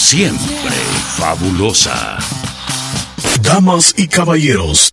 siempre 0.00 0.76
fabulosa. 1.18 2.18
Damas 3.42 3.94
y 3.98 4.08
caballeros, 4.08 4.92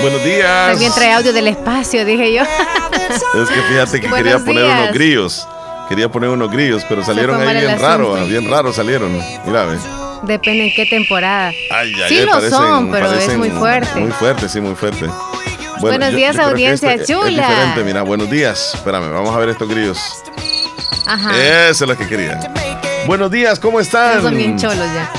Buenos 0.00 0.24
días. 0.24 0.70
También 0.70 0.92
trae 0.94 1.12
audio 1.12 1.32
del 1.32 1.48
espacio, 1.48 2.04
dije 2.04 2.32
yo. 2.32 2.42
es 2.42 3.48
que 3.48 3.62
fíjate 3.62 4.00
que 4.00 4.08
quería 4.08 4.38
poner 4.38 4.64
unos 4.64 4.92
grillos. 4.92 5.48
Quería 5.88 6.08
poner 6.08 6.30
unos 6.30 6.50
grillos, 6.50 6.84
pero 6.88 7.04
salieron 7.04 7.40
ahí 7.40 7.60
bien 7.60 7.78
raros, 7.78 8.28
bien 8.28 8.50
raros 8.50 8.76
salieron. 8.76 9.12
Mira, 9.44 9.64
ve. 9.64 9.78
Depende 10.22 10.64
en 10.66 10.74
qué 10.74 10.86
temporada. 10.86 11.48
Ay, 11.70 11.92
ay, 11.94 12.08
sí 12.08 12.20
lo 12.24 12.40
son, 12.48 12.90
pero 12.90 13.12
es 13.12 13.36
muy 13.36 13.50
fuerte. 13.50 14.00
Muy 14.00 14.12
fuerte, 14.12 14.48
sí, 14.48 14.60
muy 14.60 14.74
fuerte. 14.74 15.06
buenos 15.80 16.14
días, 16.14 16.38
audiencia 16.38 17.04
chula. 17.04 17.42
Es 17.42 17.48
diferente, 17.48 17.84
mira, 17.84 18.02
buenos 18.02 18.30
días. 18.30 18.72
Espérame, 18.74 19.12
vamos 19.12 19.34
a 19.34 19.38
ver 19.38 19.50
estos 19.50 19.68
grillos. 19.68 19.98
Ajá. 21.06 21.36
Eso 21.68 21.84
es 21.84 21.88
lo 21.90 21.96
que 21.96 22.06
quería. 22.06 22.38
Buenos 23.06 23.30
días, 23.30 23.58
¿cómo 23.58 23.80
están? 23.80 24.22
son 24.22 24.36
bien 24.36 24.56
cholos 24.56 24.86
ya. 24.94 25.10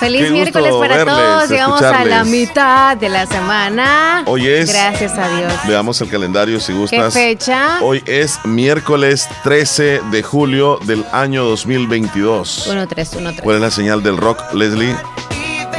Feliz 0.00 0.30
miércoles 0.30 0.72
para 0.78 1.04
todos. 1.04 1.50
Llegamos 1.50 1.82
a 1.82 2.04
la 2.04 2.24
mitad 2.24 2.96
de 2.96 3.08
la 3.08 3.26
semana. 3.26 4.22
Hoy 4.26 4.46
es. 4.46 4.70
Gracias 4.72 5.18
a 5.18 5.28
Dios. 5.36 5.52
Veamos 5.66 6.00
el 6.00 6.08
calendario 6.08 6.60
si 6.60 6.72
gustas. 6.72 7.14
¿Qué 7.14 7.20
fecha? 7.20 7.78
Hoy 7.82 8.02
es 8.06 8.38
miércoles 8.44 9.28
13 9.42 10.02
de 10.10 10.22
julio 10.22 10.78
del 10.84 11.04
año 11.12 11.44
2022. 11.44 12.68
1-3, 12.68 13.40
¿Cuál 13.42 13.56
es 13.56 13.62
la 13.62 13.70
señal 13.70 14.02
del 14.02 14.16
rock, 14.16 14.52
Leslie? 14.52 14.94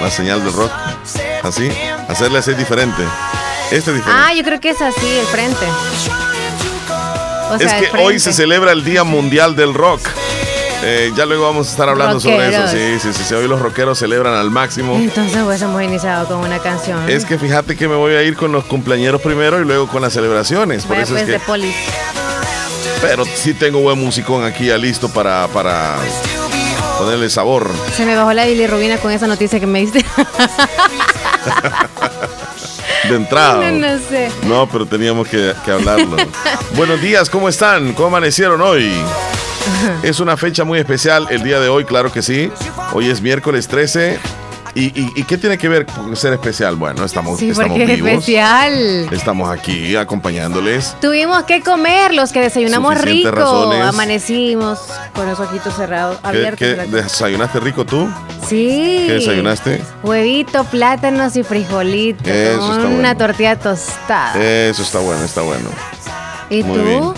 La 0.02 0.09
señal 0.11 0.44
del 0.44 0.54
rock. 0.54 0.72
¿Así? 1.44 1.70
Hacerle 2.08 2.39
así 2.39 2.54
diferente. 2.54 3.02
Este 3.72 3.92
es 3.92 3.98
diferente. 3.98 4.11
Ah, 4.11 4.33
yo 4.33 4.44
creo 4.44 4.59
que 4.59 4.72
es 4.72 4.81
así, 4.81 5.08
el 5.08 5.26
frente. 5.28 5.66
es 7.59 7.73
que 7.73 7.98
hoy 8.00 8.20
se 8.20 8.33
celebra 8.33 8.72
el 8.72 8.83
Día 8.83 9.04
Mundial 9.04 9.56
del 9.56 9.73
Rock. 9.73 10.02
Eh, 10.82 11.12
ya 11.16 11.26
luego 11.26 11.44
vamos 11.44 11.68
a 11.68 11.72
estar 11.72 11.90
hablando 11.90 12.20
sobre 12.20 12.50
eso. 12.50 12.68
Sí, 12.68 13.00
sí, 13.00 13.24
sí, 13.24 13.34
Hoy 13.34 13.48
los 13.48 13.62
rockeros 13.62 14.00
celebran 14.00 14.36
al 14.36 14.50
máximo. 14.50 14.96
Entonces, 14.96 15.44
pues 15.44 15.62
hemos 15.62 15.84
iniciado 15.84 16.28
con 16.28 16.40
una 16.40 16.60
canción. 16.60 17.10
Es 17.10 17.26
que 17.26 17.38
fíjate 17.38 17.76
que 17.76 17.88
me 17.88 17.96
voy 17.96 18.14
a 18.14 18.24
ir 18.24 18.38
con 18.38 18.52
los 18.52 18.66
cumpleaños 18.66 19.22
primero 19.22 19.60
y 19.60 19.66
luego 19.66 19.88
con 19.88 20.02
las 20.02 20.14
celebraciones. 20.14 20.86
Por 20.86 20.98
eso 20.98 21.18
es 21.18 21.24
pues, 21.24 21.42
que... 21.42 21.74
Pero 23.02 23.24
sí 23.26 23.54
tengo 23.54 23.80
buen 23.80 24.00
musicón 24.00 24.44
aquí 24.44 24.68
ya 24.68 24.78
listo 24.78 25.10
para, 25.10 25.48
para 25.50 25.98
ponerle 26.98 27.30
sabor. 27.30 27.70
Se 27.96 28.06
me 28.06 28.16
bajó 28.16 28.34
la 28.34 28.46
bilirrubina 28.46 28.98
con 28.98 29.12
esa 29.12 29.28
noticia 29.28 29.60
que 29.60 29.68
me 29.68 29.80
diste. 29.80 30.00
de 33.10 33.16
entrada. 33.16 33.72
No, 33.72 33.88
no, 33.88 34.00
sé. 34.10 34.30
No, 34.44 34.70
pero 34.70 34.86
teníamos 34.86 35.28
que, 35.28 35.54
que 35.64 35.72
hablarlo. 35.72 36.18
Buenos 36.76 37.02
días, 37.02 37.30
¿cómo 37.30 37.48
están? 37.48 37.94
¿Cómo 37.94 38.08
amanecieron 38.08 38.62
hoy? 38.62 38.92
Es 40.04 40.20
una 40.20 40.38
fecha 40.38 40.64
muy 40.64 40.80
especial 40.80 41.28
el 41.30 41.44
día 41.44 41.60
de 41.60 41.70
hoy, 41.70 41.86
claro 41.86 42.12
que 42.12 42.22
sí. 42.22 42.52
Hoy 42.94 43.10
es 43.10 43.22
miércoles 43.22 43.68
13. 43.68 44.20
¿Y, 44.76 45.24
qué 45.24 45.38
tiene 45.38 45.58
que 45.58 45.68
ver 45.68 45.86
con 45.86 46.16
ser 46.16 46.34
especial? 46.34 46.76
Bueno, 46.76 47.04
estamos, 47.04 47.40
sí, 47.40 47.50
estamos 47.50 47.78
vivos. 47.78 47.92
especial. 47.92 49.08
Estamos 49.12 49.50
aquí 49.50 49.95
acompañándoles. 49.95 50.95
Tuvimos 51.02 51.44
que 51.44 51.61
comer 51.61 52.14
los 52.14 52.32
que 52.32 52.39
desayunamos 52.42 53.02
rico. 53.02 53.72
Amanecimos 53.73 54.80
con 55.14 55.28
los 55.28 55.39
ojitos 55.39 55.76
cerrados, 55.76 56.20
abiertos. 56.23 56.60
¿Qué, 56.60 56.76
desayunaste 56.76 57.60
rico 57.60 57.86
tú? 57.86 58.10
Sí. 58.48 59.06
¿Qué 59.08 59.14
desayunaste? 59.14 59.82
Huevito, 60.04 60.64
plátanos 60.66 61.36
y 61.36 61.44
frijolitos. 61.44 62.28
una 62.86 63.16
tortilla 63.16 63.58
tostada. 63.58 64.33
Eso 64.42 64.83
está 64.83 65.00
bueno, 65.00 65.23
está 65.23 65.42
bueno. 65.42 65.70
¿Y 66.50 66.64
tú? 66.64 67.14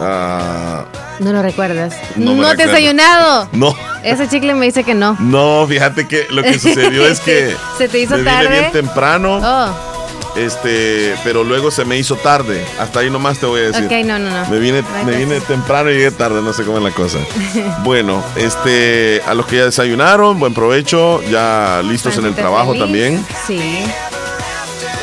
Ah, 0.00 0.84
no 1.20 1.32
lo 1.32 1.42
recuerdas. 1.42 1.94
No, 2.16 2.34
te 2.56 2.62
has 2.62 2.68
desayunado. 2.68 3.48
No. 3.52 3.74
Ese 4.02 4.28
chicle 4.28 4.54
me 4.54 4.66
dice 4.66 4.84
que 4.84 4.94
no. 4.94 5.16
No, 5.20 5.66
fíjate 5.66 6.06
que 6.06 6.26
lo 6.30 6.42
que 6.42 6.58
sucedió 6.58 7.06
es 7.06 7.20
que. 7.24 7.56
se 7.78 7.88
te 7.88 7.98
hizo 8.00 8.16
me 8.16 8.24
tarde. 8.24 8.48
Vine 8.48 8.60
bien 8.60 8.72
temprano. 8.72 9.40
Oh. 9.42 9.94
Este, 10.36 11.14
pero 11.22 11.44
luego 11.44 11.70
se 11.70 11.84
me 11.84 11.96
hizo 11.96 12.16
tarde. 12.16 12.64
Hasta 12.80 13.00
ahí 13.00 13.10
nomás 13.10 13.38
te 13.38 13.46
voy 13.46 13.60
a 13.60 13.64
decir. 13.64 13.84
Ok, 13.84 13.92
no, 14.04 14.18
no, 14.18 14.30
no. 14.30 14.50
Me 14.50 14.58
vine, 14.58 14.82
me 15.06 15.16
vine 15.16 15.40
temprano 15.40 15.90
y 15.90 15.94
llegué 15.94 16.10
tarde, 16.10 16.42
no 16.42 16.52
sé 16.52 16.64
cómo 16.64 16.78
es 16.78 16.84
la 16.84 16.90
cosa. 16.90 17.18
bueno, 17.84 18.22
este, 18.36 19.22
a 19.26 19.34
los 19.34 19.46
que 19.46 19.56
ya 19.58 19.64
desayunaron, 19.66 20.38
buen 20.40 20.52
provecho, 20.52 21.22
ya 21.30 21.82
listos 21.84 22.18
en 22.18 22.26
el 22.26 22.34
trabajo 22.34 22.74
también. 22.74 23.24
Sí. 23.46 23.84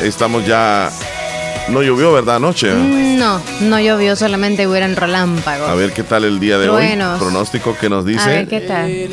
Estamos 0.02 0.44
ya 0.44 0.90
no 1.72 1.82
llovió, 1.82 2.12
¿verdad, 2.12 2.36
anoche? 2.36 2.72
No, 2.72 3.40
no 3.62 3.80
llovió, 3.80 4.14
solamente 4.14 4.66
hubieran 4.66 4.94
relámpagos. 4.94 5.68
A 5.68 5.74
ver 5.74 5.92
qué 5.92 6.02
tal 6.02 6.24
el 6.24 6.38
día 6.38 6.58
de 6.58 6.68
hoy. 6.68 6.86
Pronóstico 7.18 7.76
que 7.76 7.88
nos 7.88 8.04
dice. 8.04 8.22
A 8.22 8.26
ver 8.26 8.48
qué 8.48 8.60
tal. 8.60 9.08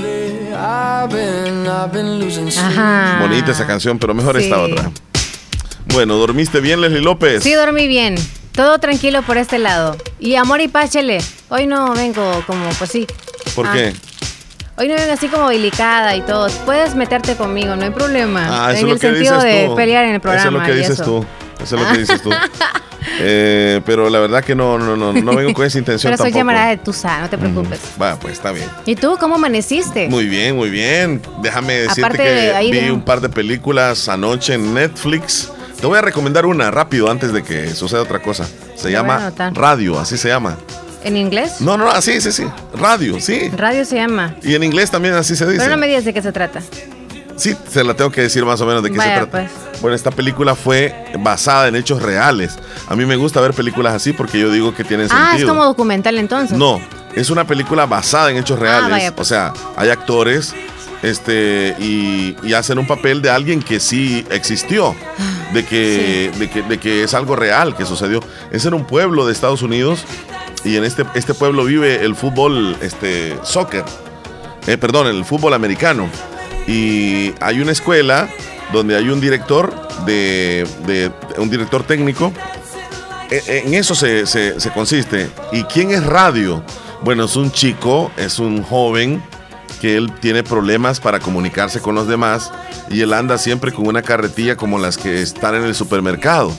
Ajá. 2.58 3.18
Bonita 3.22 3.52
esa 3.52 3.66
canción, 3.66 3.98
pero 3.98 4.14
mejor 4.14 4.38
esta 4.38 4.60
otra. 4.60 4.92
Bueno, 5.94 6.16
¿dormiste 6.16 6.60
bien, 6.60 6.82
Leslie 6.82 7.02
López? 7.02 7.44
Sí, 7.44 7.54
dormí 7.54 7.88
bien. 7.88 8.16
Todo 8.52 8.78
tranquilo 8.80 9.22
por 9.22 9.38
este 9.38 9.58
lado. 9.58 9.96
Y 10.20 10.36
amor 10.36 10.62
y 10.62 10.68
páchele. 10.68 11.20
Hoy 11.50 11.66
no 11.66 11.94
vengo 11.94 12.44
como, 12.46 12.70
pues 12.72 12.92
sí. 12.92 13.08
¿Por 13.56 13.68
ah. 13.68 13.72
qué? 13.74 13.94
Hoy 14.78 14.88
no 14.88 14.96
vengo 14.96 15.14
así 15.14 15.28
como 15.28 15.50
delicada 15.50 16.16
y 16.16 16.22
todo. 16.22 16.48
Puedes 16.66 16.96
meterte 16.96 17.36
conmigo, 17.36 17.76
no 17.76 17.84
hay 17.84 17.92
problema. 17.92 18.68
Ah, 18.68 18.74
eso 18.74 18.86
en 18.86 18.94
el 18.94 19.00
sentido 19.00 19.40
de 19.42 19.72
pelear 19.76 20.06
en 20.06 20.16
el 20.16 20.22
programa. 20.22 20.50
Eso 20.50 20.58
es 20.58 20.62
lo 20.62 20.66
que 20.66 20.80
dices 20.80 21.02
tú. 21.04 21.26
Eso 21.62 21.76
es 21.76 21.82
lo 21.82 21.92
que 21.92 21.98
dices 22.00 22.22
tú. 22.22 22.32
Eh, 23.22 23.82
pero 23.86 24.10
la 24.10 24.20
verdad 24.20 24.44
que 24.44 24.56
no, 24.56 24.78
no, 24.78 24.96
no, 24.96 25.12
no 25.12 25.36
vengo 25.36 25.54
con 25.54 25.66
esa 25.66 25.78
intención. 25.78 26.12
Pero 26.12 26.24
soy 26.24 26.32
llamará 26.32 26.68
de 26.68 26.78
Tusa, 26.78 27.22
no 27.22 27.30
te 27.30 27.38
preocupes. 27.38 27.80
Va, 28.02 28.18
pues 28.18 28.34
está 28.34 28.52
bien. 28.52 28.70
¿Y 28.86 28.96
tú 28.96 29.18
cómo 29.20 29.36
amaneciste? 29.36 30.08
Muy 30.08 30.28
bien, 30.28 30.56
muy 30.56 30.70
bien. 30.70 31.22
Déjame 31.42 31.74
decirte 31.74 32.18
que 32.18 32.70
vi 32.72 32.90
un 32.90 33.02
par 33.02 33.20
de 33.20 33.30
películas 33.30 34.08
anoche 34.08 34.54
en 34.54 34.74
Netflix. 34.74 35.52
Te 35.80 35.88
voy 35.88 35.98
a 35.98 36.02
recomendar 36.02 36.46
una 36.46 36.72
rápido 36.72 37.10
antes 37.10 37.34
de 37.34 37.44
que 37.44 37.74
suceda 37.74 38.02
otra 38.02 38.22
cosa. 38.22 38.48
Se 38.76 38.92
llama 38.92 39.32
Radio, 39.54 40.00
así 40.00 40.18
se 40.18 40.30
llama. 40.30 40.58
¿En 41.04 41.16
inglés? 41.16 41.62
No, 41.62 41.78
no, 41.78 41.90
así, 41.90 42.20
sí, 42.22 42.32
sí. 42.32 42.46
Radio, 42.74 43.20
sí. 43.20 43.50
Radio 43.56 43.86
se 43.86 43.96
llama. 43.96 44.36
Y 44.44 44.56
en 44.56 44.64
inglés 44.64 44.92
también 44.92 45.14
así 45.14 45.36
se 45.36 45.46
dice. 45.46 45.58
Pero 45.58 45.72
no 45.72 45.78
me 45.78 45.88
digas 45.88 46.06
de 46.06 46.14
qué 46.14 46.22
se 46.22 46.32
trata. 46.32 46.62
Sí, 47.40 47.56
se 47.70 47.84
la 47.86 47.94
tengo 47.94 48.12
que 48.12 48.22
decir 48.22 48.44
más 48.46 48.60
o 48.60 48.66
menos 48.66 48.84
de 48.84 48.92
qué 48.92 49.00
se 49.00 49.08
trata. 49.08 49.32
Pues. 49.32 49.52
Bueno, 49.82 49.96
esta 49.96 50.12
película 50.12 50.56
fue 50.56 51.06
basada 51.20 51.70
en 51.70 51.76
hechos 51.78 52.02
reales. 52.02 52.60
A 52.88 52.96
mí 52.96 53.06
me 53.06 53.16
gusta 53.16 53.40
ver 53.40 53.54
películas 53.54 53.94
así 53.94 54.12
porque 54.12 54.40
yo 54.40 54.52
digo 54.52 54.76
que 54.76 54.84
tienen 54.84 55.08
sentido. 55.08 55.30
Ah, 55.32 55.38
es 55.38 55.46
como 55.46 55.64
documental 55.64 56.18
entonces. 56.18 56.58
No, 56.58 56.82
es 57.16 57.30
una 57.30 57.48
película 57.48 57.86
basada 57.86 58.32
en 58.32 58.38
hechos 58.38 58.58
ah, 58.60 58.62
reales. 58.62 59.12
Pues. 59.14 59.28
O 59.28 59.30
sea, 59.30 59.54
hay 59.78 59.90
actores 59.90 60.54
este 61.02 61.78
y, 61.80 62.36
hacen 62.54 62.78
un 62.78 62.86
papel 62.86 63.22
de 63.22 63.30
alguien 63.30 63.62
que 63.62 63.80
sí 63.80 64.26
existió, 64.32 64.94
de 65.54 65.64
que, 65.64 66.32
de 66.38 66.50
que, 66.50 66.62
de 66.62 66.78
que 66.78 67.04
es 67.04 67.14
algo 67.14 67.38
real 67.38 67.74
que 67.74 67.86
sucedió. 67.86 68.20
Es 68.52 68.66
en 68.66 68.74
un 68.74 68.86
pueblo 68.86 69.26
de 69.26 69.32
Estados 69.32 69.62
Unidos 69.62 70.04
y 70.66 70.76
en 70.76 70.84
este, 70.84 71.06
este 71.16 71.34
pueblo 71.34 71.64
vive 71.64 72.04
el 72.04 72.16
fútbol, 72.16 72.76
este, 72.82 73.38
soccer, 73.44 73.86
eh, 74.68 74.78
perdón, 74.78 75.08
el 75.08 75.24
fútbol 75.24 75.54
americano 75.54 76.10
y 76.68 77.34
hay 77.40 77.60
una 77.60 77.72
escuela 77.72 78.30
donde 78.72 78.96
hay 78.96 79.10
un 79.10 79.20
director 79.20 79.74
de, 80.06 81.12
un 81.38 81.50
director 81.50 81.84
técnico. 81.84 82.32
E, 83.30 83.44
e, 83.48 83.68
en 83.68 83.74
eso 83.74 83.96
se, 83.96 84.24
consiste. 84.74 85.30
¿Y 85.52 85.64
quién 85.64 85.92
es 85.92 86.06
radio? 86.06 86.64
Bueno, 87.02 87.26
es 87.26 87.36
un 87.36 87.52
chico, 87.52 88.12
es 88.18 88.40
un 88.40 88.64
joven 88.64 89.24
que 89.82 89.96
él 89.96 90.12
tiene 90.20 90.44
problemas 90.44 91.00
para 91.00 91.20
comunicarse 91.20 91.80
con 91.80 91.96
los 91.96 92.08
demás 92.08 92.52
y 92.90 93.02
él 93.02 93.14
anda 93.14 93.38
siempre 93.38 93.72
con 93.72 93.88
una 93.88 94.02
carretilla 94.02 94.58
como 94.58 94.78
las 94.78 94.98
que 94.98 95.22
están 95.22 95.56
en 95.56 95.64
el 95.64 95.74
supermercado, 95.74 96.52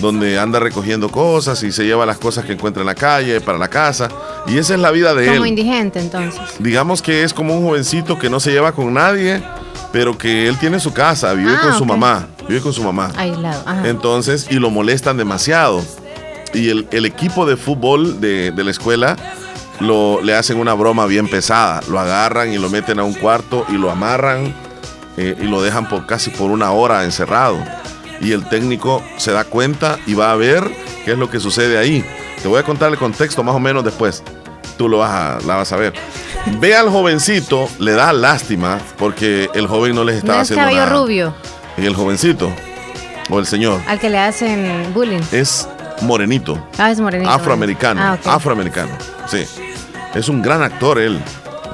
donde 0.00 0.38
anda 0.38 0.58
recogiendo 0.58 1.10
cosas 1.10 1.62
y 1.62 1.72
se 1.72 1.84
lleva 1.84 2.06
las 2.06 2.18
cosas 2.18 2.44
que 2.44 2.52
encuentra 2.52 2.82
en 2.82 2.86
la 2.86 2.94
calle 2.94 3.40
para 3.40 3.58
la 3.58 3.68
casa. 3.68 4.08
Y 4.46 4.58
esa 4.58 4.74
es 4.74 4.80
la 4.80 4.90
vida 4.90 5.14
de 5.14 5.26
él. 5.26 5.34
Como 5.34 5.46
indigente 5.46 6.00
entonces. 6.00 6.40
Digamos 6.58 7.02
que 7.02 7.22
es 7.22 7.34
como 7.34 7.56
un 7.56 7.64
jovencito 7.64 8.18
que 8.18 8.30
no 8.30 8.40
se 8.40 8.50
lleva 8.50 8.72
con 8.72 8.92
nadie, 8.94 9.42
pero 9.92 10.16
que 10.16 10.48
él 10.48 10.58
tiene 10.58 10.80
su 10.80 10.92
casa, 10.92 11.32
vive 11.34 11.52
ah, 11.56 11.60
con 11.62 11.74
su 11.74 11.84
mamá, 11.84 12.28
vive 12.48 12.60
con 12.60 12.72
su 12.72 12.82
mamá. 12.82 13.12
Aislado. 13.16 13.64
Entonces, 13.84 14.46
y 14.50 14.54
lo 14.54 14.70
molestan 14.70 15.16
demasiado. 15.16 15.82
Y 16.52 16.68
el, 16.68 17.06
equipo 17.06 17.46
de 17.46 17.56
fútbol 17.56 18.20
de, 18.20 18.52
la 18.56 18.70
escuela 18.70 19.16
lo, 19.78 20.20
le 20.22 20.34
hacen 20.34 20.58
una 20.58 20.74
broma 20.74 21.06
bien 21.06 21.28
pesada. 21.28 21.80
Lo 21.88 22.00
agarran 22.00 22.52
y 22.52 22.58
lo 22.58 22.70
meten 22.70 22.98
a 22.98 23.04
un 23.04 23.14
cuarto 23.14 23.64
y 23.68 23.72
lo 23.72 23.90
amarran 23.90 24.52
eh, 25.16 25.36
y 25.40 25.44
lo 25.44 25.62
dejan 25.62 25.88
por 25.88 26.06
casi 26.06 26.30
por 26.30 26.50
una 26.50 26.72
hora 26.72 27.04
encerrado. 27.04 27.58
Y 28.20 28.32
el 28.32 28.48
técnico 28.48 29.02
se 29.16 29.32
da 29.32 29.44
cuenta 29.44 29.98
y 30.06 30.14
va 30.14 30.32
a 30.32 30.36
ver 30.36 30.62
qué 31.04 31.12
es 31.12 31.18
lo 31.18 31.30
que 31.30 31.40
sucede 31.40 31.78
ahí. 31.78 32.04
Te 32.42 32.48
voy 32.48 32.58
a 32.58 32.62
contar 32.62 32.90
el 32.90 32.98
contexto 32.98 33.42
más 33.42 33.54
o 33.54 33.60
menos 33.60 33.84
después. 33.84 34.22
Tú 34.76 34.88
lo 34.88 34.98
vas 34.98 35.10
a, 35.10 35.46
la 35.46 35.56
vas 35.56 35.72
a 35.72 35.76
ver. 35.76 35.92
Ve 36.58 36.74
al 36.74 36.88
jovencito, 36.88 37.68
le 37.78 37.92
da 37.92 38.12
lástima 38.12 38.78
porque 38.98 39.50
el 39.54 39.66
joven 39.66 39.94
no 39.94 40.04
les 40.04 40.16
estaba 40.16 40.36
no 40.38 40.42
es 40.42 40.50
haciendo 40.50 40.70
cabello 40.70 41.00
rubio. 41.00 41.34
Y 41.76 41.86
el 41.86 41.94
jovencito 41.94 42.50
o 43.28 43.38
el 43.38 43.46
señor. 43.46 43.80
Al 43.86 43.98
que 43.98 44.10
le 44.10 44.18
hacen 44.18 44.92
bullying. 44.94 45.20
Es 45.32 45.68
morenito. 46.02 46.58
Ah, 46.78 46.90
es 46.90 47.00
morenito. 47.00 47.30
Afroamericano. 47.30 48.00
Ah, 48.02 48.18
Afroamericano. 48.24 48.92
Sí. 49.26 49.44
Es 50.14 50.28
un 50.28 50.42
gran 50.42 50.62
actor 50.62 50.98
él. 50.98 51.20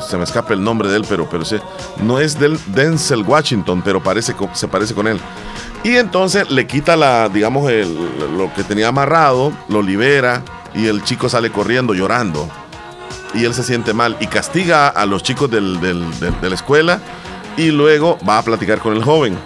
Se 0.09 0.17
me 0.17 0.25
escapa 0.25 0.53
el 0.53 0.63
nombre 0.63 0.89
de 0.89 0.97
él, 0.97 1.07
pero, 1.09 1.29
pero 1.29 1.45
sí. 1.45 1.57
No 2.03 2.21
es 2.21 2.39
del 2.39 2.59
Denzel 2.67 3.23
Washington, 3.23 3.83
pero 3.85 4.03
parece, 4.03 4.35
se 4.53 4.69
parece 4.69 4.95
con 4.95 5.07
él. 5.07 5.19
Y 5.87 5.99
entonces 5.99 6.51
le 6.51 6.67
quita 6.67 6.97
la, 6.97 7.29
digamos, 7.29 7.71
lo 7.71 8.53
que 8.53 8.65
tenía 8.65 8.89
amarrado, 8.89 9.53
lo 9.69 9.83
libera 9.83 10.43
y 10.75 10.89
el 10.89 11.05
chico 11.05 11.29
sale 11.29 11.53
corriendo 11.53 11.95
llorando. 11.95 12.49
Y 13.35 13.45
él 13.45 13.55
se 13.55 13.63
siente 13.63 13.95
mal 13.95 14.17
y 14.19 14.27
castiga 14.27 14.89
a 14.89 15.07
los 15.07 15.23
chicos 15.23 15.49
de 15.49 15.61
la 15.61 16.55
escuela 16.57 17.01
y 17.57 17.71
luego 17.71 18.19
va 18.29 18.39
a 18.39 18.43
platicar 18.43 18.81
con 18.81 18.95
el 18.95 19.05
joven. 19.05 19.39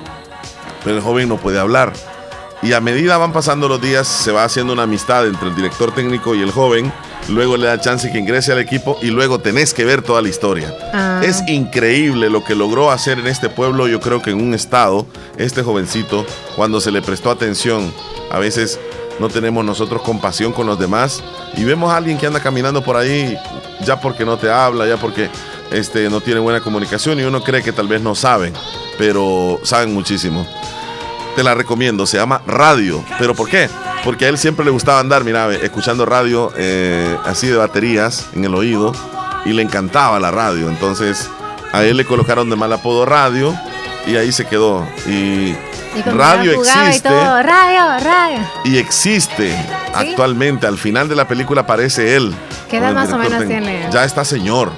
Pero 0.82 0.96
el 0.96 1.02
joven 1.02 1.28
no 1.28 1.36
puede 1.36 1.58
hablar. 1.58 1.92
Y 2.62 2.74
a 2.74 2.80
medida 2.80 3.16
van 3.16 3.32
pasando 3.32 3.68
los 3.68 3.80
días, 3.80 4.06
se 4.06 4.32
va 4.32 4.44
haciendo 4.44 4.74
una 4.74 4.82
amistad 4.82 5.26
entre 5.26 5.48
el 5.48 5.56
director 5.56 5.94
técnico 5.94 6.34
y 6.34 6.42
el 6.42 6.50
joven. 6.50 6.92
Luego 7.28 7.56
le 7.56 7.66
da 7.66 7.80
chance 7.80 8.12
que 8.12 8.18
ingrese 8.18 8.52
al 8.52 8.58
equipo 8.58 8.98
y 9.00 9.06
luego 9.06 9.38
tenés 9.38 9.72
que 9.72 9.86
ver 9.86 10.02
toda 10.02 10.20
la 10.20 10.28
historia. 10.28 10.74
Ah. 10.92 11.22
Es 11.24 11.42
increíble 11.48 12.28
lo 12.28 12.44
que 12.44 12.54
logró 12.54 12.90
hacer 12.90 13.18
en 13.18 13.28
este 13.28 13.48
pueblo, 13.48 13.88
yo 13.88 14.00
creo 14.00 14.20
que 14.20 14.30
en 14.30 14.42
un 14.42 14.52
estado, 14.52 15.06
este 15.38 15.62
jovencito, 15.62 16.26
cuando 16.54 16.80
se 16.82 16.90
le 16.90 17.00
prestó 17.00 17.30
atención. 17.30 17.92
A 18.30 18.38
veces 18.38 18.78
no 19.18 19.28
tenemos 19.28 19.64
nosotros 19.64 20.02
compasión 20.02 20.52
con 20.52 20.66
los 20.66 20.78
demás 20.78 21.22
y 21.56 21.64
vemos 21.64 21.90
a 21.90 21.96
alguien 21.96 22.18
que 22.18 22.26
anda 22.26 22.40
caminando 22.40 22.82
por 22.82 22.96
ahí 22.96 23.38
ya 23.84 24.00
porque 24.00 24.26
no 24.26 24.36
te 24.36 24.50
habla, 24.50 24.86
ya 24.86 24.98
porque 24.98 25.30
este, 25.72 26.10
no 26.10 26.20
tiene 26.20 26.40
buena 26.40 26.60
comunicación 26.60 27.18
y 27.20 27.22
uno 27.22 27.42
cree 27.42 27.62
que 27.62 27.72
tal 27.72 27.88
vez 27.88 28.02
no 28.02 28.14
saben, 28.14 28.52
pero 28.98 29.58
saben 29.62 29.94
muchísimo 29.94 30.46
te 31.36 31.42
la 31.42 31.54
recomiendo. 31.54 32.06
Se 32.06 32.16
llama 32.16 32.42
Radio. 32.46 33.04
¿Pero 33.18 33.34
por 33.34 33.48
qué? 33.48 33.68
Porque 34.04 34.26
a 34.26 34.28
él 34.28 34.38
siempre 34.38 34.64
le 34.64 34.70
gustaba 34.70 35.00
andar, 35.00 35.24
mira, 35.24 35.52
escuchando 35.54 36.06
radio 36.06 36.52
eh, 36.56 37.16
así 37.24 37.46
de 37.48 37.56
baterías 37.56 38.28
en 38.34 38.44
el 38.44 38.54
oído 38.54 38.92
y 39.44 39.52
le 39.52 39.62
encantaba 39.62 40.18
la 40.18 40.30
radio. 40.30 40.68
Entonces 40.68 41.28
a 41.72 41.84
él 41.84 41.96
le 41.96 42.04
colocaron 42.04 42.48
de 42.50 42.56
mal 42.56 42.72
apodo 42.72 43.06
Radio 43.06 43.54
y 44.06 44.16
ahí 44.16 44.32
se 44.32 44.46
quedó. 44.46 44.86
Y, 45.06 45.54
radio 46.06 46.52
existe. 46.52 47.08
Y 47.08 47.42
radio, 47.42 48.04
radio. 48.04 48.38
Y 48.64 48.78
existe 48.78 49.54
actualmente. 49.94 50.66
Al 50.66 50.78
final 50.78 51.08
de 51.08 51.16
la 51.16 51.28
película 51.28 51.62
aparece 51.62 52.16
él. 52.16 52.34
¿Qué 52.68 52.78
edad 52.78 52.92
más 52.92 53.12
o 53.12 53.18
menos 53.18 53.46
tiene? 53.46 53.88
Ya 53.92 54.04
está 54.04 54.24
señor. 54.24 54.72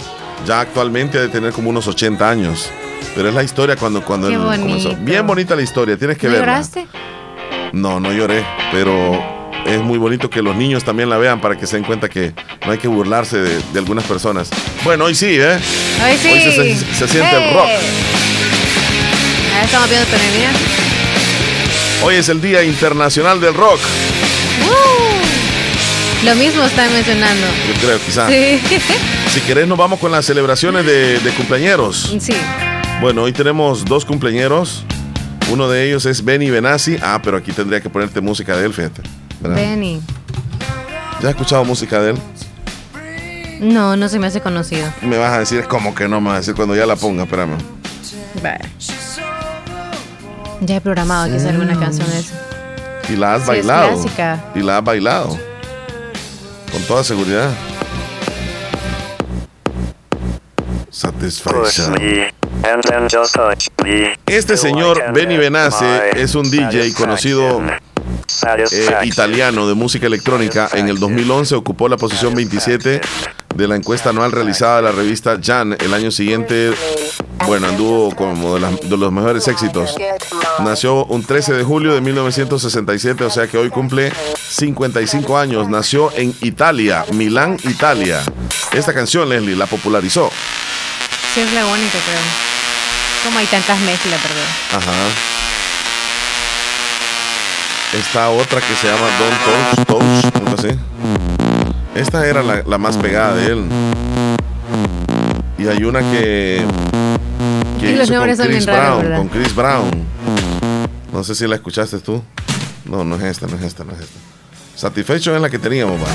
Ya 0.47 0.61
actualmente 0.61 1.19
ha 1.19 1.21
de 1.21 1.29
tener 1.29 1.53
como 1.53 1.71
unos 1.71 1.87
80 1.87 2.29
años. 2.29 2.71
Pero 3.15 3.29
es 3.29 3.35
la 3.35 3.43
historia 3.43 3.77
cuando, 3.77 4.05
cuando 4.05 4.29
él 4.29 4.39
comenzó. 4.39 4.97
Bien 4.97 5.27
bonita 5.27 5.55
la 5.55 5.63
historia, 5.63 5.97
tienes 5.97 6.19
que 6.19 6.27
¿No 6.27 6.33
verla. 6.33 6.47
¿Lloraste? 6.47 6.87
No, 7.73 8.01
no 8.01 8.13
lloré, 8.13 8.45
pero 8.71 9.43
es 9.67 9.81
muy 9.81 9.99
bonito 9.99 10.29
que 10.29 10.43
los 10.43 10.57
niños 10.57 10.85
también 10.85 11.09
la 11.09 11.19
vean 11.19 11.41
para 11.41 11.57
que 11.57 11.67
se 11.67 11.77
den 11.77 11.85
cuenta 11.85 12.09
que 12.09 12.33
no 12.67 12.73
hay 12.73 12.79
que 12.79 12.89
burlarse 12.89 13.39
de, 13.39 13.79
algunas 13.79 14.05
personas. 14.05 14.51
Bueno, 14.85 15.05
hoy 15.05 15.15
sí, 15.15 15.39
¿eh? 15.39 15.59
Hoy 16.05 16.19
sí. 16.21 16.29
Hoy 16.29 16.75
se, 16.75 17.09
siente 17.09 17.37
el 17.37 17.55
rock. 17.55 17.69
Ahí 19.55 19.65
estamos 19.65 19.89
viendo 19.89 20.09
Hoy 22.05 22.17
es 22.17 22.29
el 22.29 22.41
Día 22.41 22.65
Internacional 22.65 23.41
del 23.41 23.55
Rock. 23.55 23.79
Uh, 24.69 26.27
lo 26.27 26.35
mismo 26.35 26.65
están 26.65 26.93
mencionando. 26.93 27.47
Yo 27.69 27.81
creo, 27.81 27.99
quizás. 28.05 28.31
Sí. 28.31 28.61
Si 29.33 29.41
querés, 29.43 29.69
nos 29.69 29.79
vamos 29.79 30.01
con 30.01 30.11
las 30.11 30.27
celebraciones 30.27 30.85
de, 30.85 31.19
de 31.21 31.31
cumpleañeros. 31.31 32.17
Sí. 32.19 32.35
Bueno, 33.03 33.25
hoy 33.25 33.33
tenemos 33.33 33.85
dos 33.85 34.05
cumpleañeros. 34.05 34.85
Uno 35.51 35.69
de 35.69 35.89
ellos 35.89 36.07
es 36.07 36.25
Benny 36.25 36.51
Benassi. 36.51 36.99
Ah, 37.03 37.19
pero 37.21 37.37
aquí 37.37 37.51
tendría 37.51 37.81
que 37.81 37.91
ponerte 37.91 38.21
música 38.21 38.57
de 38.57 38.67
él, 38.67 38.73
fíjate. 38.73 39.03
Benny. 39.41 40.01
¿Ya 41.21 41.31
has 41.31 41.35
escuchado 41.35 41.65
música 41.65 42.01
de 42.01 42.13
él? 42.13 42.19
No, 43.59 43.97
no 43.97 44.09
se 44.09 44.21
me 44.21 44.29
hace 44.29 44.41
conocido. 44.41 44.89
Me 45.03 45.19
vas 45.19 45.33
a 45.33 45.41
decir, 45.41 45.65
como 45.65 45.97
que 45.97 46.07
no 46.07 46.21
me 46.21 46.29
vas 46.29 46.37
a 46.37 46.39
decir 46.39 46.55
cuando 46.55 46.77
ya 46.77 46.87
la 46.87 46.95
ponga, 46.95 47.25
espérame. 47.25 47.59
Ya 50.61 50.77
he 50.77 50.81
programado 50.81 51.29
que 51.29 51.41
salga 51.41 51.59
una 51.59 51.77
canción 51.81 52.09
de 52.09 52.21
esa. 52.21 52.35
Y 53.13 53.17
la 53.17 53.35
has 53.35 53.45
bailado. 53.45 54.05
Y 54.55 54.61
la 54.61 54.79
has 54.79 54.85
bailado. 54.85 55.37
Con 56.71 56.83
toda 56.83 57.03
seguridad. 57.03 57.51
Satisfaction. 60.93 61.95
Este 64.27 64.57
señor 64.59 65.03
Benny 65.15 65.39
Benace 65.39 66.11
es 66.17 66.35
un 66.35 66.51
DJ 66.51 66.93
conocido 66.93 67.63
eh, 67.63 68.99
italiano 69.05 69.67
de 69.67 69.73
música 69.73 70.07
electrónica. 70.07 70.69
En 70.75 70.91
el 70.91 70.99
2011 70.99 71.55
ocupó 71.55 71.89
la 71.89 71.97
posición 71.97 72.35
27 72.35 73.01
de 73.55 73.69
la 73.69 73.77
encuesta 73.77 74.11
anual 74.11 74.33
realizada 74.33 74.77
de 74.77 74.83
la 74.83 74.93
revista 74.93 75.39
Jan. 75.43 75.75
El 75.81 75.95
año 75.95 76.11
siguiente, 76.11 76.73
bueno, 77.47 77.69
anduvo 77.69 78.15
como 78.15 78.59
de, 78.59 78.77
de, 78.87 78.97
los 78.99 79.11
mejores 79.11 79.49
éxitos. 79.49 79.97
Nació 80.63 81.07
un 81.07 81.25
13 81.25 81.55
de 81.55 81.65
julio 81.65 81.95
de 81.95 82.03
1967, 82.03 83.25
o 83.25 83.31
sea 83.31 83.47
que 83.47 83.57
hoy 83.57 83.71
cumple 83.71 84.13
55 84.37 85.39
años. 85.39 85.71
Nació 85.71 86.13
en 86.17 86.35
Italia, 86.43 87.07
Milán, 87.15 87.57
Italia. 87.65 88.21
Esta 88.73 88.93
canción, 88.93 89.31
Leslie, 89.31 89.57
la 89.57 89.67
popularizó. 89.67 90.31
Sí, 91.35 91.41
es 91.41 91.53
la 91.55 91.65
única, 91.65 91.99
creo. 92.07 92.21
Como 93.25 93.39
hay 93.39 93.47
tantas 93.47 93.81
mezclas, 93.81 94.21
perdón. 94.21 94.45
Ajá. 94.77 94.93
Esta 97.99 98.29
otra 98.29 98.61
que 98.61 98.75
se 98.75 98.87
llama 98.89 99.07
Don't 99.19 99.87
Touch, 99.87 99.87
Touch, 99.87 100.37
algo 100.37 100.59
así. 100.59 100.79
Esta 101.95 102.27
era 102.27 102.43
la, 102.43 102.63
la, 102.67 102.77
más 102.77 102.99
pegada 102.99 103.35
de 103.35 103.47
él. 103.47 103.65
Y 105.57 105.69
hay 105.69 105.85
una 105.85 106.01
que. 106.01 106.67
que 107.81 107.93
hizo 107.93 108.15
con 108.15 108.37
Chris 108.37 108.67
Brown. 108.67 109.17
con 109.17 109.29
Chris 109.29 109.55
Brown. 109.55 109.91
No 111.13 111.25
sé 111.25 111.35
si 111.35 111.47
la 111.47 111.55
escuchaste 111.55 111.99
tú. 112.01 112.23
No, 112.85 113.05
no 113.05 113.17
es 113.17 113.23
esta, 113.23 113.47
no 113.47 113.57
es 113.57 113.63
esta, 113.63 113.85
no 113.85 113.93
es 113.93 114.01
esta. 114.01 114.19
Satisfaction 114.75 115.37
es 115.37 115.41
la 115.41 115.49
que 115.49 115.59
teníamos, 115.59 115.99
¿va? 115.99 116.09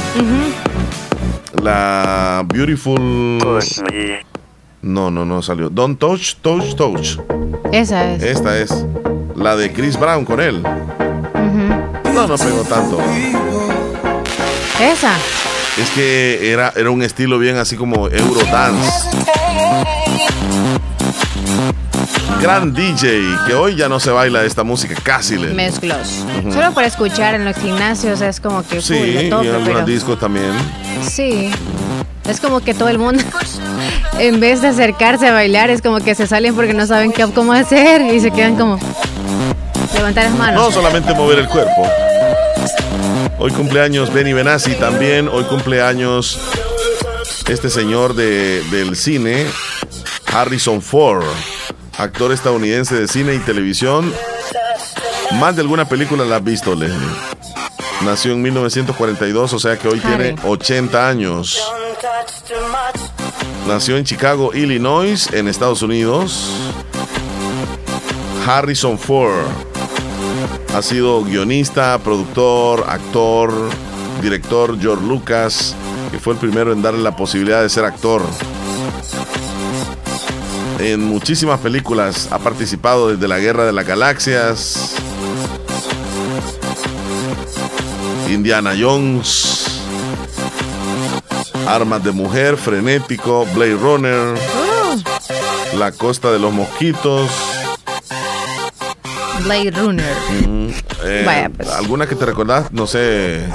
La 1.63 2.43
Beautiful. 2.47 3.39
No, 4.81 5.11
no, 5.11 5.25
no 5.25 5.41
salió. 5.41 5.69
Don't 5.69 5.99
touch, 5.99 6.35
touch, 6.41 6.75
touch. 6.75 7.17
Esa 7.71 8.13
es. 8.13 8.23
Esta 8.23 8.57
es. 8.59 8.85
La 9.35 9.55
de 9.55 9.71
Chris 9.71 9.99
Brown 9.99 10.25
con 10.25 10.39
él. 10.39 10.61
No, 12.13 12.27
no 12.27 12.35
pegó 12.35 12.61
tanto. 12.63 12.99
Esa. 14.79 15.13
Es 15.77 15.89
que 15.91 16.51
era, 16.51 16.73
era 16.75 16.89
un 16.89 17.03
estilo 17.03 17.37
bien 17.37 17.57
así 17.57 17.75
como 17.75 18.07
Eurodance. 18.07 19.07
Gran 22.41 22.73
DJ, 22.73 23.21
que 23.47 23.53
hoy 23.55 23.75
ya 23.75 23.89
no 23.89 23.99
se 23.99 24.11
baila 24.11 24.43
esta 24.43 24.63
música, 24.63 24.95
casi 25.01 25.37
le. 25.37 25.53
Mezclos. 25.53 26.23
Solo 26.51 26.71
para 26.73 26.87
escuchar 26.87 27.35
en 27.35 27.45
los 27.45 27.55
gimnasios 27.57 28.21
es 28.21 28.39
como 28.39 28.65
que. 28.67 28.81
Sí, 28.81 28.95
y 28.95 29.17
en 29.27 29.33
algunos 29.33 29.85
discos 29.85 30.19
también. 30.19 30.51
Sí. 31.07 31.51
Es 32.25 32.41
como 32.41 32.59
que 32.59 32.73
todo 32.73 32.89
el 32.89 32.99
mundo, 32.99 33.23
en 34.19 34.39
vez 34.39 34.61
de 34.61 34.69
acercarse 34.69 35.27
a 35.27 35.33
bailar, 35.33 35.69
es 35.69 35.81
como 35.81 35.99
que 35.99 36.15
se 36.15 36.27
salen 36.27 36.55
porque 36.55 36.73
no 36.73 36.85
saben 36.85 37.11
qué, 37.11 37.25
cómo 37.33 37.53
hacer 37.53 38.01
y 38.01 38.19
se 38.19 38.31
quedan 38.31 38.55
como 38.55 38.79
levantar 39.93 40.25
las 40.25 40.33
manos. 40.33 40.61
No 40.61 40.71
solamente 40.71 41.13
mover 41.13 41.39
el 41.39 41.47
cuerpo. 41.47 41.87
Hoy 43.39 43.51
cumpleaños 43.51 44.11
Benny 44.11 44.33
Benassi 44.33 44.73
también. 44.75 45.27
Hoy 45.27 45.43
cumpleaños 45.43 46.39
este 47.47 47.69
señor 47.69 48.13
de, 48.13 48.61
del 48.71 48.95
cine, 48.95 49.45
Harrison 50.33 50.81
Ford, 50.81 51.23
actor 51.97 52.31
estadounidense 52.31 52.95
de 52.95 53.07
cine 53.07 53.35
y 53.35 53.39
televisión. 53.39 54.13
Más 55.33 55.55
de 55.55 55.61
alguna 55.61 55.87
película 55.87 56.25
la 56.25 56.37
has 56.37 56.43
visto, 56.43 56.75
Leslie. 56.75 56.97
Nació 58.03 58.33
en 58.33 58.41
1942, 58.41 59.53
o 59.53 59.59
sea 59.59 59.77
que 59.77 59.87
hoy 59.87 59.99
tiene 59.99 60.35
80 60.43 61.07
años. 61.07 61.61
Nació 63.67 63.97
en 63.97 64.05
Chicago, 64.05 64.51
Illinois, 64.53 65.27
en 65.33 65.49
Estados 65.49 65.81
Unidos. 65.81 66.49
Harrison 68.47 68.97
Ford 68.97 69.45
ha 70.73 70.81
sido 70.81 71.21
guionista, 71.23 71.99
productor, 71.99 72.85
actor, 72.87 73.51
director 74.21 74.79
George 74.79 75.05
Lucas, 75.05 75.75
que 76.11 76.17
fue 76.17 76.33
el 76.33 76.39
primero 76.39 76.71
en 76.71 76.81
darle 76.81 77.01
la 77.01 77.15
posibilidad 77.17 77.61
de 77.61 77.69
ser 77.69 77.83
actor. 77.83 78.21
En 80.79 81.03
muchísimas 81.03 81.59
películas 81.59 82.29
ha 82.31 82.39
participado 82.39 83.09
desde 83.09 83.27
la 83.27 83.39
Guerra 83.39 83.65
de 83.65 83.73
las 83.73 83.85
Galaxias, 83.85 84.95
Indiana 88.29 88.73
Jones, 88.79 89.66
Armas 91.67 92.03
de 92.03 92.11
Mujer, 92.11 92.57
Frenético, 92.57 93.45
Blade 93.53 93.75
Runner, 93.75 94.35
oh. 94.55 95.77
La 95.77 95.91
Costa 95.91 96.31
de 96.31 96.39
los 96.39 96.53
Mosquitos. 96.53 97.29
Blade 99.43 99.71
Runner. 99.71 100.13
Eh, 101.03 101.49
pues. 101.55 101.69
¿Alguna 101.69 102.07
que 102.07 102.15
te 102.15 102.25
recordás? 102.25 102.71
No 102.71 102.87
sé. 102.87 103.45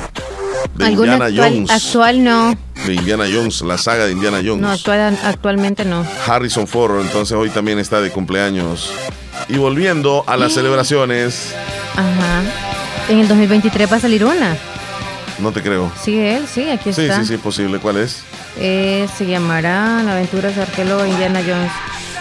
De 0.74 0.90
Indiana 0.90 1.28
Jones. 1.34 1.70
Actual 1.70 2.22
no. 2.22 2.54
De 2.86 2.94
Indiana 2.94 3.24
Jones, 3.32 3.62
la 3.62 3.78
saga 3.78 4.06
de 4.06 4.12
Indiana 4.12 4.38
Jones. 4.44 4.60
No, 4.60 4.70
actual, 4.70 5.18
actualmente 5.24 5.84
no. 5.84 6.04
Harrison 6.26 6.66
Ford, 6.66 7.00
entonces 7.00 7.36
hoy 7.36 7.50
también 7.50 7.78
está 7.78 8.00
de 8.00 8.10
cumpleaños. 8.10 8.92
Y 9.48 9.56
volviendo 9.56 10.24
a 10.26 10.36
las 10.36 10.52
celebraciones. 10.52 11.54
Ajá. 11.96 12.42
En 13.08 13.20
el 13.20 13.28
2023 13.28 13.90
va 13.90 13.96
a 13.96 14.00
salir 14.00 14.24
una. 14.24 14.56
No 15.38 15.52
te 15.52 15.62
creo. 15.62 15.90
Sí, 16.00 16.18
él, 16.18 16.46
sí, 16.46 16.68
aquí 16.68 16.90
está. 16.90 17.16
Sí, 17.16 17.22
sí, 17.22 17.26
sí, 17.26 17.36
posible. 17.36 17.78
¿Cuál 17.78 17.96
es? 17.98 18.22
Eh, 18.58 19.08
se 19.16 19.26
llamará 19.26 20.02
La 20.02 20.12
aventura 20.12 20.50
del 20.50 20.60
arqueólogo 20.60 21.06
Indiana 21.06 21.40
Jones. 21.46 21.72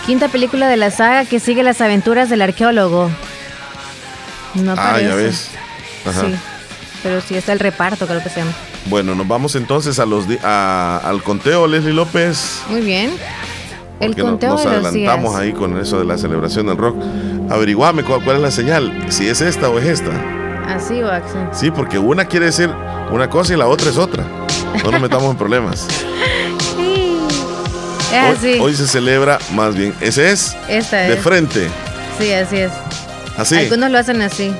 Quinta 0.05 0.29
película 0.29 0.67
de 0.67 0.77
la 0.77 0.91
saga 0.91 1.25
que 1.25 1.39
sigue 1.39 1.63
las 1.63 1.81
aventuras 1.81 2.29
del 2.29 2.41
arqueólogo. 2.41 3.09
No 4.55 4.73
ah, 4.77 4.99
ya 4.99 5.15
ves. 5.15 5.49
Ajá. 6.05 6.21
Sí, 6.21 6.35
pero 7.03 7.21
sí 7.21 7.35
está 7.35 7.53
el 7.53 7.59
reparto, 7.59 8.07
creo 8.07 8.21
que 8.23 8.29
se 8.29 8.39
llama. 8.39 8.53
Bueno, 8.87 9.13
nos 9.13 9.27
vamos 9.27 9.55
entonces 9.55 9.99
a 9.99 10.05
los 10.05 10.25
al 10.43 11.23
conteo, 11.23 11.67
Leslie 11.67 11.93
López. 11.93 12.63
Muy 12.69 12.81
bien. 12.81 13.11
El 13.99 14.15
conteo 14.15 14.53
nos, 14.53 14.65
adelantamos 14.65 15.35
ahí 15.35 15.53
con 15.53 15.77
eso 15.77 15.99
de 15.99 16.05
la 16.05 16.17
celebración 16.17 16.65
del 16.65 16.77
rock. 16.77 16.95
Averiguame 17.49 18.03
cuál, 18.03 18.23
cuál, 18.23 18.37
es 18.37 18.41
la 18.41 18.51
señal, 18.51 19.05
si 19.09 19.27
es 19.27 19.41
esta 19.41 19.69
o 19.69 19.77
es 19.77 19.85
esta. 19.85 20.40
Así 20.75 21.01
o 21.01 21.09
así. 21.09 21.37
Sí, 21.51 21.71
porque 21.71 21.99
una 21.99 22.25
quiere 22.25 22.47
decir 22.47 22.69
una 23.11 23.29
cosa 23.29 23.53
y 23.53 23.57
la 23.57 23.67
otra 23.67 23.89
es 23.89 23.97
otra. 23.97 24.23
No 24.83 24.91
nos 24.91 25.01
metamos 25.01 25.31
en 25.31 25.37
problemas. 25.37 25.87
sí. 26.75 27.19
Es 28.13 28.37
así. 28.37 28.59
Hoy, 28.59 28.75
se 28.75 28.87
celebra 28.87 29.39
más 29.53 29.75
bien. 29.75 29.93
Ese 30.01 30.31
es. 30.31 30.55
Esta 30.67 31.03
es. 31.03 31.15
De 31.15 31.17
frente. 31.17 31.67
Sí, 32.19 32.31
así 32.33 32.57
es. 32.57 32.71
Así. 33.37 33.55
Algunos 33.55 33.91
lo 33.91 33.97
hacen 33.97 34.21
así. 34.21 34.53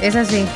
Es 0.00 0.16
así. 0.16 0.46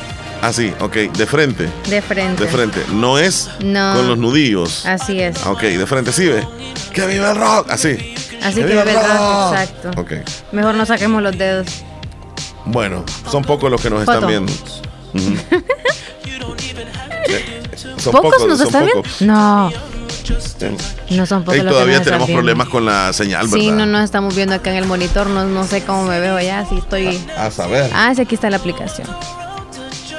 Así, 0.41 0.73
ok, 0.81 0.93
de 0.93 1.25
frente. 1.25 1.69
De 1.89 2.01
frente. 2.01 2.43
De 2.43 2.49
frente. 2.49 2.81
No 2.91 3.17
es 3.17 3.49
con 3.59 4.07
los 4.07 4.17
nudillos. 4.17 4.85
Así 4.85 5.21
es. 5.21 5.45
Ok, 5.45 5.61
de 5.61 5.85
frente, 5.85 6.11
sí 6.11 6.27
ve. 6.27 6.45
Que 6.93 7.05
vive 7.07 7.29
el 7.29 7.35
rock. 7.35 7.69
Así. 7.69 8.13
Así 8.43 8.59
que, 8.59 8.65
vive 8.65 8.81
el 8.81 8.95
rock. 8.95 9.53
Exacto. 9.53 10.01
Ok. 10.01 10.11
Mejor 10.51 10.75
no 10.75 10.85
saquemos 10.85 11.23
los 11.23 11.37
dedos. 11.37 11.67
Bueno, 12.65 13.03
son 13.29 13.43
pocos 13.43 13.69
los 13.69 13.81
que 13.81 13.89
nos 13.89 14.01
están 14.01 14.27
viendo. 14.27 14.51
¿Pocos, 18.11 18.47
nos 18.47 18.59
están 18.59 18.85
viendo? 18.85 19.03
No. 19.21 19.71
No 21.09 21.25
son 21.25 21.43
pocos. 21.43 21.59
Y 21.59 21.63
todavía 21.65 22.01
tenemos 22.01 22.29
problemas 22.29 22.69
con 22.69 22.85
la 22.85 23.13
señal, 23.13 23.47
¿verdad? 23.47 23.57
Sí, 23.57 23.71
no 23.71 23.85
nos 23.85 24.03
estamos 24.03 24.35
viendo 24.35 24.55
acá 24.55 24.71
en 24.71 24.77
el 24.77 24.85
monitor. 24.85 25.27
No, 25.27 25.43
no 25.45 25.65
sé 25.65 25.83
cómo 25.83 26.03
me 26.03 26.19
veo 26.19 26.39
ya. 26.39 26.65
Si 26.65 26.75
estoy. 26.77 27.19
A, 27.37 27.51
saber. 27.51 27.91
Ah, 27.93 28.13
sí, 28.15 28.21
aquí 28.21 28.35
está 28.35 28.49
la 28.49 28.57
aplicación. 28.57 29.07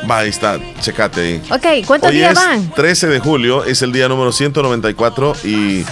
Va, 0.09 0.19
ahí 0.19 0.29
está, 0.29 0.59
checate 0.81 1.21
ahí. 1.21 1.43
Ok, 1.51 1.87
¿cuántos 1.87 2.11
días 2.11 2.35
van? 2.35 2.71
13 2.73 3.07
de 3.07 3.21
julio, 3.21 3.65
es 3.65 3.81
el 3.81 3.91
día 3.91 4.07
número 4.07 4.33
194 4.33 5.35
y 5.45 5.85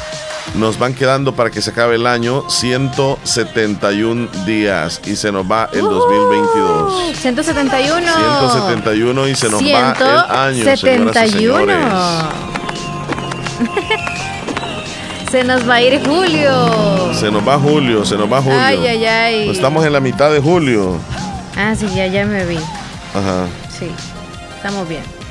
nos 0.55 0.79
van 0.79 0.95
quedando 0.95 1.35
para 1.35 1.51
que 1.51 1.61
se 1.63 1.71
acabe 1.71 1.97
el 1.97 2.07
año 2.07 2.49
171 2.49 4.29
días 4.45 5.01
y 5.05 5.17
se 5.17 5.33
nos 5.33 5.51
va 5.51 5.69
el 5.73 5.83
2022. 5.83 7.17
171. 7.17 8.01
171 8.03 9.29
y 9.29 9.35
se 9.35 9.49
nos 9.49 9.63
va 9.63 9.93
el 9.93 10.57
año. 10.57 10.65
171. 10.65 11.73
se 15.31 15.45
nos 15.45 15.69
va 15.69 15.75
a 15.75 15.83
ir 15.83 16.07
julio. 16.07 17.15
Se 17.15 17.31
nos 17.31 17.47
va 17.47 17.59
julio, 17.59 18.05
se 18.05 18.17
nos 18.17 18.31
va 18.31 18.43
julio. 18.43 18.61
Ay, 18.61 18.87
ay, 18.87 19.05
ay. 19.07 19.49
estamos 19.51 19.85
en 19.85 19.93
la 19.93 20.01
mitad 20.01 20.31
de 20.31 20.41
julio. 20.41 20.99
Ah, 21.57 21.75
sí, 21.75 21.87
ya, 21.95 22.07
ya 22.07 22.27
me 22.27 22.45
vi. 22.45 22.59
Ajá. 23.15 23.47
Sí, 23.79 23.91
estamos 24.57 24.89
bien. 24.89 25.22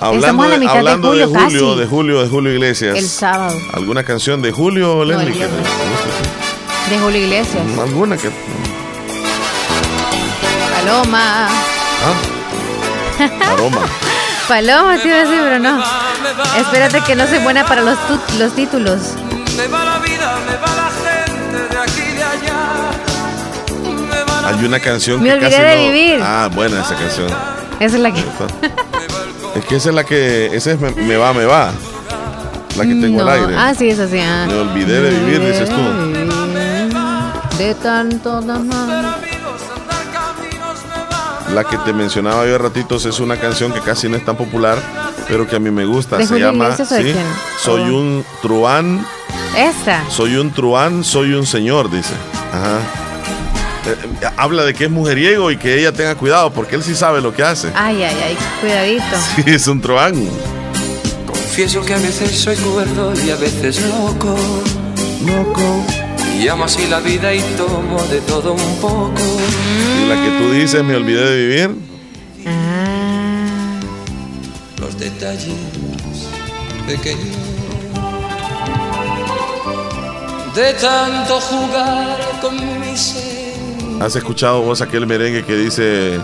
Hablando, 0.00 0.42
de, 0.48 0.66
hablando 0.68 1.14
de, 1.14 1.24
julio, 1.24 1.74
de, 1.74 1.86
julio, 1.86 2.22
de 2.22 2.28
Julio, 2.28 2.52
Iglesias. 2.52 2.98
El 2.98 3.08
sábado. 3.08 3.58
¿Alguna 3.72 4.04
canción 4.04 4.42
de 4.42 4.52
Julio, 4.52 5.04
Leslie? 5.04 5.32
de 6.90 6.98
Julio 6.98 7.20
Iglesias. 7.22 7.64
¿Alguna 7.80 8.16
que.? 8.18 8.30
Paloma. 10.74 11.48
¿Ah? 11.48 12.14
Paloma. 13.38 13.80
Paloma, 14.46 14.98
sí, 14.98 15.08
decir, 15.08 15.38
pero 15.40 15.58
no. 15.58 15.82
Espérate 16.58 17.00
que 17.00 17.16
no 17.16 17.26
soy 17.26 17.38
buena 17.38 17.64
para 17.64 17.80
los, 17.80 17.96
los 18.38 18.54
títulos. 18.54 19.14
Me 19.56 19.66
va 19.66 19.84
la 19.84 19.98
vida, 19.98 20.38
me 20.46 20.56
va 20.56 20.76
la 20.76 20.90
gente 21.02 21.74
de 21.74 21.80
aquí 21.80 22.12
de 22.12 22.22
allá. 22.22 22.90
Hay 24.48 24.64
una 24.64 24.78
canción 24.78 25.22
me 25.22 25.30
que 25.30 25.46
olvidé 25.46 25.62
de 25.62 25.90
vivir. 25.90 26.20
Ah, 26.22 26.50
buena 26.54 26.82
esa 26.82 26.94
canción. 26.94 27.28
Esa 27.80 27.96
es 27.96 28.00
la 28.02 28.12
que. 28.12 28.22
Es 29.56 29.64
que 29.64 29.76
esa 29.76 29.88
es 29.88 29.94
la 29.94 30.04
que. 30.04 30.46
Esa 30.54 30.72
es 30.72 30.80
Me, 30.80 31.16
va, 31.16 31.32
me 31.32 31.46
va. 31.46 31.72
La 32.76 32.84
que 32.84 32.94
tengo 32.94 33.22
al 33.22 33.28
aire. 33.28 33.56
Ah, 33.56 33.74
sí, 33.74 33.88
esa 33.88 34.06
sí. 34.06 34.18
Ah. 34.20 34.46
Me 34.46 34.54
olvidé 34.54 35.00
de 35.00 35.10
vivir, 35.10 35.40
dices 35.40 35.68
tú. 35.68 35.76
De 37.56 37.74
tanto 37.74 38.42
La 41.54 41.64
que 41.64 41.78
te 41.78 41.94
mencionaba 41.94 42.46
yo 42.46 42.56
a 42.56 42.58
ratitos 42.58 43.06
es 43.06 43.18
una 43.18 43.38
canción 43.38 43.72
que 43.72 43.80
casi 43.80 44.10
no 44.10 44.16
es 44.18 44.24
tan 44.26 44.36
popular, 44.36 44.76
pero 45.26 45.46
que 45.46 45.56
a 45.56 45.58
mí 45.58 45.70
me 45.70 45.86
gusta. 45.86 46.22
Se 46.22 46.38
llama 46.38 46.76
¿sí? 46.76 47.14
Soy 47.58 47.90
oh. 47.90 47.98
un 47.98 48.24
truán. 48.42 49.06
Esta. 49.56 50.04
Soy 50.10 50.36
un 50.36 50.52
truán, 50.52 51.02
soy 51.02 51.32
un 51.32 51.46
señor, 51.46 51.90
dice. 51.90 52.12
Ajá. 52.52 53.05
Eh, 53.86 54.26
habla 54.36 54.64
de 54.64 54.74
que 54.74 54.84
es 54.84 54.90
mujeriego 54.90 55.50
y 55.50 55.56
que 55.56 55.78
ella 55.78 55.92
tenga 55.92 56.16
cuidado, 56.16 56.52
porque 56.52 56.74
él 56.76 56.82
sí 56.82 56.94
sabe 56.94 57.20
lo 57.20 57.32
que 57.32 57.42
hace. 57.42 57.70
Ay, 57.74 58.02
ay, 58.02 58.16
ay, 58.24 58.36
cuidadito. 58.60 59.04
Sí, 59.36 59.42
es 59.46 59.66
un 59.68 59.80
truán. 59.80 60.28
Confieso 61.26 61.84
que 61.84 61.94
a 61.94 61.98
veces 61.98 62.30
soy 62.32 62.56
cuerdo 62.56 63.12
y 63.24 63.30
a 63.30 63.36
veces 63.36 63.80
loco. 63.82 64.36
Loco. 65.24 65.84
Y 66.38 66.48
amo 66.48 66.64
así 66.64 66.86
la 66.86 67.00
vida 67.00 67.32
y 67.32 67.40
tomo 67.56 68.02
de 68.04 68.20
todo 68.22 68.52
un 68.52 68.76
poco. 68.80 69.22
Y 70.02 70.08
la 70.08 70.16
que 70.16 70.38
tú 70.38 70.52
dices, 70.52 70.82
me 70.82 70.96
olvidé 70.96 71.24
de 71.24 71.46
vivir. 71.46 71.76
Ah. 72.46 73.80
Los 74.80 74.98
detalles 74.98 75.54
pequeños. 76.86 77.36
De 80.54 80.72
tanto 80.74 81.40
jugar 81.40 82.18
con 82.40 82.54
mi 82.80 82.96
ser 82.96 83.25
¿Has 84.00 84.14
escuchado 84.14 84.62
vos 84.62 84.82
aquel 84.82 85.06
merengue 85.06 85.42
que 85.44 85.56
dice, 85.56 86.20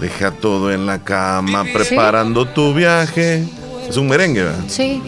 deja 0.00 0.30
todo 0.30 0.70
en 0.70 0.86
la 0.86 0.98
cama, 0.98 1.64
preparando 1.64 2.46
tu 2.46 2.74
viaje? 2.74 3.44
Es 3.88 3.96
un 3.96 4.08
merengue, 4.08 4.44
¿verdad? 4.44 4.64
Sí. 4.68 5.02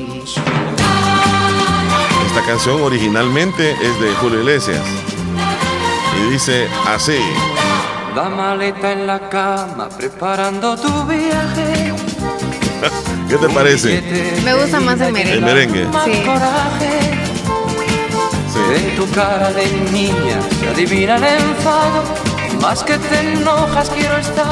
Esta 2.27 2.43
canción 2.47 2.81
originalmente 2.81 3.73
es 3.73 4.01
de 4.01 4.11
Julio 4.21 4.41
Iglesias. 4.41 4.83
Y 6.19 6.33
dice 6.33 6.67
así. 6.87 7.19
La 8.17 8.29
maleta 8.29 8.93
en 8.93 9.07
la 9.07 9.29
cama, 9.29 9.89
preparando 9.89 10.77
tu 10.77 11.05
viaje. 11.05 11.93
¿Qué 13.29 13.37
te 13.37 13.49
parece? 13.51 14.41
Me 14.45 14.55
gusta 14.55 14.81
más 14.81 15.01
el 15.01 15.13
merengue. 15.13 15.35
El 15.35 15.43
merengue. 15.43 15.87
Sí. 16.05 16.23
En 18.75 18.97
tu 18.97 19.09
cara 19.13 19.53
de 19.53 19.67
niña 19.93 20.41
adivina 20.79 21.17
el 21.17 21.25
enfado. 21.25 22.05
Más 22.61 22.85
que 22.85 22.97
te 22.99 23.33
enojas, 23.33 23.91
quiero 23.91 24.17
estar. 24.17 24.49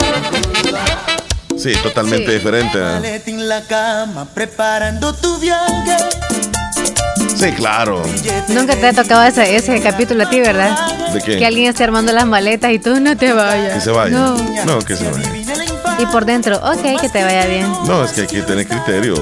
Sí, 1.57 1.73
totalmente 1.83 2.33
diferente. 2.33 2.79
¿eh? 2.79 3.23
en 3.27 3.49
la 3.49 3.63
cama, 3.63 4.27
preparando 4.35 5.15
tu 5.15 5.39
viaje. 5.39 5.97
Sí, 7.37 7.53
claro. 7.53 8.03
Nunca 8.49 8.75
te 8.75 8.89
ha 8.89 8.93
tocado 8.93 9.23
ese, 9.23 9.55
ese 9.55 9.81
capítulo 9.81 10.25
a 10.25 10.31
ti, 10.31 10.41
¿verdad? 10.41 10.77
¿De 11.13 11.21
qué? 11.21 11.39
Que 11.39 11.47
alguien 11.47 11.69
esté 11.69 11.85
armando 11.85 12.13
las 12.13 12.27
maletas 12.27 12.73
y 12.73 12.81
tú 12.81 12.99
no 13.01 13.17
te 13.17 13.33
vayas. 13.33 13.75
Que 13.75 13.81
se 13.81 13.91
vaya. 13.91 14.17
No, 14.17 14.37
no 14.65 14.79
que 14.81 14.97
se 14.97 15.09
vaya. 15.09 15.31
Y 15.99 16.07
por 16.07 16.25
dentro, 16.25 16.57
ok, 16.57 17.01
que 17.01 17.09
te 17.09 17.23
vaya 17.23 17.47
bien. 17.47 17.71
No, 17.87 18.05
es 18.05 18.13
que 18.13 18.23
hay 18.23 18.27
que 18.27 18.43
tener 18.43 18.67
criterio. 18.67 19.15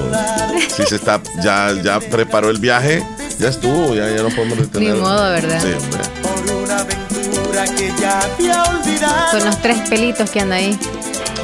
Si 0.75 0.83
se 0.83 0.95
está, 0.95 1.21
ya, 1.43 1.71
ya 1.83 1.99
preparó 1.99 2.49
el 2.49 2.59
viaje, 2.59 3.03
ya 3.37 3.49
estuvo, 3.49 3.93
ya, 3.93 4.09
ya 4.09 4.23
no 4.23 4.29
podemos 4.29 4.57
detener. 4.57 4.95
Ni 4.95 4.99
modo, 4.99 5.29
¿verdad? 5.31 5.61
Sí, 5.61 5.67
hombre. 5.71 6.24
Son 9.31 9.45
los 9.45 9.61
tres 9.61 9.89
pelitos 9.89 10.29
que 10.29 10.41
andan 10.41 10.59
ahí. 10.59 10.79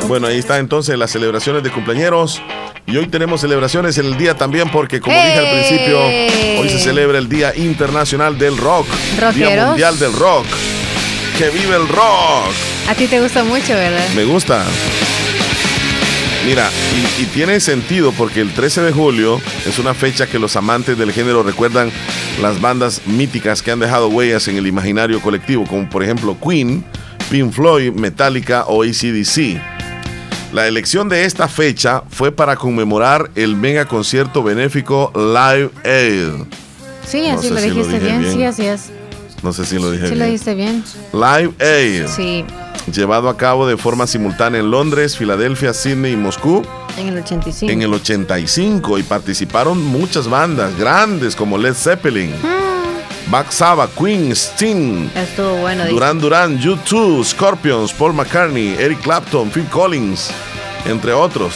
Bueno, 0.07 0.27
ahí 0.27 0.39
está 0.39 0.57
entonces 0.59 0.97
las 0.97 1.11
celebraciones 1.11 1.63
de 1.63 1.71
cumpleaños. 1.71 2.41
Y 2.85 2.97
hoy 2.97 3.07
tenemos 3.07 3.41
celebraciones 3.41 3.97
en 3.97 4.07
el 4.07 4.17
día 4.17 4.35
también 4.35 4.69
porque, 4.71 4.99
como 4.99 5.15
dije 5.15 5.37
al 5.37 5.51
principio, 5.51 5.99
hoy 6.59 6.69
se 6.69 6.79
celebra 6.79 7.17
el 7.17 7.29
Día 7.29 7.55
Internacional 7.55 8.37
del 8.37 8.57
Rock. 8.57 8.87
Día 9.35 9.67
Mundial 9.67 9.97
del 9.99 10.13
Rock. 10.13 10.45
¡Que 11.37 11.49
vive 11.49 11.75
el 11.75 11.87
rock! 11.87 12.51
A 12.89 12.95
ti 12.95 13.07
te 13.07 13.21
gusta 13.21 13.43
mucho, 13.43 13.73
¿verdad? 13.73 14.03
Me 14.15 14.25
gusta. 14.25 14.63
Mira, 16.45 16.69
y, 17.19 17.25
tiene 17.25 17.59
sentido 17.59 18.11
porque 18.11 18.41
el 18.41 18.51
13 18.51 18.81
de 18.81 18.91
julio 18.91 19.39
es 19.65 19.77
una 19.79 19.93
fecha 19.93 20.27
que 20.27 20.39
los 20.39 20.55
amantes 20.55 20.97
del 20.97 21.13
género 21.13 21.43
recuerdan 21.43 21.91
las 22.39 22.61
bandas 22.61 23.01
míticas 23.05 23.61
que 23.61 23.71
han 23.71 23.79
dejado 23.79 24.07
huellas 24.07 24.47
en 24.47 24.57
el 24.57 24.67
imaginario 24.67 25.21
colectivo, 25.21 25.65
como 25.67 25.89
por 25.89 26.03
ejemplo 26.03 26.37
Queen, 26.39 26.83
Pink 27.29 27.51
Floyd, 27.51 27.91
Metallica 27.93 28.65
o 28.67 28.83
ACDC. 28.83 29.61
La 30.53 30.67
elección 30.67 31.09
de 31.09 31.25
esta 31.25 31.47
fecha 31.47 32.03
fue 32.09 32.31
para 32.31 32.55
conmemorar 32.55 33.31
el 33.35 33.55
mega 33.55 33.85
concierto 33.85 34.43
benéfico 34.43 35.11
Live 35.15 35.71
Aid. 35.83 36.45
Sí, 37.07 37.27
así 37.27 37.49
lo 37.49 37.61
dijiste 37.61 37.99
bien. 37.99 38.31
sí, 38.31 38.43
así 38.43 38.65
es. 38.65 38.91
No 39.43 39.53
sé 39.53 39.65
si 39.65 39.79
lo 39.79 39.89
dije 39.91 40.03
bien. 40.03 40.13
Sí, 40.13 40.19
lo 40.19 40.25
dijiste 40.25 40.53
bien. 40.53 40.83
Live 41.13 41.53
Aid. 41.59 42.07
Sí 42.07 42.45
llevado 42.91 43.29
a 43.29 43.37
cabo 43.37 43.67
de 43.67 43.77
forma 43.77 44.07
simultánea 44.07 44.59
en 44.59 44.71
Londres, 44.71 45.17
Filadelfia, 45.17 45.73
Sydney 45.73 46.13
y 46.13 46.17
Moscú. 46.17 46.63
En 46.97 47.07
el 47.07 47.17
85. 47.17 47.71
En 47.71 47.81
el 47.81 47.93
85 47.93 48.97
y 48.99 49.03
participaron 49.03 49.83
muchas 49.83 50.27
bandas 50.27 50.77
grandes 50.77 51.35
como 51.35 51.57
Led 51.57 51.73
Zeppelin, 51.73 52.31
mm. 52.31 53.29
Black 53.31 53.51
Sabbath, 53.51 53.91
Queen, 53.97 54.31
Sting, 54.31 55.09
Estuvo 55.15 55.57
bueno. 55.57 55.85
Duran 55.87 56.19
Duran, 56.19 56.59
U2, 56.59 57.23
Scorpions, 57.25 57.93
Paul 57.93 58.13
McCartney, 58.13 58.75
Eric 58.77 59.01
Clapton, 59.01 59.49
Phil 59.51 59.65
Collins, 59.69 60.31
entre 60.85 61.13
otros. 61.13 61.53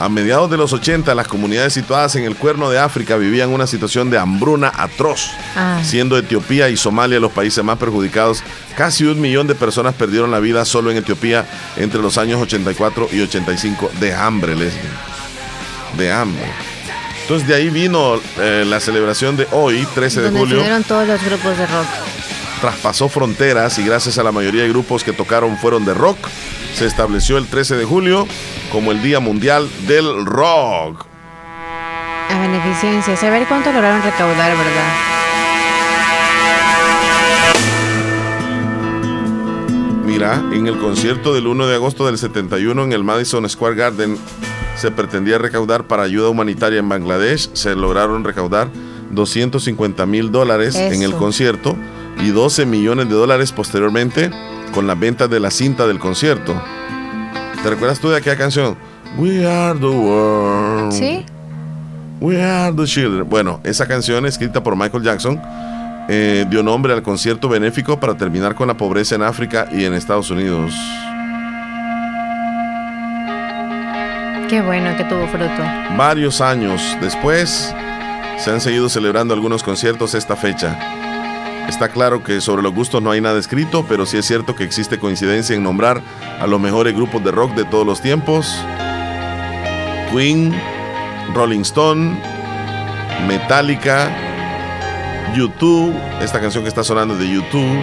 A 0.00 0.08
mediados 0.08 0.48
de 0.48 0.56
los 0.56 0.72
80, 0.72 1.12
las 1.14 1.26
comunidades 1.26 1.72
situadas 1.72 2.14
en 2.14 2.24
el 2.24 2.36
cuerno 2.36 2.70
de 2.70 2.78
África 2.78 3.16
vivían 3.16 3.50
una 3.50 3.66
situación 3.66 4.10
de 4.10 4.18
hambruna 4.18 4.72
atroz, 4.76 5.30
ah. 5.56 5.80
siendo 5.82 6.16
Etiopía 6.16 6.68
y 6.68 6.76
Somalia 6.76 7.18
los 7.18 7.32
países 7.32 7.64
más 7.64 7.78
perjudicados. 7.78 8.44
Casi 8.76 9.04
un 9.04 9.20
millón 9.20 9.48
de 9.48 9.56
personas 9.56 9.94
perdieron 9.94 10.30
la 10.30 10.38
vida 10.38 10.64
solo 10.64 10.92
en 10.92 10.98
Etiopía 10.98 11.46
entre 11.76 12.00
los 12.00 12.16
años 12.16 12.40
84 12.40 13.08
y 13.12 13.22
85 13.22 13.90
de 13.98 14.14
hambre, 14.14 14.54
Leslie. 14.54 14.80
De 15.96 16.12
hambre. 16.12 16.46
Entonces 17.22 17.48
de 17.48 17.56
ahí 17.56 17.68
vino 17.68 18.20
eh, 18.38 18.64
la 18.66 18.78
celebración 18.78 19.36
de 19.36 19.48
hoy, 19.50 19.86
13 19.94 20.22
de 20.22 20.30
julio. 20.30 20.62
todos 20.86 21.08
los 21.08 21.22
grupos 21.22 21.58
de 21.58 21.66
rock. 21.66 21.86
Traspasó 22.60 23.08
fronteras 23.08 23.78
y 23.78 23.84
gracias 23.84 24.16
a 24.18 24.22
la 24.22 24.32
mayoría 24.32 24.62
de 24.62 24.68
grupos 24.68 25.04
que 25.04 25.12
tocaron 25.12 25.58
fueron 25.58 25.84
de 25.84 25.92
rock, 25.92 26.18
se 26.74 26.86
estableció 26.86 27.38
el 27.38 27.46
13 27.46 27.76
de 27.76 27.84
julio 27.84 28.26
como 28.70 28.92
el 28.92 29.02
Día 29.02 29.20
Mundial 29.20 29.68
del 29.86 30.24
Rock. 30.26 31.06
A 32.30 32.38
beneficencia, 32.40 33.16
saber 33.16 33.46
cuánto 33.48 33.72
lograron 33.72 34.02
recaudar, 34.02 34.56
¿verdad? 34.56 35.18
Mira, 40.04 40.42
en 40.52 40.66
el 40.66 40.78
concierto 40.78 41.34
del 41.34 41.46
1 41.46 41.66
de 41.66 41.74
agosto 41.74 42.06
del 42.06 42.18
71 42.18 42.84
en 42.84 42.92
el 42.92 43.04
Madison 43.04 43.48
Square 43.48 43.76
Garden 43.76 44.18
se 44.76 44.90
pretendía 44.90 45.38
recaudar 45.38 45.86
para 45.86 46.04
ayuda 46.04 46.28
humanitaria 46.28 46.78
en 46.78 46.88
Bangladesh. 46.88 47.50
Se 47.52 47.74
lograron 47.74 48.24
recaudar 48.24 48.70
250 49.10 50.06
mil 50.06 50.30
dólares 50.30 50.76
en 50.76 51.02
el 51.02 51.14
concierto 51.14 51.76
y 52.20 52.30
12 52.30 52.66
millones 52.66 53.08
de 53.08 53.14
dólares 53.14 53.52
posteriormente 53.52 54.30
con 54.68 54.86
la 54.86 54.94
venta 54.94 55.28
de 55.28 55.40
la 55.40 55.50
cinta 55.50 55.86
del 55.86 55.98
concierto. 55.98 56.54
¿Te 57.62 57.70
recuerdas 57.70 57.98
tú 57.98 58.10
de 58.10 58.16
aquella 58.16 58.36
canción? 58.36 58.76
We 59.16 59.46
are 59.46 59.78
the 59.78 59.86
world. 59.86 60.92
Sí. 60.92 61.24
We 62.20 62.42
are 62.42 62.74
the 62.74 62.84
children. 62.84 63.28
Bueno, 63.28 63.60
esa 63.64 63.86
canción 63.86 64.26
escrita 64.26 64.62
por 64.62 64.76
Michael 64.76 65.02
Jackson 65.02 65.40
eh, 66.08 66.46
dio 66.48 66.62
nombre 66.62 66.92
al 66.94 67.02
concierto 67.02 67.48
benéfico 67.48 68.00
para 68.00 68.16
terminar 68.16 68.54
con 68.54 68.68
la 68.68 68.76
pobreza 68.76 69.14
en 69.14 69.22
África 69.22 69.68
y 69.70 69.84
en 69.84 69.94
Estados 69.94 70.30
Unidos. 70.30 70.72
Qué 74.48 74.62
bueno 74.62 74.96
que 74.96 75.04
tuvo 75.04 75.26
fruto. 75.28 75.62
Varios 75.96 76.40
años 76.40 76.80
después 77.02 77.74
se 78.38 78.50
han 78.50 78.60
seguido 78.60 78.88
celebrando 78.88 79.34
algunos 79.34 79.62
conciertos 79.62 80.14
esta 80.14 80.36
fecha. 80.36 80.97
Está 81.68 81.90
claro 81.90 82.24
que 82.24 82.40
sobre 82.40 82.62
los 82.62 82.74
gustos 82.74 83.02
no 83.02 83.10
hay 83.10 83.20
nada 83.20 83.38
escrito, 83.38 83.84
pero 83.86 84.06
sí 84.06 84.16
es 84.16 84.26
cierto 84.26 84.56
que 84.56 84.64
existe 84.64 84.98
coincidencia 84.98 85.54
en 85.54 85.62
nombrar 85.62 86.00
a 86.40 86.46
los 86.46 86.58
mejores 86.58 86.94
grupos 86.94 87.22
de 87.22 87.30
rock 87.30 87.54
de 87.54 87.64
todos 87.66 87.86
los 87.86 88.00
tiempos. 88.00 88.58
Queen, 90.10 90.54
Rolling 91.34 91.60
Stone, 91.60 92.18
Metallica, 93.28 94.10
YouTube, 95.36 95.94
esta 96.22 96.40
canción 96.40 96.64
que 96.64 96.68
está 96.68 96.82
sonando 96.82 97.16
de 97.16 97.30
YouTube. 97.30 97.78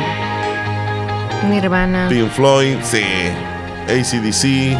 Nirvana. 1.47 2.07
Pink 2.09 2.31
Floyd, 2.31 2.77
sí. 2.81 3.03
ACDC. 3.87 4.75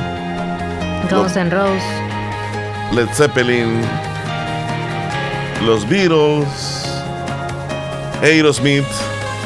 Guns 1.11 1.35
N' 1.37 1.51
Roses. 1.51 1.83
Led 2.91 3.07
Zeppelin. 3.13 3.81
Los 5.63 5.87
Beatles. 5.87 6.84
Aerosmith. 8.21 8.85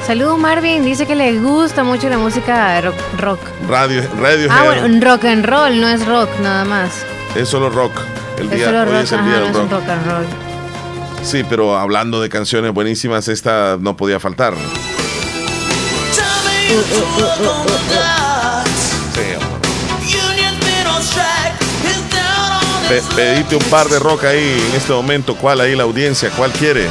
Saludos 0.06 0.40
Marvin, 0.40 0.84
dice 0.84 1.06
que 1.06 1.16
le 1.16 1.40
gusta 1.40 1.84
mucho 1.84 2.10
la 2.10 2.18
música 2.18 2.82
rock. 2.82 2.96
rock. 3.18 3.40
Radio, 3.68 4.02
radio. 4.20 4.48
Ah, 4.52 4.64
bueno, 4.66 5.06
rock 5.06 5.26
and 5.26 5.46
roll, 5.46 5.80
no 5.80 5.88
es 5.88 6.06
rock 6.06 6.30
nada 6.42 6.66
más. 6.66 7.06
Es 7.36 7.50
solo 7.50 7.70
rock. 7.70 7.92
El 8.40 8.50
día, 8.50 8.66
solo 8.66 8.80
hoy 8.80 8.86
rock, 8.86 8.96
es 9.04 9.12
el 9.12 9.26
día 9.26 9.40
del 9.40 9.54
rock. 9.54 9.72
rock 9.72 9.90
and 9.90 10.06
roll. 10.08 10.26
Sí, 11.22 11.44
pero 11.48 11.78
hablando 11.78 12.22
de 12.22 12.30
canciones 12.30 12.74
buenísimas, 12.74 13.28
esta 13.28 13.78
no 13.80 13.96
podía 13.96 14.20
faltar. 14.20 14.54
pedite 23.16 23.56
un 23.56 23.64
par 23.64 23.88
de 23.88 24.00
rock 24.00 24.24
ahí 24.26 24.66
en 24.70 24.76
este 24.76 24.94
momento. 24.94 25.36
¿Cuál 25.36 25.62
ahí 25.62 25.76
la 25.76 25.84
audiencia? 25.84 26.32
¿Cuál 26.36 26.52
quiere? 26.52 26.88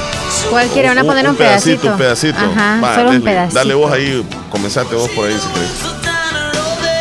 ¿Cuál 0.51 0.69
quiere? 0.69 0.89
Van 0.89 0.99
a 0.99 1.05
poner 1.05 1.29
un, 1.29 1.37
pedacito. 1.37 1.89
Un 1.89 1.99
pedacito, 1.99 2.39
Ajá, 2.39 2.95
solo 2.95 3.11
un 3.11 3.23
pedacito. 3.23 3.59
Dale 3.59 3.75
vos 3.75 3.93
ahí, 3.93 4.27
comenzate 4.51 4.95
vos 4.95 5.09
por 5.11 5.27
ahí 5.27 5.39
si 5.39 5.49
querés. 5.49 5.71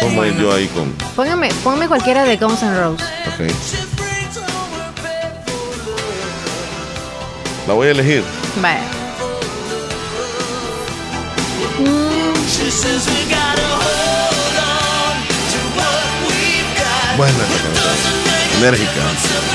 Pongo 0.02 0.26
yo 0.26 0.54
ahí 0.54 0.68
con. 0.68 0.92
Póngame, 1.16 1.50
póngame 1.64 1.88
cualquiera 1.88 2.24
de 2.24 2.38
Guns 2.38 2.62
N' 2.62 2.78
Roses. 2.78 3.08
Ok. 3.28 3.42
La 7.68 7.74
voy 7.74 7.88
a 7.88 7.92
elegir. 7.92 8.24
Vale. 8.62 8.80
Buena 17.18 17.34
enérgica. 18.60 19.47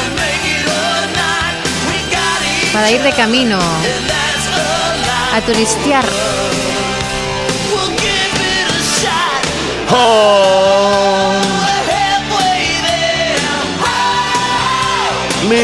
Para 2.72 2.90
ir 2.90 3.02
de 3.02 3.12
camino 3.12 3.58
a 5.34 5.40
turistear. 5.42 6.04
Oh. 9.90 11.32
My 15.48 15.56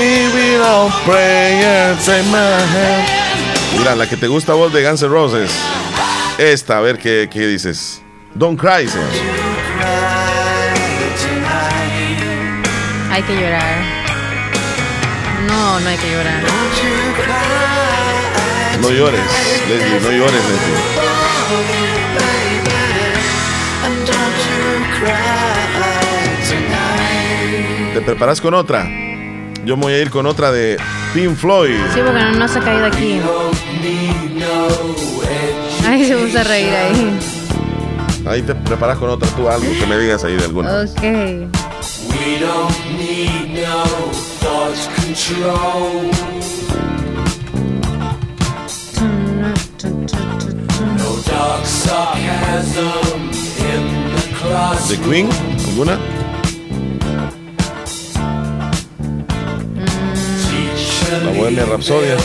Mira, 3.79 3.95
la 3.95 4.07
que 4.07 4.17
te 4.17 4.27
gusta 4.27 4.53
vos 4.53 4.73
de 4.73 4.83
Guns 4.85 5.03
N' 5.03 5.09
Roses. 5.09 5.51
Esta, 6.37 6.79
a 6.79 6.81
ver 6.81 6.99
qué, 6.99 7.29
qué 7.31 7.47
dices. 7.47 8.03
Don't 8.35 8.61
cry, 8.61 8.87
hay 13.19 13.25
que 13.25 13.35
llorar. 13.35 13.83
No, 15.49 15.81
no 15.81 15.89
hay 15.89 15.97
que 15.97 16.09
llorar. 16.09 16.98
No 18.81 18.91
llores, 18.91 19.21
Leslie, 19.69 20.01
no 20.01 20.11
llores, 20.11 20.43
Leslie. 20.49 21.09
¿Te 27.95 28.01
preparas 28.03 28.41
con 28.41 28.55
otra? 28.55 28.89
Yo 29.65 29.77
me 29.77 29.83
voy 29.83 29.93
a 29.95 29.99
ir 30.01 30.11
con 30.11 30.27
otra 30.27 30.53
de 30.53 30.79
Pink 31.13 31.37
Floyd. 31.37 31.77
Sí, 31.93 32.01
porque 32.05 32.23
no, 32.39 32.49
se 32.49 32.59
ha 32.59 32.63
caído 32.63 32.87
aquí. 32.87 33.21
Ay, 35.87 36.05
se 36.05 36.15
gusta 36.15 36.45
reír 36.45 36.75
ahí. 36.75 37.19
Ahí 38.27 38.43
te 38.43 38.55
preparas 38.55 38.99
con 38.99 39.11
otra 39.11 39.29
tú 39.31 39.49
algo 39.49 39.67
que 39.79 39.87
me 39.87 39.99
digas 39.99 40.23
ahí 40.25 40.37
de 40.37 40.45
alguna. 40.45 40.83
Ok. 40.83 41.03
We 41.03 42.39
don't 42.41 42.97
need 42.97 43.63
no 43.63 43.85
thought 44.41 44.77
control. 44.97 46.38
The 54.89 54.97
Queen, 55.05 55.29
¿alguna? 55.69 55.99
Bohemia 61.37 61.67
Rapsodia. 61.67 62.17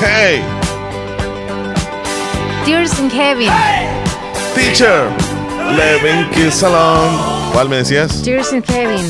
Hey. 0.00 0.42
Tears 2.64 2.98
in 3.00 3.10
Heaven. 3.10 3.50
Teacher. 4.54 5.10
Levin 5.76 6.30
Kiss 6.30 6.62
Along. 6.62 7.50
¿Cuál 7.52 7.68
me 7.68 7.76
decías? 7.78 8.22
Tears 8.22 8.52
in 8.52 8.62
Heaven. 8.62 9.04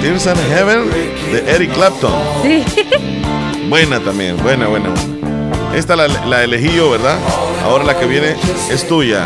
Tears 0.00 0.26
in 0.26 0.36
Heaven 0.50 0.90
de 1.32 1.44
Eric 1.54 1.72
Clapton. 1.74 2.12
Sí. 2.42 2.64
Buena 3.68 3.98
también, 3.98 4.36
buena, 4.42 4.68
buena. 4.68 4.90
Esta 5.74 5.96
la, 5.96 6.06
la 6.06 6.44
elegí 6.44 6.76
yo, 6.76 6.90
¿verdad? 6.90 7.18
Ahora 7.64 7.82
la 7.84 7.98
que 7.98 8.04
viene 8.06 8.36
es 8.70 8.86
tuya. 8.86 9.24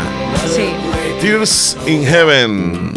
Sí. 0.55 0.73
Tears 1.21 1.77
in 1.85 2.05
Heaven. 2.05 2.93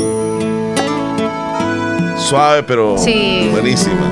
Suave, 2.16 2.62
pero 2.62 2.94
buenísima. 3.50 4.06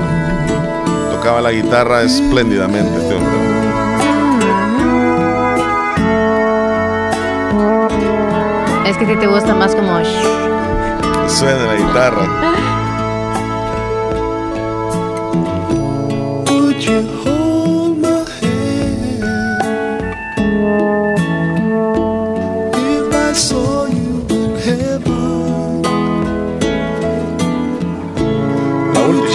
Tocaba 1.11 1.39
la 1.41 1.51
guitarra 1.51 2.03
espléndidamente 2.03 2.97
este 2.97 3.15
hombre. 3.15 3.31
Es 8.85 8.97
que 8.97 9.05
ti 9.05 9.15
te 9.15 9.27
gusta 9.27 9.55
más 9.55 9.73
como... 9.73 9.99
Suena 11.29 11.65
la 11.65 11.75
guitarra. 11.75 12.50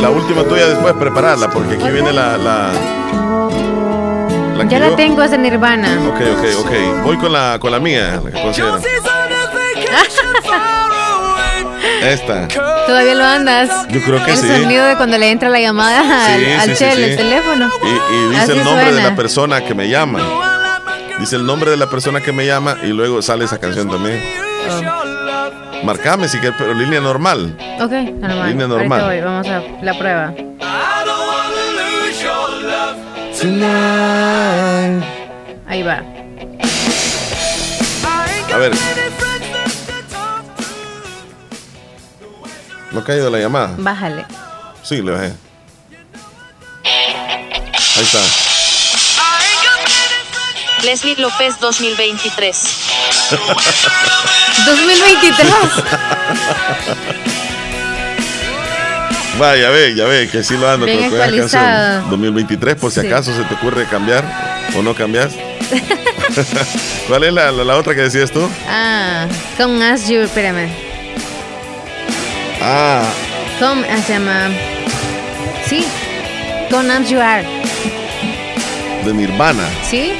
La 0.07 0.12
última 0.12 0.45
tuya 0.45 0.69
después 0.69 0.95
prepararla, 0.95 1.51
porque 1.51 1.75
aquí 1.75 1.90
viene 1.90 2.12
la. 2.12 2.37
la, 2.37 2.71
ya 4.69 4.79
la 4.79 4.95
tengo, 4.95 5.21
es 5.23 5.33
de 5.33 5.38
Nirvana. 5.38 5.99
Ok, 6.09 6.21
ok, 6.38 6.45
ok. 6.64 6.71
Voy 7.05 7.16
con 7.16 7.33
la, 7.33 7.59
con 7.59 7.73
la 7.73 7.81
mía, 7.81 8.21
la 8.23 8.31
que 8.31 8.40
considero. 8.40 8.79
Esta. 12.03 12.49
Todavía 12.49 13.14
lo 13.14 13.25
andas. 13.25 13.88
Yo 13.88 14.03
creo 14.03 14.25
que 14.25 14.37
sí. 14.37 14.46
El 14.49 14.62
sonido 14.62 14.87
de 14.87 14.96
cuando 14.96 15.18
le 15.18 15.31
entra 15.31 15.49
la 15.49 15.61
llamada 15.61 16.01
al, 16.61 16.77
sí, 16.77 16.85
el 16.85 17.16
teléfono. 17.16 17.70
Y, 17.83 18.35
dice 18.35 18.53
el 18.53 18.64
nombre 18.64 18.92
de 18.92 19.03
la 19.03 19.16
persona 19.16 19.64
que 19.64 19.75
me 19.75 19.88
llama. 19.88 20.20
Dice 21.18 21.37
el 21.37 21.46
nombre 21.46 21.70
de 21.70 21.77
la 21.77 21.88
persona 21.88 22.20
que 22.20 22.33
me 22.33 22.46
llama 22.46 22.77
y 22.83 22.88
luego 22.88 23.22
sale 23.22 23.44
esa 23.44 23.59
canción 23.59 23.88
también. 23.88 24.22
Oh. 24.68 25.85
Marcame 25.85 26.29
si 26.29 26.38
quieres, 26.38 26.57
pero 26.59 26.75
línea 26.75 27.01
normal. 27.01 27.57
Ok, 27.81 27.92
normal. 27.92 28.49
Línea 28.49 28.66
normal. 28.66 29.03
Voy. 29.05 29.20
Vamos 29.20 29.46
a 29.49 29.62
la 29.83 29.99
prueba. 29.99 30.35
Ahí 35.68 35.83
va. 35.83 36.03
A 38.53 38.59
ver. 38.59 38.72
¿No 42.96 43.02
ha 43.02 43.04
caído 43.04 43.28
la 43.28 43.38
llamada? 43.38 43.74
Bájale. 43.76 44.24
Sí, 44.82 45.02
le 45.02 45.11
bajé. 45.11 45.35
Ahí 46.82 48.02
está. 48.02 48.20
Leslie 50.82 51.16
López 51.16 51.61
2023. 51.61 52.68
2023. 54.64 55.52
Vaya, 59.38 59.68
ve, 59.68 59.94
ya 59.94 60.06
ve, 60.06 60.30
que 60.30 60.42
sí 60.42 60.56
lo 60.56 60.66
ando 60.66 60.87
con 60.87 61.18
la 61.18 62.00
2023, 62.09 62.76
por 62.76 62.90
si 62.90 63.00
acaso 63.00 63.37
se 63.37 63.42
te 63.42 63.52
ocurre 63.56 63.85
cambiar 63.85 64.24
o 64.74 64.80
no 64.80 64.94
cambias. 64.94 65.35
¿Cuál 67.09 67.24
es 67.24 67.32
la, 67.35 67.52
la, 67.52 67.76
otra 67.76 67.94
que 67.94 68.00
decías 68.00 68.30
tú? 68.30 68.48
Ah, 68.66 69.26
Come 69.59 69.85
As 69.85 70.09
You, 70.09 70.20
espérame. 70.20 70.86
Ah. 72.61 73.03
Come, 73.59 73.87
llama. 74.09 74.49
Sí, 75.66 75.85
Come 76.71 76.92
As 76.92 77.09
You 77.09 77.21
Are. 77.21 77.45
De 79.05 79.14
Nirvana. 79.14 79.69
¿Sí? 79.83 80.12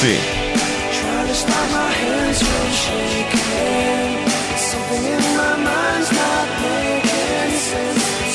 Sí. 0.00 0.18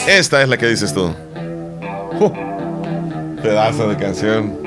Esta 0.08 0.42
es 0.42 0.50
la 0.50 0.58
que 0.58 0.68
dices 0.68 0.94
tú. 0.94 1.14
pedazo 3.42 3.88
de 3.90 3.98
canción. 3.98 4.58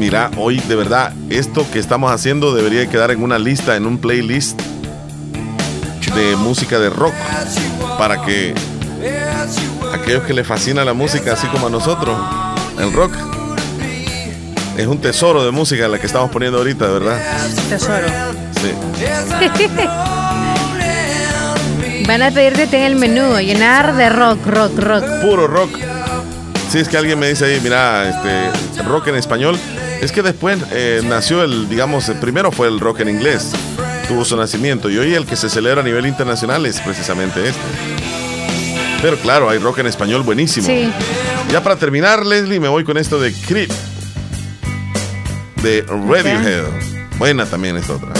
Mira, 0.00 0.30
hoy 0.38 0.58
de 0.60 0.76
verdad, 0.76 1.12
esto 1.28 1.66
que 1.70 1.78
estamos 1.78 2.10
haciendo 2.10 2.54
debería 2.54 2.88
quedar 2.88 3.10
en 3.10 3.22
una 3.22 3.38
lista, 3.38 3.76
en 3.76 3.84
un 3.84 3.98
playlist 3.98 4.58
de 6.14 6.36
música 6.36 6.78
de 6.78 6.88
rock, 6.88 7.12
para 7.98 8.24
que 8.24 8.54
aquellos 9.92 10.24
que 10.24 10.32
les 10.32 10.46
fascina 10.46 10.86
la 10.86 10.94
música, 10.94 11.34
así 11.34 11.46
como 11.48 11.66
a 11.66 11.70
nosotros, 11.70 12.18
el 12.78 12.90
rock, 12.94 13.12
es 14.78 14.86
un 14.86 15.02
tesoro 15.02 15.44
de 15.44 15.50
música 15.50 15.86
la 15.86 15.98
que 15.98 16.06
estamos 16.06 16.30
poniendo 16.30 16.56
ahorita, 16.56 16.86
de 16.86 16.92
verdad. 16.98 17.20
Tesoro. 17.68 18.06
Van 22.06 22.22
a 22.22 22.30
pedirte 22.30 22.74
en 22.74 22.84
el 22.84 22.96
menú, 22.96 23.38
llenar 23.38 23.94
de 23.94 24.08
rock, 24.08 24.46
rock, 24.46 24.78
rock. 24.78 25.04
Puro 25.20 25.46
rock. 25.46 25.68
Si 26.70 26.78
es 26.78 26.88
que 26.88 26.96
alguien 26.96 27.18
me 27.18 27.28
dice 27.28 27.44
ahí, 27.44 27.60
mira, 27.62 28.08
este, 28.08 28.82
rock 28.84 29.08
en 29.08 29.16
español. 29.16 29.58
Es 30.00 30.12
que 30.12 30.22
después 30.22 30.58
eh, 30.72 31.02
nació 31.04 31.42
el, 31.44 31.68
digamos, 31.68 32.08
el 32.08 32.16
primero 32.18 32.50
fue 32.50 32.68
el 32.68 32.80
rock 32.80 33.00
en 33.00 33.10
inglés. 33.10 33.52
Tuvo 34.08 34.24
su 34.24 34.36
nacimiento. 34.36 34.90
Y 34.90 34.96
hoy 34.96 35.14
el 35.14 35.26
que 35.26 35.36
se 35.36 35.50
celebra 35.50 35.82
a 35.82 35.84
nivel 35.84 36.06
internacional 36.06 36.64
es 36.66 36.80
precisamente 36.80 37.48
este. 37.48 37.60
Pero 39.02 39.16
claro, 39.18 39.50
hay 39.50 39.58
rock 39.58 39.78
en 39.78 39.86
español 39.86 40.22
buenísimo. 40.22 40.66
Sí. 40.66 40.90
Ya 41.52 41.62
para 41.62 41.76
terminar, 41.76 42.24
Leslie, 42.24 42.60
me 42.60 42.68
voy 42.68 42.84
con 42.84 42.96
esto 42.96 43.20
de 43.20 43.32
Creep. 43.32 43.70
De 45.62 45.82
Radiohead. 45.82 46.64
Buena 47.18 47.44
también 47.44 47.76
es 47.76 47.88
otra. 47.90 48.12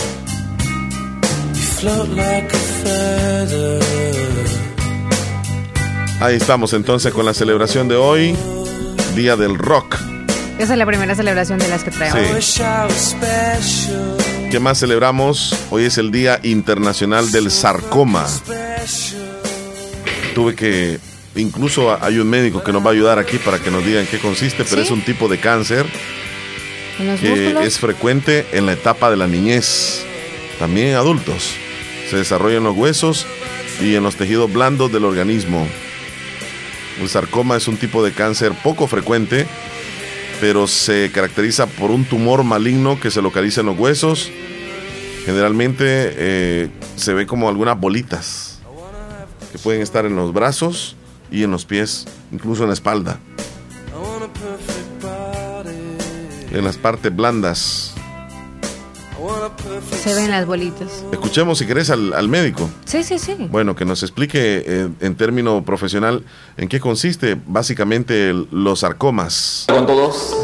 Ahí 6.20 6.36
estamos 6.36 6.74
entonces 6.74 7.12
con 7.14 7.24
la 7.24 7.32
celebración 7.32 7.88
de 7.88 7.96
hoy, 7.96 8.36
Día 9.14 9.36
del 9.36 9.56
Rock. 9.56 10.09
Esa 10.60 10.74
es 10.74 10.78
la 10.78 10.84
primera 10.84 11.14
celebración 11.14 11.58
de 11.58 11.68
las 11.68 11.82
que 11.82 11.90
traemos. 11.90 12.60
¿Qué 14.50 14.60
más 14.60 14.78
celebramos? 14.78 15.58
Hoy 15.70 15.84
es 15.84 15.96
el 15.96 16.10
Día 16.10 16.38
Internacional 16.42 17.32
del 17.32 17.50
Sarcoma. 17.50 18.26
Tuve 20.34 20.54
que, 20.54 21.00
incluso 21.34 21.96
hay 22.04 22.18
un 22.18 22.28
médico 22.28 22.62
que 22.62 22.74
nos 22.74 22.84
va 22.84 22.90
a 22.90 22.92
ayudar 22.92 23.18
aquí 23.18 23.38
para 23.38 23.58
que 23.58 23.70
nos 23.70 23.86
diga 23.86 24.00
en 24.00 24.06
qué 24.06 24.18
consiste, 24.18 24.66
pero 24.68 24.82
es 24.82 24.90
un 24.90 25.00
tipo 25.00 25.28
de 25.28 25.40
cáncer 25.40 25.86
que 26.98 27.56
es 27.62 27.78
frecuente 27.78 28.46
en 28.52 28.66
la 28.66 28.72
etapa 28.72 29.10
de 29.10 29.16
la 29.16 29.26
niñez, 29.26 30.04
también 30.58 30.88
en 30.88 30.96
adultos. 30.96 31.52
Se 32.10 32.18
desarrolla 32.18 32.58
en 32.58 32.64
los 32.64 32.76
huesos 32.76 33.24
y 33.80 33.94
en 33.94 34.02
los 34.02 34.16
tejidos 34.16 34.52
blandos 34.52 34.92
del 34.92 35.06
organismo. 35.06 35.66
El 37.00 37.08
sarcoma 37.08 37.56
es 37.56 37.66
un 37.66 37.78
tipo 37.78 38.04
de 38.04 38.12
cáncer 38.12 38.52
poco 38.62 38.86
frecuente, 38.86 39.46
pero 40.40 40.66
se 40.66 41.10
caracteriza 41.12 41.66
por 41.66 41.90
un 41.90 42.04
tumor 42.04 42.44
maligno 42.44 42.98
que 42.98 43.10
se 43.10 43.20
localiza 43.20 43.60
en 43.60 43.66
los 43.66 43.78
huesos. 43.78 44.30
Generalmente 45.24 45.84
eh, 45.86 46.70
se 46.96 47.12
ve 47.12 47.26
como 47.26 47.48
algunas 47.48 47.78
bolitas 47.78 48.60
que 49.52 49.58
pueden 49.58 49.82
estar 49.82 50.06
en 50.06 50.16
los 50.16 50.32
brazos 50.32 50.96
y 51.30 51.42
en 51.42 51.50
los 51.50 51.66
pies, 51.66 52.06
incluso 52.32 52.62
en 52.62 52.68
la 52.68 52.74
espalda. 52.74 53.20
En 56.52 56.64
las 56.64 56.78
partes 56.78 57.14
blandas 57.14 57.89
se 60.02 60.14
ven 60.14 60.30
las 60.30 60.46
bolitas. 60.46 61.04
Escuchemos 61.12 61.58
si 61.58 61.66
querés 61.66 61.90
al, 61.90 62.28
médico. 62.28 62.68
Sí, 62.84 63.02
sí, 63.02 63.18
sí. 63.18 63.48
Bueno, 63.50 63.74
que 63.74 63.84
nos 63.84 64.02
explique 64.02 64.64
eh, 64.66 64.88
en 65.00 65.14
término 65.14 65.64
profesional 65.64 66.24
en 66.56 66.68
qué 66.68 66.80
consiste 66.80 67.36
básicamente 67.46 68.32
los 68.50 68.80
sarcomas. 68.80 69.66
Con 69.68 69.86
todos, 69.86 70.36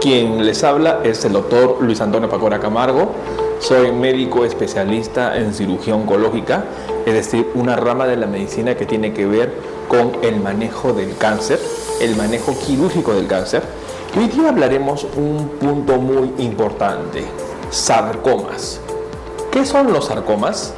quien 0.00 0.44
les 0.44 0.64
habla 0.64 1.00
es 1.04 1.24
el 1.24 1.32
doctor 1.32 1.78
Luis 1.80 2.00
Antonio 2.00 2.28
Pacora 2.28 2.60
Camargo. 2.60 3.14
Soy 3.60 3.90
médico 3.92 4.44
especialista 4.44 5.36
en 5.38 5.54
cirugía 5.54 5.94
oncológica, 5.94 6.64
es 7.06 7.14
decir, 7.14 7.46
una 7.54 7.74
rama 7.76 8.06
de 8.06 8.16
la 8.16 8.26
medicina 8.26 8.74
que 8.74 8.84
tiene 8.84 9.12
que 9.12 9.26
ver 9.26 9.54
con 9.88 10.12
el 10.22 10.40
manejo 10.40 10.92
del 10.92 11.16
cáncer 11.16 11.58
el 12.00 12.16
manejo 12.16 12.56
quirúrgico 12.58 13.14
del 13.14 13.26
cáncer. 13.26 13.62
Y 14.14 14.18
hoy 14.20 14.28
día 14.28 14.48
hablaremos 14.48 15.06
un 15.16 15.48
punto 15.60 15.98
muy 15.98 16.32
importante, 16.38 17.24
sarcomas. 17.70 18.80
¿Qué 19.50 19.64
son 19.66 19.92
los 19.92 20.06
sarcomas? 20.06 20.74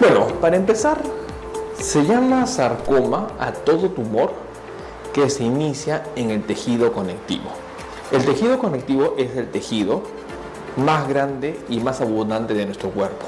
Bueno, 0.00 0.28
para 0.40 0.56
empezar, 0.56 1.00
se 1.78 2.04
llama 2.04 2.46
sarcoma 2.46 3.28
a 3.38 3.52
todo 3.52 3.90
tumor 3.90 4.32
que 5.12 5.28
se 5.30 5.44
inicia 5.44 6.04
en 6.16 6.30
el 6.30 6.44
tejido 6.44 6.92
conectivo. 6.92 7.50
El 8.10 8.24
tejido 8.24 8.58
conectivo 8.58 9.14
es 9.18 9.36
el 9.36 9.50
tejido 9.50 10.02
más 10.76 11.08
grande 11.08 11.58
y 11.68 11.80
más 11.80 12.00
abundante 12.00 12.54
de 12.54 12.64
nuestro 12.66 12.90
cuerpo. 12.90 13.26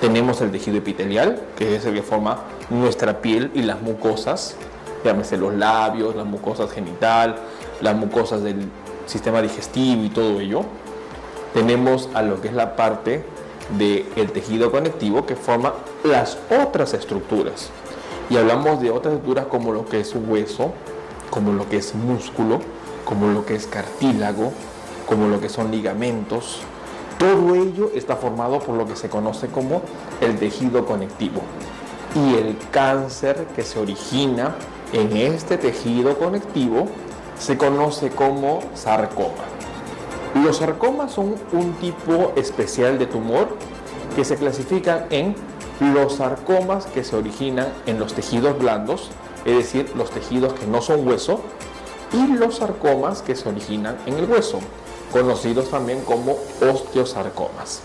Tenemos 0.00 0.40
el 0.40 0.50
tejido 0.50 0.78
epitelial, 0.78 1.42
que 1.56 1.76
es 1.76 1.86
el 1.86 1.94
que 1.94 2.02
forma 2.02 2.40
nuestra 2.70 3.20
piel 3.20 3.50
y 3.54 3.62
las 3.62 3.80
mucosas, 3.80 4.56
llámese 5.04 5.36
los 5.36 5.54
labios, 5.54 6.14
las 6.14 6.26
mucosas 6.26 6.70
genital, 6.70 7.36
las 7.80 7.96
mucosas 7.96 8.42
del 8.42 8.68
sistema 9.06 9.40
digestivo 9.40 10.04
y 10.04 10.08
todo 10.10 10.40
ello. 10.40 10.64
Tenemos 11.54 12.10
a 12.14 12.22
lo 12.22 12.40
que 12.40 12.48
es 12.48 12.54
la 12.54 12.74
parte 12.74 13.24
del 13.78 14.32
tejido 14.32 14.72
conectivo 14.72 15.24
que 15.24 15.36
forma 15.36 15.72
las 16.02 16.36
otras 16.50 16.92
estructuras. 16.94 17.70
Y 18.28 18.36
hablamos 18.36 18.80
de 18.80 18.90
otras 18.90 19.14
estructuras 19.14 19.46
como 19.46 19.72
lo 19.72 19.86
que 19.86 20.00
es 20.00 20.14
hueso, 20.14 20.72
como 21.30 21.52
lo 21.52 21.68
que 21.68 21.76
es 21.76 21.94
músculo, 21.94 22.58
como 23.04 23.28
lo 23.28 23.46
que 23.46 23.54
es 23.54 23.68
cartílago, 23.68 24.52
como 25.06 25.28
lo 25.28 25.40
que 25.40 25.48
son 25.48 25.70
ligamentos. 25.70 26.58
Todo 27.18 27.54
ello 27.54 27.92
está 27.94 28.16
formado 28.16 28.58
por 28.58 28.76
lo 28.76 28.86
que 28.86 28.96
se 28.96 29.08
conoce 29.08 29.46
como 29.46 29.82
el 30.20 30.36
tejido 30.38 30.84
conectivo. 30.84 31.40
Y 32.16 32.34
el 32.34 32.56
cáncer 32.72 33.46
que 33.54 33.62
se 33.62 33.78
origina 33.78 34.56
en 34.92 35.16
este 35.16 35.56
tejido 35.56 36.18
conectivo 36.18 36.88
se 37.38 37.56
conoce 37.56 38.10
como 38.10 38.60
sarcoma. 38.74 39.44
Los 40.34 40.56
sarcomas 40.56 41.12
son 41.12 41.36
un 41.52 41.74
tipo 41.74 42.32
especial 42.36 42.98
de 42.98 43.06
tumor 43.06 43.48
que 44.16 44.24
se 44.24 44.36
clasifican 44.36 45.06
en 45.10 45.34
los 45.80 46.14
sarcomas 46.16 46.86
que 46.86 47.04
se 47.04 47.16
originan 47.16 47.68
en 47.86 47.98
los 47.98 48.14
tejidos 48.14 48.58
blandos, 48.58 49.10
es 49.44 49.56
decir, 49.56 49.92
los 49.96 50.10
tejidos 50.10 50.52
que 50.54 50.66
no 50.66 50.82
son 50.82 51.06
hueso, 51.06 51.40
y 52.12 52.32
los 52.34 52.56
sarcomas 52.56 53.22
que 53.22 53.34
se 53.34 53.48
originan 53.48 53.96
en 54.06 54.14
el 54.14 54.30
hueso, 54.30 54.58
conocidos 55.12 55.70
también 55.70 56.00
como 56.02 56.36
osteosarcomas. 56.60 57.82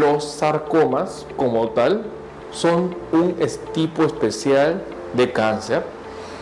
Los 0.00 0.24
sarcomas, 0.24 1.26
como 1.36 1.70
tal, 1.70 2.06
son 2.52 2.96
un 3.12 3.36
tipo 3.72 4.04
especial 4.04 4.82
de 5.14 5.32
cáncer 5.32 5.84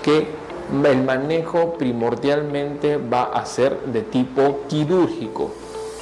que 0.03 0.29
el 0.73 1.03
manejo 1.05 1.75
primordialmente 1.75 2.97
va 2.97 3.25
a 3.25 3.45
ser 3.45 3.79
de 3.87 4.03
tipo 4.03 4.61
quirúrgico, 4.69 5.53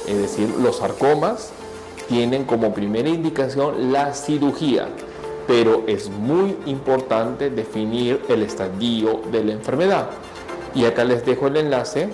es 0.07 0.17
decir, 0.17 0.49
los 0.61 0.77
sarcomas 0.77 1.51
tienen 2.07 2.45
como 2.45 2.73
primera 2.73 3.09
indicación 3.09 3.91
la 3.91 4.13
cirugía, 4.13 4.87
pero 5.47 5.83
es 5.87 6.09
muy 6.09 6.57
importante 6.65 7.49
definir 7.49 8.21
el 8.29 8.43
estadio 8.43 9.21
de 9.31 9.43
la 9.43 9.53
enfermedad. 9.53 10.09
Y 10.73 10.85
acá 10.85 11.03
les 11.03 11.25
dejo 11.25 11.47
el 11.47 11.57
enlace 11.57 12.09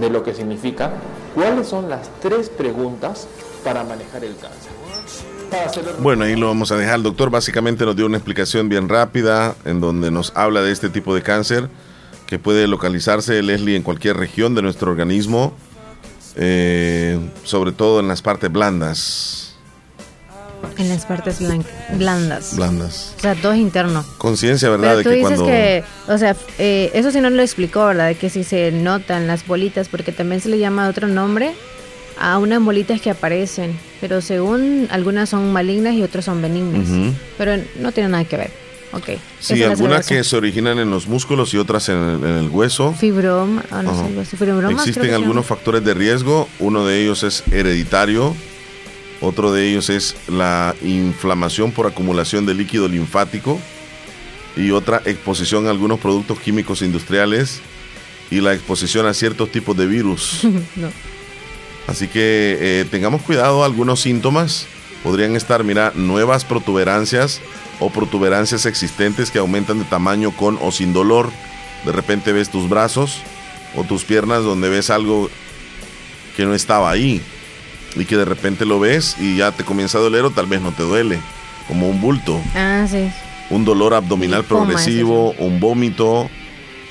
de 0.00 0.10
lo 0.10 0.22
que 0.22 0.34
significa 0.34 0.92
cuáles 1.34 1.66
son 1.66 1.88
las 1.88 2.10
tres 2.20 2.48
preguntas 2.50 3.26
para 3.64 3.84
manejar 3.84 4.24
el 4.24 4.36
cáncer. 4.36 4.72
Bueno, 6.00 6.24
ahí 6.24 6.34
lo 6.34 6.46
vamos 6.48 6.72
a 6.72 6.76
dejar. 6.76 6.96
El 6.96 7.02
doctor 7.02 7.30
básicamente 7.30 7.84
nos 7.84 7.96
dio 7.96 8.06
una 8.06 8.16
explicación 8.16 8.68
bien 8.68 8.88
rápida 8.88 9.54
en 9.64 9.80
donde 9.80 10.10
nos 10.10 10.32
habla 10.34 10.62
de 10.62 10.72
este 10.72 10.88
tipo 10.88 11.14
de 11.14 11.22
cáncer 11.22 11.68
que 12.32 12.38
puede 12.38 12.66
localizarse, 12.66 13.42
Leslie, 13.42 13.76
en 13.76 13.82
cualquier 13.82 14.16
región 14.16 14.54
de 14.54 14.62
nuestro 14.62 14.90
organismo, 14.90 15.52
eh, 16.34 17.18
sobre 17.44 17.72
todo 17.72 18.00
en 18.00 18.08
las 18.08 18.22
partes 18.22 18.50
blandas. 18.50 19.54
En 20.78 20.88
las 20.88 21.04
partes 21.04 21.40
blandas. 21.90 22.56
Blandas. 22.56 23.14
O 23.18 23.20
sea, 23.20 23.34
todo 23.34 23.52
es 23.52 23.58
interno. 23.58 24.02
Conciencia, 24.16 24.70
¿verdad? 24.70 24.94
Pero 24.96 25.10
tú 25.10 25.10
dices 25.10 25.42
que, 25.42 25.84
o 26.08 26.16
sea, 26.16 26.34
eh, 26.56 26.90
eso 26.94 27.10
sí 27.10 27.20
no 27.20 27.28
lo 27.28 27.42
explicó, 27.42 27.84
¿verdad? 27.84 28.06
De 28.06 28.14
que 28.14 28.30
si 28.30 28.44
se 28.44 28.72
notan 28.72 29.26
las 29.26 29.46
bolitas, 29.46 29.90
porque 29.90 30.10
también 30.10 30.40
se 30.40 30.48
le 30.48 30.58
llama 30.58 30.88
otro 30.88 31.08
nombre 31.08 31.52
a 32.18 32.38
unas 32.38 32.64
bolitas 32.64 33.02
que 33.02 33.10
aparecen, 33.10 33.78
pero 34.00 34.22
según 34.22 34.88
algunas 34.90 35.28
son 35.28 35.52
malignas 35.52 35.92
y 35.92 36.02
otras 36.02 36.24
son 36.24 36.40
benignas. 36.40 36.88
Pero 37.36 37.62
no 37.78 37.92
tiene 37.92 38.08
nada 38.08 38.24
que 38.24 38.38
ver. 38.38 38.61
Ok. 38.92 39.10
Sí, 39.40 39.62
algunas 39.62 40.06
que 40.06 40.22
se 40.22 40.36
originan 40.36 40.78
en 40.78 40.90
los 40.90 41.06
músculos 41.06 41.54
y 41.54 41.58
otras 41.58 41.88
en 41.88 42.24
el, 42.24 42.48
hueso. 42.50 42.94
Fibroma, 42.94 43.64
ah, 43.70 43.82
no 43.82 44.24
sé, 44.24 44.36
fibroma 44.36 44.70
Existen 44.70 45.14
algunos 45.14 45.46
factores 45.46 45.84
de 45.84 45.94
riesgo. 45.94 46.48
Uno 46.58 46.86
de 46.86 47.02
ellos 47.02 47.22
es 47.22 47.42
hereditario 47.50 48.34
otro 49.22 49.52
de 49.52 49.68
ellos 49.68 49.88
es 49.88 50.16
la 50.26 50.74
inflamación 50.82 51.70
por 51.70 51.86
acumulación 51.86 52.44
de 52.44 52.54
líquido 52.54 52.88
linfático 52.88 53.60
y 54.56 54.72
otra 54.72 55.00
exposición 55.04 55.68
a 55.68 55.70
algunos 55.70 56.00
productos 56.00 56.40
químicos 56.40 56.82
industriales 56.82 57.60
y 58.32 58.40
la 58.40 58.52
exposición 58.52 59.06
a 59.06 59.14
ciertos 59.14 59.52
tipos 59.52 59.76
de 59.76 59.86
virus. 59.86 60.40
Así 61.86 62.08
que 62.08 62.58
eh, 62.60 62.86
tengamos 62.90 63.22
cuidado, 63.22 63.62
algunos 63.62 64.00
síntomas 64.00 64.66
podrían 65.02 65.36
estar, 65.36 65.64
mira, 65.64 65.92
nuevas 65.94 66.44
protuberancias 66.44 67.40
o 67.80 67.90
protuberancias 67.90 68.66
existentes 68.66 69.30
que 69.30 69.38
aumentan 69.38 69.78
de 69.78 69.84
tamaño 69.84 70.30
con 70.32 70.58
o 70.60 70.70
sin 70.70 70.92
dolor. 70.92 71.30
De 71.84 71.92
repente 71.92 72.32
ves 72.32 72.50
tus 72.50 72.68
brazos 72.68 73.20
o 73.76 73.84
tus 73.84 74.04
piernas 74.04 74.44
donde 74.44 74.68
ves 74.68 74.90
algo 74.90 75.28
que 76.36 76.44
no 76.44 76.54
estaba 76.54 76.90
ahí 76.90 77.20
y 77.96 78.04
que 78.04 78.16
de 78.16 78.24
repente 78.24 78.64
lo 78.64 78.78
ves 78.80 79.16
y 79.18 79.36
ya 79.36 79.52
te 79.52 79.64
comienza 79.64 79.98
a 79.98 80.00
doler 80.00 80.24
o 80.24 80.30
tal 80.30 80.46
vez 80.46 80.60
no 80.60 80.72
te 80.72 80.82
duele, 80.82 81.18
como 81.68 81.88
un 81.88 82.00
bulto. 82.00 82.40
Ah, 82.54 82.86
sí. 82.88 83.10
Un 83.50 83.64
dolor 83.64 83.94
abdominal 83.94 84.44
progresivo, 84.44 85.32
un 85.32 85.60
vómito 85.60 86.30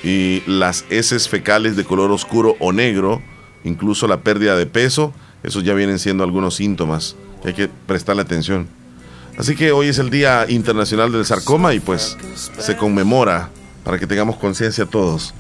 y 0.04 0.44
las 0.46 0.86
heces 0.90 1.30
fecales 1.30 1.76
de 1.76 1.86
color 1.86 2.12
oscuro 2.12 2.56
o 2.60 2.72
negro, 2.72 3.22
incluso 3.64 4.08
la 4.08 4.22
pérdida 4.22 4.56
de 4.56 4.66
peso, 4.66 5.14
esos 5.44 5.64
ya 5.64 5.74
vienen 5.74 5.98
siendo 5.98 6.24
algunos 6.24 6.56
síntomas 6.56 7.16
hay 7.50 7.54
que 7.54 7.70
prestarle 7.88 8.22
atención. 8.22 8.68
Así 9.38 9.56
que 9.56 9.72
hoy 9.72 9.88
es 9.88 9.98
el 9.98 10.10
Día 10.10 10.46
Internacional 10.50 11.12
del 11.12 11.26
Sarcoma 11.26 11.74
y 11.74 11.80
pues 11.80 12.18
se 12.60 12.76
conmemora 12.76 13.50
para 13.84 13.98
que 13.98 14.06
tengamos 14.08 14.36
conciencia 14.36 14.86
todos. 14.86 15.34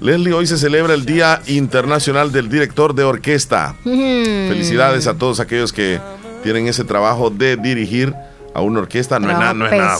Leslie, 0.00 0.32
hoy 0.32 0.46
se 0.46 0.56
celebra 0.56 0.94
el 0.94 1.04
Día 1.04 1.42
Internacional 1.46 2.32
del 2.32 2.48
Director 2.48 2.94
de 2.94 3.04
Orquesta. 3.04 3.74
Felicidades 3.82 5.06
a 5.06 5.14
todos 5.14 5.40
aquellos 5.40 5.72
que 5.72 6.00
tienen 6.42 6.66
ese 6.68 6.84
trabajo 6.84 7.28
de 7.30 7.56
dirigir 7.56 8.14
a 8.54 8.62
una 8.62 8.80
orquesta. 8.80 9.18
No, 9.18 9.30
es, 9.30 9.38
nada, 9.38 9.54
no, 9.54 9.66
es, 9.66 9.72
nada 9.72 9.98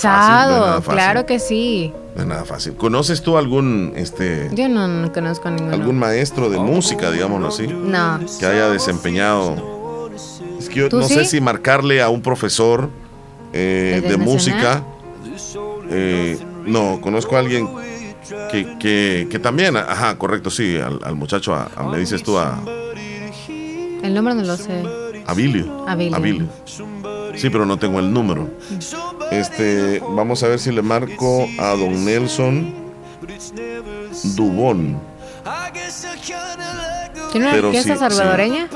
fácil, 0.81 0.95
Claro 0.95 1.27
que 1.27 1.39
sí. 1.39 1.93
No 2.17 2.23
es 2.23 2.29
nada 2.29 2.45
fácil. 2.45 2.75
¿Conoces 2.75 3.23
tú 3.23 3.37
algún 3.37 3.93
este 3.95 4.51
Yo 4.53 4.69
no, 4.69 5.13
conozco 5.13 5.49
a 5.49 5.51
ninguno. 5.53 5.75
algún 5.75 5.99
maestro 5.99 6.51
de 6.51 6.59
música, 6.59 7.11
digámoslo 7.11 7.49
así? 7.49 7.67
No. 7.67 8.21
Que 8.39 8.47
haya 8.47 8.71
desempeñado. 8.71 9.81
Es 10.71 10.75
que 10.75 10.81
yo 10.81 10.89
no 10.99 11.09
sé 11.09 11.25
si 11.25 11.41
marcarle 11.41 12.01
a 12.01 12.09
un 12.09 12.23
profesor 12.23 12.91
eh, 13.53 14.03
de 14.07 14.17
música. 14.17 14.85
Eh, 15.91 16.39
no, 16.65 17.01
conozco 17.01 17.35
a 17.35 17.41
alguien 17.41 17.69
que, 18.51 19.27
que, 19.29 19.39
también, 19.41 19.77
ajá, 19.77 20.17
correcto, 20.17 20.51
sí, 20.51 20.77
al, 20.79 21.17
muchacho, 21.17 21.55
a, 21.55 21.69
me 21.91 21.99
dices 21.99 22.23
tú 22.23 22.39
a... 22.39 22.61
El 24.03 24.15
nombre 24.15 24.35
no 24.35 24.45
lo 24.45 24.57
sé. 24.57 24.83
Abilio. 25.27 25.85
Abilio. 25.89 26.47
Sí, 27.35 27.51
pero 27.51 27.67
no 27.67 27.77
tengo 27.79 27.99
el 27.99 28.13
número. 28.13 28.49
Este, 29.33 30.01
vamos 30.15 30.43
a 30.43 30.49
ver 30.49 30.59
si 30.59 30.71
le 30.71 30.83
marco 30.83 31.49
a 31.59 31.71
don 31.71 32.05
Nelson 32.05 32.73
Dubón. 34.37 35.01
¿Tiene 37.33 37.49
una 37.49 37.69
orquesta 37.69 37.97
salvadoreña? 37.97 38.69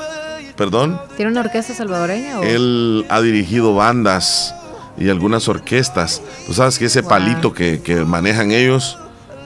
¿Perdón? 0.57 0.99
¿Tiene 1.15 1.31
una 1.31 1.41
orquesta 1.41 1.73
salvadoreña? 1.73 2.41
Él 2.41 3.05
ha 3.09 3.21
dirigido 3.21 3.75
bandas 3.75 4.55
y 4.97 5.09
algunas 5.09 5.47
orquestas. 5.49 6.21
Tú 6.47 6.53
sabes 6.53 6.79
que 6.79 6.85
ese 6.85 7.03
palito 7.03 7.53
que, 7.53 7.81
que 7.81 8.05
manejan 8.05 8.51
ellos 8.51 8.97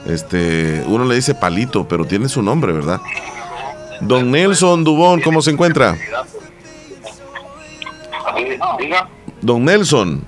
este, 0.06 0.82
uno 0.86 1.04
le 1.04 1.16
dice 1.16 1.34
palito, 1.34 1.86
pero 1.86 2.04
tiene 2.04 2.28
su 2.28 2.42
nombre, 2.42 2.72
¿verdad? 2.72 3.00
Don 4.00 4.30
Nelson 4.30 4.82
Dubón, 4.82 5.20
¿cómo 5.20 5.42
se 5.42 5.50
encuentra? 5.50 5.96
Don 9.42 9.64
Nelson. 9.64 10.22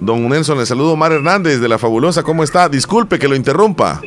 Don 0.00 0.28
Nelson, 0.28 0.58
le 0.58 0.66
saludo 0.66 0.94
Mar 0.94 1.12
Hernández 1.12 1.58
de 1.60 1.68
La 1.68 1.78
Fabulosa, 1.78 2.22
¿cómo 2.22 2.44
está? 2.44 2.68
Disculpe 2.68 3.18
que 3.18 3.28
lo 3.28 3.34
interrumpa. 3.34 4.00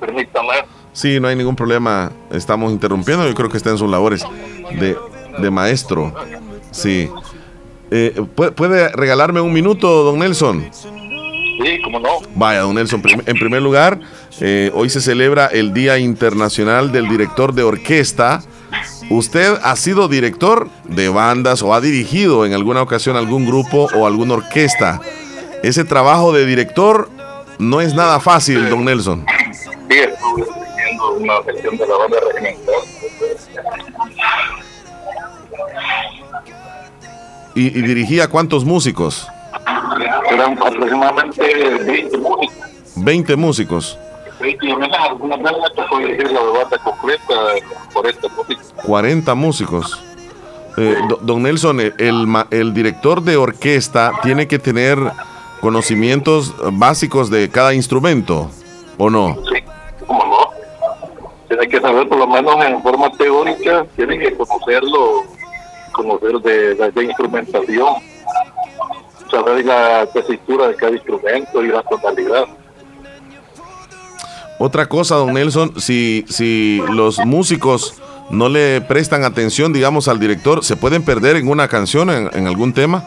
Permítame. 0.00 0.75
Sí, 0.96 1.20
no 1.20 1.28
hay 1.28 1.36
ningún 1.36 1.54
problema. 1.54 2.10
Estamos 2.30 2.72
interrumpiendo. 2.72 3.28
Yo 3.28 3.34
creo 3.34 3.50
que 3.50 3.58
está 3.58 3.68
en 3.68 3.76
sus 3.76 3.90
labores 3.90 4.24
de, 4.80 4.96
de 5.38 5.50
maestro. 5.50 6.14
Sí. 6.70 7.10
Eh, 7.90 8.18
¿Puede 8.34 8.88
regalarme 8.88 9.42
un 9.42 9.52
minuto, 9.52 10.04
don 10.04 10.18
Nelson? 10.18 10.66
Sí, 10.72 11.80
cómo 11.84 12.00
no. 12.00 12.08
Vaya, 12.34 12.60
don 12.60 12.74
Nelson, 12.74 13.02
en 13.26 13.38
primer 13.38 13.60
lugar, 13.60 14.00
eh, 14.40 14.70
hoy 14.74 14.88
se 14.88 15.02
celebra 15.02 15.48
el 15.48 15.74
Día 15.74 15.98
Internacional 15.98 16.90
del 16.92 17.10
Director 17.10 17.52
de 17.52 17.62
Orquesta. 17.62 18.42
¿Usted 19.10 19.58
ha 19.62 19.76
sido 19.76 20.08
director 20.08 20.70
de 20.84 21.10
bandas 21.10 21.60
o 21.60 21.74
ha 21.74 21.82
dirigido 21.82 22.46
en 22.46 22.54
alguna 22.54 22.80
ocasión 22.80 23.16
algún 23.16 23.44
grupo 23.44 23.90
o 23.94 24.06
alguna 24.06 24.32
orquesta? 24.32 25.02
Ese 25.62 25.84
trabajo 25.84 26.32
de 26.32 26.46
director 26.46 27.10
no 27.58 27.82
es 27.82 27.94
nada 27.94 28.18
fácil, 28.18 28.70
don 28.70 28.86
Nelson. 28.86 29.26
Sí, 29.90 29.98
dirigiendo 30.96 31.12
una 31.12 31.42
sección 31.44 31.76
de 31.76 31.86
la 31.86 31.96
banda 31.96 32.16
regimental. 32.32 32.74
¿Y, 37.54 37.66
¿Y 37.66 37.82
dirigía 37.82 38.28
cuántos 38.28 38.64
músicos? 38.64 39.26
Eran 40.30 40.52
aproximadamente 40.58 41.42
20 41.86 42.18
músicos. 42.18 42.56
20 42.96 43.36
músicos. 43.36 43.98
40 48.84 49.34
músicos. 49.34 50.02
Eh, 50.76 50.94
don 51.22 51.42
Nelson, 51.42 51.80
el, 51.80 52.26
el 52.50 52.74
director 52.74 53.22
de 53.22 53.38
orquesta 53.38 54.12
tiene 54.22 54.46
que 54.46 54.58
tener 54.58 54.98
conocimientos 55.62 56.54
básicos 56.72 57.30
de 57.30 57.48
cada 57.48 57.72
instrumento, 57.72 58.50
¿o 58.98 59.08
no? 59.08 59.38
Sí. 59.50 59.55
Tiene 61.48 61.68
que 61.68 61.80
saber 61.80 62.08
por 62.08 62.18
lo 62.18 62.26
menos 62.26 62.64
en 62.64 62.82
forma 62.82 63.10
teórica, 63.12 63.86
tiene 63.94 64.18
que 64.18 64.34
conocerlo, 64.34 65.22
conocer 65.92 66.40
de, 66.40 66.74
de 66.74 67.04
instrumentación, 67.04 67.94
saber 69.30 69.64
la 69.64 70.06
textura 70.06 70.68
de 70.68 70.76
cada 70.76 70.92
instrumento 70.92 71.62
y 71.62 71.68
la 71.68 71.82
totalidad. 71.82 72.46
Otra 74.58 74.86
cosa, 74.86 75.16
don 75.16 75.34
Nelson, 75.34 75.78
si, 75.78 76.24
si 76.28 76.82
los 76.88 77.18
músicos 77.18 78.00
no 78.30 78.48
le 78.48 78.80
prestan 78.80 79.24
atención, 79.24 79.72
digamos, 79.72 80.08
al 80.08 80.18
director, 80.18 80.64
¿se 80.64 80.76
pueden 80.76 81.04
perder 81.04 81.36
en 81.36 81.48
una 81.48 81.68
canción, 81.68 82.10
en, 82.10 82.46
algún 82.46 82.72
tema? 82.72 83.04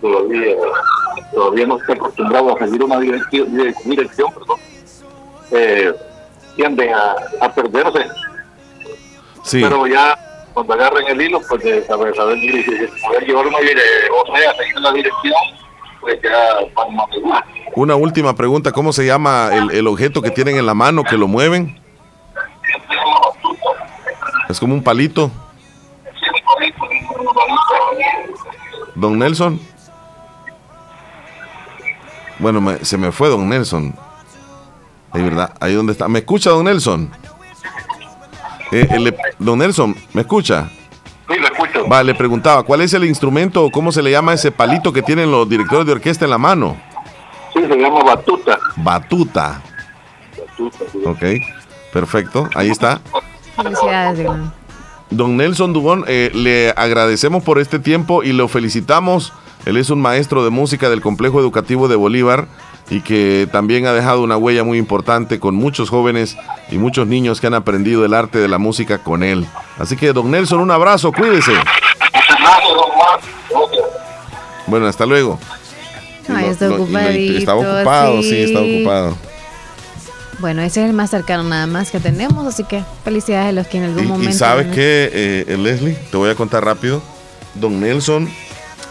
Todavía, 0.00 0.56
todavía 1.32 1.66
no 1.66 1.78
está 1.78 1.92
acostumbrado 1.94 2.56
a 2.56 2.58
seguir 2.58 2.82
una 2.82 3.00
dirección, 3.00 3.74
dirección 3.84 4.32
perdón, 4.32 4.58
eh, 5.52 5.92
tienden 6.56 6.94
a, 6.94 7.14
a 7.40 7.54
perderse. 7.54 8.06
Sí. 9.42 9.62
Pero 9.62 9.86
ya 9.86 10.18
cuando 10.52 10.74
agarren 10.74 11.06
el 11.08 11.20
hilo, 11.20 11.40
pues 11.48 11.62
de 11.62 11.84
saber, 11.84 12.14
saber 12.14 12.38
poder 13.06 13.26
llevar 13.26 13.46
una 13.46 13.58
dirección, 13.58 14.12
o 14.12 14.36
sea, 14.36 14.54
seguir 14.54 14.80
la 14.80 14.92
dirección, 14.92 15.34
pues 16.00 16.20
ya 16.22 16.54
van 16.74 16.96
más 16.96 17.44
Una 17.74 17.94
última 17.96 18.34
pregunta, 18.34 18.72
¿cómo 18.72 18.92
se 18.92 19.06
llama 19.06 19.50
el, 19.52 19.70
el 19.70 19.86
objeto 19.86 20.20
que 20.22 20.30
tienen 20.30 20.56
en 20.56 20.66
la 20.66 20.74
mano 20.74 21.04
que 21.04 21.16
lo 21.16 21.28
mueven? 21.28 21.80
Es 24.48 24.58
como 24.58 24.74
un 24.74 24.82
palito. 24.82 25.30
Don 28.98 29.18
Nelson. 29.18 29.60
Bueno, 32.38 32.76
se 32.82 32.98
me 32.98 33.12
fue 33.12 33.28
Don 33.28 33.48
Nelson. 33.48 33.94
Ahí, 35.12 35.22
¿verdad? 35.22 35.54
Ahí 35.60 35.74
donde 35.74 35.92
está. 35.92 36.08
¿Me 36.08 36.20
escucha 36.20 36.50
Don 36.50 36.64
Nelson? 36.64 37.10
Eh, 38.70 39.14
don 39.38 39.58
Nelson, 39.58 39.96
¿me 40.12 40.20
escucha? 40.20 40.68
Sí, 41.28 41.38
lo 41.38 41.46
escucho. 41.46 41.86
Vale, 41.86 42.12
le 42.12 42.18
preguntaba, 42.18 42.62
¿cuál 42.64 42.82
es 42.82 42.92
el 42.92 43.04
instrumento 43.04 43.64
o 43.64 43.70
cómo 43.70 43.92
se 43.92 44.02
le 44.02 44.10
llama 44.10 44.34
ese 44.34 44.50
palito 44.50 44.92
que 44.92 45.00
tienen 45.00 45.30
los 45.30 45.48
directores 45.48 45.86
de 45.86 45.92
orquesta 45.92 46.26
en 46.26 46.30
la 46.32 46.38
mano? 46.38 46.76
Sí, 47.54 47.60
se 47.60 47.76
llama 47.76 48.02
batuta. 48.02 48.58
Batuta. 48.76 49.62
Batuta. 50.36 51.08
Ok, 51.08 51.22
perfecto, 51.92 52.48
ahí 52.54 52.68
está. 52.68 53.00
Felicidades, 53.56 54.28
Don 55.10 55.36
Nelson 55.36 55.72
Dubón, 55.72 56.04
eh, 56.06 56.30
le 56.34 56.70
agradecemos 56.76 57.42
por 57.42 57.58
este 57.58 57.78
tiempo 57.78 58.22
y 58.22 58.32
lo 58.32 58.48
felicitamos. 58.48 59.32
Él 59.66 59.76
es 59.76 59.90
un 59.90 60.00
maestro 60.00 60.44
de 60.44 60.50
música 60.50 60.90
del 60.90 61.00
Complejo 61.00 61.40
Educativo 61.40 61.88
de 61.88 61.96
Bolívar 61.96 62.46
y 62.90 63.00
que 63.00 63.48
también 63.50 63.86
ha 63.86 63.92
dejado 63.92 64.22
una 64.22 64.36
huella 64.36 64.64
muy 64.64 64.78
importante 64.78 65.38
con 65.38 65.54
muchos 65.54 65.90
jóvenes 65.90 66.36
y 66.70 66.78
muchos 66.78 67.06
niños 67.06 67.40
que 67.40 67.46
han 67.46 67.54
aprendido 67.54 68.04
el 68.04 68.14
arte 68.14 68.38
de 68.38 68.48
la 68.48 68.58
música 68.58 68.98
con 68.98 69.22
él. 69.22 69.46
Así 69.78 69.96
que, 69.96 70.12
don 70.12 70.30
Nelson, 70.30 70.60
un 70.60 70.70
abrazo, 70.70 71.12
cuídese. 71.12 71.52
Bueno, 74.66 74.86
hasta 74.86 75.06
luego. 75.06 75.38
está 77.36 77.54
ocupado, 77.54 78.22
sí. 78.22 78.42
está 78.42 78.60
ocupado. 78.60 79.16
Bueno, 80.38 80.62
ese 80.62 80.82
es 80.82 80.88
el 80.88 80.94
más 80.94 81.10
cercano 81.10 81.42
nada 81.42 81.66
más 81.66 81.90
que 81.90 81.98
tenemos, 81.98 82.46
así 82.46 82.62
que 82.64 82.84
felicidades 83.04 83.48
a 83.48 83.52
los 83.52 83.66
que 83.66 83.78
en 83.78 83.84
algún 83.84 84.06
momento... 84.06 84.30
Y 84.30 84.38
sabes 84.38 84.68
que, 84.68 85.10
eh, 85.48 85.56
Leslie, 85.58 85.96
te 86.10 86.16
voy 86.16 86.30
a 86.30 86.36
contar 86.36 86.64
rápido, 86.64 87.02
don 87.54 87.80
Nelson 87.80 88.28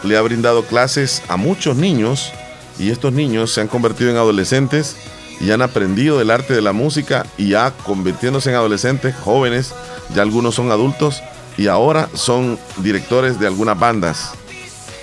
le 0.02 0.16
ha 0.16 0.22
brindado 0.22 0.64
clases 0.64 1.22
a 1.28 1.36
muchos 1.36 1.76
niños 1.76 2.32
y 2.78 2.90
estos 2.90 3.12
niños 3.12 3.52
se 3.52 3.60
han 3.60 3.68
convertido 3.68 4.10
en 4.10 4.16
adolescentes 4.16 4.96
y 5.40 5.50
han 5.50 5.62
aprendido 5.62 6.20
el 6.20 6.30
arte 6.30 6.54
de 6.54 6.62
la 6.62 6.72
música 6.72 7.26
y 7.36 7.50
ya 7.50 7.72
convirtiéndose 7.84 8.50
en 8.50 8.56
adolescentes 8.56 9.14
jóvenes, 9.16 9.72
ya 10.14 10.22
algunos 10.22 10.54
son 10.54 10.70
adultos 10.70 11.22
y 11.56 11.68
ahora 11.68 12.08
son 12.14 12.58
directores 12.78 13.40
de 13.40 13.46
algunas 13.46 13.78
bandas. 13.78 14.32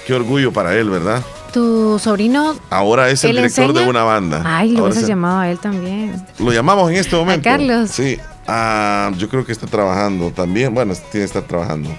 Qué 0.06 0.14
orgullo 0.14 0.54
para 0.54 0.76
él, 0.78 0.90
¿verdad? 0.90 1.24
Tu 1.56 1.98
sobrino. 2.00 2.54
Ahora 2.70 3.10
es 3.10 3.24
el 3.24 3.34
director 3.34 3.72
de 3.72 3.88
una 3.88 4.04
banda. 4.04 4.42
Ay, 4.44 4.74
lo 4.74 4.84
hubieses 4.84 5.08
llamado 5.08 5.40
a 5.40 5.50
él 5.50 5.58
también. 5.58 6.22
Lo 6.38 6.52
llamamos 6.52 6.92
en 6.92 6.98
este 6.98 7.16
momento. 7.16 7.48
A 7.48 7.54
Carlos. 7.54 7.92
Sí. 7.92 8.20
Ah, 8.46 9.10
yo 9.18 9.30
creo 9.30 9.46
que 9.46 9.54
está 9.54 9.66
trabajando 9.66 10.32
también. 10.32 10.74
Bueno, 10.74 10.94
tiene 10.94 11.22
que 11.22 11.24
estar 11.24 11.44
trabajando. 11.44 11.90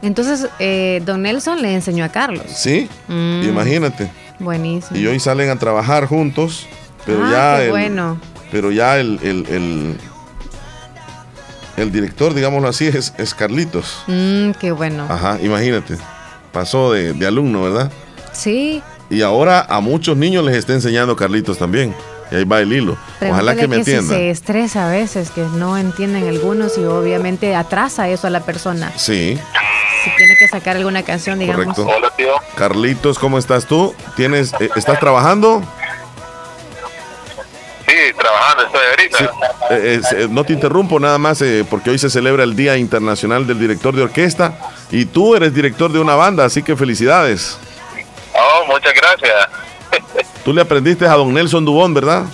Entonces, 0.00 0.48
eh, 0.60 1.02
don 1.04 1.22
Nelson 1.22 1.60
le 1.60 1.74
enseñó 1.74 2.04
a 2.04 2.08
Carlos. 2.10 2.44
Sí, 2.54 2.88
mm. 3.08 3.48
imagínate. 3.48 4.12
Buenísimo. 4.38 4.96
Y 4.96 5.08
hoy 5.08 5.18
salen 5.18 5.50
a 5.50 5.56
trabajar 5.56 6.06
juntos, 6.06 6.68
pero 7.04 7.24
ah, 7.24 7.30
ya 7.32 7.62
el, 7.64 7.70
bueno. 7.70 8.20
pero 8.52 8.70
ya 8.70 9.00
el, 9.00 9.18
el, 9.24 9.98
el, 11.76 11.90
director, 11.90 12.32
digámoslo 12.32 12.68
así, 12.68 12.86
es, 12.86 13.12
es 13.18 13.34
Carlitos. 13.34 14.04
Mm, 14.06 14.52
qué 14.52 14.70
bueno. 14.70 15.04
Ajá, 15.08 15.40
imagínate. 15.42 15.96
Pasó 16.52 16.92
de, 16.92 17.12
de 17.12 17.26
alumno, 17.26 17.62
¿verdad? 17.64 17.90
Sí. 18.38 18.82
Y 19.10 19.22
ahora 19.22 19.66
a 19.68 19.80
muchos 19.80 20.16
niños 20.16 20.44
les 20.44 20.56
está 20.56 20.72
enseñando 20.72 21.16
Carlitos 21.16 21.58
también. 21.58 21.94
Y 22.30 22.36
ahí 22.36 22.44
va 22.44 22.60
el 22.60 22.72
hilo. 22.72 22.96
Ojalá 23.22 23.56
que 23.56 23.66
me 23.66 23.76
entiendan. 23.76 24.16
se 24.16 24.30
estresa 24.30 24.88
a 24.88 24.90
veces, 24.90 25.30
que 25.30 25.40
no 25.40 25.78
entienden 25.78 26.28
algunos 26.28 26.76
y 26.76 26.84
obviamente 26.84 27.54
atrasa 27.56 28.08
eso 28.08 28.26
a 28.26 28.30
la 28.30 28.40
persona. 28.40 28.92
Sí. 28.96 29.38
Si 30.04 30.10
tiene 30.16 30.36
que 30.38 30.46
sacar 30.46 30.76
alguna 30.76 31.02
canción, 31.02 31.38
digamos. 31.38 31.74
Correcto. 31.74 31.86
Hola, 31.86 32.12
tío. 32.16 32.34
Carlitos, 32.54 33.18
¿cómo 33.18 33.38
estás 33.38 33.66
tú? 33.66 33.94
¿Tienes, 34.14 34.52
eh, 34.60 34.68
¿Estás 34.76 35.00
trabajando? 35.00 35.62
Sí, 37.86 37.94
trabajando, 38.16 38.64
estoy 38.64 38.80
ahorita. 38.90 39.48
Eh, 39.70 40.00
eh, 40.16 40.28
no 40.30 40.44
te 40.44 40.52
interrumpo 40.52 41.00
nada 41.00 41.18
más 41.18 41.42
porque 41.70 41.90
hoy 41.90 41.98
se 41.98 42.10
celebra 42.10 42.44
el 42.44 42.54
Día 42.54 42.76
Internacional 42.76 43.46
del 43.46 43.58
Director 43.58 43.96
de 43.96 44.02
Orquesta 44.02 44.58
y 44.90 45.06
tú 45.06 45.34
eres 45.34 45.54
director 45.54 45.90
de 45.90 45.98
una 45.98 46.14
banda, 46.14 46.44
así 46.44 46.62
que 46.62 46.76
felicidades. 46.76 47.58
Muchas 48.68 48.94
gracias. 48.94 49.48
Tú 50.44 50.52
le 50.52 50.60
aprendiste 50.60 51.06
a 51.06 51.14
don 51.14 51.32
Nelson 51.32 51.64
Dubón, 51.64 51.94
¿verdad? 51.94 52.24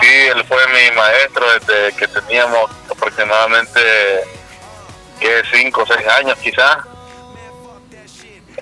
Sí, 0.00 0.06
él 0.34 0.44
fue 0.44 0.58
mi 0.68 0.96
maestro 0.96 1.44
desde 1.52 1.96
que 1.96 2.06
teníamos 2.08 2.70
aproximadamente 2.90 3.80
que 5.20 5.42
cinco 5.52 5.82
o 5.82 5.86
seis 5.86 6.06
años 6.06 6.38
quizás. 6.38 6.78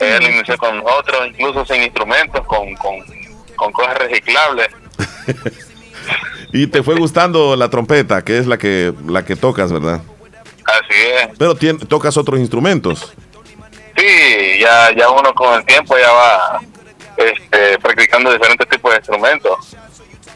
Él 0.00 0.22
inició 0.22 0.56
con 0.58 0.78
nosotros, 0.78 1.28
incluso 1.28 1.64
sin 1.66 1.82
instrumentos, 1.82 2.46
con, 2.46 2.74
con, 2.76 3.72
cosas 3.72 3.98
reciclables. 3.98 4.68
y 6.52 6.66
te 6.66 6.82
fue 6.82 6.96
gustando 6.96 7.56
la 7.56 7.68
trompeta, 7.70 8.22
que 8.22 8.38
es 8.38 8.46
la 8.46 8.58
que 8.58 8.92
la 9.06 9.24
que 9.24 9.36
tocas, 9.36 9.72
¿verdad? 9.72 10.00
Así 10.64 11.00
es. 11.00 11.28
Pero 11.38 11.54
tocas 11.86 12.16
otros 12.16 12.40
instrumentos. 12.40 13.14
Sí, 13.96 14.58
ya, 14.60 14.94
ya 14.94 15.08
uno 15.08 15.34
con 15.34 15.54
el 15.54 15.64
tiempo 15.64 15.96
ya 15.96 16.12
va 16.12 16.60
este, 17.16 17.78
practicando 17.78 18.32
diferentes 18.32 18.68
tipos 18.68 18.90
de 18.92 18.98
instrumentos. 18.98 19.76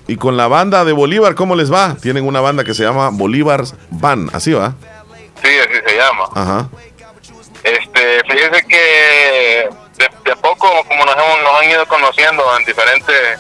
Y 0.06 0.16
con 0.16 0.36
la 0.36 0.48
banda 0.48 0.84
de 0.84 0.92
Bolívar, 0.92 1.34
¿cómo 1.34 1.54
les 1.54 1.72
va? 1.72 1.96
Tienen 2.00 2.26
una 2.26 2.40
banda 2.40 2.64
que 2.64 2.74
se 2.74 2.82
llama 2.82 3.10
Bolívar 3.12 3.62
Van, 3.90 4.28
¿así 4.32 4.52
va? 4.52 4.74
Sí, 5.42 5.48
así 5.48 5.80
se 5.86 5.96
llama. 5.96 6.24
Ajá. 6.34 6.68
Este, 7.62 8.22
fíjese 8.28 8.66
que 8.66 9.68
de, 9.98 10.36
poco, 10.36 10.68
como 10.88 11.04
nos, 11.04 11.14
hemos, 11.14 11.42
nos 11.42 11.60
han 11.60 11.70
ido 11.70 11.86
conociendo 11.86 12.42
en 12.58 12.64
diferentes 12.64 13.38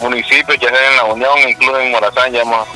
municipios, 0.00 0.58
ya 0.58 0.70
sea 0.70 0.90
en 0.90 0.96
La 0.96 1.04
Unión, 1.04 1.38
incluso 1.48 1.78
en 1.78 1.92
Morazán, 1.92 2.32
ya 2.32 2.42
hemos 2.42 2.66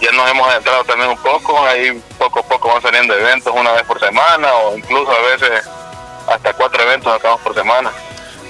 ya 0.00 0.12
nos 0.12 0.30
hemos 0.30 0.54
entrado 0.54 0.84
también 0.84 1.10
un 1.10 1.16
poco, 1.18 1.58
ahí 1.66 2.02
poco 2.18 2.40
a 2.40 2.42
poco 2.42 2.68
van 2.68 2.82
saliendo 2.82 3.14
eventos 3.14 3.54
una 3.54 3.72
vez 3.72 3.82
por 3.84 3.98
semana 3.98 4.52
o 4.52 4.76
incluso 4.76 5.10
a 5.10 5.22
veces 5.22 5.66
hasta 6.28 6.52
cuatro 6.52 6.82
eventos 6.82 7.14
acabamos 7.14 7.42
por 7.42 7.54
semana. 7.54 7.90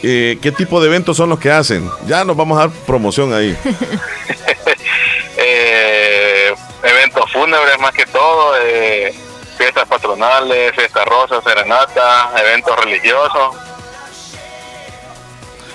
Eh, 0.02 0.38
¿Qué 0.40 0.52
tipo 0.52 0.80
de 0.80 0.88
eventos 0.88 1.16
son 1.16 1.30
los 1.30 1.38
que 1.38 1.50
hacen? 1.50 1.90
Ya 2.06 2.24
nos 2.24 2.36
vamos 2.36 2.58
a 2.58 2.62
dar 2.62 2.70
promoción 2.86 3.32
ahí. 3.32 3.56
eh, 5.36 6.54
eventos 6.82 7.32
fúnebres 7.32 7.78
más 7.80 7.92
que 7.92 8.06
todo, 8.06 8.56
eh, 8.62 9.14
fiestas 9.56 9.86
patronales, 9.88 10.74
fiestas 10.74 11.04
rosas, 11.06 11.42
serenatas, 11.44 12.40
eventos 12.40 12.76
religiosos. 12.84 13.56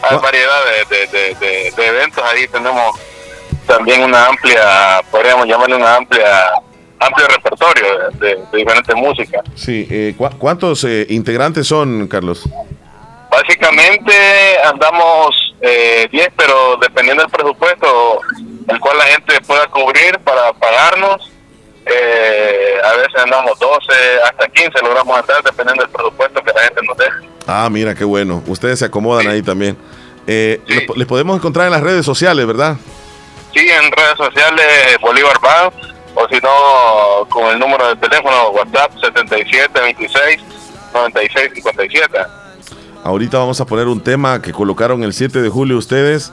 Hay 0.04 0.18
variedad 0.18 0.60
de, 0.90 1.74
eventos, 1.78 2.24
ahí 2.24 2.48
tenemos 2.48 3.00
también 3.68 4.04
una 4.04 4.26
amplia, 4.26 5.02
podríamos 5.12 5.48
llamarle 5.48 5.76
una 5.76 5.98
amplia 5.98 6.52
amplio 7.02 7.28
repertorio 7.28 8.10
de, 8.20 8.58
diferentes 8.58 8.96
músicas. 8.96 9.42
Sí, 9.56 9.88
eh, 9.90 10.16
¿cuántos 10.38 10.84
eh, 10.84 11.08
integrantes 11.10 11.68
son, 11.68 12.08
Carlos? 12.08 12.48
Básicamente 13.32 14.14
andamos 14.66 15.56
10, 15.62 15.64
eh, 15.64 16.32
pero 16.36 16.76
dependiendo 16.82 17.24
del 17.24 17.32
presupuesto 17.32 18.20
el 18.68 18.80
cual 18.82 18.98
la 18.98 19.06
gente 19.06 19.40
pueda 19.48 19.68
cubrir 19.68 20.20
para 20.20 20.52
pagarnos, 20.52 21.32
eh, 21.86 22.76
a 22.84 22.92
veces 22.98 23.16
andamos 23.24 23.58
12, 23.58 23.94
hasta 24.26 24.48
15 24.50 24.72
logramos 24.84 25.18
andar 25.18 25.42
dependiendo 25.44 25.82
del 25.82 25.92
presupuesto 25.92 26.44
que 26.44 26.52
la 26.52 26.62
gente 26.62 26.82
nos 26.86 26.98
deje. 26.98 27.30
Ah, 27.48 27.70
mira, 27.72 27.96
qué 27.96 28.04
bueno. 28.04 28.44
Ustedes 28.48 28.80
se 28.80 28.86
acomodan 28.86 29.28
ahí 29.28 29.42
también. 29.42 29.78
Eh, 30.28 30.60
les, 30.68 31.08
podemos 31.08 31.38
encontrar 31.38 31.68
en 31.68 31.72
las 31.72 31.82
redes 31.82 32.06
sociales, 32.06 32.46
¿verdad? 32.46 32.76
Sí, 33.54 33.66
en 33.68 33.92
redes 33.92 34.18
sociales 34.18 34.98
Bolívar 35.00 35.40
Bank 35.42 35.74
o 36.16 36.28
si 36.28 36.36
no 36.42 37.26
con 37.30 37.46
el 37.48 37.60
número 37.60 37.88
de 37.88 37.96
teléfono 37.96 38.50
WhatsApp 38.50 38.92
7726 39.02 40.42
9657. 40.94 42.41
Ahorita 43.04 43.40
vamos 43.40 43.60
a 43.62 43.66
poner 43.66 43.88
un 43.88 44.00
tema 44.00 44.42
que 44.42 44.52
colocaron 44.52 45.04
el 45.04 45.14
7 45.14 45.42
de 45.42 45.50
julio 45.50 45.78
ustedes, 45.78 46.32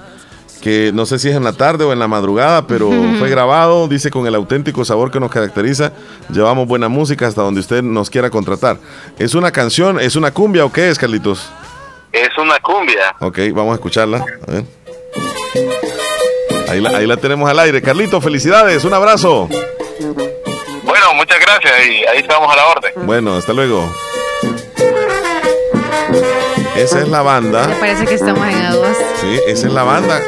que 0.62 0.90
no 0.92 1.06
sé 1.06 1.18
si 1.18 1.28
es 1.30 1.36
en 1.36 1.44
la 1.44 1.52
tarde 1.52 1.84
o 1.84 1.92
en 1.92 1.98
la 1.98 2.08
madrugada, 2.08 2.66
pero 2.66 2.90
fue 3.18 3.30
grabado, 3.30 3.88
dice 3.88 4.10
con 4.10 4.26
el 4.26 4.34
auténtico 4.34 4.84
sabor 4.84 5.10
que 5.10 5.20
nos 5.20 5.30
caracteriza, 5.30 5.92
llevamos 6.30 6.66
buena 6.66 6.88
música 6.88 7.26
hasta 7.26 7.42
donde 7.42 7.60
usted 7.60 7.82
nos 7.82 8.10
quiera 8.10 8.28
contratar. 8.28 8.78
¿Es 9.18 9.34
una 9.34 9.50
canción, 9.50 9.98
es 10.00 10.16
una 10.16 10.30
cumbia 10.32 10.64
o 10.64 10.72
qué 10.72 10.90
es, 10.90 10.98
Carlitos? 10.98 11.48
Es 12.12 12.36
una 12.36 12.58
cumbia. 12.60 13.14
Ok, 13.20 13.38
vamos 13.54 13.72
a 13.72 13.74
escucharla. 13.76 14.24
Ahí 16.68 16.80
la, 16.80 16.90
ahí 16.90 17.06
la 17.06 17.16
tenemos 17.16 17.48
al 17.48 17.58
aire. 17.60 17.80
Carlitos, 17.80 18.22
felicidades, 18.22 18.84
un 18.84 18.92
abrazo. 18.92 19.48
Bueno, 20.82 21.14
muchas 21.14 21.38
gracias 21.40 21.72
y 21.86 22.04
ahí 22.06 22.18
estamos 22.18 22.52
a 22.52 22.56
la 22.56 22.66
orden. 22.66 22.92
Bueno, 23.06 23.36
hasta 23.36 23.52
luego. 23.52 23.90
Esa 26.78 27.00
es 27.00 27.08
la 27.08 27.22
banda. 27.22 27.66
Me 27.66 27.74
parece 27.74 28.04
que 28.06 28.14
estamos 28.14 28.46
en 28.46 28.54
agosto. 28.54 29.04
Sí, 29.20 29.40
esa 29.48 29.66
es 29.66 29.72
la 29.72 29.82
banda 29.82 30.20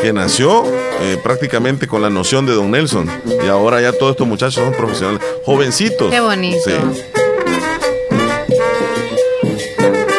que 0.00 0.12
nació 0.12 0.64
eh, 1.00 1.18
prácticamente 1.22 1.86
con 1.86 2.02
la 2.02 2.10
noción 2.10 2.46
de 2.46 2.54
Don 2.54 2.70
Nelson. 2.70 3.08
Y 3.44 3.48
ahora 3.48 3.80
ya 3.80 3.92
todos 3.92 4.12
estos 4.12 4.26
muchachos 4.26 4.54
son 4.64 4.72
profesionales, 4.72 5.20
jovencitos. 5.44 6.10
Qué 6.10 6.20
bonito. 6.20 6.58
Sí. 6.64 6.72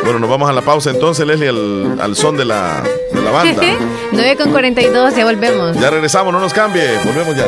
Bueno, 0.03 0.19
nos 0.19 0.29
vamos 0.29 0.49
a 0.49 0.53
la 0.53 0.61
pausa 0.61 0.89
entonces, 0.89 1.25
Leslie, 1.25 1.49
al, 1.49 1.99
al 2.01 2.15
son 2.15 2.35
de 2.37 2.45
la, 2.45 2.83
de 3.11 3.21
la 3.21 3.31
banda. 3.31 3.61
9 4.11 4.35
con 4.37 4.51
42, 4.51 5.15
ya 5.15 5.23
volvemos. 5.25 5.79
Ya 5.79 5.89
regresamos, 5.89 6.33
no 6.33 6.39
nos 6.39 6.53
cambie, 6.53 6.83
volvemos 7.05 7.35
ya. 7.35 7.45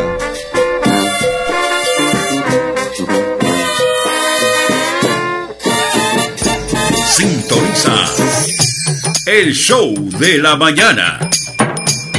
Sintoniza 7.11 8.05
el 9.25 9.53
show 9.53 9.93
de 10.17 10.37
la 10.37 10.55
mañana 10.55 11.19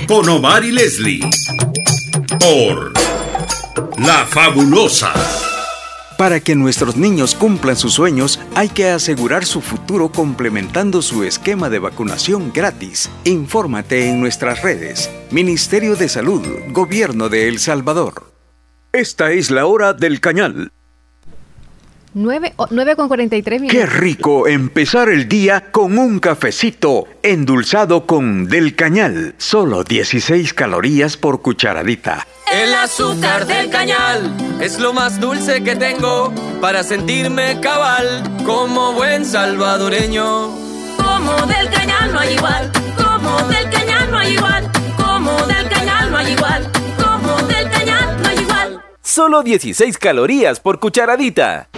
con 0.07 0.28
Omar 0.28 0.62
y 0.64 0.70
Leslie 0.70 1.22
por 2.38 2.93
La 3.99 4.26
Fabulosa. 4.26 5.14
Para 6.18 6.40
que 6.40 6.55
nuestros 6.55 6.99
niños 6.99 7.34
cumplan 7.34 7.76
sus 7.76 7.95
sueños, 7.95 8.38
hay 8.55 8.68
que 8.68 8.90
asegurar 8.90 9.47
su 9.47 9.62
futuro 9.62 10.12
complementando 10.12 11.01
su 11.01 11.24
esquema 11.24 11.70
de 11.70 11.78
vacunación 11.78 12.53
gratis. 12.53 13.09
Infórmate 13.24 14.11
en 14.11 14.20
nuestras 14.20 14.61
redes. 14.61 15.11
Ministerio 15.30 15.97
de 15.97 16.11
Salud, 16.11 16.43
Gobierno 16.68 17.30
de 17.30 17.49
El 17.49 17.61
Salvador. 17.61 18.30
Esta 18.93 19.32
es 19.32 19.51
la 19.51 19.64
hora 19.64 19.95
del 19.95 20.20
cañal 20.20 20.70
9, 22.15 22.55
con 22.97 23.09
43 23.09 23.61
minutos. 23.61 23.81
Qué 23.81 23.87
rico 23.87 24.47
empezar 24.47 25.09
el 25.09 25.29
día 25.29 25.71
con 25.71 25.97
un 25.99 26.19
cafecito 26.19 27.07
endulzado 27.23 28.07
con 28.07 28.49
Del 28.49 28.77
Cañal. 28.77 29.35
Solo 29.39 29.83
16 29.83 30.53
calorías 30.53 31.17
por 31.17 31.41
cucharadita. 31.41 32.27
El 32.53 32.75
azúcar 32.75 33.47
del 33.47 33.71
cañal 33.71 34.37
es 34.61 34.79
lo 34.79 34.93
más 34.93 35.19
dulce 35.21 35.65
que 35.65 35.75
tengo 35.75 36.35
para 36.61 36.83
sentirme 36.83 37.59
cabal 37.61 38.23
como 38.45 38.93
buen 38.93 39.25
salvadoreño. 39.25 40.51
Como 40.99 41.47
del 41.47 41.71
cañal 41.71 42.13
no 42.13 42.19
hay 42.19 42.35
igual, 42.35 42.71
como 43.03 43.49
del 43.49 43.71
cañal 43.71 44.11
no 44.11 44.19
hay 44.19 44.33
igual, 44.35 44.71
como 44.99 45.47
del 45.47 45.69
cañal 45.71 46.11
no 46.11 46.19
hay 46.19 46.33
igual, 46.33 46.71
como 47.03 47.37
del 47.49 47.71
cañal 47.71 48.23
no 48.23 48.29
hay 48.29 48.39
igual. 48.39 48.83
Solo 49.01 49.43
16 49.43 49.97
calorías 49.97 50.61
por 50.61 50.79
cucharadita. 50.79 51.69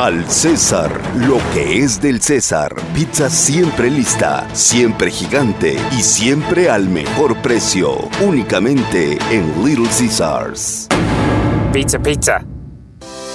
Al 0.00 0.24
César, 0.30 0.90
lo 1.14 1.36
que 1.52 1.80
es 1.80 2.00
del 2.00 2.22
César. 2.22 2.74
Pizza 2.94 3.28
siempre 3.28 3.90
lista, 3.90 4.48
siempre 4.54 5.10
gigante 5.10 5.76
y 5.92 6.02
siempre 6.02 6.70
al 6.70 6.88
mejor 6.88 7.36
precio. 7.42 8.08
Únicamente 8.26 9.18
en 9.30 9.62
Little 9.62 9.84
Caesars. 9.84 10.88
Pizza, 11.74 11.98
pizza. 11.98 12.42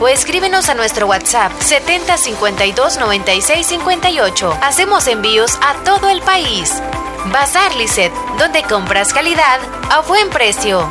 o 0.00 0.08
escríbenos 0.08 0.68
a 0.68 0.74
nuestro 0.74 1.06
WhatsApp 1.06 1.52
7052 1.60 2.98
96 2.98 3.66
58. 3.66 4.58
Hacemos 4.62 5.06
envíos 5.06 5.58
a 5.62 5.74
todo 5.84 6.08
el 6.08 6.20
país. 6.22 6.82
Bazar 7.32 7.74
Lisset, 7.74 8.12
donde 8.38 8.62
compras 8.62 9.12
calidad 9.12 9.60
a 9.90 10.00
buen 10.00 10.30
precio. 10.30 10.90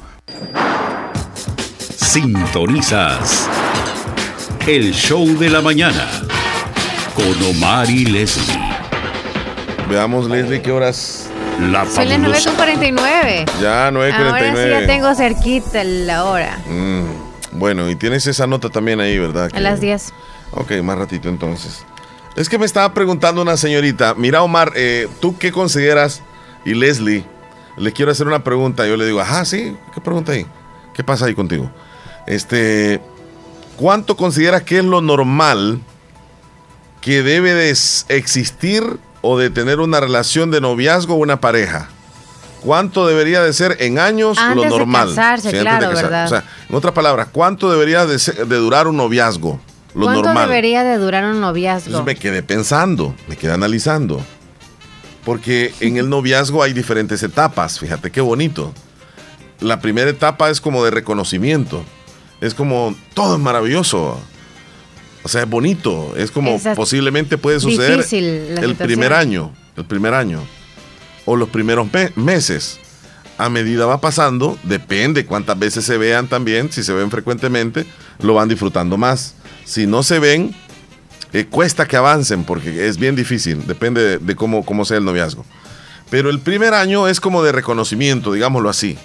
Sintonizas 1.97 3.47
el 4.67 4.93
show 4.93 5.25
de 5.39 5.49
la 5.49 5.61
mañana 5.61 6.07
con 7.15 7.43
Omar 7.49 7.89
y 7.89 8.05
Leslie. 8.05 8.59
Veamos, 9.89 10.29
Leslie, 10.29 10.61
qué 10.61 10.71
horas. 10.71 11.29
La 11.71 11.85
Son 11.85 12.07
las 12.07 12.19
9.49. 12.19 13.45
Ya, 13.59 13.91
9.49. 13.91 14.13
Ahora 14.13 14.55
sí 14.55 14.69
ya 14.69 14.87
tengo 14.87 15.15
cerquita 15.15 15.83
la 15.83 16.25
hora. 16.25 16.59
Mm, 16.67 17.59
bueno, 17.59 17.89
y 17.89 17.95
tienes 17.95 18.27
esa 18.27 18.45
nota 18.47 18.69
también 18.69 18.99
ahí, 18.99 19.17
¿verdad? 19.17 19.49
A 19.53 19.59
las 19.59 19.81
10. 19.81 20.13
Ok, 20.51 20.71
más 20.83 20.97
ratito 20.97 21.27
entonces. 21.27 21.85
Es 22.35 22.47
que 22.47 22.57
me 22.57 22.65
estaba 22.65 22.93
preguntando 22.93 23.41
una 23.41 23.57
señorita, 23.57 24.13
mira 24.15 24.41
Omar, 24.43 24.73
eh, 24.75 25.07
¿tú 25.19 25.37
qué 25.37 25.51
consideras? 25.51 26.21
Y 26.63 26.75
Leslie, 26.75 27.25
le 27.77 27.91
quiero 27.91 28.11
hacer 28.11 28.27
una 28.27 28.43
pregunta. 28.43 28.87
Yo 28.87 28.97
le 28.97 29.05
digo, 29.05 29.19
ajá, 29.19 29.45
sí, 29.45 29.75
¿qué 29.93 30.01
pregunta 30.01 30.33
ahí? 30.33 30.45
¿Qué 30.93 31.03
pasa 31.03 31.25
ahí 31.25 31.35
contigo? 31.35 31.71
Este, 32.27 33.01
¿cuánto 33.77 34.15
consideras 34.15 34.63
que 34.63 34.79
es 34.79 34.85
lo 34.85 35.01
normal 35.01 35.79
que 37.01 37.23
debe 37.23 37.53
de 37.53 37.69
existir 37.69 38.99
o 39.21 39.37
de 39.37 39.49
tener 39.49 39.79
una 39.79 39.99
relación 39.99 40.51
de 40.51 40.61
noviazgo 40.61 41.15
o 41.15 41.17
una 41.17 41.41
pareja? 41.41 41.89
¿Cuánto 42.61 43.07
debería 43.07 43.41
de 43.41 43.53
ser 43.53 43.77
en 43.79 43.97
años 43.97 44.37
lo 44.55 44.65
normal? 44.69 45.09
De 45.09 45.15
casarse, 45.15 45.51
claro, 45.51 45.89
¿verdad? 45.89 46.25
O 46.25 46.29
sea, 46.29 46.43
en 46.69 46.75
otras 46.75 46.93
palabras, 46.93 47.29
¿cuánto 47.31 47.71
debería 47.71 48.05
de, 48.05 48.17
durar 48.45 48.87
un 48.87 48.97
noviazgo? 48.97 49.59
Lo 49.95 50.05
¿Cuánto 50.05 50.33
debería 50.33 50.83
de 50.83 50.97
durar 50.97 51.25
un 51.25 51.41
noviazgo? 51.41 51.87
Entonces 51.87 52.05
me 52.05 52.15
quedé 52.15 52.43
pensando, 52.43 53.15
me 53.27 53.35
quedé 53.35 53.53
analizando. 53.53 54.21
Porque 55.23 55.73
en 55.79 55.97
el 55.97 56.09
noviazgo 56.09 56.63
hay 56.63 56.73
diferentes 56.73 57.21
etapas, 57.23 57.79
fíjate 57.79 58.11
qué 58.11 58.21
bonito. 58.21 58.73
La 59.59 59.79
primera 59.79 60.09
etapa 60.09 60.49
es 60.49 60.59
como 60.59 60.83
de 60.83 60.91
reconocimiento 60.91 61.85
es 62.41 62.55
como 62.55 62.95
todo 63.13 63.35
es 63.35 63.41
maravilloso. 63.41 64.19
O 65.23 65.29
sea, 65.29 65.43
es 65.43 65.49
bonito. 65.49 66.13
Es 66.17 66.31
como 66.31 66.59
posiblemente 66.75 67.37
puede 67.37 67.59
suceder 67.59 68.03
el 68.11 68.75
primer 68.75 69.13
año. 69.13 69.53
El 69.77 69.85
primer 69.85 70.15
año. 70.15 70.41
O 71.25 71.35
los 71.35 71.49
primeros 71.49 71.87
meses. 72.15 72.79
A 73.37 73.49
medida 73.49 73.85
va 73.85 74.01
pasando, 74.01 74.57
depende 74.63 75.25
cuántas 75.25 75.57
veces 75.57 75.85
se 75.85 75.97
vean 75.97 76.27
también. 76.27 76.71
Si 76.71 76.83
se 76.83 76.93
ven 76.93 77.09
frecuentemente, 77.09 77.85
lo 78.19 78.33
van 78.33 78.49
disfrutando 78.49 78.97
más. 78.97 79.35
Si 79.63 79.87
no 79.87 80.03
se 80.03 80.19
ven, 80.19 80.55
eh, 81.33 81.45
cuesta 81.45 81.87
que 81.87 81.97
avancen 81.97 82.43
porque 82.43 82.87
es 82.87 82.97
bien 82.97 83.15
difícil. 83.15 83.65
Depende 83.65 84.19
de, 84.19 84.35
cómo, 84.35 84.65
cómo 84.65 84.85
sea 84.85 84.97
el 84.97 85.05
noviazgo. 85.05 85.45
Pero 86.09 86.29
el 86.29 86.39
primer 86.39 86.73
año 86.73 87.07
es 87.07 87.21
como 87.21 87.41
de 87.41 87.51
reconocimiento, 87.51 88.33
digámoslo 88.33 88.69
así. 88.69 88.97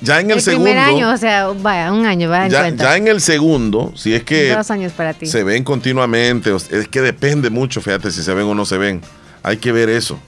Ya 0.00 0.20
en 0.20 0.30
el, 0.30 0.40
segundo. 0.40 0.64
Primer 0.64 0.84
año, 0.84 1.12
o 1.12 1.16
sea, 1.16 1.48
vaya, 1.48 1.92
un 1.92 2.04
año, 2.04 2.28
va 2.28 2.48
ya, 2.48 2.68
ya 2.68 2.96
en 2.96 3.08
el 3.08 3.20
segundo, 3.20 3.92
si 3.94 4.14
es 4.14 4.22
que. 4.24 4.54
Dos 4.54 4.70
años 4.70 4.92
para 4.92 5.14
ti. 5.14 5.26
Se 5.26 5.44
ven 5.44 5.64
continuamente, 5.64 6.54
es 6.54 6.88
que 6.88 7.00
depende 7.00 7.48
mucho, 7.50 7.80
fíjate, 7.80 8.10
si 8.10 8.22
se 8.22 8.34
ven 8.34 8.46
o 8.46 8.54
no 8.54 8.64
se 8.64 8.76
ven. 8.76 9.00
Hay 9.42 9.58
que 9.58 9.72
ver 9.72 9.88
eso. 9.88 10.18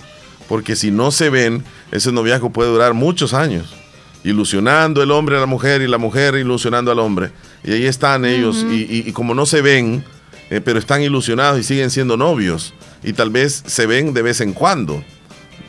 Porque 0.49 0.77
si 0.77 0.91
no 0.91 1.11
se 1.11 1.31
ven, 1.31 1.65
ese 1.91 2.13
noviazgo 2.13 2.51
puede 2.51 2.71
durar 2.71 2.95
muchos 2.95 3.35
años. 3.35 3.75
Ilusionando 4.23 5.03
el 5.03 5.11
hombre 5.11 5.37
a 5.37 5.41
la 5.41 5.47
mujer 5.47 5.83
y 5.83 5.89
la 5.89 5.99
mujer 5.99 6.35
ilusionando 6.37 6.91
al 6.91 6.99
hombre. 6.99 7.31
Y 7.65 7.73
ahí 7.73 7.87
están 7.87 8.25
ellos. 8.25 8.65
y, 8.71 9.11
como 9.13 9.35
no 9.35 9.47
se 9.47 9.63
ven, 9.63 10.05
eh, 10.51 10.61
pero 10.61 10.79
están 10.79 11.03
ilusionados 11.03 11.61
y 11.61 11.63
siguen 11.63 11.91
siendo 11.91 12.17
novios. 12.17 12.75
Y 13.03 13.13
tal 13.13 13.31
vez 13.31 13.63
se 13.67 13.87
ven 13.87 14.15
de 14.15 14.23
vez 14.23 14.41
en 14.41 14.53
cuando 14.53 15.03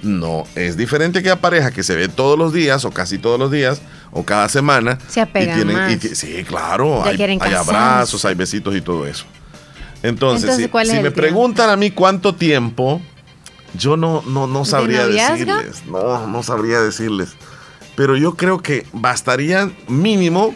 no, 0.03 0.45
es 0.55 0.77
diferente 0.77 1.23
que 1.23 1.29
la 1.29 1.37
pareja 1.37 1.71
que 1.71 1.83
se 1.83 1.95
ve 1.95 2.07
todos 2.07 2.37
los 2.37 2.53
días 2.53 2.85
o 2.85 2.91
casi 2.91 3.17
todos 3.17 3.39
los 3.39 3.51
días 3.51 3.81
o 4.11 4.23
cada 4.23 4.47
semana. 4.49 4.99
Se 5.07 5.21
apegan 5.21 5.71
más. 5.73 5.99
sí, 6.13 6.43
claro, 6.43 7.03
hay, 7.03 7.39
abrazos, 7.55 8.23
hay 8.25 8.35
besitos 8.35 8.75
y 8.75 8.81
todo 8.81 9.05
eso. 9.07 9.25
Entonces, 10.03 10.55
si, 10.55 11.01
me 11.01 11.11
preguntan 11.11 11.69
a 11.69 11.75
mí 11.75 11.89
cuánto 11.89 12.35
tiempo, 12.35 13.01
yo 13.77 13.97
no, 13.97 14.23
no, 14.27 14.45
no 14.45 14.65
sabría 14.65 15.07
decirles. 15.07 15.83
No, 15.87 16.27
no 16.27 16.43
sabría 16.43 16.79
decirles. 16.81 17.29
Pero 17.95 18.15
yo 18.15 18.35
creo 18.35 18.59
que 18.59 18.85
bastaría 18.93 19.71
mínimo. 19.87 20.55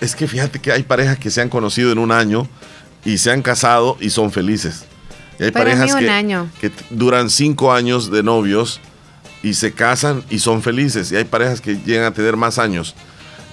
Es 0.00 0.16
que 0.16 0.26
fíjate 0.26 0.58
que 0.60 0.72
hay 0.72 0.82
parejas 0.82 1.18
que 1.18 1.30
se 1.30 1.42
han 1.42 1.50
conocido 1.50 1.92
en 1.92 1.98
un 1.98 2.10
año 2.10 2.48
y 3.06 3.18
se 3.18 3.30
han 3.30 3.40
casado 3.40 3.96
y 4.00 4.10
son 4.10 4.32
felices. 4.32 4.84
Y 5.38 5.44
hay 5.44 5.50
parejas 5.52 5.94
que, 5.94 6.72
duran 6.90 7.30
cinco 7.30 7.72
años 7.72 8.10
de 8.10 8.22
novios 8.22 8.80
y 9.42 9.54
se 9.54 9.72
casan 9.72 10.24
y 10.28 10.40
son 10.40 10.62
felices. 10.62 11.12
Y 11.12 11.16
hay 11.16 11.24
parejas 11.24 11.60
que 11.60 11.76
llegan 11.76 12.06
a 12.06 12.12
tener 12.12 12.36
más 12.36 12.58
años. 12.58 12.94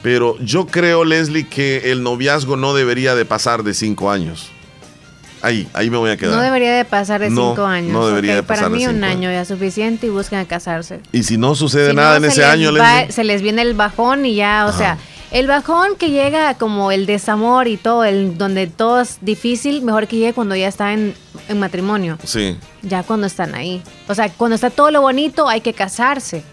Pero 0.01 0.37
yo 0.39 0.65
creo, 0.67 1.05
Leslie, 1.05 1.47
que 1.47 1.91
el 1.91 2.03
noviazgo 2.03 2.57
no 2.57 2.73
debería 2.73 3.15
de 3.15 3.25
pasar 3.25 3.63
de 3.63 3.73
cinco 3.73 4.09
años. 4.09 4.49
Ahí, 5.41 5.67
ahí 5.73 5.89
me 5.89 5.97
voy 5.97 6.09
a 6.09 6.17
quedar. 6.17 6.35
No 6.35 6.41
debería 6.41 6.73
de 6.73 6.85
pasar 6.85 7.19
de 7.19 7.27
cinco 7.27 7.65
años. 7.65 7.91
No 7.91 8.07
debería 8.07 8.35
de 8.35 8.43
pasar 8.43 8.65
Para 8.65 8.75
mí 8.75 8.87
un 8.87 9.03
año 9.03 9.29
ya 9.29 9.41
es 9.41 9.47
suficiente 9.49 10.07
y 10.07 10.09
buscan 10.09 10.45
casarse. 10.45 11.01
Y 11.11 11.23
si 11.23 11.37
no 11.37 11.53
sucede 11.53 11.93
nada 11.93 12.17
en 12.17 12.25
ese 12.25 12.43
año, 12.43 12.71
se 13.09 13.23
les 13.23 13.41
viene 13.41 13.61
el 13.61 13.73
bajón 13.73 14.25
y 14.25 14.35
ya, 14.35 14.65
o 14.67 14.73
sea, 14.75 14.97
el 15.33 15.47
bajón 15.47 15.95
que 15.97 16.11
llega 16.11 16.53
como 16.53 16.91
el 16.91 17.07
desamor 17.07 17.67
y 17.67 17.77
todo, 17.77 18.03
el 18.03 18.37
donde 18.37 18.67
todo 18.67 19.01
es 19.01 19.17
difícil, 19.21 19.81
mejor 19.81 20.07
que 20.07 20.17
llegue 20.17 20.33
cuando 20.33 20.55
ya 20.55 20.67
está 20.67 20.93
en, 20.93 21.15
matrimonio. 21.55 22.19
Sí. 22.23 22.55
Ya 22.83 23.01
cuando 23.01 23.25
están 23.25 23.55
ahí. 23.55 23.81
O 24.07 24.13
sea, 24.13 24.29
cuando 24.29 24.53
está 24.55 24.69
todo 24.69 24.91
lo 24.91 25.01
bonito 25.01 25.49
hay 25.49 25.61
que 25.61 25.73
casarse. 25.73 26.43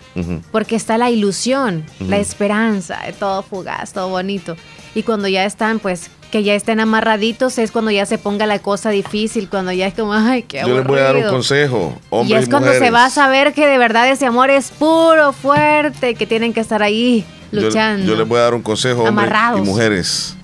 Porque 0.51 0.75
está 0.75 0.99
la 0.99 1.09
ilusión, 1.09 1.85
la 2.01 2.19
esperanza, 2.19 3.01
todo 3.19 3.43
fugaz, 3.43 3.93
todo 3.93 4.09
bonito. 4.09 4.57
Y 4.95 5.03
cuando 5.03 5.29
ya 5.29 5.45
están, 5.45 5.79
pues, 5.79 6.11
que 6.31 6.43
ya 6.43 6.55
estén 6.55 6.81
amarraditos, 6.81 7.59
es 7.59 7.71
cuando 7.71 7.91
ya 7.91 8.07
se 8.07 8.19
ponga 8.19 8.47
la 8.47 8.61
cosa 8.61 8.91
difícil, 8.91 9.49
cuando 9.49 9.73
ya 9.73 9.87
es 9.87 9.95
como, 9.95 10.13
ay, 10.13 10.45
qué 10.45 10.61
aburrido. 10.61 10.77
Yo 10.77 10.83
les 10.83 10.89
voy 10.89 10.99
a 10.99 11.03
dar 11.03 11.17
un 11.17 11.31
consejo, 11.31 11.99
hombres 12.11 12.41
Y 12.41 12.43
es 12.43 12.49
cuando 12.49 12.73
se 12.73 12.91
va 12.91 13.07
a 13.07 13.11
saber 13.11 13.53
que 13.53 13.67
de 13.67 13.79
verdad 13.79 14.09
ese 14.09 14.27
amor 14.27 14.51
es 14.51 14.71
puro, 14.71 15.33
fuerte, 15.33 16.15
que 16.15 16.27
tienen 16.27 16.53
que 16.53 16.61
estar 16.61 16.83
ahí 16.83 17.25
luchando. 17.51 18.07
Yo, 18.07 18.17
les 18.17 18.27
voy 18.27 18.39
a 18.39 18.43
dar 18.43 18.55
un 18.55 18.63
consejo, 18.63 19.05
hombres 19.05 19.31
y 19.57 19.61
mujeres. 19.63 20.37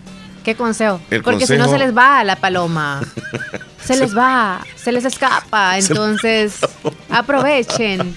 ¿Qué 0.45 0.55
consejo? 0.55 1.01
Porque 1.25 1.47
si 1.47 1.57
no 1.57 1.69
se 1.69 1.79
les 1.79 1.97
va 1.97 2.23
la 2.23 2.37
paloma. 2.37 3.01
se 3.85 3.97
les 3.97 4.17
va, 4.17 4.61
se 4.77 4.93
les 4.93 5.05
escapa. 5.05 5.79
Entonces, 5.79 6.59
aprovechen. 7.11 8.17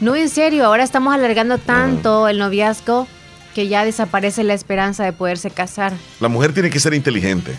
No, 0.00 0.14
en 0.14 0.28
serio, 0.28 0.66
ahora 0.66 0.82
estamos 0.82 1.14
alargando 1.14 1.58
tanto 1.58 2.28
el 2.28 2.38
noviazgo 2.38 3.06
que 3.60 3.68
ya 3.68 3.84
desaparece 3.84 4.42
la 4.42 4.54
esperanza 4.54 5.04
de 5.04 5.12
poderse 5.12 5.50
casar. 5.50 5.92
La 6.18 6.28
mujer 6.28 6.54
tiene 6.54 6.70
que 6.70 6.80
ser 6.80 6.94
inteligente. 6.94 7.54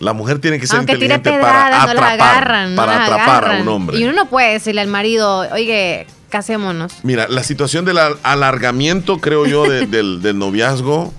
La 0.00 0.12
mujer 0.12 0.40
tiene 0.40 0.58
que 0.58 0.66
ser 0.66 0.80
inteligente 0.80 1.30
para 1.40 1.84
atrapar, 1.84 2.74
para 2.74 3.04
atrapar 3.04 3.44
a 3.52 3.62
un 3.62 3.68
hombre. 3.68 3.96
Y 3.96 4.02
uno 4.02 4.12
no 4.12 4.26
puede 4.28 4.54
decirle 4.54 4.80
al 4.80 4.88
marido, 4.88 5.46
oye, 5.52 6.08
casémonos. 6.30 6.94
Mira, 7.04 7.28
la 7.28 7.44
situación 7.44 7.84
del 7.84 7.98
alargamiento, 8.24 9.18
creo 9.18 9.46
yo, 9.46 9.62
del, 9.70 10.36
noviazgo 10.36 11.14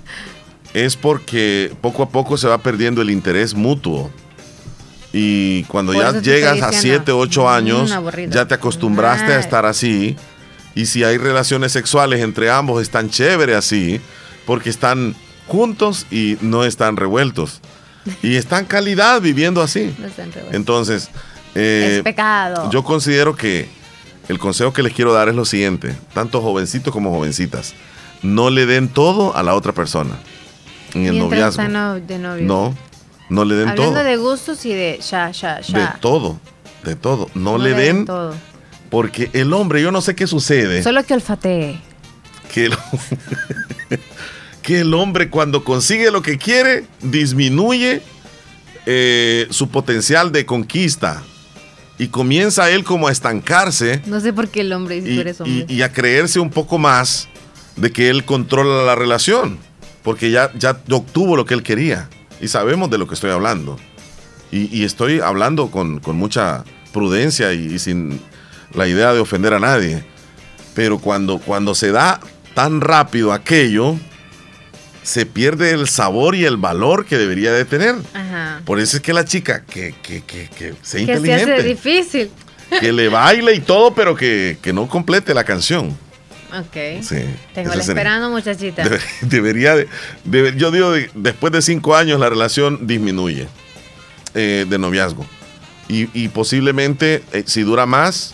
es 0.74 0.98
porque 0.98 1.72
poco 1.80 2.04
a 2.04 2.10
poco 2.10 2.36
se 2.36 2.50
va 2.50 2.58
perdiendo 2.58 3.02
el 3.02 3.10
interés 3.10 3.54
mutuo. 3.54 4.12
Y 5.14 5.64
cuando 5.64 5.94
ya 5.94 6.20
llegas 6.20 6.62
a 6.62 6.74
7, 6.74 7.14
8 7.14 7.44
mm, 7.44 7.48
años, 7.48 7.96
ya 8.28 8.46
te 8.46 8.56
acostumbraste 8.56 9.32
a 9.32 9.40
estar 9.40 9.66
así. 9.66 10.18
Y 10.76 10.86
si 10.86 11.04
hay 11.04 11.18
relaciones 11.18 11.72
sexuales 11.72 12.22
entre 12.22 12.52
ambos, 12.52 12.82
están 12.82 13.10
chévere 13.10 13.56
así, 13.56 14.02
porque 14.46 14.70
están 14.70 15.16
juntos 15.48 16.06
y 16.12 16.38
no 16.42 16.66
están 16.66 16.98
revueltos. 16.98 17.62
Y 18.22 18.36
están 18.36 18.66
calidad 18.66 19.22
viviendo 19.22 19.62
así. 19.62 19.96
Entonces, 20.52 21.10
eh, 21.56 21.96
es 21.98 22.04
pecado. 22.04 22.70
yo 22.70 22.84
considero 22.84 23.36
que 23.36 23.68
el 24.28 24.38
consejo 24.38 24.74
que 24.74 24.84
les 24.84 24.94
quiero 24.94 25.14
dar 25.14 25.30
es 25.30 25.36
lo 25.36 25.46
siguiente, 25.46 25.96
tanto 26.14 26.42
jovencitos 26.42 26.92
como 26.92 27.12
jovencitas, 27.12 27.74
no 28.22 28.50
le 28.50 28.66
den 28.66 28.90
todo 28.90 29.36
a 29.36 29.44
la 29.44 29.56
otra 29.56 29.72
persona 29.72 30.18
en 30.94 31.06
el 31.06 31.20
noviazgo. 31.20 31.64
No, 31.68 32.76
no 33.30 33.46
le 33.46 33.56
den 33.56 33.76
todo. 33.76 33.88
Hablando 33.88 34.04
de 34.10 34.18
gustos 34.18 34.66
y 34.66 34.74
de 34.74 35.00
ya, 35.00 35.32
ya, 35.32 35.62
ya. 35.62 35.80
De 35.80 36.00
todo, 36.00 36.40
de 36.84 36.96
todo. 36.96 37.30
No, 37.34 37.58
le, 37.58 37.74
den, 37.74 38.06
todo. 38.06 38.34
Porque 38.96 39.30
el 39.34 39.52
hombre, 39.52 39.82
yo 39.82 39.92
no 39.92 40.00
sé 40.00 40.16
qué 40.16 40.26
sucede. 40.26 40.82
Solo 40.82 41.04
que 41.04 41.14
olfatee. 41.14 41.82
Que 42.54 42.68
el, 42.68 42.78
que 44.62 44.80
el 44.80 44.94
hombre 44.94 45.30
cuando 45.30 45.66
consigue 45.66 46.12
lo 46.12 46.22
que 46.22 46.38
quiere, 46.38 46.86
disminuye 47.02 48.02
eh, 48.86 49.48
su 49.50 49.68
potencial 49.68 50.32
de 50.32 50.46
conquista 50.46 51.24
y 51.98 52.08
comienza 52.08 52.70
él 52.70 52.86
como 52.86 53.10
a 53.10 53.12
estancarse. 53.12 54.02
No 54.06 54.22
sé 54.22 54.32
por 54.32 54.48
qué 54.48 54.62
el 54.62 54.72
hombre 54.72 55.00
y, 55.00 55.66
Y, 55.68 55.82
a 55.82 55.92
creerse 55.92 56.40
un 56.40 56.50
poco 56.50 56.78
más 56.78 57.28
de 57.76 57.92
que 57.92 58.10
él 58.10 58.24
controla 58.24 58.86
la 58.86 58.96
relación, 58.96 59.60
porque 60.04 60.32
ya, 60.32 60.54
ya 60.58 60.80
obtuvo 60.90 61.36
lo 61.36 61.44
que 61.44 61.54
él 61.54 61.64
quería 61.64 62.08
y 62.40 62.48
sabemos 62.48 62.90
de 62.90 62.98
lo 62.98 63.10
que 63.10 63.16
estoy 63.16 63.32
hablando. 63.32 63.76
Y, 64.54 64.86
estoy 64.86 65.20
hablando 65.20 65.70
con, 65.70 66.00
mucha 66.14 66.64
prudencia 66.94 67.52
y, 67.52 67.78
sin 67.78 68.22
la 68.74 68.88
idea 68.88 69.14
de 69.14 69.20
ofender 69.20 69.54
a 69.54 69.60
nadie. 69.60 70.04
Pero 70.74 71.00
cuando, 71.00 71.40
cuando 71.40 71.76
se 71.76 71.92
da 71.92 72.20
tan 72.54 72.82
rápido 72.82 73.32
aquello, 73.32 73.98
se 75.04 75.26
pierde 75.26 75.72
el 75.72 75.88
sabor 75.88 76.36
y 76.36 76.46
el 76.46 76.58
valor 76.58 77.06
que 77.06 77.18
debería 77.18 77.52
de 77.52 77.64
tener. 77.64 77.96
Por 78.66 78.80
eso 78.80 78.98
es 78.98 79.04
que 79.04 79.14
la 79.14 79.24
chica 79.24 79.64
que, 79.64 79.94
que, 80.02 80.24
que, 80.24 80.50
que 80.50 80.74
sea 80.82 81.00
inteligente. 81.00 81.56
Que 81.56 81.62
se 81.62 81.68
difícil. 81.68 82.32
Que 82.80 82.92
le 82.92 83.10
baile 83.10 83.54
y 83.54 83.60
todo, 83.60 83.94
pero 83.94 84.16
que, 84.16 84.58
no 84.74 84.88
complete 84.88 85.34
la 85.34 85.44
canción. 85.44 85.96
Ok. 86.52 87.04
Sí. 87.04 87.18
Tengo 87.54 87.76
la 87.76 87.82
esperando, 87.82 88.30
muchachita. 88.30 88.84
debería 89.22 89.76
de, 89.76 89.88
Yo 90.58 90.72
digo, 90.72 90.94
después 91.14 91.54
de 91.54 91.62
cinco 91.62 91.96
años 91.96 92.20
la 92.20 92.30
relación 92.30 92.88
disminuye 92.88 93.48
eh, 94.34 94.66
de 94.68 94.80
noviazgo. 94.80 95.26
Y, 95.88 96.30
posiblemente, 96.30 97.24
eh, 97.32 97.44
si 97.46 97.62
dura 97.62 97.86
más, 97.86 98.34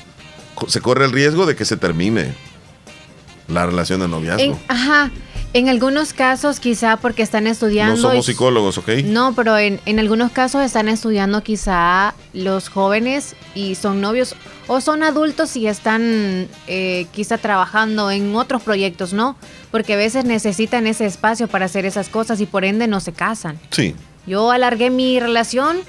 se 0.68 0.82
corre 0.82 1.06
el 1.06 1.12
riesgo 1.12 1.46
de 1.46 1.56
que 1.56 1.66
se 1.66 1.78
termine 1.78 2.34
la 3.48 3.66
relación 3.66 4.00
de 4.00 4.08
noviazgo. 4.08 4.60
ajá. 4.68 5.12
En 5.54 5.68
algunos 5.68 6.14
casos, 6.14 6.62
quizá 6.62 6.96
porque 6.96 7.24
están 7.24 7.46
estudiando. 7.46 7.96
No 7.96 8.02
somos 8.02 8.26
psicólogos, 8.26 8.78
¿ok? 8.78 8.90
No, 9.04 9.36
pero 9.36 9.58
en, 9.58 9.82
algunos 10.00 10.32
casos 10.32 10.64
están 10.64 10.88
estudiando 10.88 11.44
quizá 11.44 12.14
los 12.32 12.70
jóvenes 12.70 13.36
y 13.54 13.76
son 13.76 14.00
novios 14.00 14.36
o 14.68 14.80
son 14.80 15.04
adultos 15.04 15.58
y 15.58 15.68
están 15.68 16.48
eh, 16.68 17.06
quizá 17.12 17.38
trabajando 17.38 18.12
en 18.12 18.34
otros 18.34 18.62
proyectos, 18.62 19.12
¿no? 19.12 19.36
Porque 19.72 19.96
a 19.96 19.98
veces 19.98 20.24
necesitan 20.24 20.88
ese 20.88 21.06
espacio 21.06 21.50
para 21.50 21.66
hacer 21.66 21.86
esas 21.86 22.08
cosas 22.08 22.40
y 22.40 22.46
por 22.46 22.64
ende 22.64 22.88
no 22.88 23.02
se 23.02 23.12
casan. 23.12 23.60
Sí. 23.72 23.94
Yo 24.26 24.52
alargué 24.52 24.90
mi 24.90 25.20
relación 25.20 25.80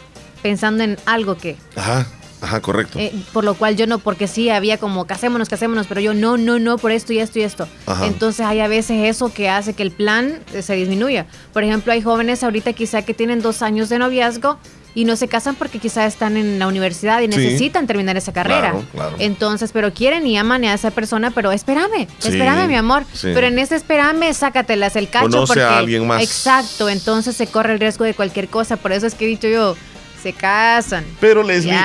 pensando 0.43 0.83
en 0.83 0.99
algo 1.07 1.37
que. 1.37 1.57
Ajá. 1.77 2.09
Ajá, 2.43 2.61
correcto. 2.61 2.99
Eh, 2.99 3.13
por 3.33 3.45
lo 3.45 3.55
cual 3.55 3.77
yo 3.77 3.87
no, 3.87 4.01
porque 4.01 4.27
sí 4.27 4.51
había 4.51 4.77
como 4.77 5.07
casémonos, 5.07 5.49
casémonos, 5.49 5.87
pero 5.87 6.01
yo 6.01 6.13
no, 6.13 6.37
no, 6.37 6.59
no, 6.59 6.77
por 6.77 6.91
esto 6.91 7.13
y 7.13 7.21
esto 7.21 7.39
y 7.39 7.43
esto. 7.43 7.69
Entonces 8.03 8.45
hay 8.45 8.59
a 8.59 8.67
veces 8.67 9.05
eso 9.05 9.33
que 9.33 9.49
hace 9.49 9.75
que 9.75 9.85
el 9.85 9.93
plan 9.93 10.41
eh, 10.53 10.63
se 10.63 10.75
disminuya. 10.75 11.27
Por 11.53 11.63
ejemplo, 11.63 11.93
hay 11.93 12.03
jóvenes 12.03 12.43
ahorita 12.43 12.73
quizá 12.73 13.03
que 13.03 13.15
tienen 13.15 13.43
dos 13.43 13.63
años 13.63 13.89
de 13.89 14.01
noviazgo 14.01 14.59
y 14.95 15.05
no 15.05 15.15
se 15.17 15.29
casan 15.29 15.55
porque 15.55 15.79
quizá 15.79 16.05
están 16.05 16.37
en 16.37 16.59
la 16.59 16.67
universidad 16.67 17.21
y 17.21 17.29
necesitan 17.29 17.87
terminar 17.87 18.17
esa 18.17 18.33
carrera. 18.33 18.75
Entonces, 19.19 19.71
pero 19.73 19.95
quieren 19.95 20.27
y 20.27 20.37
aman 20.37 20.65
a 20.65 20.75
esa 20.75 20.91
persona, 20.91 21.31
pero 21.31 21.53
espérame, 21.53 22.09
espérame, 22.19 22.67
mi 22.67 22.75
amor. 22.75 23.05
Pero 23.23 23.47
en 23.47 23.59
ese 23.61 23.77
espérame, 23.77 24.35
sácatelas 24.35 24.97
el 24.97 25.09
cacho. 25.09 25.31
Conoce 25.31 25.47
porque, 25.47 25.63
a 25.63 25.79
alguien 25.79 26.07
más. 26.07 26.23
Exacto, 26.23 26.89
entonces 26.89 27.37
se 27.37 27.47
corre 27.47 27.75
el 27.75 27.81
riesgo 27.81 28.05
de 28.05 28.15
cualquier 28.15 28.49
cosa. 28.49 28.77
Por 28.77 28.93
eso 28.93 29.07
es 29.07 29.15
que 29.15 29.25
he 29.27 29.29
dicho 29.29 29.49
yo, 29.49 29.77
se 30.23 30.33
casan. 30.33 31.05
Pero 31.21 31.43
Leslie, 31.43 31.77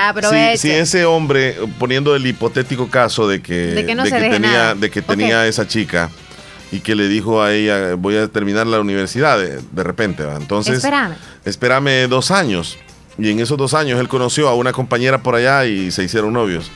si, 0.54 0.58
si, 0.58 0.70
ese 0.70 1.04
hombre, 1.04 1.56
poniendo 1.78 2.14
el 2.14 2.26
hipotético 2.26 2.88
caso 2.88 3.26
de 3.26 3.42
que, 3.42 3.54
de 3.54 3.84
que, 3.84 3.96
tenía, 3.96 4.74
De 4.74 4.90
que 4.90 5.02
tenía 5.02 5.46
esa 5.46 5.66
chica 5.66 6.10
y 6.70 6.80
que 6.80 6.94
le 6.94 7.08
dijo 7.08 7.42
a 7.42 7.52
ella, 7.52 7.94
voy 7.94 8.16
a 8.16 8.28
terminar 8.28 8.66
la 8.66 8.78
universidad 8.80 9.38
de, 9.38 9.82
repente, 9.82 10.22
entonces, 10.36 10.76
espérame. 10.76 11.14
espérame 11.44 12.08
dos 12.08 12.30
años. 12.30 12.78
Y 13.18 13.30
en 13.30 13.40
esos 13.40 13.58
dos 13.58 13.74
años 13.74 13.98
él 13.98 14.06
conoció 14.06 14.48
a 14.48 14.54
una 14.54 14.72
compañera 14.72 15.22
por 15.22 15.34
allá 15.34 15.64
y 15.66 15.90
se 15.90 16.04
hicieron 16.04 16.32
novios. 16.32 16.70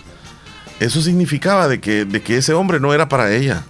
Eso 0.80 1.00
significaba 1.00 1.68
de 1.68 1.80
que, 1.80 2.04
de 2.04 2.20
que 2.20 2.38
ese 2.38 2.52
hombre 2.54 2.80
no 2.80 2.92
era 2.92 3.08
para 3.08 3.32
ella. 3.32 3.62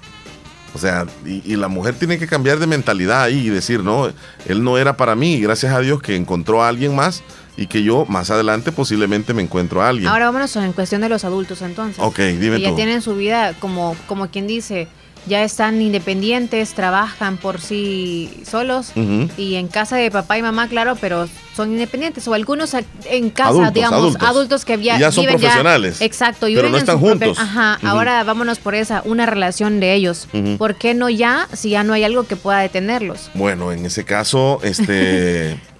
O 0.75 0.79
sea, 0.79 1.07
y, 1.27 1.55
la 1.57 1.69
mujer 1.69 1.95
tiene 1.97 2.19
que 2.19 2.27
cambiar 2.27 2.59
de 2.59 2.67
mentalidad 2.67 3.25
ahí 3.25 3.47
y 3.47 3.51
decir, 3.51 3.81
no, 3.81 4.11
él 4.47 4.65
no 4.65 4.79
era 4.79 4.97
para 4.97 5.15
mí. 5.15 5.39
Gracias 5.39 5.75
a 5.75 5.81
Dios 5.81 6.01
que 6.01 6.17
encontró 6.17 6.63
a 6.63 6.69
alguien 6.69 6.97
más 6.97 7.23
y 7.57 7.67
que 7.67 7.83
yo 7.83 8.07
más 8.07 8.31
adelante 8.31 8.73
posiblemente 8.73 9.35
me 9.35 9.43
encuentro 9.43 9.83
a 9.83 9.89
alguien. 9.89 10.09
Ahora 10.09 10.27
vámonos 10.27 10.55
en 10.57 10.73
cuestión 10.73 11.01
de 11.03 11.09
los 11.09 11.25
adultos 11.25 11.63
entonces. 11.63 12.03
Ok, 12.03 12.19
dime 12.19 12.57
que 12.57 12.63
ya 12.63 12.75
tienen 12.75 13.03
su 13.03 13.15
vida 13.15 13.55
como, 13.61 13.97
como 14.07 14.29
quien 14.29 14.47
dice, 14.47 14.89
ya 15.27 15.45
están 15.45 15.81
independientes, 15.81 16.75
trabajan 16.75 17.37
por 17.37 17.61
sí 17.61 18.43
solos 18.49 18.93
y 19.37 19.55
en 19.55 19.69
casa 19.69 19.97
de 19.97 20.11
papá 20.11 20.39
y 20.39 20.43
mamá, 20.43 20.69
claro, 20.69 20.97
pero 21.01 21.29
son 21.55 21.71
independientes 21.73 22.27
o 22.27 22.35
algunos 22.35 22.75
en 23.05 23.31
casa, 23.31 23.71
digamos, 23.71 24.17
adultos, 24.21 24.65
que 24.65 24.83
ya, 24.83 25.13
son 25.13 25.27
profesionales. 25.27 26.01
exacto, 26.01 26.49
y 26.49 26.57
pero 26.57 26.71
no 26.71 26.79
están 26.79 26.99
juntos. 26.99 27.39
Ajá, 27.39 27.79
ahora 27.85 28.25
vámonos 28.25 28.59
por 28.59 28.75
esa, 28.75 29.03
una 29.05 29.27
relación 29.27 29.79
de 29.79 29.95
ellos. 29.95 30.27
¿Por 30.59 30.75
qué 30.75 30.95
no 30.95 31.09
ya 31.09 31.49
si 31.53 31.71
ya 31.71 31.85
no 31.85 31.93
hay 31.93 32.05
algo 32.05 32.25
que 32.25 32.37
pueda 32.37 32.59
detenerlos? 32.59 33.31
Bueno, 33.35 33.73
en 33.73 33.87
ese 33.87 34.05
caso, 34.05 34.61
este 34.63 35.59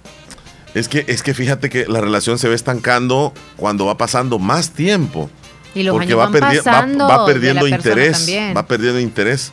es 0.73 0.87
que 0.87 1.05
es 1.07 1.21
que 1.21 1.33
fíjate 1.33 1.69
que 1.69 1.85
la 1.87 2.01
relación 2.01 2.39
se 2.39 2.49
ve 2.49 2.55
estancando 2.55 3.33
cuando 3.57 3.85
va 3.85 3.97
pasando 3.97 4.39
más 4.39 4.71
tiempo. 4.71 5.29
Y 5.75 5.87
porque 5.89 6.13
va, 6.13 6.27
va, 6.27 7.25
perdiendo 7.25 7.67
interés, 7.67 8.29
va 8.55 8.67
perdiendo 8.67 8.99
interés. 8.99 9.51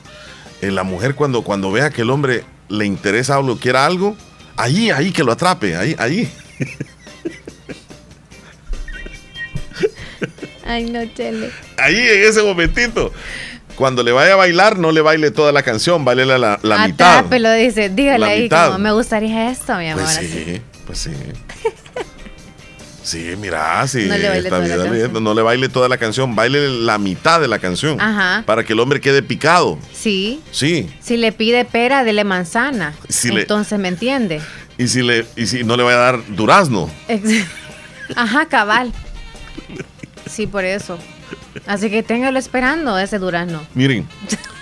En 0.61 0.75
la 0.75 0.83
mujer 0.83 1.15
cuando, 1.15 1.43
cuando 1.43 1.73
vea 1.73 1.89
que 1.89 2.03
el 2.03 2.11
hombre 2.11 2.45
le 2.69 2.85
interesa 2.85 3.39
o 3.39 3.43
lo 3.43 3.57
quiera 3.57 3.87
algo, 3.87 4.15
ahí, 4.57 4.91
ahí 4.91 5.13
que 5.13 5.25
lo 5.25 5.33
atrape, 5.33 5.77
ahí, 5.77 5.97
ahí. 5.99 6.31
Ay, 10.67 10.85
no, 10.85 11.05
Chele. 11.15 11.51
Ahí, 11.79 11.97
en 11.97 12.29
ese 12.29 12.43
momentito. 12.43 13.13
Cuando 13.75 14.03
le 14.03 14.13
vaya 14.13 14.35
a 14.35 14.37
bailar, 14.37 14.79
no 14.79 14.93
le 14.93 15.01
baile 15.01 15.31
toda 15.31 15.53
la 15.53 15.63
canción, 15.63 16.05
baile 16.05 16.27
la, 16.27 16.39
la, 16.39 16.61
la 16.63 16.87
mitad. 16.87 17.25
lo 17.33 17.53
dice, 17.55 17.89
dígale 17.89 18.27
ahí, 18.27 18.49
como, 18.49 18.79
me 18.79 18.93
gustaría 18.93 19.51
esto, 19.51 19.75
mi 19.77 19.89
amor. 19.89 20.05
Pues 20.05 20.17
sí, 20.19 20.63
pues 20.91 20.99
sí. 20.99 21.13
Sí, 23.05 23.35
mira, 23.39 23.87
sí. 23.87 24.07
No 24.09 24.17
le 24.17 24.29
baile, 24.29 24.49
toda, 24.49 24.77
la 24.77 25.21
no 25.21 25.35
le 25.35 25.43
baile 25.43 25.69
toda 25.69 25.89
la 25.89 25.99
canción, 25.99 26.35
baile 26.35 26.69
la 26.69 26.99
mitad 26.99 27.41
de 27.41 27.47
la 27.47 27.61
canción. 27.61 28.01
Ajá. 28.01 28.43
Para 28.45 28.65
que 28.65 28.73
el 28.73 28.81
hombre 28.81 29.01
quede 29.01 29.23
picado. 29.23 29.79
Sí. 29.93 30.41
Sí. 30.51 30.91
Si 31.01 31.17
le 31.17 31.31
pide 31.31 31.65
pera, 31.65 32.03
dele 32.03 32.25
manzana. 32.25 32.93
Entonces, 33.23 33.79
¿me 33.79 33.87
entiende? 33.87 34.41
Y 34.79 34.89
si, 34.89 35.03
le, 35.03 35.27
y 35.37 35.47
si 35.47 35.63
no 35.63 35.77
le 35.77 35.85
va 35.85 35.93
a 35.93 35.97
dar 35.97 36.27
durazno. 36.35 36.91
Ajá, 38.17 38.47
cabal. 38.47 38.93
Sí, 40.29 40.49
por 40.49 40.65
eso. 40.65 40.99
Así 41.69 41.89
que 41.89 42.03
téngalo 42.03 42.39
esperando 42.39 42.99
ese 42.99 43.21
durazno. 43.21 43.63
Miren, 43.75 44.09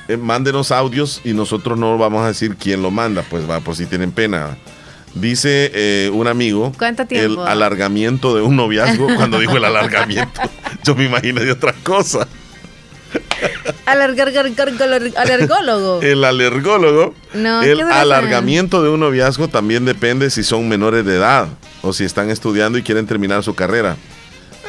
eh, 0.09 0.19
mándenos 0.19 0.73
audios 0.73 1.23
y 1.25 1.33
nosotros 1.33 1.79
no 1.79 1.97
vamos 1.97 2.23
a 2.23 2.29
decir 2.29 2.57
quién 2.57 2.83
lo 2.83 2.91
manda, 2.91 3.23
pues 3.23 3.49
va, 3.49 3.61
por 3.61 3.77
si 3.77 3.87
tienen 3.87 4.13
pena. 4.13 4.59
Dice 5.15 5.71
eh, 5.75 6.11
un 6.13 6.29
amigo 6.29 6.73
¿Cuánto 6.79 7.07
tiempo? 7.07 7.43
el 7.43 7.49
alargamiento 7.49 8.35
de 8.37 8.43
un 8.43 8.57
noviazgo. 8.57 9.07
Cuando 9.17 9.39
dijo 9.39 9.57
el 9.57 9.65
alargamiento, 9.65 10.41
yo 10.85 10.95
me 10.95 11.05
imagino 11.05 11.41
de 11.41 11.53
otra 11.53 11.73
cosa. 11.83 12.29
Alargar, 13.87 14.29
alergólogo. 15.17 16.03
El 16.03 16.25
alergólogo. 16.25 17.15
No, 17.33 17.63
el 17.63 17.81
alargamiento 17.81 18.83
de 18.83 18.91
un 18.91 19.01
noviazgo 19.01 19.49
también 19.49 19.85
depende 19.85 20.31
si 20.31 20.43
son 20.43 20.69
menores 20.69 21.05
de 21.05 21.17
edad 21.17 21.49
o 21.83 21.93
si 21.93 22.05
están 22.05 22.31
estudiando 22.31 22.79
y 22.79 22.83
quieren 22.83 23.07
terminar 23.07 23.43
su 23.43 23.55
carrera. 23.55 23.97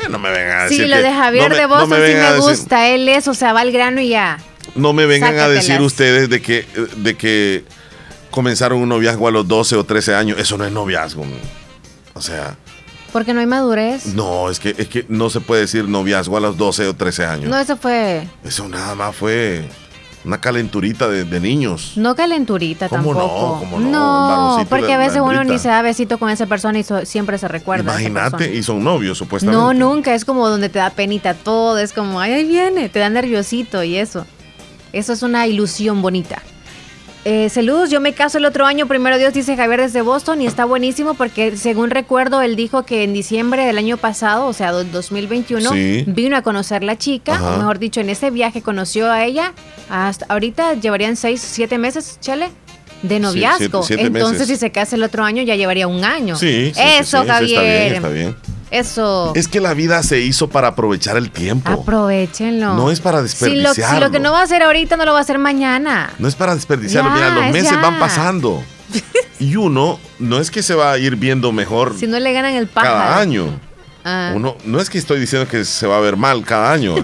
Eh, 0.02 0.08
no 0.10 0.20
me 0.20 0.30
vengan 0.30 0.60
a 0.60 0.64
decir. 0.64 0.84
Sí, 0.84 0.88
lo 0.88 0.98
de 0.98 1.12
Javier 1.12 1.54
de 1.54 1.66
Boston 1.66 2.00
sí 2.06 2.14
me 2.14 2.38
gusta. 2.38 2.88
Él 2.88 3.10
es, 3.10 3.28
o 3.28 3.34
sea, 3.34 3.54
va 3.54 3.62
al 3.62 3.72
grano 3.72 4.00
y 4.00 4.10
ya. 4.10 4.40
No 4.76 4.94
me 4.94 5.06
vengan 5.06 5.38
a 5.38 5.50
decir 5.50 5.82
ustedes 5.82 6.30
de 6.30 6.42
que, 6.42 6.66
de 6.98 7.16
que 7.16 7.64
comenzaron 8.32 8.80
un 8.80 8.90
noviazgo 8.90 9.28
a 9.28 9.32
los 9.32 9.48
12 9.48 9.76
o 9.76 9.84
13 9.84 10.16
años. 10.16 10.40
Eso 10.40 10.58
no 10.58 10.66
es 10.66 10.72
noviazgo. 10.72 11.26
O 12.14 12.22
sea. 12.22 12.58
Porque 13.12 13.34
no 13.34 13.40
hay 13.40 13.48
madurez. 13.48 14.06
No, 14.08 14.50
es 14.50 14.60
que, 14.60 14.76
es 14.78 14.88
que 14.88 15.06
no 15.10 15.30
se 15.30 15.40
puede 15.40 15.62
decir 15.62 15.88
noviazgo 15.88 16.38
a 16.38 16.40
los 16.40 16.58
12 16.58 16.88
o 16.88 16.94
13 16.96 17.26
años. 17.26 17.50
No, 17.50 17.58
eso 17.58 17.76
fue. 17.76 18.28
Eso 18.44 18.68
nada 18.68 18.94
más 18.94 19.16
fue 19.16 19.68
una 20.26 20.40
calenturita 20.40 21.08
de, 21.08 21.40
niños. 21.40 21.94
No 21.96 22.16
calenturita 22.16 22.88
¿Cómo 22.88 23.16
tampoco. 23.16 23.68
No, 23.72 23.80
no? 23.80 24.58
no 24.60 24.66
porque 24.70 24.94
a 24.94 24.98
veces 24.98 25.22
uno 25.24 25.44
ni 25.44 25.58
se 25.58 25.70
da 25.70 25.82
besito 25.82 26.18
con 26.18 26.30
esa 26.30 26.46
persona 26.46 26.80
y 26.80 26.86
siempre 27.06 27.38
se 27.38 27.48
recuerda. 27.48 27.94
Imagínate, 28.00 28.54
y 28.54 28.62
son 28.62 28.84
novios 28.84 29.18
supuestamente. 29.18 29.60
No, 29.60 29.74
nunca. 29.74 30.14
Es 30.14 30.26
como 30.26 30.48
donde 30.48 30.70
te 30.70 30.80
da 30.80 30.92
penita 30.92 31.34
todo. 31.34 31.80
Es 31.80 31.94
como, 31.94 32.20
ay, 32.20 32.34
ahí 32.34 32.46
viene. 32.46 32.90
Te 32.90 33.00
da 33.00 33.10
nerviosito 33.10 33.84
y 33.84 33.96
eso. 33.96 34.26
Eso 34.94 35.14
es 35.14 35.24
una 35.24 35.48
ilusión 35.48 36.02
bonita. 36.02 36.42
Eh, 37.26 37.50
saludos, 37.50 37.90
yo 37.90 38.00
me 38.00 38.14
caso 38.14 38.38
el 38.38 38.46
otro 38.46 38.66
año, 38.66 38.88
primero 38.88 39.18
Dios, 39.18 39.34
dice 39.34 39.58
Javier 39.58 39.82
desde 39.82 40.02
Boston 40.02 40.42
y 40.42 40.48
está 40.48 40.64
buenísimo 40.64 41.16
porque 41.16 41.58
según 41.58 41.90
recuerdo, 41.90 42.42
él 42.42 42.56
dijo 42.56 42.84
que 42.84 43.04
en 43.04 43.14
diciembre 43.14 43.66
del 43.66 43.78
año 43.78 43.98
pasado, 43.98 44.46
o 44.48 44.54
sea, 44.54 44.72
2021, 44.72 45.70
vino 46.08 46.38
a 46.38 46.42
conocer 46.42 46.82
la 46.82 46.98
chica, 46.98 47.44
o 47.44 47.58
mejor 47.58 47.78
dicho, 47.78 48.00
en 48.00 48.10
ese 48.10 48.32
viaje 48.32 48.62
conoció 48.62 49.12
a 49.12 49.26
ella, 49.26 49.54
hasta 49.90 50.26
ahorita 50.30 50.76
llevarían 50.76 51.18
seis, 51.18 51.42
siete 51.42 51.78
meses, 51.78 52.20
Chele. 52.22 52.50
De 53.02 53.18
noviazgo. 53.18 53.86
Entonces, 53.90 54.48
si 54.48 54.58
se 54.58 54.72
casa 54.72 54.98
el 54.98 55.04
otro 55.04 55.24
año, 55.24 55.42
ya 55.42 55.56
llevaría 55.56 55.88
un 55.88 56.04
año. 56.04 56.36
Sí, 56.36 56.74
Eso, 56.76 57.24
Javier. 57.26 57.94
está 57.94 58.10
bien. 58.10 58.36
Eso. 58.72 59.34
Es 59.36 59.48
que 59.48 59.60
la 59.60 59.74
vida 59.74 60.04
se 60.04 60.20
hizo 60.20 60.50
para 60.50 60.70
aprovechar 60.70 61.18
el 61.18 61.32
tiempo. 61.32 61.72
Aprovechenlo. 61.72 62.76
No 62.76 62.92
es 62.92 63.00
para 63.00 63.22
desperdiciarlo. 63.22 63.74
Si 63.74 64.02
lo, 64.02 64.12
que 64.12 64.20
no 64.20 64.32
va 64.32 64.42
a 64.42 64.44
hacer 64.44 64.64
ahorita 64.64 64.96
no 64.98 65.06
lo 65.06 65.14
va 65.14 65.20
a 65.20 65.22
hacer 65.22 65.40
mañana. 65.40 66.14
No 66.20 66.28
es 66.28 66.36
para 66.36 66.56
desperdiciarlo. 66.56 67.12
Mira, 67.12 67.30
los 67.30 67.52
meses 67.52 67.82
van 67.82 68.00
pasando. 68.00 68.64
y 69.40 69.56
uno 69.56 70.00
no 70.20 70.40
es 70.40 70.52
que 70.52 70.64
se 70.64 70.76
va 70.76 70.92
a 70.92 70.98
ir 70.98 71.16
viendo 71.16 71.52
mejor. 71.52 71.96
Si 71.98 72.08
no 72.08 72.20
le 72.20 72.32
ganan 72.34 72.54
el 72.54 72.68
pájaro. 72.68 72.96
Cada 72.96 73.20
año. 73.20 73.60
Ah. 74.04 74.32
Uno, 74.36 74.56
no 74.64 74.80
es 74.80 74.90
que 74.90 74.98
estoy 74.98 75.20
diciendo 75.20 75.48
que 75.48 75.66
se 75.66 75.86
va 75.86 75.98
a 75.98 76.00
ver 76.00 76.16
mal 76.16 76.46
cada 76.46 76.72
año. 76.72 76.96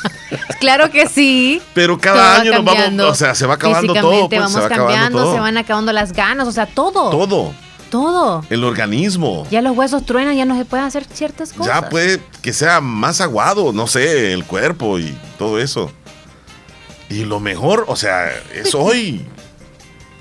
claro 0.60 0.90
que 0.90 1.08
sí. 1.08 1.62
Pero 1.72 1.98
cada 1.98 2.40
año 2.40 2.52
nos 2.52 2.64
vamos, 2.64 3.10
o 3.10 3.14
sea, 3.14 3.34
se 3.34 3.46
va 3.46 3.54
acabando 3.54 3.94
todo. 3.94 4.28
Pues, 4.28 4.40
vamos 4.40 4.68
cambiando, 4.68 5.32
se 5.32 5.40
van 5.40 5.56
acabando 5.56 5.92
las 5.92 6.12
ganas, 6.12 6.46
o 6.46 6.52
sea, 6.52 6.66
todo. 6.66 7.10
Todo 7.10 7.54
todo. 7.94 8.44
El 8.50 8.64
organismo. 8.64 9.46
Ya 9.52 9.62
los 9.62 9.76
huesos 9.76 10.04
truenan, 10.04 10.34
ya 10.36 10.44
no 10.44 10.58
se 10.58 10.64
pueden 10.64 10.84
hacer 10.84 11.04
ciertas 11.04 11.52
cosas. 11.52 11.80
Ya 11.82 11.88
puede 11.88 12.20
que 12.42 12.52
sea 12.52 12.80
más 12.80 13.20
aguado, 13.20 13.72
no 13.72 13.86
sé, 13.86 14.32
el 14.32 14.44
cuerpo 14.44 14.98
y 14.98 15.16
todo 15.38 15.60
eso. 15.60 15.92
Y 17.08 17.24
lo 17.24 17.38
mejor, 17.38 17.84
o 17.86 17.94
sea, 17.94 18.32
es 18.52 18.74
hoy. 18.74 19.24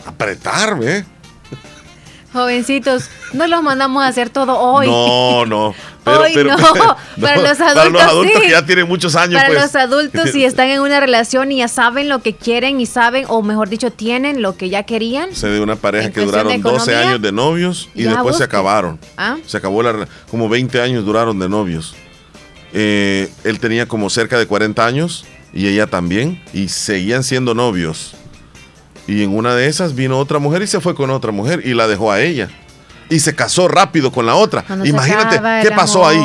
Apretar, 0.06 0.78
¿ve? 0.78 1.04
Jovencitos, 2.32 3.10
no 3.34 3.48
los 3.48 3.64
mandamos 3.64 4.04
a 4.04 4.08
hacer 4.08 4.30
todo 4.30 4.60
hoy. 4.60 4.86
No, 4.86 5.48
no. 5.48 5.74
Pero, 6.04 6.22
hoy 6.22 6.36
no. 6.44 6.58
para 7.22 7.38
los 7.38 7.60
adultos, 7.60 7.76
para 7.76 7.90
los 7.90 8.02
adultos 8.02 8.42
que 8.42 8.50
ya 8.50 8.66
tienen 8.66 8.88
muchos 8.88 9.16
años. 9.16 9.36
Para 9.36 9.48
pues. 9.48 9.62
los 9.62 9.76
adultos, 9.76 10.30
si 10.32 10.44
están 10.46 10.70
en 10.70 10.82
una 10.82 11.00
relación 11.00 11.52
y 11.52 11.58
ya 11.58 11.68
saben 11.68 12.10
lo 12.10 12.22
que 12.22 12.34
quieren 12.36 12.80
y 12.80 12.86
saben, 12.86 13.26
o 13.28 13.42
mejor 13.42 13.70
dicho, 13.70 13.92
tienen 13.92 14.42
lo 14.42 14.58
que 14.58 14.70
ya 14.70 14.84
querían. 14.84 15.34
Sé 15.36 15.48
de 15.48 15.60
una 15.60 15.76
pareja 15.76 16.12
que 16.12 16.22
duraron 16.22 16.62
12 16.62 16.96
años 16.96 17.22
de 17.22 17.32
novios 17.32 17.90
y 17.96 18.04
después 18.04 18.38
se 18.38 18.44
acabaron. 18.44 19.00
¿Ah? 19.18 19.38
Se 19.46 19.58
acabó 19.58 19.82
la. 19.84 20.08
Como 20.30 20.50
20 20.50 20.82
años 20.82 21.06
duraron 21.06 21.40
de 21.40 21.50
novios. 21.50 21.96
Eh, 22.74 23.30
él 23.44 23.60
tenía 23.60 23.88
como 23.88 24.10
cerca 24.10 24.38
de 24.40 24.48
40 24.48 24.86
años 24.86 25.26
y 25.54 25.68
ella 25.68 25.88
también. 25.88 26.42
Y 26.54 26.70
seguían 26.70 27.24
siendo 27.24 27.54
novios. 27.54 28.16
Y 29.08 29.24
en 29.24 29.36
una 29.36 29.54
de 29.56 29.68
esas 29.68 29.96
vino 29.96 30.18
otra 30.18 30.40
mujer 30.40 30.62
y 30.62 30.68
se 30.68 30.80
fue 30.80 30.96
con 30.96 31.10
otra 31.10 31.32
mujer 31.32 31.62
y 31.66 31.74
la 31.74 31.88
dejó 31.88 32.12
a 32.12 32.22
ella. 32.22 32.50
Y 33.14 33.20
se 33.20 33.36
casó 33.36 33.68
rápido 33.68 34.12
con 34.12 34.26
la 34.26 34.36
otra. 34.36 34.66
Imagínate 34.84 35.40
qué 35.62 35.72
pasó 35.76 36.08
ahí. 36.08 36.20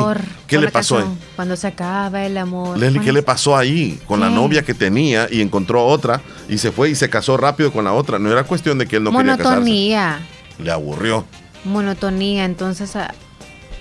¿Qué 0.47 0.57
le 0.57 0.69
pasó 0.69 0.97
ahí? 0.97 1.05
Cuando 1.35 1.55
se 1.55 1.67
acaba 1.67 2.25
el 2.25 2.37
amor. 2.37 2.77
Leslie, 2.77 3.01
¿qué 3.01 3.13
le 3.13 3.21
pasó 3.21 3.55
ahí 3.55 3.99
con 4.07 4.19
la 4.19 4.29
novia 4.29 4.63
que 4.63 4.73
tenía 4.73 5.27
y 5.29 5.41
encontró 5.41 5.85
otra 5.85 6.21
y 6.47 6.57
se 6.57 6.71
fue 6.71 6.89
y 6.89 6.95
se 6.95 7.09
casó 7.09 7.37
rápido 7.37 7.71
con 7.71 7.85
la 7.85 7.93
otra? 7.93 8.17
No 8.17 8.31
era 8.31 8.43
cuestión 8.43 8.79
de 8.79 8.87
que 8.87 8.95
él 8.95 9.03
no 9.03 9.11
quería 9.11 9.37
casarse. 9.37 9.49
Monotonía. 9.49 10.19
Le 10.57 10.71
aburrió. 10.71 11.25
Monotonía, 11.63 12.45
entonces... 12.45 12.95
Ah, 12.95 13.13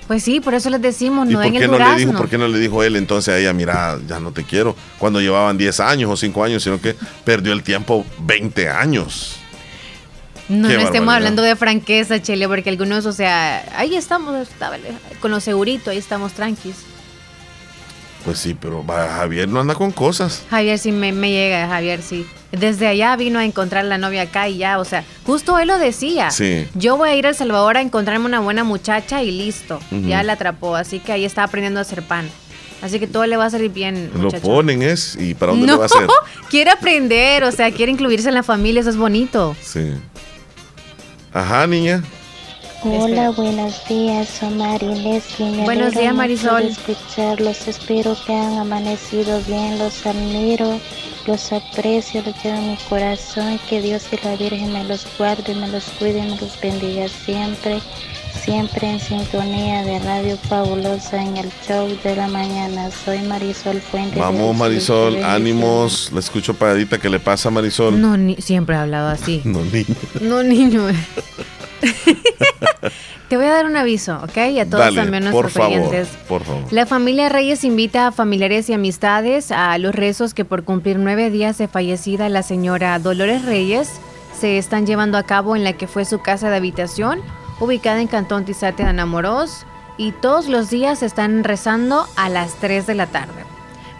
pues 0.06 0.22
sí, 0.22 0.40
por 0.40 0.54
eso 0.54 0.70
les 0.70 0.80
decimos, 0.80 1.28
no 1.28 1.42
en 1.42 1.54
el 1.54 1.70
no 1.70 1.78
le 1.78 1.96
dijo, 1.96 2.12
¿Por 2.14 2.30
qué 2.30 2.38
no 2.38 2.48
le 2.48 2.58
dijo 2.58 2.82
él 2.82 2.96
entonces 2.96 3.34
a 3.34 3.38
ella, 3.38 3.52
mira, 3.52 3.98
ya 4.06 4.18
no 4.18 4.32
te 4.32 4.42
quiero? 4.42 4.74
Cuando 4.98 5.20
llevaban 5.20 5.58
10 5.58 5.80
años 5.80 6.10
o 6.10 6.16
5 6.16 6.44
años, 6.44 6.62
sino 6.62 6.80
que 6.80 6.96
perdió 7.24 7.52
el 7.52 7.62
tiempo 7.62 8.06
20 8.20 8.70
años. 8.70 9.37
No, 10.48 10.68
no 10.68 10.80
estemos 10.80 11.14
hablando 11.14 11.42
de 11.42 11.56
franqueza, 11.56 12.22
Chile, 12.22 12.48
porque 12.48 12.70
algunos, 12.70 13.04
o 13.06 13.12
sea, 13.12 13.64
ahí 13.76 13.94
estamos, 13.96 14.48
con 15.20 15.30
lo 15.30 15.40
segurito, 15.40 15.90
ahí 15.90 15.98
estamos 15.98 16.32
tranquis. 16.32 16.76
Pues 18.24 18.38
sí, 18.38 18.56
pero 18.58 18.84
Javier 18.86 19.48
no 19.48 19.60
anda 19.60 19.74
con 19.74 19.90
cosas. 19.90 20.42
Javier 20.50 20.78
sí 20.78 20.92
me, 20.92 21.12
llega, 21.30 21.68
Javier 21.68 22.02
sí. 22.02 22.26
Desde 22.52 22.86
allá 22.86 23.14
vino 23.16 23.38
a 23.38 23.44
encontrar 23.44 23.84
la 23.84 23.98
novia 23.98 24.22
acá 24.22 24.48
y 24.48 24.58
ya, 24.58 24.78
o 24.78 24.84
sea, 24.84 25.04
justo 25.24 25.58
él 25.58 25.68
lo 25.68 25.78
decía. 25.78 26.30
Sí. 26.30 26.66
Yo 26.74 26.96
voy 26.96 27.10
a 27.10 27.14
ir 27.14 27.26
a 27.26 27.30
El 27.30 27.34
Salvador 27.34 27.76
a 27.76 27.80
encontrarme 27.80 28.26
una 28.26 28.40
buena 28.40 28.64
muchacha 28.64 29.22
y 29.22 29.30
listo. 29.30 29.80
Ya 29.90 30.22
la 30.22 30.34
atrapó, 30.34 30.76
así 30.76 30.98
que 30.98 31.12
ahí 31.12 31.24
está 31.24 31.44
aprendiendo 31.44 31.78
a 31.78 31.82
hacer 31.82 32.02
pan. 32.02 32.28
Así 32.80 33.00
que 33.00 33.06
todo 33.06 33.26
le 33.26 33.36
va 33.36 33.46
a 33.46 33.50
salir 33.50 33.70
bien. 33.70 34.10
Lo 34.14 34.30
ponen 34.30 34.82
es, 34.82 35.16
¿y 35.18 35.34
para 35.34 35.52
dónde 35.52 35.66
lo 35.66 35.78
va 35.78 35.84
a 35.84 35.86
hacer? 35.86 36.06
quiere 36.50 36.70
aprender, 36.70 37.44
o 37.44 37.52
sea, 37.52 37.70
quiere 37.70 37.90
incluirse 37.92 38.28
en 38.28 38.34
la 38.34 38.42
familia, 38.42 38.80
eso 38.80 38.90
es 38.90 38.96
bonito. 38.96 39.56
Sí. 39.60 39.92
Ajá, 41.32 41.66
niña. 41.66 42.02
Hola, 42.82 43.30
buenos 43.30 43.86
días, 43.88 44.28
soy 44.28 44.50
Leslie. 44.54 45.64
buenos 45.64 45.94
días, 45.94 46.14
Marisol. 46.14 46.62
escucharlos, 46.62 47.66
espero 47.66 48.16
que 48.24 48.32
han 48.32 48.56
amanecido 48.56 49.40
bien, 49.48 49.78
los 49.78 50.06
admiro, 50.06 50.78
los 51.26 51.52
aprecio, 51.52 52.22
los 52.22 52.42
llevo 52.42 52.56
en 52.56 52.70
mi 52.70 52.76
corazón, 52.88 53.58
que 53.68 53.82
Dios 53.82 54.04
y 54.12 54.24
la 54.24 54.36
Virgen 54.36 54.72
me 54.72 54.84
los 54.84 55.06
guarde, 55.18 55.56
me 55.56 55.66
los 55.66 55.84
cuide, 55.98 56.22
me 56.22 56.36
los 56.36 56.58
bendiga 56.60 57.08
siempre, 57.08 57.80
siempre 58.44 58.90
en 58.90 59.00
sintonía 59.00 59.84
de 59.84 59.98
Radio 59.98 60.36
Fabulosa 60.36 61.22
en 61.22 61.36
el 61.36 61.50
show 61.66 61.88
de 62.02 62.16
la 62.16 62.28
mañana. 62.28 62.90
Soy 62.90 63.18
Marisol 63.22 63.80
Fuentes. 63.80 64.18
Vamos, 64.18 64.56
Marisol, 64.56 65.22
ánimos, 65.24 66.10
la 66.12 66.20
escucho 66.20 66.54
pagadita, 66.54 66.98
¿qué 66.98 67.08
le 67.08 67.20
pasa, 67.20 67.50
Marisol? 67.50 68.00
No, 68.00 68.16
siempre 68.38 68.76
ha 68.76 68.82
hablado 68.82 69.08
así. 69.08 69.42
no, 69.44 69.62
niño. 69.64 69.94
No, 70.20 70.42
niño. 70.42 70.82
Te 73.28 73.36
voy 73.36 73.44
a 73.44 73.50
dar 73.50 73.66
un 73.66 73.76
aviso, 73.76 74.18
¿ok? 74.22 74.36
Y 74.52 74.60
a 74.60 74.68
todos 74.68 74.94
también 74.94 75.24
nuestros 75.24 75.52
por 75.52 75.62
oyentes. 75.66 76.08
Por 76.26 76.42
favor. 76.44 76.62
La 76.72 76.86
familia 76.86 77.28
Reyes 77.28 77.62
invita 77.62 78.06
a 78.06 78.12
familiares 78.12 78.70
y 78.70 78.72
amistades 78.72 79.52
a 79.52 79.76
los 79.76 79.94
rezos 79.94 80.32
que 80.32 80.46
por 80.46 80.64
cumplir 80.64 80.98
nueve 80.98 81.28
días 81.30 81.58
de 81.58 81.68
fallecida 81.68 82.30
la 82.30 82.42
señora 82.42 82.98
Dolores 82.98 83.44
Reyes 83.44 83.90
se 84.38 84.56
están 84.56 84.86
llevando 84.86 85.18
a 85.18 85.24
cabo 85.24 85.56
en 85.56 85.64
la 85.64 85.72
que 85.72 85.86
fue 85.86 86.04
su 86.04 86.20
casa 86.20 86.48
de 86.48 86.56
habitación, 86.56 87.20
ubicada 87.60 88.00
en 88.00 88.08
Cantón 88.08 88.44
Tizate 88.44 88.82
de 88.82 88.88
Anamoros, 88.88 89.66
y 89.98 90.12
todos 90.12 90.48
los 90.48 90.70
días 90.70 91.02
están 91.02 91.44
rezando 91.44 92.06
a 92.16 92.28
las 92.28 92.54
3 92.54 92.86
de 92.86 92.94
la 92.94 93.06
tarde. 93.06 93.44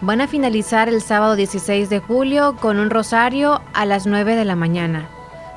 Van 0.01 0.21
a 0.21 0.27
finalizar 0.27 0.87
el 0.87 1.01
sábado 1.01 1.35
16 1.35 1.89
de 1.89 1.99
julio 1.99 2.55
con 2.55 2.79
un 2.79 2.89
rosario 2.89 3.61
a 3.73 3.85
las 3.85 4.07
9 4.07 4.37
de 4.37 4.45
la 4.45 4.55
mañana. 4.55 5.09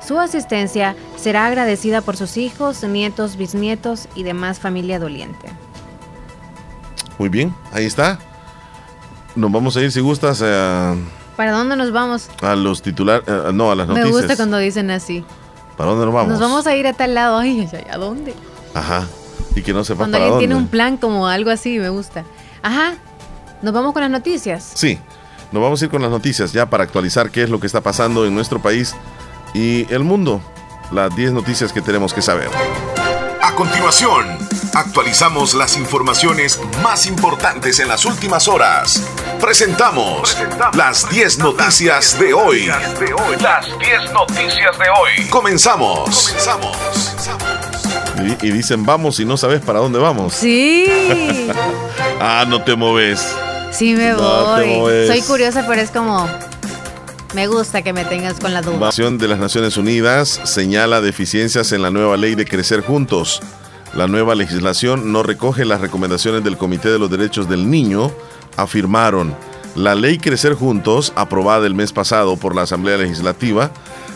Su 0.05 0.19
asistencia 0.19 0.97
será 1.15 1.47
agradecida 1.47 2.01
por 2.01 2.17
sus 2.17 2.35
hijos, 2.35 2.83
nietos, 2.83 3.37
bisnietos 3.37 4.09
y 4.15 4.23
demás 4.23 4.59
familia 4.59 4.99
doliente. 4.99 5.47
Muy 7.17 7.29
bien, 7.29 7.55
ahí 7.71 7.85
está. 7.85 8.19
Nos 9.35 9.49
vamos 9.49 9.77
a 9.77 9.81
ir 9.81 9.93
si 9.93 10.01
gustas. 10.01 10.41
Eh, 10.43 10.95
¿Para 11.37 11.53
dónde 11.53 11.77
nos 11.77 11.93
vamos? 11.93 12.29
A 12.41 12.55
los 12.55 12.81
titulares, 12.81 13.23
eh, 13.27 13.51
no, 13.53 13.71
a 13.71 13.75
las 13.75 13.87
noticias. 13.87 14.13
Me 14.13 14.19
gusta 14.19 14.35
cuando 14.35 14.57
dicen 14.57 14.91
así. 14.91 15.23
¿Para 15.77 15.89
dónde 15.89 16.05
nos 16.05 16.13
vamos? 16.13 16.29
Nos 16.29 16.39
vamos 16.39 16.67
a 16.67 16.75
ir 16.75 16.87
a 16.87 16.93
tal 16.93 17.13
lado. 17.13 17.37
Ay, 17.39 17.69
¿a 17.91 17.97
dónde? 17.97 18.33
Ajá. 18.73 19.07
Y 19.55 19.61
que 19.61 19.73
no 19.73 19.83
sepa 19.83 19.99
Cuando 19.99 20.17
alguien 20.17 20.39
tiene 20.39 20.55
un 20.55 20.67
plan 20.67 20.97
como 20.97 21.27
algo 21.27 21.49
así, 21.51 21.77
me 21.79 21.89
gusta. 21.89 22.23
Ajá. 22.61 22.95
¿Nos 23.61 23.73
vamos 23.73 23.93
con 23.93 24.01
las 24.01 24.11
noticias? 24.11 24.71
Sí. 24.73 24.99
Nos 25.51 25.61
vamos 25.61 25.81
a 25.81 25.85
ir 25.85 25.91
con 25.91 26.01
las 26.01 26.09
noticias 26.09 26.51
ya 26.51 26.69
para 26.69 26.83
actualizar 26.83 27.29
qué 27.29 27.43
es 27.43 27.49
lo 27.49 27.59
que 27.59 27.67
está 27.67 27.81
pasando 27.81 28.25
en 28.25 28.33
nuestro 28.33 28.61
país 28.61 28.95
y 29.53 29.85
el 29.93 30.03
mundo. 30.03 30.41
Las 30.91 31.15
10 31.15 31.33
noticias 31.33 31.71
que 31.71 31.81
tenemos 31.81 32.13
que 32.13 32.21
saber. 32.21 32.49
A 33.41 33.53
continuación, 33.55 34.37
actualizamos 34.73 35.53
las 35.53 35.77
informaciones 35.77 36.59
más 36.81 37.05
importantes 37.05 37.79
en 37.79 37.87
las 37.87 38.05
últimas 38.05 38.47
horas. 38.47 39.01
Presentamos, 39.39 40.37
las 40.75 41.09
10 41.09 41.39
noticias, 41.39 42.19
de 42.19 42.33
hoy. 42.33 42.65
Las 43.41 43.65
10 43.79 44.11
noticias 44.13 44.77
de 44.79 44.89
hoy. 44.89 45.29
Comenzamos. 45.29 46.29
Comenzamos. 46.29 46.77
Y, 48.41 48.51
dicen 48.51 48.85
vamos 48.85 49.19
y 49.19 49.25
no 49.25 49.37
sabes 49.37 49.61
para 49.61 49.79
dónde 49.79 49.99
vamos. 49.99 50.33
Sí. 50.33 50.85
ah, 52.19 52.45
no 52.47 52.63
te 52.63 52.75
moves. 52.75 53.27
Sí 53.71 53.95
me 53.95 54.13
voy. 54.13 55.07
Soy 55.07 55.21
curiosa, 55.21 55.65
pero 55.67 55.81
es 55.81 55.89
como 55.89 56.27
me 57.33 57.47
gusta 57.47 57.81
que 57.81 57.93
me 57.93 58.05
tengas 58.05 58.39
con 58.39 58.53
la 58.53 58.61
duda. 58.61 58.79
La 58.79 58.85
Nación 58.87 59.17
de 59.17 59.27
las 59.27 59.39
Naciones 59.39 59.77
Unidas 59.77 60.39
señala 60.43 61.01
deficiencias 61.01 61.71
en 61.71 61.81
la 61.81 61.89
nueva 61.89 62.15
ley 62.17 62.35
de 62.35 62.45
Crecer 62.45 62.81
Juntos. 62.81 63.41
La 63.95 64.07
nueva 64.07 64.33
legislación 64.33 65.11
no 65.11 65.21
recoge 65.21 65.65
las 65.65 65.79
recomendaciones 65.79 66.43
del 66.43 66.57
Comité 66.57 66.89
de 66.89 66.97
los 66.97 67.11
Derechos 67.11 67.47
del 67.47 67.69
Niño, 67.69 68.11
afirmaron. 68.57 69.35
La 69.75 69.93
ley 69.93 70.17
Crecer 70.17 70.55
Juntos, 70.55 71.13
aprobada 71.15 71.67
el 71.67 71.75
mes 71.75 71.93
pasado 71.93 72.35
por 72.37 72.55
la 72.55 72.63
Asamblea 72.63 72.97
Legislativa, 72.97 73.71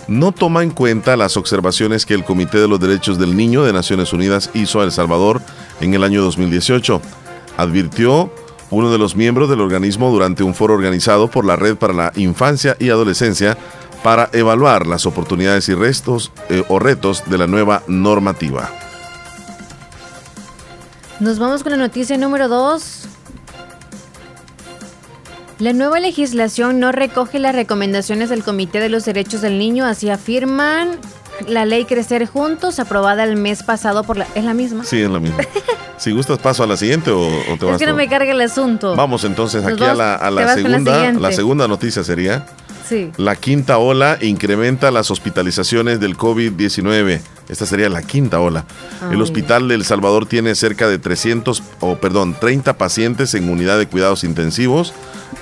no 0.08 0.32
toma 0.32 0.64
en 0.64 0.72
cuenta 0.72 1.16
las 1.16 1.38
observaciones 1.38 2.08
que 2.08 2.16
el 2.16 2.24
Comité 2.24 2.60
de 2.60 2.68
los 2.68 2.80
Derechos 2.80 3.20
del 3.20 3.38
Niño 3.38 3.64
de 3.64 3.74
Naciones 3.74 4.14
Unidas 4.14 4.50
hizo 4.56 4.82
a 4.82 4.84
El 4.84 4.92
Salvador 4.92 5.42
en 5.80 5.94
el 5.94 6.04
año 6.04 6.24
2018. 6.24 7.00
Advirtió 7.58 8.32
uno 8.72 8.92
de 8.92 8.98
los 8.98 9.16
miembros 9.16 9.48
del 9.48 9.62
organismo 9.62 10.10
durante 10.12 10.42
un 10.42 10.56
foro 10.56 10.74
organizado 10.74 11.30
por 11.30 11.46
la 11.46 11.56
Red 11.56 11.76
para 11.76 11.94
la 11.94 12.12
Infancia 12.16 12.76
y 12.80 12.90
Adolescencia 12.90 13.58
para 14.04 14.30
evaluar 14.34 14.88
las 14.88 15.06
oportunidades 15.06 15.70
y 15.70 15.76
restos 15.76 16.32
eh, 16.50 16.64
o 16.68 16.80
retos 16.80 17.24
de 17.28 17.38
la 17.38 17.46
nueva 17.46 17.84
normativa. 17.88 18.72
Nos 21.20 21.40
vamos 21.40 21.64
con 21.64 21.72
la 21.72 21.78
noticia 21.78 22.16
número 22.18 22.48
2. 22.48 23.08
La 25.60 25.74
nueva 25.74 26.00
legislación 26.00 26.80
no 26.80 26.92
recoge 26.92 27.40
las 27.40 27.56
recomendaciones 27.56 28.30
del 28.30 28.44
Comité 28.44 28.80
de 28.80 28.90
los 28.90 29.06
Derechos 29.06 29.42
del 29.42 29.58
Niño, 29.58 29.86
así 29.86 30.12
afirman 30.12 31.00
la 31.48 31.66
ley 31.66 31.86
Crecer 31.86 32.28
Juntos, 32.28 32.80
aprobada 32.80 33.24
el 33.24 33.36
mes 33.36 33.64
pasado 33.64 34.04
por 34.04 34.18
la... 34.18 34.28
¿Es 34.36 34.44
la 34.44 34.54
misma? 34.54 34.84
Sí, 34.84 35.02
es 35.02 35.10
la 35.10 35.20
misma. 35.20 35.40
si 35.98 36.12
gustas, 36.12 36.38
paso 36.38 36.62
a 36.64 36.68
la 36.68 36.78
siguiente 36.78 37.10
o, 37.10 37.28
te 37.60 37.66
vas. 37.66 37.76
Es 37.76 37.80
que 37.80 37.88
no 37.88 37.96
me 37.96 38.08
cargue 38.08 38.32
el 38.32 38.42
asunto. 38.42 38.96
Vamos 38.96 39.24
entonces 39.24 39.66
aquí 39.66 39.84
a 39.84 39.96
la, 39.96 40.16
a 40.16 40.30
la 40.30 40.54
segunda. 40.54 41.12
La, 41.14 41.32
segunda 41.32 41.68
noticia 41.68 42.04
sería. 42.04 42.46
Sí. 42.88 43.12
La 43.18 43.36
quinta 43.36 43.80
ola 43.80 44.20
incrementa 44.22 44.92
las 44.92 45.10
hospitalizaciones 45.10 46.00
del 46.00 46.16
COVID-19. 46.16 47.22
Esta 47.50 47.66
sería 47.66 47.90
la 47.90 48.02
quinta 48.02 48.40
ola. 48.40 48.66
el 49.12 49.22
Hospital 49.22 49.68
de 49.68 49.76
El 49.76 49.86
Salvador 49.86 50.26
tiene 50.26 50.54
cerca 50.56 50.88
de 50.88 51.00
300, 51.00 51.64
o 51.80 51.96
perdón, 51.98 52.36
30 52.40 52.78
pacientes 52.78 53.34
en 53.34 53.50
unidad 53.50 53.78
de 53.78 53.88
cuidados 53.88 54.24
intensivos 54.24 54.94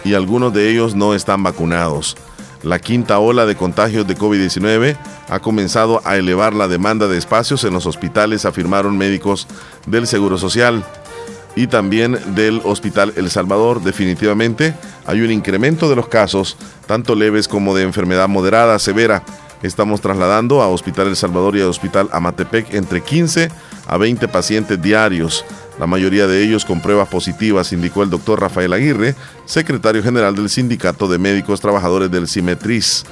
y 0.04 0.14
algunos 0.14 0.54
de 0.54 0.70
ellos 0.70 0.96
no 0.96 1.16
están 1.16 1.44
vacunados. 1.44 2.16
La 2.64 2.80
quinta 2.80 3.20
ola 3.20 3.46
de 3.46 3.56
contagios 3.56 4.08
de 4.08 4.18
COVID-19 4.18 4.98
ha 5.30 5.40
comenzado 5.40 6.02
a 6.04 6.18
elevar 6.18 6.54
la 6.54 6.68
demanda 6.68 7.08
de 7.08 7.18
espacios 7.18 7.64
en 7.64 7.74
los 7.74 7.86
hospitales, 7.86 8.46
afirmaron 8.46 8.98
médicos 8.98 9.48
del 9.86 10.08
Seguro 10.08 10.38
Social 10.38 10.84
y 11.56 11.68
también 11.68 12.20
del 12.36 12.62
Hospital 12.64 13.14
El 13.16 13.30
Salvador. 13.30 13.84
Definitivamente 13.84 14.74
hay 15.06 15.22
un 15.22 15.32
incremento 15.32 15.90
de 15.90 15.96
los 15.96 16.08
casos, 16.08 16.58
tanto 16.88 17.16
leves 17.16 17.48
como 17.48 17.76
de 17.76 17.84
enfermedad 17.84 18.28
moderada, 18.28 18.78
severa. 18.80 19.24
Estamos 19.66 20.00
trasladando 20.00 20.62
a 20.62 20.68
Hospital 20.68 21.08
El 21.08 21.16
Salvador 21.16 21.58
y 21.58 21.62
a 21.62 21.68
Hospital 21.68 22.10
Amatepec 22.12 22.74
entre 22.74 23.02
15 23.02 23.50
a 23.88 23.98
20 23.98 24.28
pacientes 24.28 24.82
diarios 24.82 25.44
la 25.80 25.88
mayoría 25.88 26.28
de 26.28 26.42
ellos 26.44 26.64
con 26.64 26.82
pruebas 26.82 27.10
positivas, 27.10 27.74
indicó 27.74 28.04
el 28.04 28.10
doctor 28.10 28.40
Rafael 28.40 28.72
Aguirre, 28.72 29.16
secretario 29.46 30.02
general 30.02 30.36
del 30.36 30.50
Sindicato 30.50 31.08
de 31.08 31.18
Médicos 31.18 31.60
Trabajadores 31.60 32.10
del 32.10 32.28
CIMETRIS. 32.28 33.04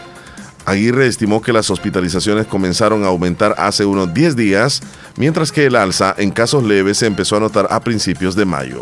Aguirre 0.66 1.08
estimó 1.08 1.41
que 1.41 1.51
las 1.51 1.70
hospitalizaciones 1.70 2.47
comenzaron 2.47 3.04
a 3.04 3.08
aumentar 3.08 3.54
hace 3.58 3.84
unos 3.84 4.14
10 4.14 4.38
días, 4.38 4.82
mientras 5.18 5.51
que 5.51 5.66
el 5.66 5.76
alza 5.76 6.16
en 6.18 6.32
casos 6.32 6.64
leves 6.64 6.99
se 6.99 7.08
empezó 7.08 7.36
a 7.36 7.41
notar 7.41 7.68
a 7.70 7.82
principios 7.82 8.36
de 8.36 8.45
mayo. 8.45 8.80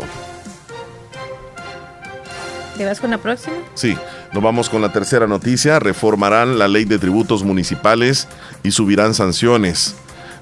¿Te 2.76 2.84
vas 2.84 3.00
con 3.00 3.10
la 3.10 3.18
próxima? 3.18 3.56
Sí, 3.74 3.96
nos 4.32 4.42
vamos 4.42 4.70
con 4.70 4.80
la 4.80 4.92
tercera 4.92 5.26
noticia. 5.26 5.78
Reformarán 5.78 6.58
la 6.58 6.68
ley 6.68 6.84
de 6.84 6.98
tributos 6.98 7.44
municipales 7.44 8.28
y 8.62 8.70
subirán 8.70 9.14
sanciones. 9.14 9.94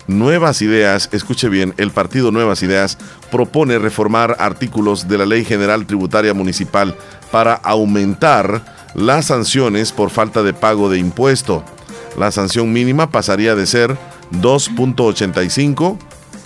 Nuevas 0.07 0.63
Ideas, 0.63 1.09
escuche 1.13 1.49
bien, 1.49 1.75
el 1.77 1.91
partido 1.91 2.33
Nuevas 2.33 2.63
Ideas 2.63 2.99
propone 3.31 3.79
reformar 3.79 4.37
artículos 4.39 5.09
de 5.09 5.19
la 5.19 5.27
Ley 5.27 5.45
General 5.45 5.87
Tributaria 5.87 6.35
Municipal 6.35 6.97
para 7.31 7.55
aumentar 7.55 8.65
las 8.95 9.27
sanciones 9.27 9.93
por 9.93 10.11
falta 10.11 10.43
de 10.43 10.53
pago 10.53 10.91
de 10.91 10.99
impuesto. 10.99 11.65
La 12.19 12.33
sanción 12.33 12.73
mínima 12.73 13.11
pasaría 13.11 13.55
de 13.55 13.67
ser 13.67 13.97
2.85 14.33 15.97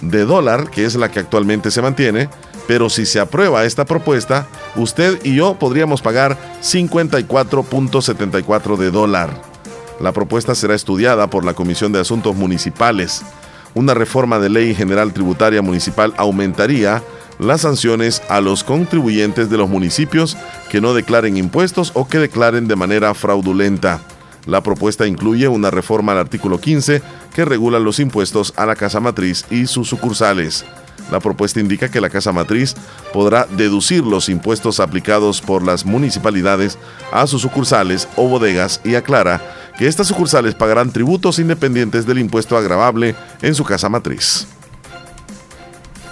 de 0.03 0.24
dólar, 0.24 0.70
que 0.70 0.84
es 0.84 0.95
la 0.97 1.11
que 1.11 1.20
actualmente 1.20 1.70
se 1.70 1.80
mantiene, 1.80 2.28
pero 2.66 2.88
si 2.88 3.06
se 3.06 3.20
aprueba 3.20 3.64
esta 3.64 3.84
propuesta, 3.84 4.46
usted 4.76 5.20
y 5.24 5.36
yo 5.36 5.54
podríamos 5.54 6.02
pagar 6.02 6.36
54.74 6.62 8.76
de 8.76 8.90
dólar. 8.90 9.30
La 10.00 10.12
propuesta 10.12 10.54
será 10.54 10.74
estudiada 10.74 11.28
por 11.28 11.44
la 11.44 11.54
Comisión 11.54 11.92
de 11.92 12.00
Asuntos 12.00 12.34
Municipales. 12.34 13.22
Una 13.74 13.94
reforma 13.94 14.38
de 14.38 14.48
ley 14.48 14.74
general 14.74 15.12
tributaria 15.12 15.62
municipal 15.62 16.14
aumentaría 16.16 17.02
las 17.38 17.62
sanciones 17.62 18.22
a 18.28 18.40
los 18.40 18.64
contribuyentes 18.64 19.50
de 19.50 19.56
los 19.56 19.68
municipios 19.68 20.36
que 20.70 20.80
no 20.80 20.94
declaren 20.94 21.36
impuestos 21.36 21.90
o 21.94 22.08
que 22.08 22.18
declaren 22.18 22.68
de 22.68 22.76
manera 22.76 23.12
fraudulenta. 23.14 24.00
La 24.46 24.62
propuesta 24.62 25.06
incluye 25.06 25.48
una 25.48 25.70
reforma 25.70 26.12
al 26.12 26.18
artículo 26.18 26.60
15 26.60 27.02
que 27.34 27.44
regula 27.44 27.78
los 27.78 27.98
impuestos 27.98 28.52
a 28.56 28.66
la 28.66 28.76
casa 28.76 29.00
matriz 29.00 29.46
y 29.50 29.66
sus 29.66 29.88
sucursales. 29.88 30.64
La 31.11 31.20
propuesta 31.20 31.61
indica 31.61 31.90
que 31.90 32.00
la 32.00 32.11
casa 32.11 32.32
matriz 32.32 32.74
podrá 33.12 33.46
deducir 33.46 34.05
los 34.05 34.28
impuestos 34.28 34.80
aplicados 34.80 35.40
por 35.40 35.62
las 35.62 35.84
municipalidades 35.84 36.78
a 37.12 37.26
sus 37.26 37.42
sucursales 37.42 38.09
o 38.16 38.28
bodegas 38.28 38.80
y 38.84 38.94
aclara 38.94 39.40
que 39.78 39.86
estas 39.86 40.07
sucursales 40.07 40.55
pagarán 40.55 40.92
tributos 40.92 41.38
independientes 41.38 42.07
del 42.07 42.18
impuesto 42.18 42.57
agravable 42.57 43.14
en 43.42 43.55
su 43.55 43.64
casa 43.64 43.88
matriz. 43.88 44.46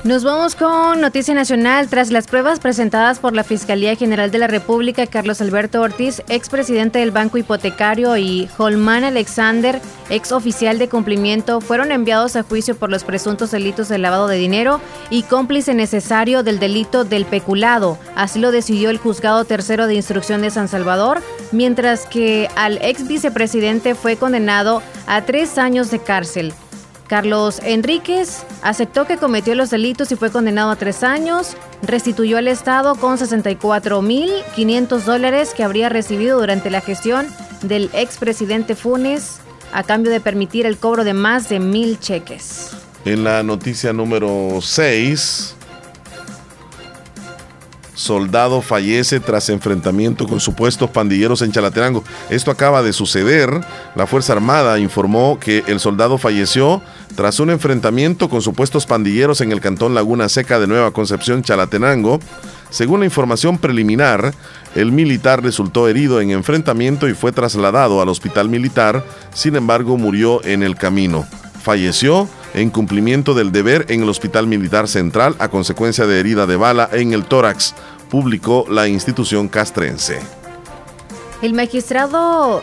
Nos 0.04 0.24
vamos 0.24 0.56
con 0.56 1.00
Noticia 1.00 1.32
Nacional. 1.32 1.86
Tras 1.88 2.10
las 2.10 2.26
pruebas 2.26 2.58
presentadas 2.58 3.20
por 3.20 3.34
la 3.34 3.44
Fiscalía 3.44 3.94
General 3.94 4.32
de 4.32 4.38
la 4.38 4.48
República, 4.48 5.06
Carlos 5.06 5.40
Alberto 5.40 5.80
Ortiz, 5.80 6.24
expresidente 6.28 6.98
del 6.98 7.12
Banco 7.12 7.38
Hipotecario, 7.38 8.16
y 8.16 8.48
Holman 8.58 9.04
Alexander, 9.04 9.80
ex 10.10 10.32
oficial 10.32 10.80
de 10.80 10.88
cumplimiento, 10.88 11.60
fueron 11.60 11.92
enviados 11.92 12.34
a 12.34 12.42
juicio 12.42 12.74
por 12.74 12.90
los 12.90 13.04
presuntos 13.04 13.52
delitos 13.52 13.88
de 13.88 13.98
lavado 13.98 14.26
de 14.26 14.38
dinero 14.38 14.80
y 15.08 15.22
cómplice 15.22 15.72
necesario 15.72 16.42
del 16.42 16.58
delito 16.58 17.04
del 17.04 17.24
peculado. 17.24 17.96
Así 18.16 18.40
lo 18.40 18.50
decidió 18.50 18.90
el 18.90 18.98
juzgado 18.98 19.44
tercero 19.44 19.86
de 19.86 19.94
instrucción 19.94 20.42
de 20.42 20.50
San 20.50 20.66
Salvador, 20.66 21.22
mientras 21.52 22.06
que 22.06 22.48
al 22.56 22.78
ex 22.82 23.06
vicepresidente 23.06 23.94
fue 23.94 24.16
condenado 24.16 24.82
a 25.06 25.22
tres 25.22 25.58
años 25.58 25.92
de 25.92 26.00
cárcel. 26.00 26.52
Carlos 27.12 27.60
Enríquez 27.62 28.42
aceptó 28.62 29.04
que 29.04 29.18
cometió 29.18 29.54
los 29.54 29.68
delitos 29.68 30.10
y 30.10 30.16
fue 30.16 30.30
condenado 30.30 30.70
a 30.70 30.76
tres 30.76 31.02
años. 31.02 31.58
Restituyó 31.82 32.38
al 32.38 32.48
Estado 32.48 32.94
con 32.94 33.18
64.500 33.18 35.00
dólares 35.00 35.52
que 35.54 35.62
habría 35.62 35.90
recibido 35.90 36.40
durante 36.40 36.70
la 36.70 36.80
gestión 36.80 37.26
del 37.60 37.90
expresidente 37.92 38.74
Funes 38.74 39.40
a 39.74 39.82
cambio 39.82 40.10
de 40.10 40.20
permitir 40.20 40.64
el 40.64 40.78
cobro 40.78 41.04
de 41.04 41.12
más 41.12 41.50
de 41.50 41.60
mil 41.60 42.00
cheques. 42.00 42.70
En 43.04 43.24
la 43.24 43.42
noticia 43.42 43.92
número 43.92 44.60
6, 44.62 45.56
Soldado 48.02 48.62
fallece 48.62 49.20
tras 49.20 49.48
enfrentamiento 49.48 50.26
con 50.26 50.40
supuestos 50.40 50.90
pandilleros 50.90 51.40
en 51.40 51.52
Chalatenango. 51.52 52.02
Esto 52.30 52.50
acaba 52.50 52.82
de 52.82 52.92
suceder. 52.92 53.60
La 53.94 54.08
Fuerza 54.08 54.32
Armada 54.32 54.80
informó 54.80 55.38
que 55.38 55.62
el 55.68 55.78
soldado 55.78 56.18
falleció 56.18 56.82
tras 57.14 57.38
un 57.38 57.50
enfrentamiento 57.50 58.28
con 58.28 58.42
supuestos 58.42 58.86
pandilleros 58.86 59.40
en 59.40 59.52
el 59.52 59.60
cantón 59.60 59.94
Laguna 59.94 60.28
Seca 60.28 60.58
de 60.58 60.66
Nueva 60.66 60.90
Concepción, 60.90 61.44
Chalatenango. 61.44 62.18
Según 62.70 62.98
la 62.98 63.06
información 63.06 63.56
preliminar, 63.56 64.34
el 64.74 64.90
militar 64.90 65.40
resultó 65.40 65.86
herido 65.86 66.20
en 66.20 66.32
enfrentamiento 66.32 67.08
y 67.08 67.14
fue 67.14 67.30
trasladado 67.30 68.02
al 68.02 68.08
hospital 68.08 68.48
militar, 68.48 69.04
sin 69.32 69.54
embargo 69.54 69.96
murió 69.96 70.44
en 70.44 70.64
el 70.64 70.74
camino. 70.74 71.24
Falleció 71.62 72.28
en 72.54 72.70
cumplimiento 72.70 73.34
del 73.34 73.52
deber 73.52 73.86
en 73.88 74.02
el 74.02 74.08
Hospital 74.08 74.46
Militar 74.46 74.88
Central 74.88 75.36
a 75.38 75.48
consecuencia 75.48 76.06
de 76.06 76.20
herida 76.20 76.46
de 76.46 76.56
bala 76.56 76.88
en 76.92 77.12
el 77.12 77.24
tórax, 77.24 77.74
publicó 78.10 78.66
la 78.68 78.88
institución 78.88 79.48
castrense. 79.48 80.20
El 81.40 81.54
magistrado 81.54 82.62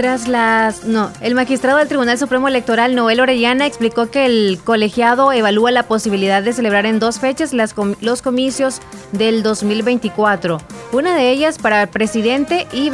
tras 0.00 0.28
las... 0.28 0.84
No, 0.84 1.10
el 1.20 1.34
magistrado 1.34 1.76
del 1.76 1.86
Tribunal 1.86 2.16
Supremo 2.16 2.48
Electoral, 2.48 2.94
Noel 2.94 3.20
Orellana, 3.20 3.66
explicó 3.66 4.10
que 4.10 4.24
el 4.24 4.58
colegiado 4.64 5.30
evalúa 5.30 5.72
la 5.72 5.82
posibilidad 5.82 6.42
de 6.42 6.54
celebrar 6.54 6.86
en 6.86 6.98
dos 6.98 7.18
fechas 7.18 7.52
las 7.52 7.74
los 8.00 8.22
comicios 8.22 8.80
del 9.12 9.42
2024. 9.42 10.56
Una 10.92 11.14
de 11.14 11.30
ellas 11.30 11.58
para 11.58 11.86
presidente 11.88 12.66
y 12.72 12.90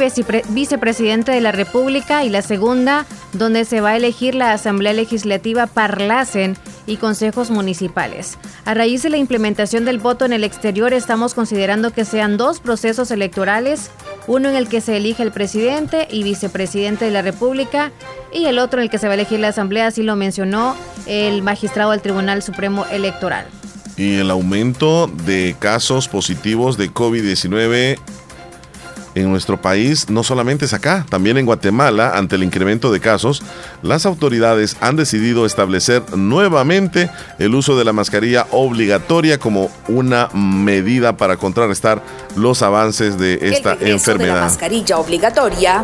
vicepresidente 0.49 1.31
de 1.31 1.39
la 1.39 1.53
República 1.53 2.25
y 2.25 2.29
la 2.29 2.41
segunda 2.41 3.05
donde 3.31 3.63
se 3.63 3.79
va 3.79 3.91
a 3.91 3.95
elegir 3.95 4.35
la 4.35 4.51
Asamblea 4.51 4.91
Legislativa 4.91 5.65
Parlacen 5.65 6.57
y 6.87 6.97
consejos 6.97 7.51
municipales. 7.51 8.37
A 8.65 8.73
raíz 8.73 9.03
de 9.03 9.09
la 9.09 9.17
implementación 9.17 9.85
del 9.85 9.99
voto 9.99 10.25
en 10.25 10.33
el 10.33 10.43
exterior, 10.43 10.91
estamos 10.93 11.33
considerando 11.33 11.91
que 11.91 12.03
sean 12.03 12.35
dos 12.35 12.59
procesos 12.59 13.11
electorales, 13.11 13.91
uno 14.27 14.49
en 14.49 14.55
el 14.55 14.67
que 14.67 14.81
se 14.81 14.97
elige 14.97 15.23
el 15.23 15.31
presidente 15.31 16.07
y 16.11 16.23
vicepresidente 16.23 17.05
de 17.05 17.11
la 17.11 17.21
República 17.21 17.91
y 18.31 18.45
el 18.45 18.59
otro 18.59 18.79
en 18.79 18.85
el 18.85 18.89
que 18.89 18.97
se 18.97 19.07
va 19.07 19.13
a 19.13 19.15
elegir 19.15 19.39
la 19.39 19.47
Asamblea, 19.49 19.87
así 19.87 20.03
lo 20.03 20.15
mencionó 20.15 20.75
el 21.05 21.41
magistrado 21.41 21.91
del 21.91 22.01
Tribunal 22.01 22.43
Supremo 22.43 22.85
Electoral. 22.91 23.47
Y 23.95 24.17
el 24.17 24.29
aumento 24.29 25.07
de 25.07 25.55
casos 25.57 26.07
positivos 26.07 26.77
de 26.77 26.91
COVID-19 26.91 27.97
en 29.17 29.31
nuestro 29.31 29.59
país, 29.59 30.09
no 30.09 30.23
solamente 30.23 30.65
es 30.65 30.73
acá, 30.73 31.05
también 31.09 31.37
en 31.37 31.45
Guatemala, 31.45 32.11
ante 32.15 32.35
el 32.35 32.43
incremento 32.43 32.91
de 32.91 32.99
casos, 32.99 33.41
las 33.81 34.05
autoridades 34.05 34.77
han 34.79 34.95
decidido 34.95 35.45
establecer 35.45 36.03
nuevamente 36.15 37.09
el 37.39 37.55
uso 37.55 37.77
de 37.77 37.85
la 37.85 37.93
mascarilla 37.93 38.45
obligatoria 38.51 39.39
como 39.39 39.71
una 39.87 40.29
medida 40.33 41.17
para 41.17 41.37
contrarrestar 41.37 42.01
los 42.35 42.61
avances 42.61 43.17
de 43.17 43.39
esta 43.41 43.75
enfermedad. 43.79 44.35
la 44.35 44.41
mascarilla 44.41 44.99
obligatoria 44.99 45.83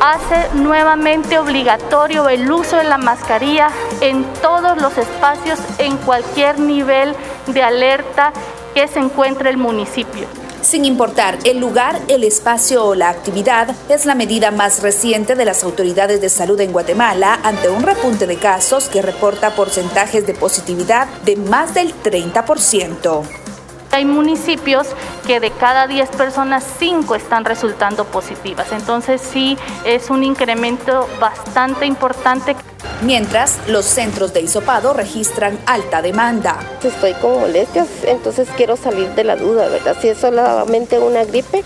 hace 0.00 0.54
nuevamente 0.54 1.38
obligatorio 1.38 2.28
el 2.28 2.50
uso 2.50 2.76
de 2.76 2.84
la 2.84 2.98
mascarilla 2.98 3.70
en 4.00 4.24
todos 4.40 4.80
los 4.80 4.96
espacios, 4.96 5.58
en 5.78 5.96
cualquier 5.96 6.60
nivel 6.60 7.14
de 7.48 7.62
alerta 7.62 8.32
que 8.74 8.86
se 8.86 9.00
encuentre 9.00 9.50
el 9.50 9.56
municipio. 9.56 10.28
Sin 10.68 10.84
importar 10.84 11.38
el 11.44 11.60
lugar, 11.60 11.98
el 12.08 12.24
espacio 12.24 12.84
o 12.84 12.94
la 12.94 13.08
actividad, 13.08 13.74
es 13.88 14.04
la 14.04 14.14
medida 14.14 14.50
más 14.50 14.82
reciente 14.82 15.34
de 15.34 15.46
las 15.46 15.64
autoridades 15.64 16.20
de 16.20 16.28
salud 16.28 16.60
en 16.60 16.72
Guatemala 16.72 17.40
ante 17.42 17.70
un 17.70 17.82
repunte 17.82 18.26
de 18.26 18.36
casos 18.36 18.90
que 18.90 19.00
reporta 19.00 19.54
porcentajes 19.54 20.26
de 20.26 20.34
positividad 20.34 21.08
de 21.24 21.36
más 21.36 21.72
del 21.72 21.94
30%. 21.94 23.47
Hay 23.90 24.04
municipios 24.04 24.88
que 25.26 25.40
de 25.40 25.50
cada 25.50 25.86
10 25.86 26.10
personas, 26.10 26.64
5 26.78 27.14
están 27.14 27.44
resultando 27.44 28.04
positivas. 28.04 28.70
Entonces 28.72 29.20
sí 29.20 29.56
es 29.84 30.10
un 30.10 30.24
incremento 30.24 31.08
bastante 31.20 31.86
importante. 31.86 32.54
Mientras, 33.02 33.58
los 33.68 33.84
centros 33.84 34.32
de 34.34 34.42
hisopado 34.42 34.92
registran 34.92 35.58
alta 35.66 36.02
demanda. 36.02 36.58
Estoy 36.82 37.14
con 37.14 37.40
molestias, 37.40 37.86
entonces 38.04 38.48
quiero 38.56 38.76
salir 38.76 39.08
de 39.10 39.24
la 39.24 39.36
duda, 39.36 39.68
¿verdad? 39.68 39.96
Si 40.00 40.08
es 40.08 40.18
solamente 40.18 40.98
una 40.98 41.24
gripe 41.24 41.64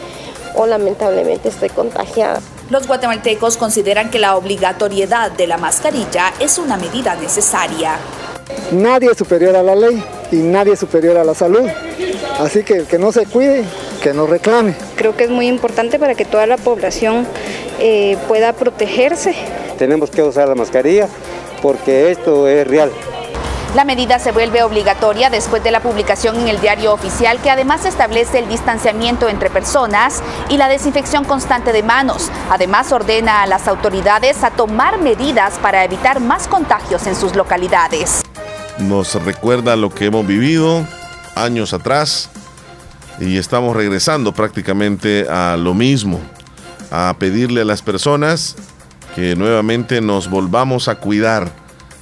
o 0.55 0.67
lamentablemente 0.67 1.49
estoy 1.49 1.71
contagiada. 1.71 2.41
Los 2.71 2.87
guatemaltecos 2.87 3.57
consideran 3.57 4.11
que 4.11 4.19
la 4.19 4.37
obligatoriedad 4.37 5.31
de 5.33 5.47
la 5.47 5.59
mascarilla 5.59 6.33
es 6.39 6.59
una 6.59 6.77
medida 6.77 7.15
necesaria. 7.17 7.97
Nadie 8.71 9.11
es 9.11 9.19
superior 9.19 9.57
a 9.57 9.63
la 9.63 9.75
ley 9.75 10.03
y 10.31 10.37
nadie 10.37 10.75
es 10.75 10.81
superior 10.81 11.17
a 11.17 11.25
la 11.25 11.35
salud. 11.35 11.69
Así 12.39 12.63
que 12.65 12.75
el 12.75 12.87
que 12.87 12.99
no 12.99 13.13
se 13.13 13.27
cuide, 13.27 13.65
que 14.03 14.13
no 14.13 14.27
reclame. 14.27 14.75
Creo 14.97 15.17
que 15.17 15.25
es 15.25 15.31
muy 15.31 15.47
importante 15.47 15.99
para 15.99 16.15
que 16.15 16.25
toda 16.25 16.47
la 16.47 16.57
población 16.57 17.27
eh, 17.79 18.17
pueda 18.29 18.53
protegerse. 18.53 19.35
Tenemos 19.79 20.11
que 20.11 20.23
usar 20.23 20.49
la 20.49 20.55
mascarilla 20.55 21.09
porque 21.61 22.11
esto 22.11 22.49
es 22.49 22.67
real. 22.67 22.91
La 23.75 23.87
medida 23.87 24.19
se 24.19 24.33
vuelve 24.33 24.63
obligatoria 24.63 25.31
después 25.31 25.65
de 25.65 25.71
la 25.71 25.81
publicación 25.81 26.39
en 26.39 26.49
el 26.49 26.61
diario 26.61 26.93
oficial 26.93 27.41
que 27.41 27.51
además 27.51 27.87
establece 27.87 28.39
el 28.39 28.49
distanciamiento 28.49 29.31
entre 29.31 29.49
personas 29.49 30.23
y 30.51 30.59
la 30.59 30.69
desinfección 30.69 31.25
constante 31.25 31.73
de 31.73 31.83
manos. 31.83 32.31
Además 32.51 32.93
ordena 32.93 33.43
a 33.43 33.47
las 33.47 33.69
autoridades 33.69 34.45
a 34.45 34.51
tomar 34.51 34.99
medidas 34.99 35.55
para 35.63 35.85
evitar 35.85 36.21
más 36.21 36.49
contagios 36.49 37.07
en 37.07 37.17
sus 37.17 37.35
localidades. 37.35 38.21
Nos 38.79 39.15
recuerda 39.25 39.75
lo 39.75 39.89
que 39.89 40.05
hemos 40.07 40.27
vivido 40.27 40.87
años 41.35 41.73
atrás 41.73 42.31
y 43.21 43.37
estamos 43.37 43.77
regresando 43.77 44.33
prácticamente 44.33 45.27
a 45.29 45.57
lo 45.57 45.75
mismo, 45.75 46.21
a 46.91 47.15
pedirle 47.19 47.63
a 47.63 47.65
las 47.65 47.83
personas 47.83 48.57
que 49.15 49.37
nuevamente 49.37 50.01
nos 50.01 50.29
volvamos 50.31 50.89
a 50.89 50.97
cuidar 50.97 51.53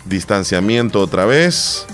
distanciamiento 0.05 1.01
otra 1.01 1.25
vez 1.27 1.87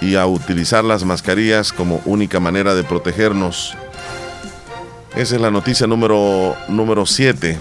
y 0.00 0.14
a 0.14 0.26
utilizar 0.26 0.84
las 0.84 1.04
mascarillas 1.04 1.72
como 1.72 2.00
única 2.04 2.38
manera 2.38 2.74
de 2.74 2.84
protegernos. 2.84 3.74
Esa 5.16 5.34
es 5.34 5.40
la 5.40 5.50
noticia 5.50 5.86
número 5.86 6.56
7. 7.06 7.58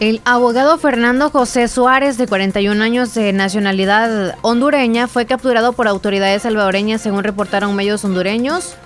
El 0.00 0.22
abogado 0.24 0.78
Fernando 0.78 1.28
José 1.28 1.68
Suárez, 1.68 2.16
de 2.16 2.26
41 2.26 2.82
años 2.82 3.12
de 3.12 3.34
nacionalidad 3.34 4.34
hondureña, 4.40 5.08
fue 5.08 5.26
capturado 5.26 5.74
por 5.74 5.86
autoridades 5.86 6.42
salvadoreñas, 6.42 7.02
según 7.02 7.22
reportaron 7.22 7.76
medios 7.76 8.02
hondureños. 8.02 8.76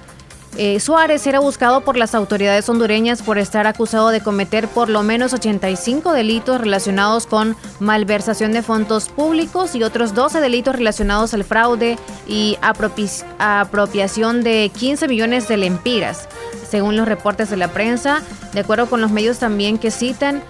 Eh, 0.56 0.80
Suárez 0.80 1.24
era 1.28 1.38
buscado 1.38 1.82
por 1.82 1.96
las 1.96 2.16
autoridades 2.16 2.68
hondureñas 2.68 3.22
por 3.22 3.38
estar 3.38 3.66
acusado 3.68 4.10
de 4.10 4.22
cometer 4.22 4.66
por 4.68 4.88
lo 4.88 5.02
menos 5.04 5.32
85 5.32 6.12
delitos 6.12 6.60
relacionados 6.60 7.26
con 7.26 7.56
malversación 7.80 8.52
de 8.52 8.62
fondos 8.62 9.08
públicos 9.08 9.74
y 9.74 9.82
otros 9.82 10.14
12 10.14 10.40
delitos 10.40 10.76
relacionados 10.76 11.32
al 11.34 11.44
fraude 11.44 11.96
y 12.28 12.56
apropiación 12.60 14.42
de 14.42 14.70
15 14.76 15.08
millones 15.08 15.46
de 15.46 15.56
lempiras, 15.56 16.28
según 16.68 16.96
los 16.96 17.06
reportes 17.06 17.50
de 17.50 17.56
la 17.56 17.68
prensa, 17.68 18.22
de 18.52 18.60
acuerdo 18.60 18.86
con 18.86 19.00
los 19.00 19.12
medios 19.12 19.38
también 19.38 19.78
que 19.78 19.92
citan. 19.92 20.42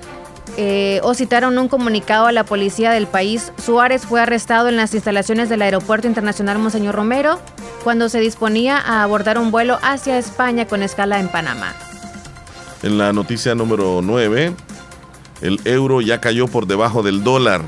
Eh, 0.56 1.00
o 1.02 1.14
citaron 1.14 1.58
un 1.58 1.68
comunicado 1.68 2.26
a 2.26 2.32
la 2.32 2.44
policía 2.44 2.92
del 2.92 3.06
país. 3.06 3.52
Suárez 3.56 4.02
fue 4.02 4.20
arrestado 4.20 4.68
en 4.68 4.76
las 4.76 4.94
instalaciones 4.94 5.48
del 5.48 5.62
Aeropuerto 5.62 6.06
Internacional 6.06 6.58
Monseñor 6.58 6.94
Romero 6.94 7.40
cuando 7.82 8.08
se 8.08 8.20
disponía 8.20 8.78
a 8.78 9.02
abordar 9.02 9.38
un 9.38 9.50
vuelo 9.50 9.78
hacia 9.82 10.18
España 10.18 10.66
con 10.66 10.82
escala 10.82 11.18
en 11.18 11.28
Panamá. 11.28 11.74
En 12.82 12.98
la 12.98 13.12
noticia 13.12 13.54
número 13.54 14.00
9, 14.02 14.54
el 15.40 15.60
euro 15.64 16.00
ya 16.00 16.20
cayó 16.20 16.46
por 16.46 16.66
debajo 16.66 17.02
del 17.02 17.24
dólar 17.24 17.62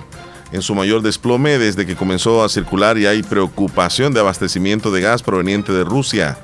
en 0.53 0.63
su 0.63 0.75
mayor 0.75 1.03
desplome 1.03 1.59
desde 1.59 1.87
que 1.87 1.97
comenzó 1.97 2.45
a 2.45 2.49
circular 2.49 2.99
y 2.99 3.07
hay 3.07 3.23
preocupación 3.23 4.15
de 4.15 4.21
abastecimiento 4.21 4.91
de 4.91 5.01
gas 5.01 5.23
proveniente 5.23 5.73
de 5.73 5.85
Rusia. 5.85 6.39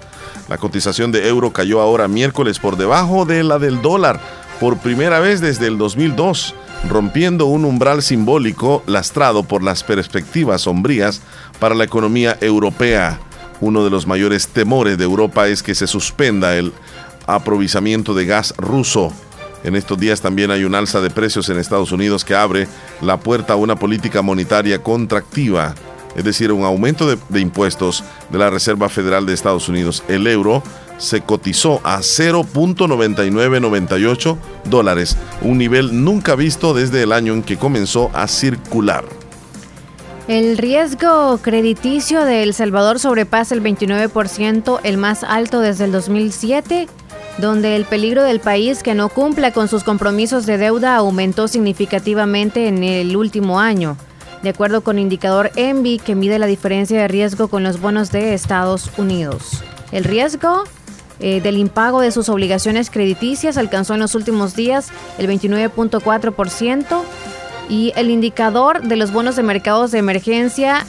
La 0.49 0.59
cotización 0.59 1.13
de 1.13 1.29
euro 1.29 1.53
cayó 1.53 1.81
ahora 1.81 2.09
miércoles 2.09 2.59
por 2.59 2.77
debajo 2.77 3.25
de 3.25 3.45
la 3.45 3.59
del 3.59 3.81
dólar 3.81 4.21
por 4.63 4.79
primera 4.79 5.19
vez 5.19 5.41
desde 5.41 5.67
el 5.67 5.77
2002, 5.77 6.55
rompiendo 6.89 7.47
un 7.47 7.65
umbral 7.65 8.01
simbólico 8.01 8.85
lastrado 8.87 9.43
por 9.43 9.61
las 9.61 9.83
perspectivas 9.83 10.63
sombrías 10.63 11.21
para 11.59 11.75
la 11.75 11.83
economía 11.83 12.39
europea. 12.41 13.19
Uno 13.61 13.83
de 13.83 13.91
los 13.91 14.07
mayores 14.07 14.47
temores 14.47 14.97
de 14.99 15.03
Europa 15.03 15.49
es 15.49 15.65
que 15.65 15.75
se 15.75 15.89
suspenda 15.89 16.55
el 16.55 16.73
aprovisionamiento 17.27 18.15
de 18.15 18.25
gas 18.25 18.55
ruso. 18.57 19.13
En 19.65 19.75
estos 19.75 19.99
días 19.99 20.21
también 20.21 20.53
hay 20.53 20.63
un 20.63 20.77
alza 20.77 21.01
de 21.01 21.11
precios 21.11 21.49
en 21.49 21.59
Estados 21.59 21.91
Unidos 21.91 22.25
que 22.25 22.37
abre 22.37 22.69
la 23.01 23.17
puerta 23.19 23.55
a 23.55 23.57
una 23.57 23.75
política 23.75 24.23
monetaria 24.23 24.81
contractiva, 24.81 25.75
es 26.15 26.23
decir, 26.23 26.53
un 26.53 26.63
aumento 26.63 27.09
de, 27.09 27.41
impuestos 27.41 28.05
de 28.31 28.39
la 28.39 28.49
Reserva 28.49 28.89
Federal 28.89 29.27
de 29.27 29.35
Estados 29.35 29.69
Unidos. 29.69 30.05
El 30.07 30.25
euro 30.29 30.63
se 31.03 31.21
cotizó 31.21 31.83
a 31.83 31.99
0.9998 31.99 34.39
dólares, 34.65 35.19
un 35.43 35.59
nivel 35.59 36.03
nunca 36.05 36.37
visto 36.37 36.73
desde 36.75 37.03
el 37.03 37.11
año 37.13 37.33
en 37.35 37.43
que 37.43 37.59
comenzó 37.59 38.11
a 38.15 38.29
circular. 38.29 39.05
El 40.29 40.57
riesgo 40.57 41.41
crediticio 41.43 42.25
de 42.25 42.45
El 42.45 42.55
Salvador 42.55 43.01
sobrepasa 43.01 43.57
el 43.57 43.63
29%, 43.63 44.79
el 44.85 44.97
más 44.97 45.25
alto 45.25 45.59
desde 45.59 45.87
el 45.87 45.93
2007, 45.93 46.87
donde 47.39 47.75
el 47.75 47.85
peligro 47.85 48.23
del 48.23 48.39
país 48.39 48.85
que 48.85 48.95
no 48.95 49.09
cumpla 49.09 49.53
con 49.53 49.67
sus 49.67 49.83
compromisos 49.83 50.47
de 50.47 50.59
deuda 50.59 50.95
aumentó 50.95 51.49
significativamente 51.49 52.69
en 52.69 52.85
el 52.85 53.17
último 53.17 53.59
año, 53.59 53.97
de 54.45 54.51
acuerdo 54.51 54.83
con 54.83 55.01
indicador 55.01 55.51
ENVI 55.57 55.99
que 55.99 56.15
mide 56.15 56.39
la 56.39 56.47
diferencia 56.47 57.01
de 57.01 57.09
riesgo 57.09 57.49
con 57.49 57.65
los 57.65 57.81
bonos 57.81 58.13
de 58.13 58.35
Estados 58.35 58.93
Unidos. 58.97 59.65
El 59.91 60.05
riesgo 60.05 60.63
eh, 61.23 61.41
del 61.41 61.57
impago 61.57 62.01
de 62.01 62.11
sus 62.11 62.29
obligaciones 62.29 62.91
crediticias 62.91 63.57
alcanzó 63.57 63.95
en 63.95 64.01
los 64.01 64.15
últimos 64.15 64.57
días 64.57 64.89
el 65.19 65.29
29.4% 65.29 67.03
y 67.69 67.93
el 67.97 68.11
indicador 68.11 68.83
de 68.83 68.97
los 68.97 69.13
bonos 69.13 69.37
de 69.37 69.43
mercados 69.43 69.93
de 69.93 69.99
emergencia 69.99 70.85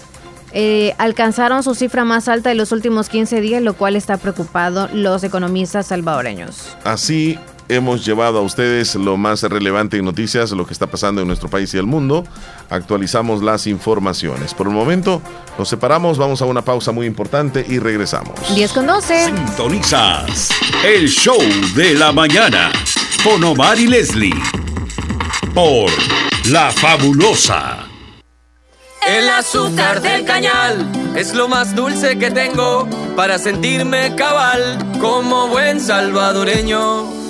eh, 0.52 0.94
alcanzaron 0.98 1.64
su 1.64 1.76
cifra 1.76 2.04
más 2.04 2.28
alta 2.28 2.50
de 2.50 2.56
los 2.56 2.72
últimos 2.72 3.10
15 3.10 3.42
días, 3.42 3.62
lo 3.62 3.76
cual 3.76 3.96
está 3.96 4.18
preocupado 4.18 4.90
los 4.92 5.24
economistas 5.24 5.88
salvadoreños. 5.88 6.78
Así 6.84 7.40
hemos 7.70 8.06
llevado 8.06 8.40
a 8.40 8.42
ustedes 8.42 8.96
lo 8.96 9.18
más 9.18 9.44
relevante 9.44 9.98
en 9.98 10.06
noticias, 10.06 10.52
lo 10.52 10.66
que 10.66 10.74
está 10.74 10.88
pasando 10.88 11.22
en 11.22 11.28
nuestro 11.28 11.50
país 11.50 11.74
y 11.74 11.78
el 11.78 11.86
mundo. 11.86 12.24
Actualizamos 12.70 13.42
las 13.42 13.68
informaciones. 13.68 14.54
Por 14.54 14.68
el 14.68 14.74
momento 14.74 15.22
nos 15.58 15.70
separamos, 15.70 16.18
vamos 16.18 16.42
a 16.42 16.46
una 16.46 16.64
pausa 16.64 16.92
muy 16.92 17.06
importante 17.06 17.66
y 17.68 17.80
regresamos. 17.80 18.34
10 18.56 18.74
con 18.74 18.88
12. 18.88 19.26
Sintonizas 19.26 20.50
el 20.84 21.08
show 21.08 21.40
de 21.76 21.94
la 21.94 22.12
mañana 22.12 22.72
con 23.24 23.44
Omar 23.44 23.80
y 23.80 23.88
Leslie 23.88 24.34
por 25.54 25.90
La 26.50 26.72
Fabulosa. 26.72 27.88
El 29.06 29.30
azúcar 29.30 30.02
del 30.02 30.24
cañal 30.26 30.90
es 31.16 31.34
lo 31.34 31.48
más 31.48 31.76
dulce 31.76 32.18
que 32.18 32.32
tengo 32.32 32.88
para 33.16 33.38
sentirme 33.38 34.16
cabal 34.16 34.78
como 35.00 35.48
buen 35.48 35.80
salvadoreño. 35.80 37.23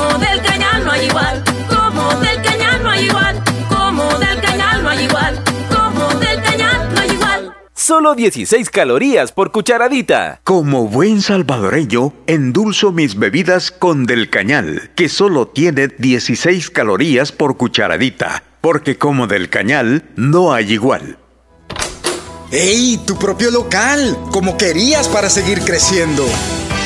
Como 0.00 0.18
del 0.18 0.40
cañal 0.40 0.84
no 0.84 0.92
hay 0.92 1.06
igual, 1.06 1.44
como 1.68 2.14
del 2.20 2.42
cañal 2.42 2.82
no 2.82 2.90
hay 2.90 3.04
igual, 3.04 3.44
como 3.68 4.18
del 4.18 4.40
cañal 4.40 4.82
no 4.82 4.88
hay 4.88 5.04
igual, 5.04 5.44
como 5.68 6.08
del 6.18 6.42
cañal 6.42 6.94
no 6.94 7.00
hay 7.00 7.10
igual. 7.10 7.54
Solo 7.74 8.14
16 8.14 8.70
calorías 8.70 9.32
por 9.32 9.52
cucharadita. 9.52 10.40
Como 10.42 10.86
buen 10.88 11.20
salvadoreño, 11.20 12.14
endulzo 12.26 12.92
mis 12.92 13.18
bebidas 13.18 13.70
con 13.70 14.06
Del 14.06 14.30
Cañal, 14.30 14.90
que 14.94 15.10
solo 15.10 15.48
tiene 15.48 15.88
16 15.88 16.70
calorías 16.70 17.30
por 17.30 17.58
cucharadita, 17.58 18.42
porque 18.62 18.96
como 18.96 19.26
Del 19.26 19.50
Cañal 19.50 20.04
no 20.16 20.54
hay 20.54 20.72
igual. 20.72 21.18
¡Ey! 22.50 22.98
Tu 23.06 23.18
propio 23.18 23.50
local, 23.50 24.16
como 24.32 24.56
querías 24.56 25.08
para 25.08 25.28
seguir 25.28 25.60
creciendo. 25.60 26.24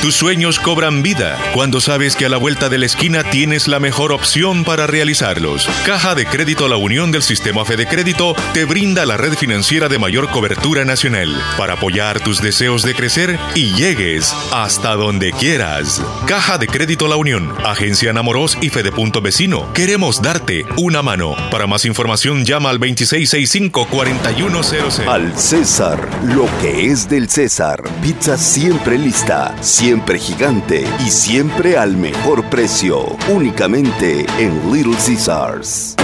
Tus 0.04 0.16
sueños 0.16 0.60
cobran 0.60 1.02
vida 1.02 1.38
cuando 1.54 1.80
sabes 1.80 2.14
que 2.14 2.26
a 2.26 2.28
la 2.28 2.36
vuelta 2.36 2.68
de 2.68 2.76
la 2.76 2.84
esquina 2.84 3.24
tienes 3.24 3.68
la 3.68 3.80
mejor 3.80 4.12
opción 4.12 4.62
para 4.62 4.86
realizarlos. 4.86 5.66
Caja 5.86 6.14
de 6.14 6.26
Crédito 6.26 6.68
La 6.68 6.76
Unión 6.76 7.10
del 7.10 7.22
Sistema 7.22 7.64
Fede 7.64 7.86
Crédito 7.86 8.36
te 8.52 8.66
brinda 8.66 9.06
la 9.06 9.16
red 9.16 9.32
financiera 9.32 9.88
de 9.88 9.98
mayor 9.98 10.28
cobertura 10.28 10.84
nacional 10.84 11.34
para 11.56 11.72
apoyar 11.72 12.20
tus 12.20 12.42
deseos 12.42 12.82
de 12.82 12.94
crecer 12.94 13.38
y 13.54 13.72
llegues 13.72 14.36
hasta 14.52 14.94
donde 14.94 15.32
quieras. 15.32 16.02
Caja 16.26 16.58
de 16.58 16.66
Crédito 16.66 17.08
La 17.08 17.16
Unión, 17.16 17.54
Agencia 17.64 18.12
Namoros 18.12 18.58
y 18.60 18.68
Fedepunto 18.68 19.22
Vecino. 19.22 19.72
Queremos 19.72 20.20
darte 20.20 20.66
una 20.76 21.00
mano. 21.00 21.34
Para 21.50 21.66
más 21.66 21.86
información 21.86 22.44
llama 22.44 22.68
al 22.68 22.78
2665-4100. 22.78 25.08
Al 25.08 25.34
César, 25.38 26.06
lo 26.24 26.46
que 26.60 26.88
es 26.88 27.08
del 27.08 27.30
César. 27.30 27.82
Pizza 28.02 28.36
siempre 28.36 28.98
lista, 28.98 29.56
siempre 29.62 29.93
siempre 29.94 30.18
gigante 30.18 30.84
y 31.06 31.08
siempre 31.08 31.78
al 31.78 31.96
mejor 31.96 32.50
precio. 32.50 33.16
Únicamente 33.32 34.26
en 34.40 34.72
Little 34.72 34.96
Caesars. 34.96 35.94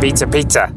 Pizza, 0.00 0.26
pizza. 0.26 0.72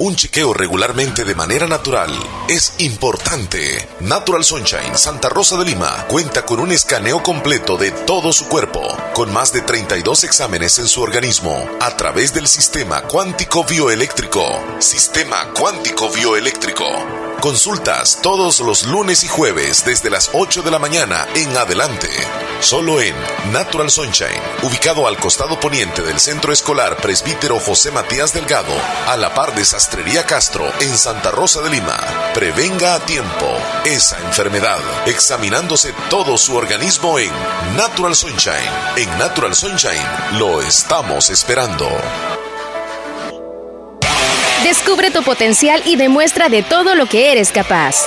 Un 0.00 0.14
chequeo 0.14 0.54
regularmente 0.54 1.24
de 1.24 1.34
manera 1.34 1.66
natural 1.66 2.12
es 2.48 2.72
importante. 2.78 3.88
Natural 3.98 4.44
Sunshine 4.44 4.96
Santa 4.96 5.28
Rosa 5.28 5.58
de 5.58 5.64
Lima 5.64 6.06
cuenta 6.06 6.46
con 6.46 6.60
un 6.60 6.70
escaneo 6.70 7.20
completo 7.20 7.76
de 7.76 7.90
todo 7.90 8.32
su 8.32 8.46
cuerpo, 8.46 8.96
con 9.12 9.32
más 9.32 9.52
de 9.52 9.60
32 9.60 10.22
exámenes 10.22 10.78
en 10.78 10.86
su 10.86 11.02
organismo, 11.02 11.68
a 11.80 11.96
través 11.96 12.32
del 12.32 12.46
sistema 12.46 13.02
cuántico 13.02 13.64
bioeléctrico. 13.64 14.44
Sistema 14.78 15.52
cuántico 15.52 16.08
bioeléctrico. 16.10 16.86
Consultas 17.40 18.20
todos 18.22 18.60
los 18.60 18.86
lunes 18.86 19.24
y 19.24 19.28
jueves 19.28 19.84
desde 19.84 20.10
las 20.10 20.30
8 20.32 20.62
de 20.62 20.70
la 20.70 20.78
mañana 20.78 21.26
en 21.34 21.56
adelante. 21.56 22.08
Solo 22.60 23.00
en 23.00 23.14
Natural 23.52 23.88
Sunshine, 23.88 24.42
ubicado 24.62 25.06
al 25.06 25.16
costado 25.16 25.60
poniente 25.60 26.02
del 26.02 26.18
Centro 26.18 26.52
Escolar 26.52 26.96
Presbítero 26.96 27.60
José 27.60 27.92
Matías 27.92 28.34
Delgado, 28.34 28.74
a 29.06 29.16
la 29.16 29.32
par 29.32 29.54
de 29.54 29.64
Sastrería 29.64 30.26
Castro 30.26 30.68
en 30.80 30.98
Santa 30.98 31.30
Rosa 31.30 31.62
de 31.62 31.70
Lima. 31.70 31.96
Prevenga 32.34 32.94
a 32.96 33.00
tiempo 33.00 33.46
esa 33.84 34.18
enfermedad, 34.18 34.80
examinándose 35.06 35.94
todo 36.10 36.36
su 36.36 36.56
organismo 36.56 37.20
en 37.20 37.30
Natural 37.76 38.16
Sunshine. 38.16 38.56
En 38.96 39.18
Natural 39.18 39.54
Sunshine 39.54 40.38
lo 40.38 40.60
estamos 40.60 41.30
esperando. 41.30 41.88
Descubre 44.64 45.12
tu 45.12 45.22
potencial 45.22 45.80
y 45.86 45.94
demuestra 45.94 46.48
de 46.48 46.64
todo 46.64 46.96
lo 46.96 47.06
que 47.06 47.30
eres 47.30 47.52
capaz. 47.52 48.04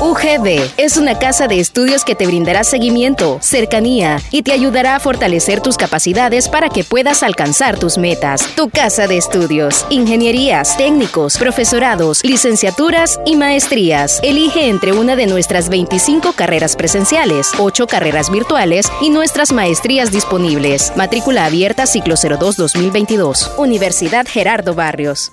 UGB 0.00 0.70
es 0.76 0.96
una 0.96 1.18
casa 1.18 1.48
de 1.48 1.60
estudios 1.60 2.04
que 2.04 2.14
te 2.14 2.26
brindará 2.26 2.64
seguimiento, 2.64 3.38
cercanía 3.40 4.20
y 4.30 4.42
te 4.42 4.52
ayudará 4.52 4.96
a 4.96 5.00
fortalecer 5.00 5.60
tus 5.60 5.76
capacidades 5.76 6.48
para 6.48 6.68
que 6.68 6.84
puedas 6.84 7.22
alcanzar 7.22 7.78
tus 7.78 7.98
metas. 7.98 8.42
Tu 8.54 8.70
casa 8.70 9.06
de 9.06 9.16
estudios, 9.16 9.86
ingenierías, 9.90 10.76
técnicos, 10.76 11.38
profesorados, 11.38 12.24
licenciaturas 12.24 13.20
y 13.24 13.36
maestrías. 13.36 14.20
Elige 14.22 14.68
entre 14.68 14.92
una 14.92 15.16
de 15.16 15.26
nuestras 15.26 15.68
25 15.68 16.32
carreras 16.32 16.76
presenciales, 16.76 17.50
8 17.58 17.86
carreras 17.86 18.30
virtuales 18.30 18.90
y 19.00 19.10
nuestras 19.10 19.52
maestrías 19.52 20.10
disponibles. 20.10 20.92
Matrícula 20.96 21.44
abierta 21.44 21.86
ciclo 21.86 22.14
02-2022. 22.14 23.56
Universidad 23.56 24.26
Gerardo 24.26 24.74
Barrios 24.74 25.32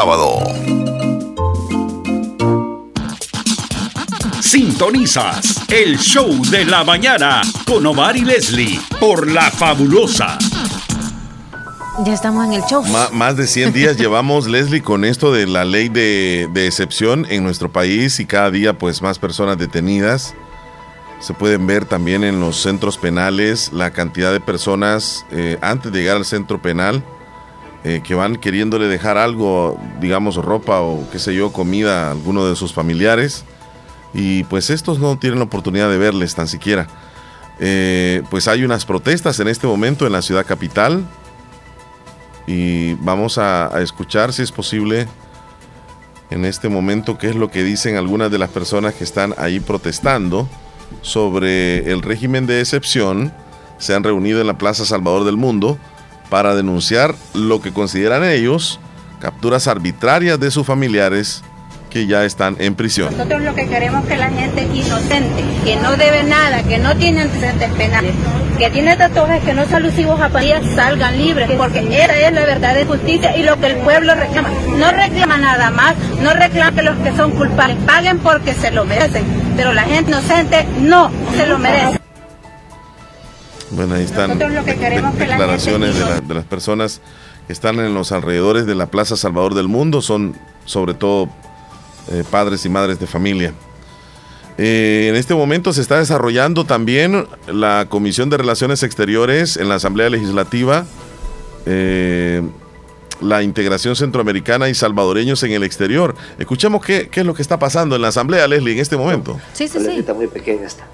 Sintonizas 4.41 5.61
el 5.69 5.99
show 5.99 6.27
de 6.49 6.65
la 6.65 6.83
mañana 6.83 7.41
con 7.67 7.85
Omar 7.85 8.17
y 8.17 8.21
Leslie 8.21 8.79
por 8.99 9.29
La 9.29 9.51
Fabulosa. 9.51 10.39
Ya 12.03 12.13
estamos 12.13 12.47
en 12.47 12.53
el 12.53 12.63
show. 12.63 12.83
más 13.11 13.37
de 13.37 13.45
100 13.45 13.73
días 13.73 13.97
llevamos, 13.99 14.47
Leslie, 14.47 14.81
con 14.81 15.05
esto 15.05 15.31
de 15.31 15.45
la 15.45 15.65
ley 15.65 15.87
de, 15.87 16.49
excepción 16.65 17.27
en 17.29 17.43
nuestro 17.43 17.71
país 17.71 18.19
y 18.19 18.25
cada 18.25 18.49
día 18.49 18.75
pues 18.79 19.03
más 19.03 19.19
personas 19.19 19.59
detenidas. 19.59 20.33
Se 21.19 21.35
pueden 21.35 21.67
ver 21.67 21.85
también 21.85 22.23
en 22.23 22.39
los 22.39 22.59
centros 22.59 22.97
penales 22.97 23.71
la 23.71 23.91
cantidad 23.91 24.31
de 24.31 24.39
personas 24.39 25.27
eh, 25.29 25.59
antes 25.61 25.91
de 25.91 25.99
llegar 25.99 26.17
al 26.17 26.25
centro 26.25 26.59
penal 26.59 27.03
eh, 27.83 28.01
que 28.03 28.13
van 28.13 28.35
queriéndole 28.35 28.87
dejar 28.87 29.17
algo, 29.17 29.79
digamos 29.99 30.35
ropa 30.35 30.81
o 30.81 31.09
qué 31.11 31.17
sé 31.17 31.33
yo, 31.33 31.51
comida 31.51 32.07
a 32.07 32.11
alguno 32.11 32.45
de 32.45 32.55
sus 32.55 32.73
familiares. 32.73 33.43
Y 34.13 34.43
pues 34.45 34.69
estos 34.69 34.99
no 34.99 35.17
tienen 35.17 35.39
la 35.39 35.45
oportunidad 35.45 35.89
de 35.89 35.97
verles 35.97 36.35
tan 36.35 36.47
siquiera. 36.47 36.87
Eh, 37.59 38.21
pues 38.29 38.47
hay 38.47 38.63
unas 38.63 38.85
protestas 38.85 39.39
en 39.39 39.47
este 39.47 39.65
momento 39.65 40.05
en 40.05 40.11
la 40.11 40.21
ciudad 40.21 40.45
capital. 40.45 41.03
Y 42.45 42.93
vamos 42.95 43.39
a, 43.39 43.75
a 43.75 43.81
escuchar 43.81 44.31
si 44.31 44.43
es 44.43 44.51
posible 44.51 45.07
en 46.29 46.45
este 46.45 46.69
momento 46.69 47.17
qué 47.17 47.29
es 47.29 47.35
lo 47.35 47.49
que 47.49 47.63
dicen 47.63 47.97
algunas 47.97 48.29
de 48.29 48.37
las 48.37 48.49
personas 48.49 48.93
que 48.93 49.03
están 49.03 49.33
ahí 49.37 49.59
protestando 49.59 50.47
sobre 51.01 51.91
el 51.91 52.03
régimen 52.03 52.45
de 52.45 52.59
excepción. 52.59 53.33
Se 53.79 53.95
han 53.95 54.03
reunido 54.03 54.39
en 54.39 54.47
la 54.47 54.57
Plaza 54.59 54.85
Salvador 54.85 55.23
del 55.23 55.37
Mundo 55.37 55.79
para 56.31 56.55
denunciar 56.55 57.13
lo 57.33 57.61
que 57.61 57.73
consideran 57.73 58.23
ellos 58.23 58.79
capturas 59.19 59.67
arbitrarias 59.67 60.39
de 60.39 60.49
sus 60.49 60.65
familiares 60.65 61.43
que 61.89 62.07
ya 62.07 62.23
están 62.23 62.55
en 62.59 62.73
prisión. 62.73 63.11
Nosotros 63.11 63.41
lo 63.41 63.53
que 63.53 63.67
queremos 63.67 64.03
es 64.03 64.09
que 64.11 64.15
la 64.15 64.29
gente 64.29 64.63
inocente, 64.63 65.43
que 65.65 65.75
no 65.75 65.97
debe 65.97 66.23
nada, 66.23 66.63
que 66.63 66.77
no 66.77 66.95
tiene 66.95 67.23
antecedentes 67.23 67.69
penales, 67.73 68.13
que 68.57 68.69
tiene 68.69 68.95
tatuajes 68.95 69.43
que 69.43 69.53
no 69.53 69.65
son 69.65 69.75
alusivos 69.75 70.21
a 70.21 70.29
pandillas, 70.29 70.63
salgan 70.73 71.17
libres, 71.17 71.51
porque 71.57 71.79
esa 71.79 72.17
es 72.17 72.33
la 72.33 72.45
verdad 72.45 72.75
de 72.75 72.85
justicia 72.85 73.35
y 73.35 73.43
lo 73.43 73.59
que 73.59 73.67
el 73.67 73.77
pueblo 73.79 74.15
reclama. 74.15 74.51
No 74.77 74.89
reclama 74.89 75.37
nada 75.37 75.69
más, 75.69 75.95
no 76.21 76.33
reclama 76.33 76.71
que 76.71 76.81
los 76.81 76.97
que 76.99 77.13
son 77.17 77.31
culpables 77.31 77.75
paguen 77.85 78.19
porque 78.19 78.53
se 78.53 78.71
lo 78.71 78.85
merecen, 78.85 79.25
pero 79.57 79.73
la 79.73 79.83
gente 79.83 80.11
inocente 80.11 80.65
no 80.79 81.11
se 81.35 81.45
lo 81.45 81.59
merece. 81.59 82.00
Bueno, 83.71 83.95
ahí 83.95 84.03
están 84.03 84.37
declaraciones 84.37 85.95
de, 86.27 86.33
las 86.33 86.45
personas 86.45 87.01
que 87.47 87.53
están 87.53 87.79
en 87.79 87.93
los 87.93 88.11
alrededores 88.11 88.65
de 88.65 88.75
la 88.75 88.87
Plaza 88.87 89.15
Salvador 89.15 89.55
del 89.55 89.67
Mundo, 89.67 90.01
son 90.01 90.35
sobre 90.65 90.93
todo 90.93 91.29
eh, 92.11 92.23
padres 92.29 92.65
y 92.65 92.69
madres 92.69 92.99
de 92.99 93.07
familia. 93.07 93.53
Eh, 94.57 95.07
en 95.09 95.15
este 95.15 95.33
momento 95.33 95.71
se 95.71 95.81
está 95.81 95.97
desarrollando 95.97 96.65
también 96.65 97.27
la 97.47 97.87
Comisión 97.89 98.29
de 98.29 98.37
Relaciones 98.37 98.83
Exteriores 98.83 99.57
en 99.57 99.69
la 99.69 99.75
Asamblea 99.75 100.09
Legislativa, 100.09 100.85
eh, 101.65 102.41
la 103.21 103.41
integración 103.43 103.95
centroamericana 103.95 104.67
y 104.67 104.75
salvadoreños 104.75 105.41
en 105.43 105.53
el 105.53 105.63
exterior. 105.63 106.15
Escuchemos 106.37 106.83
qué, 106.83 107.07
qué, 107.09 107.21
es 107.21 107.25
lo 107.25 107.33
que 107.33 107.41
está 107.41 107.57
pasando 107.57 107.95
en 107.95 108.01
la 108.01 108.09
Asamblea, 108.09 108.47
Leslie, 108.47 108.73
en 108.73 108.79
este 108.79 108.97
momento. 108.97 109.39
Sí, 109.53 109.67
sí, 109.67 109.79
sí. 109.79 109.91
Está 109.99 110.13
muy 110.13 110.27
pequeña 110.27 110.65
esta. 110.65 110.85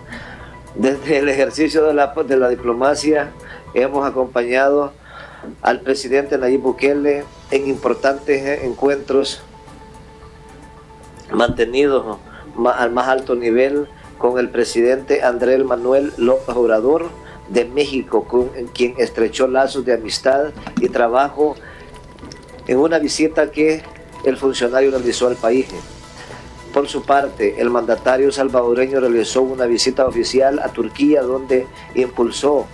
Desde 0.77 1.17
el 1.17 1.29
ejercicio 1.29 1.85
de 1.85 1.93
la, 1.95 2.49
diplomacia 2.49 3.31
hemos 3.73 4.07
acompañado 4.07 4.91
al 5.63 5.81
presidente 5.81 6.37
Nayib 6.37 6.61
Bukele 6.61 7.23
en 7.49 7.67
importantes 7.67 8.63
encuentros 8.63 9.41
mantenidos 11.31 12.19
al 12.75 12.91
más 12.91 13.07
alto 13.07 13.33
nivel 13.33 13.87
con 14.19 14.37
el 14.37 14.49
presidente 14.49 15.23
Andrés 15.23 15.63
Manuel 15.65 16.13
López 16.17 16.55
Obrador 16.55 17.09
de 17.49 17.65
México, 17.65 18.25
con 18.25 18.49
quien 18.73 18.93
estrechó 18.99 19.47
lazos 19.47 19.83
de 19.83 19.93
amistad 19.93 20.51
y 20.79 20.89
trabajo 20.89 21.55
en 22.67 22.77
una 22.77 22.99
visita 22.99 23.49
que 23.49 23.81
el 24.25 24.37
funcionario 24.37 24.91
realizó 24.91 25.27
al 25.27 25.37
país. 25.37 25.65
Por 26.77 26.87
su 26.87 27.01
parte, 27.01 27.59
el 27.59 27.71
mandatario 27.71 28.31
salvadoreño 28.31 28.99
realizó 28.99 29.41
una 29.41 29.65
visita 29.65 30.05
oficial 30.05 30.59
a 30.59 30.67
Turquía 30.67 31.23
donde 31.23 31.65
impulsó 31.95 32.67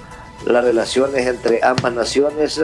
las 0.46 0.62
relaciones 0.62 1.26
entre 1.26 1.62
ambas 1.64 1.94
naciones 1.94 2.62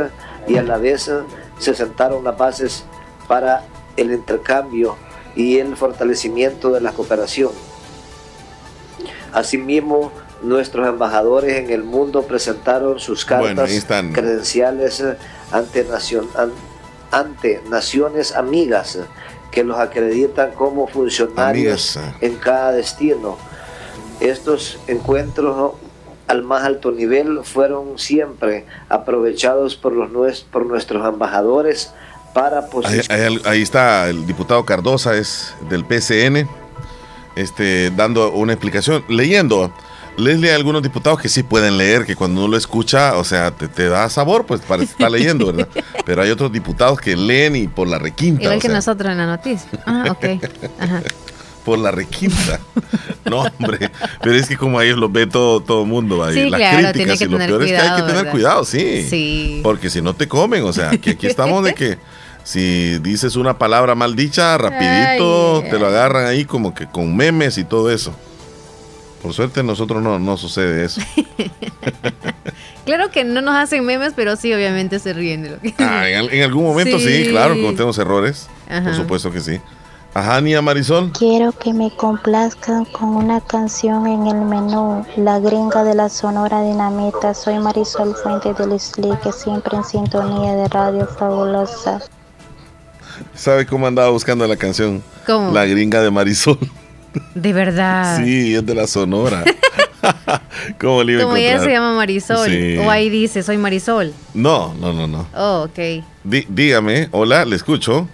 y 0.49 0.57
a 0.57 0.63
la 0.63 0.77
vez 0.77 1.09
se 1.57 1.73
sentaron 1.73 2.25
las 2.25 2.37
bases 2.37 2.83
para 3.29 3.63
el 3.95 4.11
intercambio 4.11 4.97
y 5.33 5.59
el 5.59 5.77
fortalecimiento 5.77 6.71
de 6.71 6.81
la 6.81 6.91
cooperación. 6.91 7.51
Asimismo, 9.31 10.11
nuestros 10.41 10.89
embajadores 10.89 11.55
en 11.55 11.69
el 11.69 11.85
mundo 11.85 12.23
presentaron 12.23 12.99
sus 12.99 13.23
cartas 13.23 13.87
credenciales 14.11 15.01
ante, 15.53 15.87
ante 17.11 17.61
naciones 17.69 18.35
amigas 18.35 18.99
que 19.51 19.63
los 19.63 19.77
acreditan 19.77 20.51
como 20.51 20.87
funcionarios 20.87 21.99
en 22.21 22.35
cada 22.35 22.71
destino. 22.71 23.37
Estos 24.19 24.79
encuentros 24.87 25.73
al 26.27 26.43
más 26.43 26.63
alto 26.63 26.91
nivel 26.91 27.39
fueron 27.43 27.97
siempre 27.97 28.65
aprovechados 28.87 29.75
por, 29.75 29.93
los, 29.93 30.41
por 30.41 30.65
nuestros 30.65 31.07
embajadores 31.07 31.91
para 32.33 32.67
ahí, 32.85 33.39
ahí, 33.45 33.61
está 33.61 34.07
el 34.07 34.27
diputado 34.27 34.63
Cardosa, 34.63 35.15
es 35.15 35.55
del 35.69 35.83
PCN, 35.83 36.47
este, 37.35 37.89
dando 37.91 38.31
una 38.31 38.53
explicación, 38.53 39.03
leyendo. 39.07 39.73
Leslie, 40.19 40.49
hay 40.49 40.55
algunos 40.55 40.83
diputados 40.83 41.19
que 41.19 41.29
sí 41.29 41.43
pueden 41.43 41.77
leer, 41.77 42.05
que 42.05 42.15
cuando 42.15 42.41
uno 42.41 42.51
lo 42.51 42.57
escucha, 42.57 43.17
o 43.17 43.23
sea, 43.23 43.51
te, 43.51 43.89
da 43.89 44.09
sabor, 44.09 44.45
pues 44.45 44.61
parece 44.61 44.91
estar 44.91 45.09
leyendo, 45.11 45.47
¿verdad? 45.47 45.67
Pero 46.05 46.21
hay 46.21 46.29
otros 46.29 46.51
diputados 46.51 46.99
que 46.99 47.15
leen 47.15 47.55
y 47.55 47.67
por 47.67 47.87
la 47.87 47.99
requinta. 47.99 48.43
Igual 48.43 48.59
que 48.59 48.69
nosotros 48.69 49.11
en 49.11 49.17
la 49.17 49.25
noticia. 49.25 49.69
Ah, 49.85 50.05
ok. 50.09 50.25
Ajá. 50.79 51.01
por 51.65 51.79
la 51.79 51.91
requinta. 51.91 52.59
No, 53.25 53.41
hombre. 53.59 53.91
Pero 54.21 54.35
es 54.35 54.47
que 54.47 54.57
como 54.57 54.81
ellos 54.81 54.97
los 54.97 55.11
ve 55.11 55.27
todo 55.27 55.59
todo 55.59 55.83
el 55.83 55.87
mundo. 55.87 56.23
Ahí. 56.23 56.33
Sí, 56.33 56.49
Las 56.49 56.59
claro, 56.59 56.91
críticas 56.91 57.21
y 57.21 57.25
lo 57.25 57.37
peor 57.37 57.63
es 57.63 57.71
que 57.71 57.77
hay 57.77 58.01
que 58.01 58.07
tener 58.07 58.31
cuidado, 58.31 58.65
sí. 58.65 59.07
Sí. 59.09 59.59
Porque 59.63 59.89
si 59.89 60.01
no 60.01 60.13
te 60.15 60.27
comen, 60.27 60.63
o 60.63 60.73
sea, 60.73 60.91
que 60.91 61.11
aquí 61.11 61.27
estamos 61.27 61.63
de 61.63 61.73
que 61.73 61.97
si 62.43 62.97
dices 62.99 63.35
una 63.35 63.57
palabra 63.57 63.93
mal 63.93 64.15
dicha, 64.15 64.57
rapidito, 64.57 65.63
te 65.69 65.77
lo 65.77 65.87
agarran 65.87 66.25
ahí 66.25 66.45
como 66.45 66.73
que 66.73 66.87
con 66.87 67.15
memes 67.15 67.57
y 67.57 67.63
todo 67.63 67.91
eso. 67.91 68.13
Por 69.21 69.33
suerte 69.33 69.63
nosotros 69.63 70.01
no, 70.01 70.17
no 70.19 70.37
sucede 70.37 70.85
eso. 70.85 71.01
claro 72.85 73.11
que 73.11 73.23
no 73.23 73.41
nos 73.41 73.55
hacen 73.55 73.85
memes, 73.85 74.13
pero 74.15 74.35
sí, 74.35 74.53
obviamente 74.53 74.99
se 74.99 75.13
ríen 75.13 75.43
de 75.43 75.49
lo 75.51 75.59
que... 75.59 75.73
Ah, 75.77 76.07
en, 76.07 76.41
algún 76.41 76.63
momento 76.63 76.99
sí, 76.99 77.27
claro, 77.29 77.55
cometemos 77.55 77.97
errores. 77.97 78.47
Por 78.67 78.95
supuesto 78.95 79.31
que 79.31 79.41
sí. 79.41 79.59
Ajá, 80.13 80.41
Nia 80.41 80.61
Marisol. 80.61 81.11
Quiero 81.11 81.51
que 81.51 81.71
me 81.71 81.91
complazcan 81.91 82.85
con 82.85 83.09
una 83.09 83.41
canción 83.41 84.07
en 84.07 84.25
el 84.25 84.41
menú, 84.41 85.05
La 85.17 85.39
gringa 85.39 85.83
de 85.83 85.93
la 85.93 86.09
Sonora 86.09 86.63
Dinamita. 86.63 87.33
Soy 87.33 87.59
Marisol 87.59 88.15
Fuentes 88.15 88.57
del 88.57 89.19
que 89.19 89.31
siempre 89.31 89.77
en 89.77 89.83
sintonía 89.83 90.55
de 90.55 90.67
Radio 90.69 91.05
Fabulosa. 91.05 92.01
¿Sabe 93.35 93.67
cómo 93.67 93.85
andaba 93.85 94.09
buscando 94.09 94.47
la 94.47 94.57
canción? 94.57 95.03
¿Cómo? 95.27 95.51
La 95.51 95.65
gringa 95.65 96.01
de 96.01 96.09
Marisol. 96.09 96.57
De 97.35 97.53
verdad. 97.53 98.23
Sí, 98.23 98.55
es 98.55 98.65
de 98.65 98.75
la 98.75 98.87
Sonora. 98.87 99.43
¿Cómo 100.79 101.03
le 101.03 101.13
iba 101.13 101.23
Como 101.23 101.35
ella 101.35 101.59
se 101.59 101.71
llama 101.71 101.95
Marisol. 101.95 102.49
O 102.79 102.89
ahí 102.89 103.09
dice, 103.09 103.43
soy 103.43 103.57
Marisol. 103.57 104.13
No, 104.33 104.73
no, 104.75 104.93
no, 104.93 105.07
no. 105.07 105.27
Oh, 105.35 105.67
ok. 105.69 106.03
dígame, 106.23 107.09
hola, 107.11 107.45
le 107.45 107.55
escucho. 107.55 108.07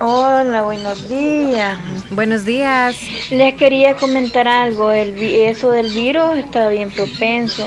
Hola, 0.00 0.62
buenos 0.62 1.08
días. 1.08 1.76
Buenos 2.10 2.44
días. 2.44 2.96
Les 3.30 3.54
quería 3.54 3.96
comentar 3.96 4.46
algo. 4.46 4.92
El, 4.92 5.20
eso 5.20 5.72
del 5.72 5.90
virus 5.90 6.36
está 6.36 6.68
bien 6.68 6.90
propenso. 6.90 7.66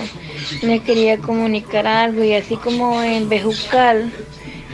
Les 0.61 0.81
quería 0.81 1.17
comunicar 1.17 1.85
algo 1.85 2.23
y 2.23 2.33
así 2.33 2.55
como 2.55 3.03
en 3.03 3.27
Bejucal 3.27 4.13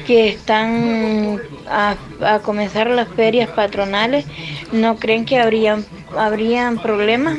que 0.08 0.30
están 0.30 1.40
a, 1.70 1.98
comenzar 2.44 2.90
las 2.90 3.10
ferias 3.10 3.50
patronales, 3.50 4.26
¿no 4.72 4.96
creen 4.96 5.26
que 5.26 5.40
habrían, 5.40 5.86
habrían 6.18 6.82
problemas? 6.82 7.38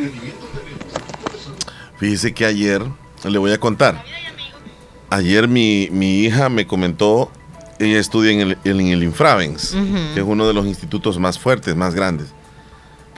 Fíjese 1.97 2.33
que 2.35 2.45
ayer, 2.45 2.83
le 3.25 3.39
voy 3.39 3.53
a 3.53 3.59
contar, 3.59 4.05
ayer 5.11 5.49
mi, 5.49 5.89
mi 5.91 6.21
hija 6.21 6.49
me 6.51 6.67
comentó 6.67 7.33
ella 7.79 7.99
estudia 7.99 8.33
en 8.33 8.41
el, 8.41 8.59
en 8.65 8.81
el 8.81 9.03
Infravens, 9.03 9.77
que 10.15 10.21
es 10.21 10.27
uno 10.27 10.47
de 10.47 10.53
los 10.53 10.67
institutos 10.67 11.19
más 11.19 11.39
fuertes, 11.39 11.77
más 11.77 11.95
grandes. 11.95 12.29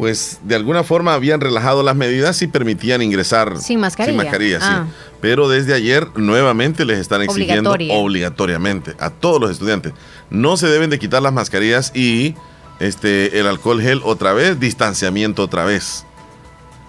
Pues 0.01 0.39
de 0.43 0.55
alguna 0.55 0.82
forma 0.82 1.12
habían 1.12 1.43
relajado 1.43 1.82
las 1.82 1.94
medidas 1.94 2.40
y 2.40 2.47
permitían 2.47 3.02
ingresar 3.02 3.59
sin 3.59 3.81
mascarilla. 3.81 4.59
Ah. 4.62 4.86
Pero 5.20 5.51
desde 5.51 5.74
ayer 5.74 6.09
nuevamente 6.16 6.86
les 6.86 6.98
están 6.98 7.20
exigiendo 7.20 7.70
obligatoriamente 7.70 8.94
a 8.98 9.10
todos 9.10 9.39
los 9.39 9.51
estudiantes. 9.51 9.93
No 10.31 10.56
se 10.56 10.68
deben 10.68 10.89
de 10.89 10.98
quitar 10.98 11.20
las 11.20 11.35
mascarillas 11.35 11.94
y 11.94 12.35
este 12.78 13.39
el 13.39 13.47
alcohol 13.47 13.82
gel 13.82 14.01
otra 14.02 14.32
vez, 14.32 14.59
distanciamiento 14.59 15.43
otra 15.43 15.66
vez. 15.66 16.06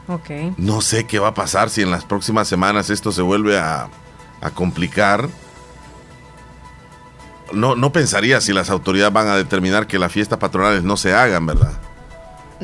Okay. 0.08 0.54
No 0.56 0.80
sé 0.80 1.06
qué 1.06 1.20
va 1.20 1.28
a 1.28 1.34
pasar 1.34 1.70
si 1.70 1.82
en 1.82 1.92
las 1.92 2.06
próximas 2.06 2.48
semanas 2.48 2.90
esto 2.90 3.12
se 3.12 3.22
vuelve 3.22 3.60
a, 3.60 3.90
a 4.40 4.52
complicar 4.52 5.28
no, 7.54 7.76
no 7.76 7.92
pensaría 7.92 8.40
si 8.40 8.54
las 8.54 8.70
autoridades 8.70 9.12
van 9.12 9.28
a 9.28 9.36
determinar 9.36 9.86
que 9.86 10.00
las 10.00 10.14
fiestas 10.14 10.40
patronales 10.40 10.84
no 10.84 10.96
se 10.96 11.14
hagan, 11.14 11.46
¿verdad? 11.46 11.74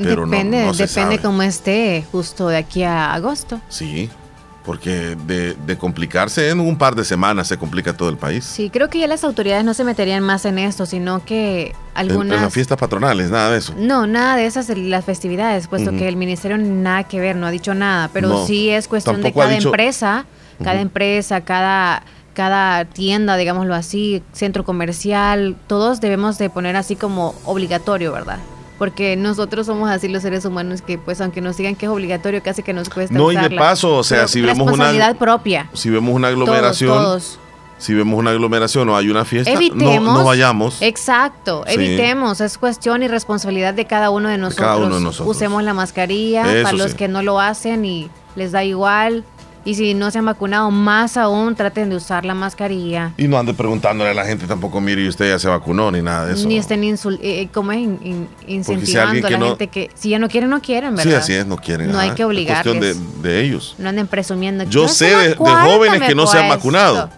Pero 0.04 0.26
depende, 0.26 0.66
no, 0.66 0.74
depende 0.74 1.20
cómo 1.20 1.42
esté 1.42 2.06
justo 2.12 2.48
de 2.50 2.58
aquí 2.58 2.84
a 2.84 3.14
agosto. 3.14 3.60
Sí, 3.70 4.10
porque 4.68 5.16
de, 5.26 5.78
complicarse 5.78 6.50
en 6.50 6.60
un 6.60 6.78
par 6.78 6.94
de 6.94 7.06
semanas 7.06 7.48
se 7.48 7.58
complica 7.58 7.94
todo 7.96 8.10
el 8.10 8.18
país. 8.18 8.44
Sí, 8.44 8.70
creo 8.70 8.90
que 8.90 9.00
ya 9.00 9.08
las 9.08 9.24
autoridades 9.24 9.64
no 9.64 9.74
se 9.74 9.86
meterían 9.86 10.24
más 10.24 10.44
en 10.44 10.60
esto, 10.60 10.86
sino 10.86 11.24
que 11.24 11.74
algunas... 11.96 12.38
En, 12.38 12.44
las 12.44 12.54
fiestas 12.54 12.78
patronales, 12.78 13.32
nada 13.32 13.52
de 13.52 13.60
eso. 13.60 13.74
No, 13.78 14.08
nada 14.08 14.36
de 14.36 14.46
esas, 14.46 14.68
las 14.70 15.06
festividades, 15.06 15.68
puesto 15.70 15.92
que 15.92 16.10
el 16.10 16.18
ministerio 16.18 16.58
nada 16.58 17.06
que 17.06 17.22
ver, 17.22 17.38
no 17.38 17.48
ha 17.48 17.52
dicho 17.52 17.74
nada, 17.74 18.10
pero 18.12 18.46
sí 18.46 18.70
es 18.70 18.90
cuestión 18.90 19.22
de 19.22 19.32
cada 19.32 19.56
empresa, 19.56 20.26
cada 20.62 20.82
empresa, 20.82 21.42
cada 21.42 22.04
cada 22.34 22.86
tienda, 22.86 23.36
digámoslo 23.36 23.74
así, 23.74 24.22
centro 24.32 24.64
comercial, 24.64 25.56
todos 25.66 26.02
debemos 26.02 26.38
de 26.38 26.52
poner 26.52 26.76
así 26.76 26.96
como 26.96 27.34
obligatorio, 27.46 28.12
¿verdad? 28.12 28.38
Porque 28.78 29.16
nosotros 29.16 29.66
somos 29.66 29.90
así 29.90 30.08
los 30.08 30.22
seres 30.22 30.46
humanos 30.46 30.82
que, 30.82 30.98
pues, 30.98 31.20
aunque 31.22 31.42
nos 31.42 31.58
digan 31.58 31.76
que 31.76 31.88
es 31.88 31.92
obligatorio, 31.92 32.44
casi 32.44 32.62
que 32.62 32.74
nos 32.74 32.90
cuesta. 32.90 33.18
No, 33.18 33.32
y 33.32 33.36
de 33.36 33.52
paso, 33.52 33.96
o 33.96 34.04
sea, 34.04 34.28
si 34.28 34.42
vemos 34.42 34.72
una. 34.72 35.14
propia. 35.16 35.70
Si 35.74 35.90
vemos 35.90 36.14
una 36.14 36.28
aglomeración. 36.28 37.22
Si 37.80 37.94
vemos 37.94 38.18
una 38.18 38.32
aglomeración 38.32 38.90
o 38.90 38.98
hay 38.98 39.10
una 39.10 39.24
fiesta, 39.24 39.54
no, 39.76 40.24
vayamos. 40.24 40.82
Exacto, 40.82 41.64
evitemos. 41.68 42.42
Es 42.42 42.58
cuestión 42.58 43.04
y 43.04 43.08
responsabilidad 43.08 43.74
de 43.74 43.86
cada 43.86 44.10
uno 44.10 44.30
de 44.30 44.38
nosotros. 44.38 44.68
cada 44.68 44.78
uno 44.78 44.96
de 44.96 45.02
nosotros. 45.02 45.36
Usemos 45.36 45.64
la 45.64 45.74
mascarilla 45.74 46.44
para 46.64 46.74
los 46.74 46.96
que 46.96 47.08
no 47.08 47.22
lo 47.22 47.40
hacen 47.40 47.86
y 47.86 48.10
les 48.36 48.52
da 48.52 48.64
igual. 48.64 49.24
Y 49.68 49.76
si 49.76 49.94
no 49.94 50.10
se 50.12 50.20
han 50.20 50.26
vacunado, 50.26 50.72
más 50.72 51.18
aún 51.18 51.54
traten 51.54 51.90
de 51.90 51.98
usar 51.98 52.24
la 52.24 52.34
mascarilla. 52.34 53.12
Y 53.18 53.28
no 53.28 53.38
ande 53.38 53.54
preguntándole 53.54 54.12
a 54.12 54.14
la 54.14 54.24
gente 54.24 54.48
tampoco, 54.48 54.80
mire, 54.80 55.04
y 55.04 55.10
usted 55.10 55.28
ya 55.28 55.38
se 55.40 55.50
vacunó, 55.50 55.92
ni 55.92 56.02
nada 56.02 56.26
de 56.26 56.36
eso. 56.36 56.48
Ni 56.48 56.58
estén 56.58 56.86
eh, 56.86 56.96
eh, 57.22 57.50
como 57.54 57.74
incentivando 57.74 59.28
a 59.28 59.30
la 59.30 59.40
gente 59.40 59.68
que 59.68 59.90
si 59.94 60.12
ya 60.12 60.20
no 60.20 60.30
quieren, 60.30 60.52
no 60.52 60.62
quieren, 60.62 60.96
¿verdad? 60.96 61.12
Sí, 61.12 61.16
así 61.18 61.34
es, 61.34 61.46
no 61.46 61.58
quieren. 61.58 61.92
No 61.92 62.00
hay 62.00 62.12
que 62.12 62.24
obligarles. 62.24 62.66
Es 62.66 62.80
cuestión 62.80 63.22
de, 63.22 63.42
ellos. 63.42 63.76
No 63.78 63.90
anden 63.90 64.08
presumiendo. 64.08 64.64
Yo 64.64 64.88
sé 64.88 65.14
de, 65.14 65.36
jóvenes 65.36 66.02
que 66.02 66.16
no 66.16 66.28
se 66.28 66.40
han 66.40 66.48
vacunado. 66.48 67.10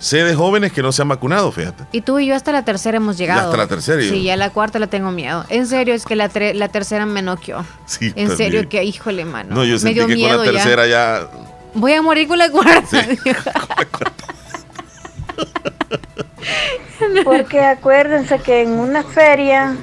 Sé 0.00 0.24
de 0.24 0.34
jóvenes 0.34 0.72
que 0.72 0.82
no 0.82 0.90
se 0.90 1.02
han 1.02 1.08
vacunado, 1.08 1.52
fíjate. 1.52 1.84
Y 1.92 2.00
tú 2.00 2.18
y 2.18 2.26
yo 2.26 2.34
hasta 2.34 2.50
la 2.50 2.64
tercera 2.64 2.96
hemos 2.96 3.16
llegado. 3.16 3.42
hasta 3.42 3.56
la 3.56 3.68
tercera. 3.68 4.02
Sí, 4.02 4.24
ya 4.24 4.36
la 4.36 4.50
cuarta 4.50 4.80
la 4.80 4.88
tengo 4.88 5.12
miedo. 5.12 5.44
En 5.50 5.68
serio, 5.68 5.94
es 5.94 6.04
que 6.04 6.16
la, 6.16 6.28
la 6.54 6.68
tercera 6.68 7.06
me 7.06 7.22
noqueó. 7.22 7.64
Sí, 7.86 8.12
En 8.16 8.36
serio, 8.36 8.68
que 8.68 8.82
híjole, 8.82 9.24
mano. 9.24 9.54
No, 9.54 9.64
yo 9.64 9.78
sentí 9.78 10.04
que 10.04 10.20
con 10.20 10.36
la 10.36 10.42
tercera 10.42 10.88
ya 10.88 11.28
Voy 11.74 11.92
a 11.92 12.02
morir 12.02 12.28
con 12.28 12.38
la 12.38 12.50
cuarta. 12.50 13.06
Porque 17.24 17.60
acuérdense 17.60 18.38
que 18.38 18.62
en 18.62 18.78
una 18.78 19.02
feria 19.02 19.76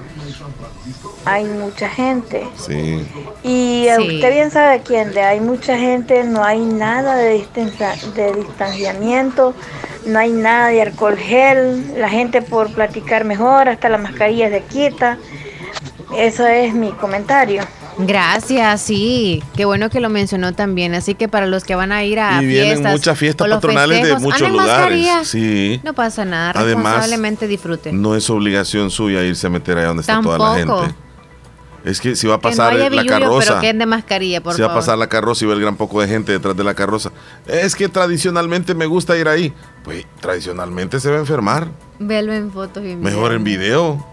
hay 1.25 1.45
mucha 1.45 1.89
gente. 1.89 2.47
Sí. 2.55 3.05
Y 3.43 3.87
usted 3.97 4.31
bien 4.31 4.51
sabe 4.51 4.81
que 4.81 5.03
donde 5.03 5.21
hay 5.21 5.39
mucha 5.39 5.77
gente 5.77 6.23
no 6.23 6.43
hay 6.43 6.59
nada 6.59 7.15
de, 7.15 7.45
de 8.15 8.33
distanciamiento, 8.33 9.53
no 10.05 10.19
hay 10.19 10.31
nada 10.31 10.67
de 10.67 10.81
alcohol 10.81 11.17
gel, 11.17 11.99
la 11.99 12.09
gente 12.09 12.41
por 12.41 12.73
platicar 12.73 13.25
mejor, 13.25 13.69
hasta 13.69 13.89
la 13.89 13.97
mascarilla 13.97 14.49
se 14.49 14.61
quita. 14.63 15.17
Eso 16.15 16.47
es 16.47 16.73
mi 16.73 16.91
comentario. 16.93 17.63
Gracias, 17.99 18.81
sí. 18.81 19.43
Qué 19.55 19.65
bueno 19.65 19.89
que 19.89 19.99
lo 19.99 20.09
mencionó 20.09 20.53
también. 20.53 20.95
Así 20.95 21.15
que 21.15 21.27
para 21.27 21.47
los 21.47 21.63
que 21.63 21.75
van 21.75 21.91
a 21.91 22.03
ir 22.03 22.19
a 22.19 22.41
y 22.41 22.45
vienen 22.45 22.83
muchas 22.83 23.17
fiestas 23.17 23.47
patronales 23.47 24.03
de 24.03 24.15
muchos 24.19 24.49
lugares. 24.49 25.27
Sí. 25.27 25.81
No 25.83 25.93
pasa 25.93 26.25
nada. 26.25 26.53
Además, 26.55 26.93
responsablemente 26.93 27.47
disfruten. 27.47 28.01
No 28.01 28.15
es 28.15 28.29
obligación 28.29 28.89
suya 28.89 29.23
irse 29.23 29.47
a 29.47 29.49
meter 29.49 29.77
ahí 29.77 29.85
donde 29.85 30.01
está 30.01 30.21
toda 30.21 30.37
la 30.37 30.55
gente. 30.55 30.95
Es 31.85 32.01
que 32.01 32.15
si 32.15 32.27
va 32.27 32.35
a 32.35 32.39
pasar 32.39 32.73
la 32.73 33.05
carroza. 33.05 33.59
Pero 33.59 33.61
que 33.61 33.73
de 33.73 33.85
mascarilla, 33.85 34.41
por 34.41 34.53
si 34.53 34.61
va 34.61 34.71
a 34.71 34.73
pasar 34.73 34.97
la 34.97 35.07
carroza 35.07 35.45
y 35.45 35.47
ve 35.47 35.53
el 35.53 35.61
gran 35.61 35.77
poco 35.77 36.01
de 36.01 36.07
gente 36.07 36.31
detrás 36.31 36.55
de 36.55 36.63
la 36.63 36.73
carroza. 36.73 37.11
Es 37.47 37.75
que 37.75 37.87
tradicionalmente 37.87 38.75
me 38.75 38.85
gusta 38.85 39.17
ir 39.17 39.27
ahí. 39.27 39.53
Pues 39.83 40.05
tradicionalmente 40.19 40.99
se 40.99 41.09
va 41.09 41.17
a 41.17 41.19
enfermar. 41.19 41.67
Véalo 41.99 42.33
en 42.33 42.51
fotos 42.51 42.83
y 42.83 42.91
en 42.91 43.01
Mejor 43.01 43.33
en 43.33 43.43
video. 43.43 44.05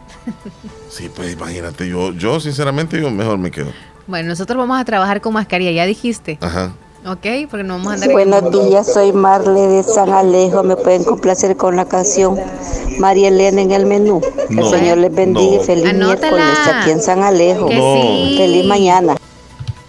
Sí, 0.88 1.10
pues 1.14 1.32
imagínate, 1.32 1.88
yo, 1.88 2.12
yo 2.12 2.40
sinceramente 2.40 3.00
yo 3.00 3.10
mejor 3.10 3.38
me 3.38 3.50
quedo. 3.50 3.72
Bueno, 4.06 4.28
nosotros 4.28 4.58
vamos 4.58 4.80
a 4.80 4.84
trabajar 4.84 5.20
con 5.20 5.34
mascarilla, 5.34 5.72
ya 5.72 5.86
dijiste. 5.86 6.38
Ajá. 6.40 6.72
Ok, 7.04 7.24
porque 7.48 7.62
no 7.62 7.74
vamos 7.74 7.92
a 7.92 7.94
andar 7.94 8.10
Buenos 8.10 8.50
días, 8.50 8.92
soy 8.92 9.12
Marle 9.12 9.60
de 9.60 9.82
San 9.84 10.10
Alejo. 10.10 10.64
Me 10.64 10.74
pueden 10.74 11.04
complacer 11.04 11.56
con 11.56 11.76
la 11.76 11.84
canción 11.84 12.36
María 12.98 13.28
Elena 13.28 13.60
en 13.62 13.70
el 13.70 13.86
menú. 13.86 14.20
el 14.50 14.64
Señor 14.64 14.98
les 14.98 15.14
bendiga 15.14 15.62
y 15.62 15.64
feliz 15.64 15.94
miércoles 15.94 16.44
aquí 16.72 16.90
en 16.90 17.00
San 17.00 17.22
Alejo. 17.22 17.68
Feliz 17.68 18.64
mañana. 18.66 19.16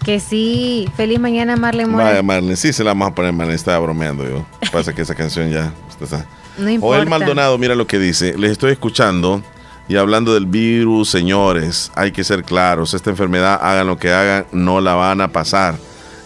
Que 0.04 0.20
sí, 0.20 0.88
feliz 0.96 1.18
mañana 1.18 1.56
Marle 1.56 1.84
Vaya 1.86 2.22
Marle, 2.22 2.56
sí 2.56 2.72
se 2.72 2.82
la 2.84 2.90
vamos 2.90 3.08
a 3.08 3.14
poner, 3.14 3.32
Marle, 3.32 3.54
estaba 3.54 3.80
bromeando 3.80 4.24
yo. 4.24 4.46
Pasa 4.72 4.94
que 4.94 5.02
esa 5.02 5.14
canción 5.14 5.50
ya 5.50 5.72
está. 6.00 6.24
No 6.56 6.70
importa. 6.70 7.02
el 7.02 7.08
Maldonado, 7.08 7.58
mira 7.58 7.74
lo 7.74 7.86
que 7.86 7.98
dice. 7.98 8.38
Les 8.38 8.52
estoy 8.52 8.72
escuchando 8.72 9.42
y 9.88 9.96
hablando 9.96 10.34
del 10.34 10.46
virus, 10.46 11.10
señores, 11.10 11.90
hay 11.94 12.12
que 12.12 12.24
ser 12.24 12.44
claros. 12.44 12.94
Esta 12.94 13.10
enfermedad, 13.10 13.58
hagan 13.62 13.86
lo 13.86 13.96
que 13.96 14.12
hagan, 14.12 14.46
no 14.52 14.80
la 14.80 14.94
van 14.94 15.20
a 15.20 15.28
pasar 15.28 15.76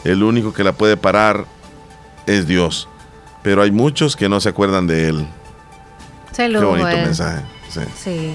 el 0.05 0.23
único 0.23 0.53
que 0.53 0.65
la 0.65 0.73
puede 0.73 0.97
parar 0.97 1.47
es 2.27 2.47
Dios. 2.47 2.89
Pero 3.43 3.63
hay 3.63 3.71
muchos 3.71 4.17
que 4.17 4.29
no 4.29 4.41
se 4.41 4.49
acuerdan 4.49 4.87
de 4.87 5.09
Él. 5.09 5.27
Qué 6.35 6.49
bonito 6.49 6.89
mensaje. 6.89 7.43
Sí. 7.97 8.35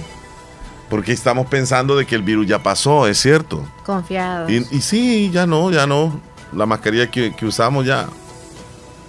Porque 0.90 1.12
estamos 1.12 1.48
pensando 1.48 1.96
de 1.96 2.06
que 2.06 2.16
el 2.16 2.22
virus 2.22 2.48
ya 2.48 2.62
pasó, 2.62 3.08
es 3.08 3.18
cierto. 3.18 3.68
Confiados. 3.86 4.50
Y, 4.50 4.82
sí, 4.82 5.30
ya 5.32 5.46
no, 5.46 5.72
ya 5.72 5.86
no. 5.86 6.22
La 6.54 6.66
mascarilla 6.66 7.12
que, 7.12 7.36
que 7.36 7.46
usamos 7.46 7.86
ya, 7.86 8.08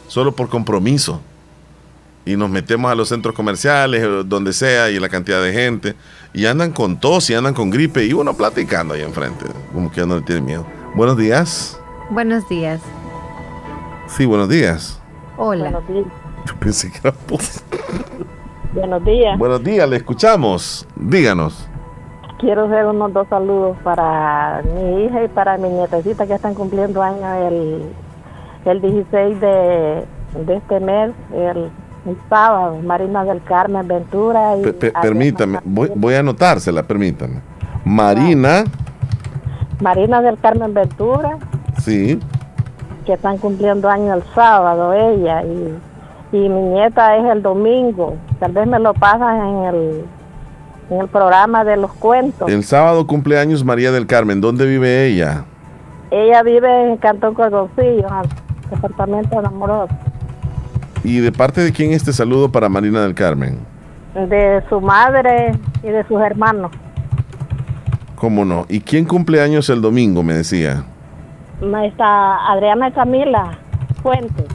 solo 0.09 0.33
por 0.33 0.49
compromiso. 0.49 1.21
Y 2.29 2.37
nos 2.37 2.51
metemos 2.51 2.93
a 2.93 2.95
los 2.95 3.09
centros 3.09 3.35
comerciales, 3.35 4.03
eh, 4.03 4.23
donde 4.27 4.53
sea, 4.53 4.91
y 4.91 5.01
la 5.01 5.09
cantidad 5.09 5.43
de 5.43 5.51
gente. 5.51 5.95
Y 6.35 6.45
andan 6.45 6.73
con 6.73 7.01
tos 7.01 7.31
y 7.31 7.35
andan 7.35 7.55
con 7.55 7.71
gripe. 7.71 8.05
Y 8.05 8.13
uno 8.13 8.35
platicando 8.35 8.93
ahí 8.93 9.01
enfrente. 9.01 9.47
Como 9.73 9.91
que 9.91 10.03
ya 10.03 10.07
no 10.07 10.17
le 10.17 10.21
tiene 10.21 10.43
miedo. 10.43 10.67
Buenos 10.95 11.17
días. 11.17 11.81
Buenos 12.11 12.47
días. 12.47 12.83
Sí, 14.09 14.27
buenos 14.27 14.51
días. 14.51 15.01
Hola. 15.39 15.71
Buenos 15.71 15.89
días. 15.89 16.07
Yo 16.45 16.55
pensé 16.61 16.93
que 16.93 16.99
era 16.99 17.15
Buenos 18.75 19.05
días. 19.07 19.39
Buenos 19.39 19.65
días, 19.65 19.89
le 19.89 19.97
escuchamos. 19.97 20.87
Díganos. 20.97 21.67
Quiero 22.41 22.67
hacer 22.67 22.85
unos 22.85 23.11
dos 23.15 23.27
saludos 23.29 23.79
para 23.83 24.63
mi 24.75 25.05
hija 25.05 25.25
y 25.25 25.29
para 25.29 25.57
mi 25.57 25.71
nietecita 25.71 26.27
que 26.27 26.35
están 26.35 26.53
cumpliendo 26.53 27.03
años 27.03 27.25
el, 27.51 27.83
el 28.67 28.81
16 28.83 29.41
de, 29.41 30.05
este 30.47 30.81
mes, 30.81 31.13
el, 31.33 31.71
sábado, 32.29 32.79
Marina 32.83 33.25
del 33.25 33.43
Carmen 33.43 33.87
Ventura. 33.87 34.57
Y 34.57 34.63
permítame, 35.03 35.59
voy, 35.65 35.91
voy 35.95 36.15
a 36.15 36.21
anotársela, 36.21 36.83
permítame. 36.83 37.41
Marina. 37.85 38.65
Marina 39.81 40.21
del 40.21 40.39
Carmen 40.39 40.75
Ventura 40.75 41.39
Sí. 41.79 42.19
Que 43.07 43.15
están 43.15 43.39
cumpliendo 43.39 43.89
años 43.89 44.17
el 44.19 44.35
sábado 44.35 44.93
ella 44.93 45.43
y, 45.43 45.79
y 46.37 46.49
mi 46.49 46.61
nieta 46.61 47.17
es 47.17 47.25
el 47.25 47.43
domingo. 47.43 48.17
Tal 48.39 48.53
vez 48.53 48.67
me 48.67 48.79
lo 48.79 48.93
pasan 48.93 49.37
en 49.37 49.65
el, 49.65 50.05
en 50.91 51.01
el 51.01 51.09
programa 51.09 51.65
de 51.65 51.77
los 51.77 51.93
cuentos. 51.95 52.51
El 52.51 52.65
sábado 52.65 53.07
cumpleaños 53.07 53.65
María 53.65 53.93
del 53.93 54.07
Carmen. 54.07 54.41
¿Dónde 54.41 54.67
vive 54.67 55.07
ella? 55.07 55.45
Ella 56.11 56.43
vive 56.43 56.91
en 56.91 56.97
Cantón 56.99 57.35
Cordoncillo, 57.35 58.09
departamento 58.71 59.41
de 59.41 59.47
Amoroso. 59.47 59.95
¿Y 61.05 61.19
de 61.21 61.33
parte 61.33 61.61
de 61.61 61.73
quién 61.73 61.93
este 61.93 62.13
saludo 62.13 62.51
para 62.51 62.69
Marina 62.69 63.03
del 63.03 63.15
Carmen? 63.15 63.59
De 64.15 64.63
su 64.69 64.81
madre 64.81 65.53
y 65.83 65.89
de 65.89 66.05
sus 66.07 66.21
hermanos. 66.21 66.73
¿Cómo 68.17 68.45
no? 68.45 68.67
¿Y 68.69 68.81
quién 68.81 69.05
cumpleaños 69.05 69.71
el 69.71 69.81
domingo, 69.81 70.23
me 70.23 70.35
decía? 70.35 70.85
está 71.85 72.53
Adriana 72.53 72.93
Camila 72.93 73.59
Fuentes. 74.03 74.47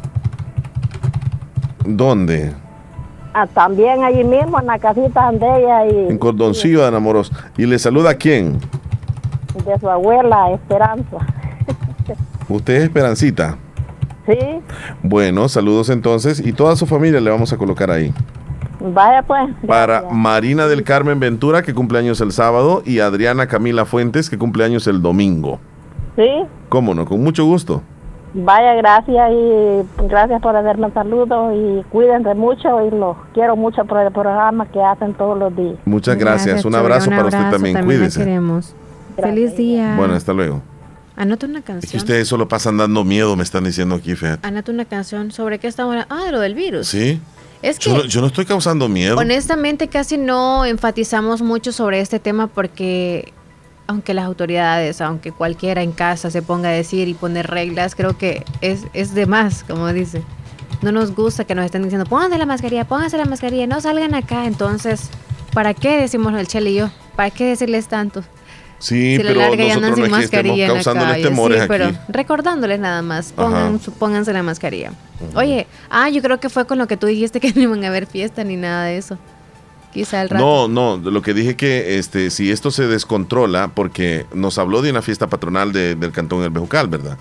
¿Dónde? 1.85 2.53
Ah, 3.33 3.47
también 3.47 4.03
allí 4.03 4.23
mismo, 4.23 4.59
en 4.59 4.67
la 4.67 4.77
casita 4.77 5.31
de 5.31 5.37
ella. 5.37 5.85
Y, 5.87 6.09
en 6.09 6.17
Cordoncillo 6.17 6.81
de 6.81 6.89
Enamoros. 6.89 7.31
¿Y 7.57 7.65
le 7.65 7.79
saluda 7.79 8.11
a 8.11 8.13
quién? 8.13 8.59
De 9.65 9.79
su 9.79 9.89
abuela, 9.89 10.51
Esperanza. 10.51 11.17
¿Usted 12.49 12.75
es 12.75 12.83
Esperancita? 12.83 13.57
Sí. 14.25 14.37
Bueno, 15.01 15.49
saludos 15.49 15.89
entonces. 15.89 16.45
Y 16.45 16.53
toda 16.53 16.75
su 16.75 16.85
familia 16.85 17.19
le 17.19 17.29
vamos 17.29 17.51
a 17.53 17.57
colocar 17.57 17.91
ahí. 17.91 18.13
Vaya 18.79 19.21
pues. 19.23 19.49
Para 19.65 20.03
Marina 20.11 20.67
del 20.67 20.83
Carmen 20.83 21.19
Ventura, 21.19 21.61
que 21.61 21.73
cumple 21.73 21.99
años 21.99 22.19
el 22.21 22.31
sábado, 22.31 22.83
y 22.85 22.99
Adriana 22.99 23.47
Camila 23.47 23.85
Fuentes, 23.85 24.29
que 24.29 24.37
cumple 24.37 24.65
años 24.65 24.87
el 24.87 25.01
domingo. 25.01 25.59
Sí. 26.15 26.29
¿Cómo 26.69 26.93
no? 26.93 27.05
Con 27.05 27.23
mucho 27.23 27.45
gusto. 27.45 27.81
Vaya, 28.35 28.73
gracias 28.73 29.31
y 29.31 30.05
gracias 30.07 30.41
por 30.41 30.55
haberme 30.55 30.89
saludo 30.91 31.53
y 31.53 31.83
cuídense 31.83 32.33
mucho 32.33 32.83
y 32.83 32.89
los 32.89 33.15
quiero 33.33 33.55
mucho 33.55 33.85
por 33.85 33.99
el 33.99 34.11
programa 34.11 34.65
que 34.65 34.81
hacen 34.81 35.13
todos 35.13 35.37
los 35.37 35.55
días. 35.55 35.75
Muchas 35.85 36.17
gracias. 36.17 36.65
un 36.65 36.73
abrazo 36.73 37.11
para 37.11 37.25
usted 37.25 37.51
también. 37.51 37.85
Cuídese. 37.85 38.19
queremos. 38.19 38.75
Feliz 39.15 39.55
día. 39.55 39.93
Bueno, 39.95 40.15
hasta 40.15 40.33
luego. 40.33 40.61
Anota 41.15 41.45
una 41.45 41.61
canción. 41.61 41.85
Es 41.85 41.91
que 41.91 41.97
ustedes 41.97 42.27
solo 42.27 42.47
pasan 42.47 42.77
dando 42.77 43.03
miedo, 43.03 43.35
me 43.35 43.43
están 43.43 43.63
diciendo 43.63 43.95
aquí, 43.95 44.15
fíjate. 44.15 44.47
Anota 44.47 44.71
una 44.71 44.85
canción 44.85 45.31
sobre 45.31 45.59
qué 45.59 45.67
estamos 45.67 45.91
hablando. 45.91 46.13
Ah, 46.13 46.25
de 46.25 46.31
lo 46.31 46.39
del 46.39 46.55
virus. 46.55 46.87
Sí. 46.87 47.19
Es 47.61 47.79
que 47.79 47.89
yo 47.89 48.05
yo 48.05 48.21
no 48.21 48.27
estoy 48.27 48.45
causando 48.45 48.89
miedo. 48.89 49.17
Honestamente, 49.17 49.87
casi 49.87 50.17
no 50.17 50.65
enfatizamos 50.65 51.41
mucho 51.41 51.71
sobre 51.71 52.01
este 52.01 52.19
tema 52.19 52.47
porque 52.47 53.31
aunque 53.87 54.13
las 54.13 54.25
autoridades, 54.25 55.01
aunque 55.01 55.31
cualquiera 55.31 55.81
en 55.81 55.91
casa 55.91 56.31
se 56.31 56.41
ponga 56.41 56.69
a 56.69 56.71
decir 56.71 57.07
y 57.07 57.13
poner 57.13 57.47
reglas, 57.47 57.95
creo 57.95 58.17
que 58.17 58.43
es, 58.61 58.81
es 58.93 59.13
de 59.13 59.25
más, 59.25 59.63
como 59.63 59.91
dice. 59.93 60.23
No 60.81 60.91
nos 60.91 61.15
gusta 61.15 61.45
que 61.45 61.55
nos 61.55 61.65
estén 61.65 61.83
diciendo, 61.83 62.05
pónganse 62.05 62.37
la 62.37 62.45
mascarilla, 62.45 62.85
pónganse 62.85 63.17
la 63.17 63.25
mascarilla, 63.25 63.67
no 63.67 63.79
salgan 63.79 64.15
acá. 64.15 64.45
Entonces, 64.45 65.09
¿para 65.53 65.73
qué 65.73 65.97
decimos 65.97 66.33
el 66.33 66.47
Chele 66.47 66.71
y 66.71 66.75
yo? 66.75 66.89
¿Para 67.15 67.29
qué 67.29 67.45
decirles 67.45 67.87
tanto? 67.87 68.23
Sí, 68.83 69.15
pero 69.15 69.33
nosotros 69.55 70.09
no 70.09 70.17
es 70.17 70.29
que 70.29 70.65
causándoles 70.67 71.21
temores 71.23 71.61
sí, 71.61 71.67
pero 71.69 71.91
recordándoles 72.09 72.81
nada 72.81 73.01
más, 73.01 73.31
pongan, 73.31 73.79
pónganse 73.97 74.33
la 74.33 74.43
mascarilla. 74.43 74.91
Oye, 75.35 75.67
ah, 75.89 76.09
yo 76.09 76.21
creo 76.21 76.41
que 76.41 76.49
fue 76.49 76.67
con 76.67 76.79
lo 76.79 76.85
que 76.85 76.97
tú 76.97 77.07
dijiste 77.07 77.39
que 77.39 77.53
no 77.55 77.61
iban 77.61 77.85
a 77.85 77.87
haber 77.87 78.07
fiesta 78.07 78.43
ni 78.43 78.57
nada 78.57 78.83
de 78.83 78.97
eso. 78.97 79.17
No, 80.31 80.67
no, 80.67 80.97
lo 80.97 81.21
que 81.21 81.33
dije 81.33 81.55
que 81.55 81.97
este, 81.97 82.29
si 82.29 82.51
esto 82.51 82.71
se 82.71 82.87
descontrola, 82.87 83.69
porque 83.73 84.25
nos 84.33 84.57
habló 84.57 84.81
de 84.81 84.89
una 84.89 85.01
fiesta 85.01 85.27
patronal 85.27 85.71
del 85.71 86.11
Cantón 86.11 86.41
del 86.41 86.49
Bejucal, 86.49 86.89
¿verdad? 86.89 87.17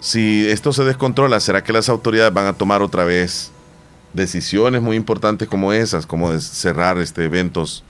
Si 0.00 0.48
esto 0.48 0.72
se 0.72 0.82
descontrola, 0.82 1.38
¿será 1.38 1.62
que 1.62 1.72
las 1.72 1.88
autoridades 1.88 2.32
van 2.32 2.46
a 2.46 2.54
tomar 2.54 2.82
otra 2.82 3.04
vez 3.04 3.52
decisiones 4.12 4.80
muy 4.82 4.96
importantes 4.96 5.46
como 5.46 5.72
esas, 5.72 6.06
como 6.06 6.32
de 6.32 6.40
cerrar 6.40 6.98
este 6.98 7.24
eventos 7.24 7.84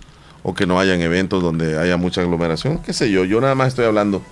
o 0.48 0.54
que 0.54 0.66
no 0.66 0.80
hayan 0.80 1.02
eventos 1.02 1.42
donde 1.42 1.78
haya 1.78 1.98
mucha 1.98 2.22
aglomeración? 2.22 2.78
¿Qué 2.78 2.94
sé 2.94 3.10
yo? 3.10 3.26
Yo 3.26 3.38
nada 3.40 3.54
más 3.54 3.68
estoy 3.68 3.84
hablando 3.84 4.22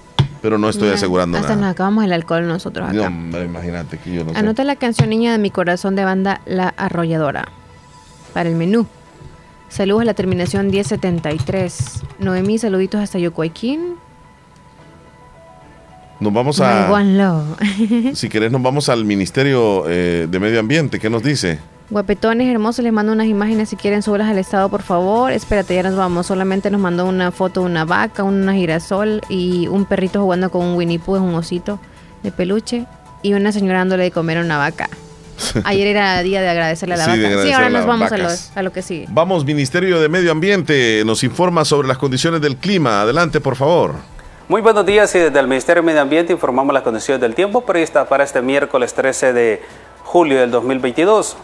pero 0.41 0.59
no 0.59 0.69
estoy 0.69 0.91
asegurando 0.91 1.39
hasta 1.39 1.57
nada. 1.57 1.63
nos 1.63 1.71
acabamos 1.73 2.05
el 2.05 2.13
alcohol 2.13 2.47
nosotros 2.47 2.89
acá. 2.89 3.11
No, 3.11 3.43
imagínate 3.43 3.99
que 3.99 4.15
yo 4.15 4.25
no 4.25 4.33
Anota 4.35 4.63
la 4.65 4.77
canción 4.77 5.11
Niña 5.11 5.33
de 5.33 5.39
mi 5.39 5.51
corazón 5.51 5.97
de 5.97 6.05
banda 6.05 6.41
La 6.47 6.69
Arrolladora 6.69 7.49
para 8.33 8.49
el 8.49 8.55
menú. 8.55 8.87
Saludos 9.69 10.03
a 10.03 10.05
la 10.05 10.15
terminación 10.15 10.69
1073. 10.69 12.03
Noemí, 12.21 12.59
saluditos 12.59 13.01
hasta 13.01 13.19
Yocuayquín. 13.19 13.97
Nos 16.21 16.33
vamos 16.33 16.61
a. 16.61 16.89
si 18.15 18.29
querés, 18.29 18.53
nos 18.53 18.63
vamos 18.63 18.89
al 18.89 19.05
Ministerio 19.05 19.85
eh, 19.89 20.29
de 20.31 20.39
Medio 20.39 20.61
Ambiente. 20.61 21.01
¿Qué 21.01 21.11
nos 21.11 21.23
dice? 21.23 21.59
Guapetones 21.89 22.53
hermosos, 22.53 22.83
les 22.83 22.93
mando 22.93 23.13
unas 23.13 23.29
imágenes 23.29 23.69
si 23.69 23.77
quieren 23.77 24.03
subirlas 24.03 24.29
al 24.29 24.39
estado, 24.39 24.69
por 24.69 24.83
favor. 24.83 25.31
Espérate, 25.31 25.75
ya 25.75 25.85
nos 25.85 25.95
vamos. 25.95 26.27
Solamente 26.27 26.69
nos 26.69 26.81
mandó 26.81 27.07
una 27.07 27.31
foto 27.31 27.61
de 27.61 27.67
una 27.67 27.85
vaca, 27.85 28.25
una 28.25 28.55
girasol 28.55 29.21
y 29.29 29.69
un 29.69 29.85
perrito 29.85 30.21
jugando 30.21 30.51
con 30.51 30.65
un 30.65 30.77
Winnie 30.77 30.99
Pooh, 30.99 31.17
un 31.17 31.35
osito 31.37 31.79
de 32.25 32.33
peluche, 32.33 32.87
y 33.23 33.35
una 33.35 33.53
señora 33.53 33.79
dándole 33.79 34.03
de 34.03 34.11
comer 34.11 34.39
a 34.39 34.41
una 34.41 34.59
vaca. 34.59 34.91
Ayer 35.65 35.87
era 35.87 36.21
día 36.23 36.41
de 36.41 36.49
agradecerle 36.49 36.95
a 36.95 36.99
la 36.99 37.07
vaca. 37.07 37.43
Sí, 37.43 37.53
ahora 37.53 37.71
nos 37.71 37.87
vamos 37.87 38.11
a 38.11 38.63
lo, 38.63 38.73
que 38.73 38.83
sigue. 38.83 39.07
Vamos, 39.11 39.45
Ministerio 39.45 40.01
de 40.01 40.09
Medio 40.09 40.33
Ambiente 40.33 41.05
nos 41.07 41.23
informa 41.23 41.65
sobre 41.65 41.87
las 41.87 41.99
condiciones 41.99 42.41
del 42.41 42.57
clima. 42.57 43.03
Adelante, 43.03 43.41
por 43.41 43.55
favor. 43.55 43.95
Muy 44.49 44.61
buenos 44.61 44.87
días 44.87 45.15
y 45.15 45.19
desde 45.19 45.39
el 45.39 45.47
Ministerio 45.47 45.83
de 45.83 45.87
Medio 45.87 46.03
Ambiente 46.03 46.33
informamos 46.33 46.75
las 46.75 46.83
condiciones 46.83 47.21
del 47.21 47.35
tiempo 47.35 47.65
prevista 47.65 48.09
para 48.09 48.25
este 48.25 48.43
miércoles 48.43 48.93
13 48.95 49.33
de 49.33 49.63
julio 50.05 50.41
del 50.41 50.51
2022. 50.51 51.37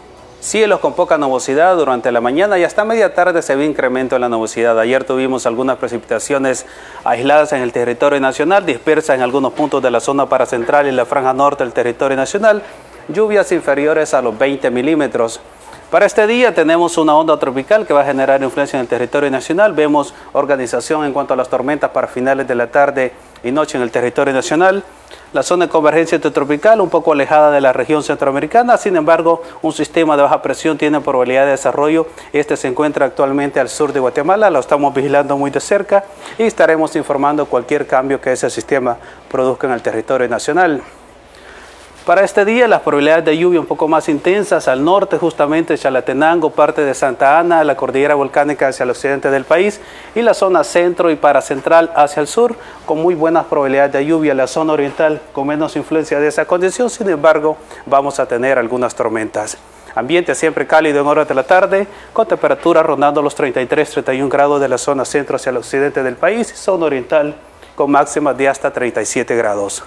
Cielos 0.43 0.81
con 0.81 0.91
poca 0.91 1.17
nubosidad 1.17 1.77
durante 1.77 2.11
la 2.11 2.19
mañana 2.19 2.59
y 2.59 2.65
hasta 2.65 2.83
media 2.83 3.13
tarde 3.13 3.41
se 3.41 3.55
ve 3.55 3.63
incremento 3.63 4.15
en 4.15 4.21
la 4.23 4.27
nubosidad. 4.27 4.77
Ayer 4.77 5.05
tuvimos 5.05 5.45
algunas 5.45 5.77
precipitaciones 5.77 6.65
aisladas 7.05 7.53
en 7.53 7.61
el 7.61 7.71
territorio 7.71 8.19
nacional, 8.19 8.65
dispersas 8.65 9.15
en 9.15 9.21
algunos 9.21 9.53
puntos 9.53 9.81
de 9.81 9.89
la 9.89 10.01
zona 10.01 10.27
paracentral 10.27 10.85
y 10.85 10.91
la 10.91 11.05
franja 11.05 11.31
norte 11.31 11.63
del 11.63 11.71
territorio 11.71 12.17
nacional, 12.17 12.61
lluvias 13.07 13.53
inferiores 13.53 14.13
a 14.13 14.21
los 14.21 14.37
20 14.37 14.69
milímetros. 14.69 15.39
Para 15.93 16.07
este 16.07 16.25
día 16.25 16.55
tenemos 16.55 16.97
una 16.97 17.15
onda 17.15 17.37
tropical 17.37 17.85
que 17.85 17.93
va 17.93 18.01
a 18.01 18.05
generar 18.05 18.41
influencia 18.41 18.77
en 18.77 18.81
el 18.81 18.87
territorio 18.87 19.29
nacional. 19.29 19.73
Vemos 19.73 20.15
organización 20.31 21.05
en 21.05 21.13
cuanto 21.13 21.35
a 21.35 21.37
las 21.37 21.49
tormentas 21.49 21.91
para 21.91 22.07
finales 22.07 22.47
de 22.47 22.55
la 22.55 22.65
tarde 22.65 23.13
y 23.43 23.51
noche 23.51 23.77
en 23.77 23.83
el 23.83 23.91
territorio 23.91 24.33
nacional. 24.33 24.83
La 25.33 25.43
zona 25.43 25.67
de 25.67 25.71
convergencia 25.71 26.15
intertropical 26.15 26.81
un 26.81 26.89
poco 26.89 27.11
alejada 27.11 27.51
de 27.51 27.61
la 27.61 27.73
región 27.73 28.01
centroamericana, 28.01 28.75
sin 28.77 28.95
embargo, 28.95 29.43
un 29.61 29.71
sistema 29.71 30.17
de 30.17 30.23
baja 30.23 30.41
presión 30.41 30.79
tiene 30.79 30.99
probabilidad 30.99 31.45
de 31.45 31.51
desarrollo. 31.51 32.07
Este 32.31 32.57
se 32.57 32.69
encuentra 32.69 33.05
actualmente 33.05 33.59
al 33.59 33.69
sur 33.69 33.93
de 33.93 33.99
Guatemala, 33.99 34.49
lo 34.49 34.61
estamos 34.61 34.95
vigilando 34.95 35.37
muy 35.37 35.51
de 35.51 35.59
cerca 35.59 36.05
y 36.39 36.43
estaremos 36.45 36.95
informando 36.95 37.45
cualquier 37.45 37.85
cambio 37.85 38.19
que 38.19 38.31
ese 38.31 38.49
sistema 38.49 38.97
produzca 39.29 39.67
en 39.67 39.73
el 39.73 39.83
territorio 39.83 40.27
nacional. 40.27 40.81
Para 42.05 42.25
este 42.25 42.43
día 42.43 42.67
las 42.67 42.81
probabilidades 42.81 43.23
de 43.23 43.37
lluvia 43.37 43.61
un 43.61 43.65
poco 43.65 43.87
más 43.87 44.09
intensas 44.09 44.67
al 44.67 44.83
norte, 44.83 45.17
justamente 45.17 45.77
Chalatenango, 45.77 46.49
parte 46.49 46.81
de 46.81 46.93
Santa 46.93 47.39
Ana, 47.39 47.63
la 47.63 47.77
cordillera 47.77 48.13
volcánica 48.13 48.67
hacia 48.67 48.83
el 48.83 48.89
occidente 48.89 49.31
del 49.31 49.45
país 49.45 49.79
y 50.13 50.21
la 50.21 50.33
zona 50.33 50.65
centro 50.65 51.11
y 51.11 51.15
paracentral 51.15 51.93
hacia 51.95 52.19
el 52.19 52.27
sur, 52.27 52.57
con 52.85 53.01
muy 53.01 53.15
buenas 53.15 53.45
probabilidades 53.45 53.93
de 53.93 54.05
lluvia. 54.05 54.33
La 54.33 54.47
zona 54.47 54.73
oriental 54.73 55.21
con 55.31 55.47
menos 55.47 55.77
influencia 55.77 56.19
de 56.19 56.27
esa 56.27 56.43
condición, 56.43 56.89
sin 56.89 57.07
embargo, 57.07 57.55
vamos 57.85 58.19
a 58.19 58.25
tener 58.25 58.59
algunas 58.59 58.95
tormentas. 58.95 59.57
Ambiente 59.95 60.35
siempre 60.35 60.67
cálido 60.67 60.99
en 60.99 61.07
horas 61.07 61.29
de 61.29 61.35
la 61.35 61.43
tarde, 61.43 61.87
con 62.11 62.27
temperatura 62.27 62.83
rondando 62.83 63.21
los 63.21 63.37
33-31 63.37 64.27
grados 64.27 64.59
de 64.59 64.67
la 64.67 64.77
zona 64.77 65.05
centro 65.05 65.37
hacia 65.37 65.51
el 65.51 65.57
occidente 65.57 66.03
del 66.03 66.17
país 66.17 66.51
y 66.51 66.57
zona 66.57 66.85
oriental 66.85 67.37
con 67.75 67.89
máximas 67.89 68.37
de 68.37 68.49
hasta 68.49 68.73
37 68.73 69.37
grados. 69.37 69.85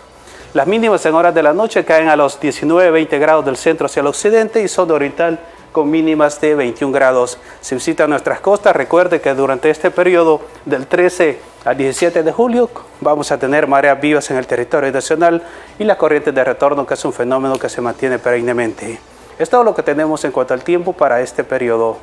Las 0.57 0.67
mínimas 0.67 1.05
en 1.05 1.15
horas 1.15 1.35
de 1.35 1.43
la 1.43 1.53
noche 1.53 1.85
caen 1.85 2.09
a 2.09 2.17
los 2.17 2.41
19-20 2.41 3.21
grados 3.21 3.45
del 3.45 3.59
centro 3.59 3.85
hacia 3.85 4.01
el 4.01 4.07
occidente 4.07 4.63
y 4.63 4.69
zona 4.69 4.95
oriental 4.95 5.39
con 5.71 5.91
mínimas 5.91 6.41
de 6.41 6.55
21 6.55 6.95
grados. 6.95 7.37
Si 7.61 7.75
visita 7.75 8.07
nuestras 8.07 8.41
costas, 8.41 8.75
recuerde 8.75 9.21
que 9.21 9.35
durante 9.35 9.69
este 9.69 9.91
periodo 9.91 10.41
del 10.65 10.87
13 10.87 11.39
al 11.67 11.77
17 11.77 12.23
de 12.23 12.33
julio 12.33 12.71
vamos 13.03 13.31
a 13.33 13.39
tener 13.39 13.67
mareas 13.67 14.01
vivas 14.01 14.31
en 14.31 14.39
el 14.39 14.47
territorio 14.47 14.91
nacional 14.91 15.43
y 15.79 15.85
las 15.85 15.99
corrientes 15.99 16.35
de 16.35 16.43
retorno, 16.43 16.87
que 16.87 16.95
es 16.95 17.05
un 17.05 17.13
fenómeno 17.13 17.59
que 17.59 17.69
se 17.69 17.83
mantiene 17.83 18.19
perennemente. 18.19 18.99
Es 19.39 19.51
todo 19.51 19.63
lo 19.63 19.75
que 19.75 19.83
tenemos 19.83 20.25
en 20.25 20.33
cuanto 20.33 20.55
al 20.55 20.65
tiempo 20.65 20.95
para 20.95 21.21
este 21.21 21.45
periodo. 21.45 21.99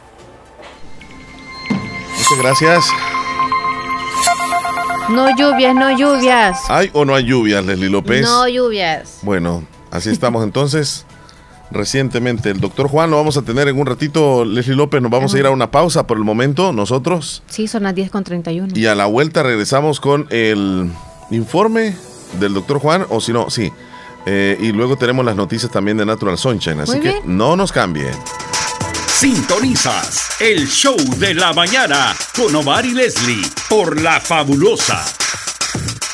Muchas 2.20 2.38
gracias. 2.38 2.86
No 5.10 5.36
lluvias, 5.36 5.76
no 5.76 5.98
lluvias. 5.98 6.60
¿Hay 6.70 6.90
o 6.94 7.06
no 7.06 7.14
hay 7.16 7.26
lluvias, 7.26 7.66
Leslie 7.66 7.90
López? 7.90 8.24
No 8.24 8.48
lluvias. 8.48 9.20
Bueno, 9.22 9.64
así 9.92 10.10
estamos 10.10 10.44
entonces. 10.44 11.06
Recientemente, 11.72 12.52
el 12.52 12.60
doctor 12.60 12.88
Juan 12.88 13.10
lo 13.10 13.18
vamos 13.18 13.36
a 13.36 13.42
tener 13.42 13.68
en 13.68 13.80
un 13.80 13.86
ratito. 13.86 14.46
Leslie 14.46 14.76
López, 14.76 15.02
nos 15.02 15.12
vamos 15.12 15.34
a 15.34 15.40
ir 15.40 15.46
a 15.46 15.52
una 15.52 15.72
pausa 15.72 16.06
por 16.06 16.18
el 16.18 16.24
momento, 16.24 16.72
nosotros. 16.72 17.44
Sí, 17.48 17.68
son 17.68 17.84
las 17.84 17.96
10 17.96 18.12
con 18.12 18.24
31. 18.24 18.74
Y 18.76 18.86
a 18.86 18.96
la 18.96 19.06
vuelta 19.08 19.44
regresamos 19.44 20.00
con 20.00 20.28
el 20.30 20.90
informe 21.32 21.96
del 22.40 22.54
doctor 22.54 22.80
Juan, 22.80 23.06
o 23.10 23.20
si 23.20 23.34
no, 23.34 23.50
sí. 23.50 23.72
Eh, 24.26 24.58
y 24.62 24.72
luego 24.72 24.98
tenemos 24.98 25.26
las 25.26 25.36
noticias 25.36 25.72
también 25.72 25.98
de 25.98 26.06
Natural 26.06 26.38
Sunshine, 26.38 26.80
así 26.80 27.00
que 27.00 27.22
no 27.26 27.56
nos 27.56 27.72
cambie. 27.72 28.10
Sintonizas 29.24 30.36
el 30.42 30.68
show 30.68 30.98
de 31.18 31.34
la 31.34 31.54
mañana 31.54 32.14
con 32.36 32.54
Omar 32.54 32.86
y 32.86 32.94
Leslie 32.94 33.42
por 33.70 34.02
La 34.02 34.20
Fabulosa. 34.20 35.02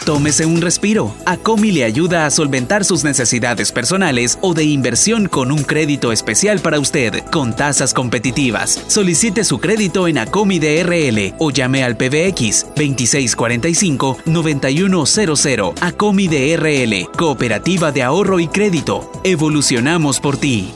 Tómese 0.05 0.45
un 0.45 0.61
respiro. 0.61 1.15
Acomi 1.25 1.71
le 1.71 1.85
ayuda 1.85 2.27
a 2.27 2.29
solventar 2.29 2.85
sus 2.85 3.03
necesidades 3.03 3.71
personales 3.71 4.37
o 4.41 4.53
de 4.53 4.65
inversión 4.65 5.27
con 5.27 5.51
un 5.51 5.63
crédito 5.63 6.11
especial 6.11 6.59
para 6.59 6.79
usted, 6.79 7.23
con 7.31 7.55
tasas 7.55 7.95
competitivas. 7.95 8.79
Solicite 8.85 9.43
su 9.43 9.57
crédito 9.57 10.07
en 10.07 10.19
Acomi 10.19 10.59
DRL 10.59 11.33
o 11.39 11.49
llame 11.49 11.83
al 11.83 11.97
PBX 11.97 12.67
2645-9100. 12.75 15.73
Acomi 15.81 16.27
DRL, 16.27 17.09
Cooperativa 17.17 17.91
de 17.91 18.03
Ahorro 18.03 18.39
y 18.39 18.47
Crédito. 18.47 19.11
Evolucionamos 19.23 20.19
por 20.19 20.37
ti. 20.37 20.75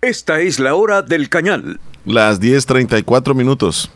Esta 0.00 0.40
es 0.40 0.58
la 0.58 0.74
hora 0.74 1.02
del 1.02 1.28
cañal. 1.28 1.80
Las 2.04 2.40
10:34 2.40 3.34
minutos. 3.34 3.90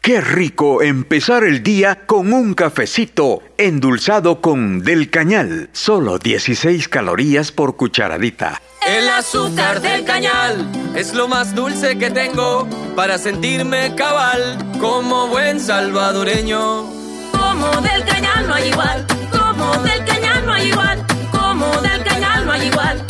Qué 0.00 0.20
rico 0.22 0.80
empezar 0.80 1.44
el 1.44 1.62
día 1.62 2.06
con 2.06 2.32
un 2.32 2.54
cafecito 2.54 3.42
endulzado 3.58 4.40
con 4.40 4.80
Del 4.80 5.10
Cañal. 5.10 5.68
Solo 5.72 6.18
16 6.18 6.88
calorías 6.88 7.52
por 7.52 7.76
cucharadita. 7.76 8.62
El 8.88 9.08
azúcar 9.10 9.82
del 9.82 10.04
cañal 10.04 10.66
es 10.96 11.12
lo 11.12 11.28
más 11.28 11.54
dulce 11.54 11.98
que 11.98 12.10
tengo 12.10 12.66
para 12.96 13.18
sentirme 13.18 13.94
cabal 13.94 14.56
como 14.80 15.28
buen 15.28 15.60
salvadoreño. 15.60 16.86
Como 17.30 17.80
del 17.82 18.02
cañal 18.06 18.48
no 18.48 18.54
hay 18.54 18.68
igual, 18.70 19.06
como 19.30 19.82
del 19.82 20.04
cañal 20.06 20.46
no 20.46 20.52
hay 20.54 20.68
igual, 20.68 21.06
como 21.30 21.66
del 21.82 22.02
cañal 22.02 22.46
no 22.46 22.52
hay 22.52 22.66
igual. 22.68 23.09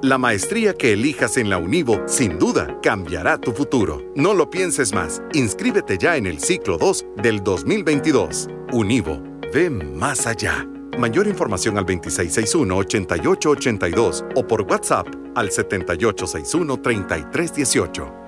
La 0.00 0.16
maestría 0.16 0.74
que 0.74 0.92
elijas 0.92 1.38
en 1.38 1.50
la 1.50 1.58
Univo 1.58 2.00
sin 2.06 2.38
duda 2.38 2.78
cambiará 2.84 3.36
tu 3.36 3.50
futuro. 3.50 4.00
No 4.14 4.32
lo 4.32 4.48
pienses 4.48 4.94
más. 4.94 5.20
Inscríbete 5.32 5.98
ya 5.98 6.16
en 6.16 6.26
el 6.26 6.38
ciclo 6.38 6.78
2 6.78 7.04
del 7.16 7.42
2022. 7.42 8.46
Univo, 8.70 9.20
ve 9.52 9.70
más 9.70 10.28
allá. 10.28 10.64
Mayor 10.96 11.26
información 11.26 11.78
al 11.78 11.86
2661-8882 11.86 14.24
o 14.36 14.46
por 14.46 14.62
WhatsApp 14.62 15.08
al 15.34 15.50
7861-3318. 15.50 18.27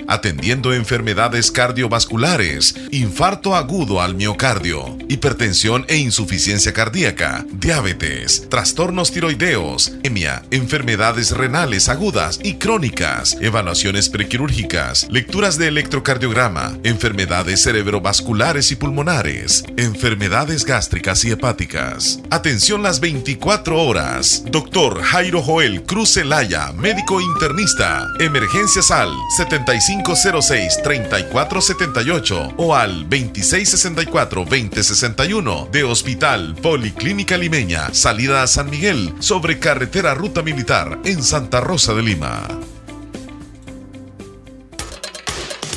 atendiendo 0.11 0.73
enfermedades 0.73 1.51
cardiovasculares, 1.51 2.75
infarto 2.91 3.55
agudo 3.55 4.01
al 4.01 4.13
miocardio, 4.13 4.97
hipertensión 5.07 5.85
e 5.87 5.95
insuficiencia 5.97 6.73
cardíaca, 6.73 7.45
diabetes, 7.53 8.49
trastornos 8.49 9.13
tiroideos, 9.13 9.93
emia, 10.03 10.43
enfermedades 10.51 11.31
renales 11.31 11.87
agudas 11.87 12.41
y 12.43 12.55
crónicas, 12.55 13.37
evaluaciones 13.39 14.09
prequirúrgicas, 14.09 15.07
lecturas 15.09 15.57
de 15.57 15.69
electrocardiograma, 15.69 16.77
enfermedades 16.83 17.63
cerebrovasculares 17.63 18.71
y 18.71 18.75
pulmonares, 18.75 19.63
enfermedades 19.77 20.65
gástricas 20.65 21.23
y 21.23 21.31
hepáticas. 21.31 22.19
Atención 22.29 22.83
las 22.83 22.99
24 22.99 23.81
horas. 23.81 24.43
Doctor 24.51 25.01
Jairo 25.01 25.41
Joel 25.41 25.83
Cruz 25.83 26.17
Elaya, 26.17 26.73
médico 26.73 27.21
internista. 27.21 28.07
Emergencias 28.19 28.91
al 28.91 29.13
75 29.37 30.00
506-3478 30.03 32.55
o 32.57 32.75
al 32.75 33.09
2664-2061 33.09 35.69
de 35.69 35.83
Hospital 35.83 36.55
Policlínica 36.55 37.37
Limeña, 37.37 37.93
salida 37.93 38.43
a 38.43 38.47
San 38.47 38.69
Miguel, 38.69 39.13
sobre 39.19 39.59
carretera 39.59 40.13
Ruta 40.13 40.41
Militar 40.41 40.99
en 41.05 41.23
Santa 41.23 41.61
Rosa 41.61 41.93
de 41.93 42.03
Lima. 42.03 42.47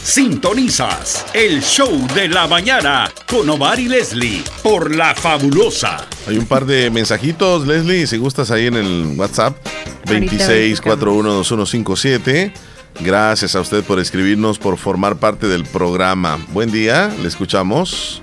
Sintonizas 0.05 1.25
el 1.33 1.63
show 1.63 1.91
de 2.15 2.29
la 2.29 2.47
mañana 2.47 3.11
con 3.27 3.49
Omar 3.49 3.81
y 3.81 3.89
Leslie 3.89 4.45
por 4.63 4.95
La 4.95 5.15
Fabulosa. 5.15 6.07
Hay 6.29 6.37
un 6.37 6.45
par 6.45 6.67
de 6.67 6.91
mensajitos, 6.91 7.67
Leslie, 7.67 8.07
si 8.07 8.19
gustas 8.19 8.51
ahí 8.51 8.67
en 8.67 8.75
el 8.75 9.15
WhatsApp 9.17 9.57
26412157. 10.05 12.53
Gracias 13.01 13.55
a 13.57 13.61
usted 13.61 13.83
por 13.83 13.99
escribirnos, 13.99 14.59
por 14.59 14.77
formar 14.77 15.17
parte 15.17 15.49
del 15.49 15.65
programa. 15.65 16.39
Buen 16.53 16.71
día, 16.71 17.11
le 17.21 17.29
escuchamos. 17.29 18.23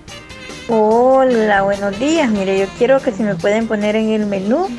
Hola, 0.67 1.63
buenos 1.63 1.99
días. 1.99 2.29
Mire, 2.31 2.57
yo 2.57 2.65
quiero 2.77 3.01
que 3.01 3.11
si 3.11 3.23
me 3.23 3.35
pueden 3.35 3.67
poner 3.67 3.95
en 3.95 4.09
el 4.11 4.25
menú 4.25 4.69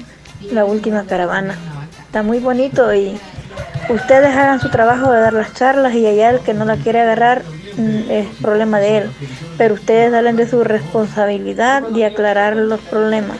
la 0.50 0.64
última 0.64 1.04
caravana. 1.04 1.56
Está 2.06 2.22
muy 2.22 2.38
bonito 2.38 2.94
y 2.94 3.18
ustedes 3.90 4.34
hagan 4.34 4.60
su 4.60 4.70
trabajo 4.70 5.12
de 5.12 5.20
dar 5.20 5.34
las 5.34 5.52
charlas 5.54 5.94
y 5.94 6.06
allá 6.06 6.30
el 6.30 6.40
que 6.40 6.54
no 6.54 6.64
la 6.64 6.76
quiere 6.76 7.00
agarrar 7.00 7.42
mm, 7.76 8.10
es 8.10 8.26
problema 8.40 8.80
de 8.80 8.98
él. 8.98 9.10
Pero 9.58 9.74
ustedes 9.74 10.12
hablen 10.14 10.36
de 10.36 10.48
su 10.48 10.64
responsabilidad 10.64 11.84
y 11.94 12.02
aclarar 12.02 12.56
los 12.56 12.80
problemas. 12.80 13.36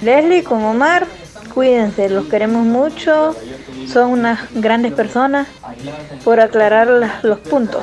Leslie 0.00 0.42
con 0.42 0.64
Omar, 0.64 1.06
cuídense, 1.52 2.08
los 2.08 2.26
queremos 2.26 2.64
mucho 2.64 3.34
son 3.90 4.10
unas 4.12 4.40
grandes 4.54 4.92
personas 4.92 5.48
por 6.24 6.40
aclarar 6.40 6.88
los 7.22 7.38
puntos. 7.40 7.82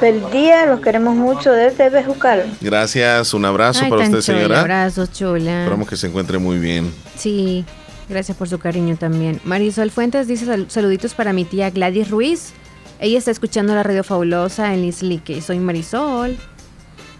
Feliz 0.00 0.30
día, 0.30 0.66
los 0.66 0.80
queremos 0.80 1.14
mucho 1.14 1.50
desde 1.52 1.88
Bejucal. 1.88 2.44
Gracias, 2.60 3.32
un 3.34 3.44
abrazo 3.44 3.88
para 3.88 4.02
usted, 4.02 4.20
señora. 4.20 4.56
Un 4.56 4.60
abrazo, 4.60 5.06
chula. 5.06 5.60
Esperamos 5.60 5.88
que 5.88 5.96
se 5.96 6.08
encuentre 6.08 6.38
muy 6.38 6.58
bien. 6.58 6.92
Sí, 7.16 7.64
gracias 8.08 8.36
por 8.36 8.48
su 8.48 8.58
cariño 8.58 8.96
también. 8.96 9.40
Marisol 9.44 9.90
Fuentes 9.90 10.26
dice 10.26 10.66
saluditos 10.68 11.14
para 11.14 11.32
mi 11.32 11.44
tía 11.44 11.70
Gladys 11.70 12.10
Ruiz. 12.10 12.52
Ella 13.00 13.18
está 13.18 13.30
escuchando 13.30 13.74
la 13.74 13.82
radio 13.82 14.04
fabulosa 14.04 14.72
en 14.74 14.82
Lislique. 14.82 15.40
Soy 15.40 15.58
Marisol. 15.58 16.36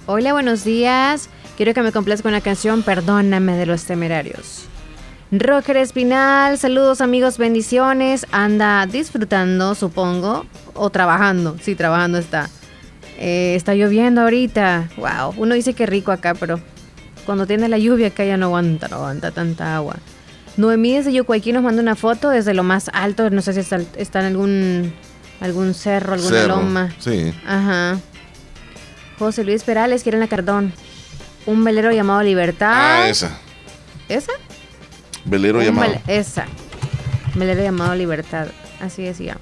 Hola, 0.07 0.33
buenos 0.33 0.65
días. 0.65 1.29
Quiero 1.57 1.73
que 1.73 1.83
me 1.83 1.93
complazca 1.93 2.29
una 2.29 2.41
canción, 2.41 2.83
Perdóname 2.83 3.57
de 3.57 3.67
los 3.67 3.85
temerarios. 3.85 4.67
Roger 5.41 5.79
Espinal, 5.79 6.59
saludos 6.59 7.01
amigos, 7.01 7.39
bendiciones. 7.39 8.25
Anda 8.31 8.87
disfrutando, 8.87 9.75
supongo, 9.75 10.47
o 10.75 10.91
trabajando. 10.91 11.57
Sí, 11.61 11.75
trabajando 11.75 12.19
está. 12.19 12.49
Eh, 13.19 13.55
está 13.57 13.75
lloviendo 13.75 14.21
ahorita. 14.21 14.91
Wow, 14.97 15.35
uno 15.37 15.55
dice 15.55 15.75
que 15.75 15.87
rico 15.87 16.13
acá, 16.13 16.35
pero 16.35 16.61
cuando 17.27 17.47
tiene 17.47 17.69
la 17.69 17.79
lluvia 17.79 18.09
acá 18.09 18.25
ya 18.25 18.37
no 18.37 18.47
aguanta, 18.47 18.87
no 18.87 18.97
aguanta 18.97 19.33
tanta 19.33 19.75
agua. 19.75 19.97
Noemí 20.57 20.93
desde 20.93 21.13
Yucuayquí 21.13 21.53
nos 21.53 21.65
manda 21.65 21.83
una 21.83 21.97
foto 21.97 22.31
desde 22.31 22.55
lo 22.55 22.63
más 22.63 22.89
alto, 22.93 23.29
no 23.31 23.43
sé 23.43 23.55
si 23.55 23.61
está, 23.97 24.21
en 24.21 24.27
algún, 24.27 24.93
algún 25.41 25.75
cerro, 25.75 26.15
alguna 26.15 26.47
loma. 26.47 26.95
Sí. 27.01 27.35
Ajá. 27.45 27.99
José 29.19 29.43
Luis 29.43 29.65
Perales, 29.65 30.05
quieren 30.05 30.21
la 30.21 30.29
Cardón. 30.29 30.73
Un 31.47 31.65
velero 31.65 31.91
llamado 31.91 32.23
Libertad. 32.23 32.73
Ah, 32.73 33.09
esa. 33.09 33.37
¿Esa? 34.09 34.33
Velero 35.25 35.63
llamado. 35.63 35.95
esa. 36.07 36.47
Velero 37.35 37.63
llamado 37.63 37.95
Libertad. 37.95 38.49
Así 38.81 39.03
decía. 39.03 39.39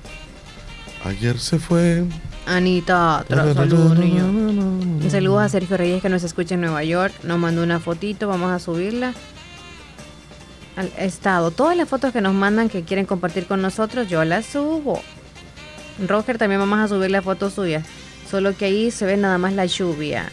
Ayer 1.04 1.38
se 1.38 1.58
fue. 1.58 2.04
Anita, 2.46 3.24
saludos, 3.28 3.98
niño. 3.98 4.24
Un 4.26 5.08
saludo 5.10 5.40
a 5.40 5.48
Sergio 5.48 5.76
Reyes 5.76 6.02
que 6.02 6.08
nos 6.08 6.22
escucha 6.24 6.54
en 6.54 6.60
Nueva 6.60 6.82
York. 6.84 7.12
Nos 7.22 7.38
mandó 7.38 7.62
una 7.62 7.80
fotito, 7.80 8.28
vamos 8.28 8.50
a 8.50 8.58
subirla 8.58 9.14
al 10.76 10.90
estado. 10.98 11.50
Todas 11.50 11.76
las 11.76 11.88
fotos 11.88 12.12
que 12.12 12.20
nos 12.20 12.34
mandan 12.34 12.68
que 12.68 12.82
quieren 12.82 13.06
compartir 13.06 13.46
con 13.46 13.62
nosotros, 13.62 14.08
yo 14.08 14.24
las 14.24 14.46
subo. 14.46 15.02
Roger 16.06 16.38
también 16.38 16.60
vamos 16.60 16.78
a 16.78 16.88
subir 16.88 17.10
la 17.10 17.22
foto 17.22 17.50
suya. 17.50 17.82
Solo 18.30 18.56
que 18.56 18.64
ahí 18.64 18.90
se 18.90 19.04
ve 19.04 19.16
nada 19.16 19.38
más 19.38 19.52
la 19.52 19.66
lluvia. 19.66 20.30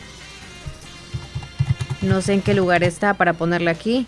No 2.02 2.22
sé 2.22 2.34
en 2.34 2.42
qué 2.42 2.54
lugar 2.54 2.84
está 2.84 3.14
para 3.16 3.34
ponerla 3.34 3.72
aquí 3.72 4.08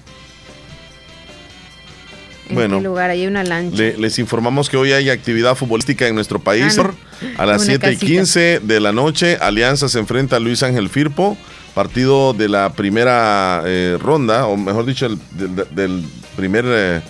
bueno, 2.54 2.80
lugar? 2.80 3.10
Hay 3.10 3.28
una 3.28 3.44
lancha. 3.44 3.84
les 3.98 4.20
informamos 4.20 4.70
que 4.70 4.78
hoy 4.78 4.92
hay 4.92 5.10
actividad 5.10 5.56
futbolística 5.56 6.08
en 6.08 6.16
nuestro 6.16 6.40
país. 6.40 6.78
Ah, 6.80 6.92
a 7.38 7.46
las 7.46 7.64
7 7.64 7.92
y 7.92 7.98
15 7.98 8.62
de 8.64 8.80
la 8.80 8.92
noche, 8.92 9.38
Alianza 9.40 9.90
se 9.90 10.00
enfrenta 10.00 10.38
a 10.38 10.40
Luis 10.40 10.64
Ángel 10.64 10.90
Firpo, 10.90 11.38
partido 11.74 12.34
de 12.34 12.50
la 12.50 12.74
primera 12.74 13.64
eh, 13.66 13.98
ronda, 14.02 14.48
o 14.48 14.58
mejor 14.58 14.86
dicho, 14.86 15.08
del, 15.10 16.06
primer, 16.36 16.66
eh, 16.68 17.02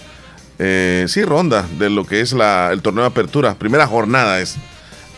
eh, 0.59 1.05
sí, 1.07 1.23
ronda 1.23 1.65
de 1.77 1.89
lo 1.89 2.05
que 2.05 2.22
es 2.22 2.34
la, 2.34 2.69
el 2.72 2.81
torneo 2.81 3.03
de 3.03 3.09
apertura. 3.09 3.55
Primera 3.55 3.88
jornada 3.88 4.39
es 4.41 4.57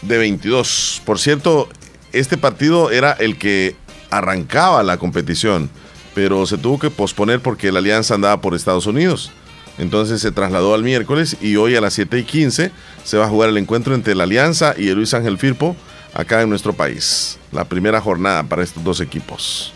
de 0.01 0.17
22. 0.17 1.01
Por 1.05 1.19
cierto, 1.19 1.69
este 2.11 2.37
partido 2.37 2.91
era 2.91 3.13
el 3.13 3.37
que 3.37 3.75
arrancaba 4.09 4.83
la 4.83 4.97
competición, 4.97 5.69
pero 6.13 6.45
se 6.45 6.57
tuvo 6.57 6.79
que 6.79 6.89
posponer 6.89 7.39
porque 7.39 7.71
la 7.71 7.79
Alianza 7.79 8.15
andaba 8.15 8.39
por 8.41 8.53
Estados 8.53 8.85
Unidos. 8.85 9.31
Entonces 9.77 10.21
se 10.21 10.31
trasladó 10.31 10.73
al 10.73 10.83
miércoles 10.83 11.37
y 11.41 11.55
hoy 11.55 11.75
a 11.75 11.81
las 11.81 11.93
7 11.93 12.19
y 12.19 12.23
15 12.23 12.71
se 13.03 13.17
va 13.17 13.25
a 13.25 13.29
jugar 13.29 13.49
el 13.49 13.57
encuentro 13.57 13.95
entre 13.95 14.15
la 14.15 14.23
Alianza 14.23 14.75
y 14.77 14.89
el 14.89 14.95
Luis 14.95 15.13
Ángel 15.13 15.37
Firpo 15.37 15.75
acá 16.13 16.41
en 16.41 16.49
nuestro 16.49 16.73
país. 16.73 17.39
La 17.51 17.65
primera 17.65 17.99
jornada 17.99 18.43
para 18.43 18.63
estos 18.63 18.83
dos 18.83 19.01
equipos. 19.01 19.73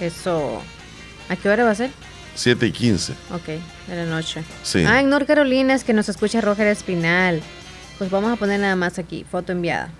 Eso. 0.00 0.62
¿A 1.28 1.36
qué 1.36 1.48
hora 1.48 1.64
va 1.64 1.70
a 1.70 1.74
ser? 1.74 1.90
7 2.36 2.66
y 2.66 2.70
15. 2.72 3.12
Ok, 3.32 3.46
de 3.88 3.96
la 3.96 4.04
noche. 4.04 4.44
Sí. 4.62 4.84
Ah, 4.86 5.00
en 5.00 5.08
North 5.08 5.26
Carolina 5.26 5.74
es 5.74 5.84
que 5.84 5.92
nos 5.92 6.08
escucha 6.08 6.40
Roger 6.40 6.66
Espinal. 6.68 7.42
Pues 7.98 8.10
vamos 8.10 8.30
a 8.30 8.36
poner 8.36 8.60
nada 8.60 8.76
más 8.76 8.98
aquí, 8.98 9.24
foto 9.28 9.52
enviada. 9.52 9.90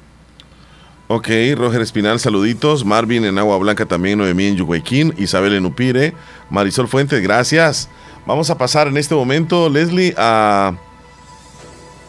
Ok, 1.09 1.29
Roger 1.57 1.81
Espinal, 1.81 2.21
saluditos. 2.21 2.85
Marvin 2.85 3.25
en 3.25 3.39
Agua 3.39 3.57
Blanca 3.59 3.87
también, 3.87 4.19
Noemí 4.19 4.47
en 4.47 4.57
Yuhuequín, 4.57 5.15
Isabel 5.17 5.55
en 5.55 5.65
Upire, 5.65 6.15
Marisol 6.51 6.89
Fuentes, 6.89 7.23
gracias. 7.23 7.89
Vamos 8.27 8.51
a 8.51 8.59
pasar 8.59 8.89
en 8.89 8.97
este 8.97 9.15
momento, 9.15 9.69
Leslie, 9.69 10.13
a 10.17 10.75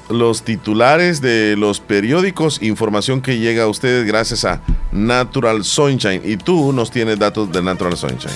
los 0.10 0.42
titulares 0.42 1.22
de 1.22 1.56
los 1.58 1.80
periódicos, 1.80 2.62
información 2.64 3.22
que 3.22 3.38
llega 3.38 3.64
a 3.64 3.68
ustedes 3.68 4.08
gracias 4.08 4.44
a 4.44 4.62
Natural 4.92 5.64
Sunshine. 5.64 6.22
Y 6.24 6.38
tú 6.38 6.74
nos 6.74 6.90
tienes 6.90 7.20
datos 7.20 7.52
de 7.52 7.62
Natural 7.62 7.96
Sunshine. 7.96 8.34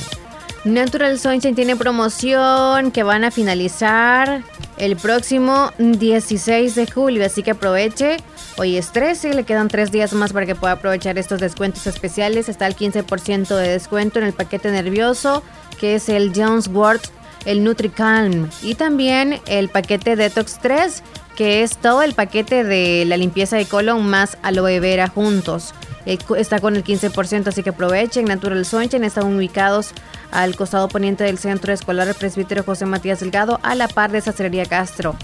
Natural 0.63 1.17
Sunshine 1.17 1.55
tiene 1.55 1.75
promoción 1.75 2.91
que 2.91 3.01
van 3.01 3.23
a 3.23 3.31
finalizar 3.31 4.43
el 4.77 4.95
próximo 4.95 5.71
16 5.79 6.75
de 6.75 6.85
julio, 6.85 7.25
así 7.25 7.41
que 7.41 7.51
aproveche. 7.51 8.17
Hoy 8.57 8.77
es 8.77 8.91
13, 8.91 9.33
le 9.33 9.43
quedan 9.43 9.69
tres 9.69 9.91
días 9.91 10.13
más 10.13 10.33
para 10.33 10.45
que 10.45 10.53
pueda 10.53 10.73
aprovechar 10.73 11.17
estos 11.17 11.39
descuentos 11.39 11.87
especiales. 11.87 12.47
Está 12.47 12.67
el 12.67 12.75
15% 12.75 13.55
de 13.55 13.69
descuento 13.69 14.19
en 14.19 14.25
el 14.25 14.33
paquete 14.33 14.69
nervioso, 14.69 15.41
que 15.79 15.95
es 15.95 16.09
el 16.09 16.31
Jones 16.35 16.67
Ward 16.67 17.01
el 17.45 17.63
NutriCalm 17.63 18.49
y 18.61 18.75
también 18.75 19.39
el 19.47 19.69
paquete 19.69 20.15
Detox 20.15 20.59
3, 20.61 21.03
que 21.35 21.63
es 21.63 21.77
todo 21.77 22.01
el 22.03 22.13
paquete 22.13 22.63
de 22.63 23.05
la 23.05 23.17
limpieza 23.17 23.57
de 23.57 23.65
colon 23.65 24.05
más 24.05 24.37
aloe 24.43 24.79
vera 24.79 25.07
juntos. 25.07 25.73
Eh, 26.05 26.17
está 26.37 26.59
con 26.59 26.75
el 26.75 26.83
15%, 26.83 27.47
así 27.47 27.63
que 27.63 27.69
aprovechen. 27.69 28.25
Natural 28.25 28.65
Sunshine 28.65 29.03
están 29.03 29.35
ubicados 29.35 29.91
al 30.31 30.55
costado 30.55 30.87
poniente 30.87 31.23
del 31.23 31.37
Centro 31.37 31.71
Escolar 31.73 32.13
Presbítero 32.15 32.63
José 32.63 32.85
Matías 32.85 33.19
Delgado, 33.19 33.59
a 33.63 33.75
la 33.75 33.87
par 33.87 34.11
de 34.11 34.21
Sacrería 34.21 34.65
Castro. 34.65 35.15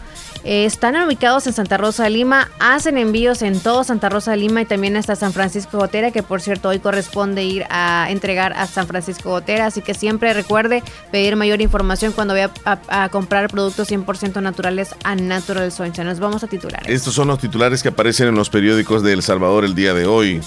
Eh, 0.44 0.66
están 0.66 0.96
ubicados 0.96 1.48
en 1.48 1.54
Santa 1.54 1.78
Rosa 1.78 2.04
de 2.04 2.12
Lima, 2.12 2.50
hacen 2.60 2.98
envíos 2.98 3.42
en 3.42 3.60
todo 3.60 3.84
Santa 3.84 4.10
Rosa 4.10 4.32
de 4.32 4.38
Lima 4.38 4.62
y 4.62 4.66
también 4.66 4.96
hasta 4.96 5.16
San 5.16 5.34
Francisco 5.34 5.78
Gotera, 5.78 6.12
que 6.12 6.24
por 6.24 6.42
cierto 6.42 6.70
hoy 6.70 6.80
corresponde 6.80 7.44
ir 7.44 7.66
a 7.70 8.08
entregar 8.10 8.54
a 8.54 8.68
San 8.68 8.88
Francisco 8.88 9.30
Gotera, 9.30 9.66
así 9.66 9.82
que 9.82 9.94
siempre 9.94 10.34
recuerde 10.34 10.84
pedir 11.12 11.36
mayor 11.36 11.62
información 11.62 12.14
cuando 12.14 12.34
vaya 12.34 12.52
a, 12.66 13.10
comprar 13.10 13.50
productos 13.50 13.90
100% 13.90 14.42
naturales 14.42 14.96
a 15.04 15.16
Natural 15.16 15.72
Sunshine. 15.72 16.08
Nos 16.08 16.20
vamos 16.20 16.44
a 16.44 16.48
titular. 16.48 16.82
Estos 16.86 17.14
son 17.14 17.28
los 17.28 17.40
titulares 17.40 17.84
que 17.84 17.90
aparecen 17.90 18.28
en 18.28 18.36
los 18.36 18.50
periódicos 18.50 19.04
de 19.04 19.14
El 19.14 19.24
Salvador 19.24 19.66
el 19.66 19.76
día 19.76 19.94
de 19.94 20.06
hoy. 20.06 20.42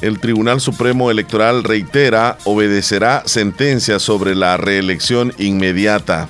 El 0.00 0.20
Tribunal 0.20 0.60
Supremo 0.60 1.10
Electoral 1.10 1.64
reitera, 1.64 2.38
obedecerá 2.44 3.24
sentencia 3.26 3.98
sobre 3.98 4.36
la 4.36 4.56
reelección 4.56 5.34
inmediata. 5.38 6.28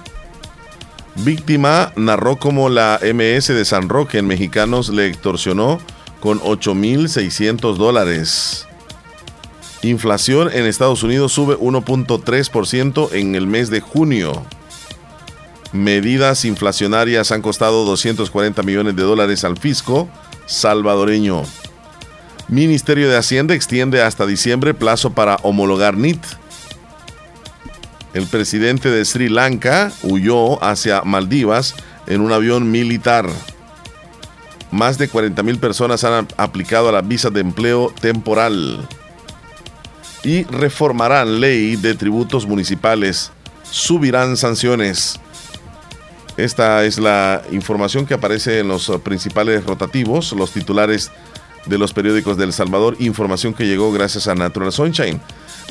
Víctima 1.17 1.93
narró 1.97 2.39
cómo 2.39 2.71
la 2.71 2.99
MS 3.03 3.49
de 3.49 3.65
San 3.65 3.89
Roque 3.89 4.19
en 4.19 4.27
Mexicanos 4.27 4.89
le 4.89 5.07
extorsionó 5.07 5.81
con 6.21 6.41
8.600 6.41 7.77
dólares. 7.77 8.67
Inflación 9.83 10.51
en 10.53 10.65
Estados 10.65 11.03
Unidos 11.03 11.33
sube 11.33 11.57
1.3% 11.59 13.13
en 13.13 13.35
el 13.35 13.47
mes 13.47 13.69
de 13.69 13.81
junio. 13.81 14.45
Medidas 15.73 16.47
inflacionarias 16.47 17.31
han 17.33 17.43
costado 17.43 17.85
240 17.85 18.63
millones 18.63 18.97
de 18.97 19.03
dólares 19.03 19.45
al 19.45 19.59
fisco 19.59 20.09
salvadoreño. 20.47 21.43
Ministerio 22.49 23.11
de 23.11 23.17
Hacienda 23.19 23.55
extiende 23.55 24.03
hasta 24.03 24.25
diciembre 24.25 24.73
plazo 24.73 25.11
para 25.11 25.37
homologar 25.43 25.99
NIT. 25.99 26.25
El 28.15 28.27
presidente 28.27 28.91
de 28.91 29.05
Sri 29.05 29.29
Lanka 29.29 29.93
huyó 30.03 30.63
hacia 30.65 31.03
Maldivas 31.03 31.75
en 32.07 32.23
un 32.23 32.33
avión 32.33 32.71
militar. 32.71 33.29
Más 34.71 34.97
de 34.97 35.09
40 35.09 35.43
mil 35.43 35.59
personas 35.59 36.05
han 36.05 36.27
aplicado 36.39 36.89
a 36.89 36.93
la 36.93 37.03
visa 37.03 37.29
de 37.29 37.41
empleo 37.41 37.93
temporal. 38.01 38.89
Y 40.25 40.45
reformarán 40.45 41.41
ley 41.41 41.77
de 41.77 41.95
tributos 41.95 42.47
municipales. 42.47 43.31
Subirán 43.71 44.39
sanciones. 44.39 45.21
Esta 46.39 46.83
es 46.85 46.99
la 46.99 47.43
información 47.53 48.07
que 48.07 48.15
aparece 48.15 48.61
en 48.61 48.69
los 48.69 48.91
principales 49.05 49.67
rotativos, 49.67 50.33
los 50.33 50.51
titulares 50.53 51.11
de 51.69 51.79
los 51.79 51.93
periódicos 51.93 52.37
de 52.37 52.45
El 52.45 52.53
Salvador, 52.53 52.97
información 52.99 53.55
que 53.55 53.67
llegó 53.67 53.93
gracias 53.93 54.29
a 54.29 54.35
Natural 54.35 54.73
Sunshine. 54.73 55.21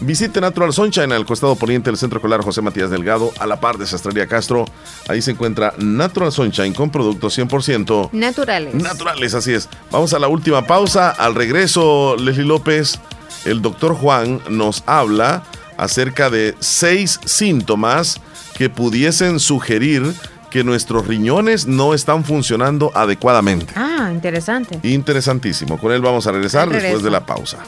Visite 0.02 0.40
Natural 0.40 0.72
Sunshine 0.72 1.12
al 1.12 1.26
costado 1.26 1.56
poniente 1.56 1.90
del 1.90 1.98
Centro 1.98 2.20
Escolar 2.20 2.42
José 2.42 2.62
Matías 2.62 2.92
Delgado, 2.92 3.32
a 3.40 3.48
la 3.48 3.60
par 3.60 3.78
de 3.78 3.88
Sastrería 3.88 4.28
Castro. 4.28 4.66
Ahí 5.08 5.22
se 5.22 5.32
encuentra 5.32 5.74
Natural 5.80 6.32
Sunshine 6.32 6.74
con 6.74 6.92
productos 6.92 7.38
100% 7.38 8.12
naturales. 8.12 8.76
Naturales, 8.76 9.34
así 9.34 9.54
es. 9.54 9.68
Vamos 9.92 10.14
a 10.14 10.20
la 10.20 10.28
última 10.28 10.68
pausa. 10.68 11.10
Al 11.10 11.34
regreso, 11.34 12.16
Leslie 12.16 12.46
López, 12.46 13.00
el 13.46 13.62
doctor 13.62 13.96
Juan 13.96 14.40
nos 14.50 14.84
habla 14.86 15.44
acerca 15.78 16.30
de 16.30 16.56
seis 16.60 17.20
síntomas 17.26 18.22
que 18.56 18.70
pudiesen 18.70 19.40
sugerir 19.40 20.14
que 20.50 20.64
nuestros 20.64 21.08
riñones 21.08 21.68
no 21.68 21.94
están 21.94 22.24
funcionando 22.24 22.92
adecuadamente. 22.96 23.74
Ah, 23.76 24.10
interesante. 24.12 24.80
Interesantísimo. 24.84 25.78
Con 25.78 25.92
él 25.92 26.02
vamos 26.02 26.28
a 26.28 26.32
regresar 26.32 26.70
después 26.70 27.04
de 27.04 27.12
la 27.12 27.26
pausa. 27.26 27.60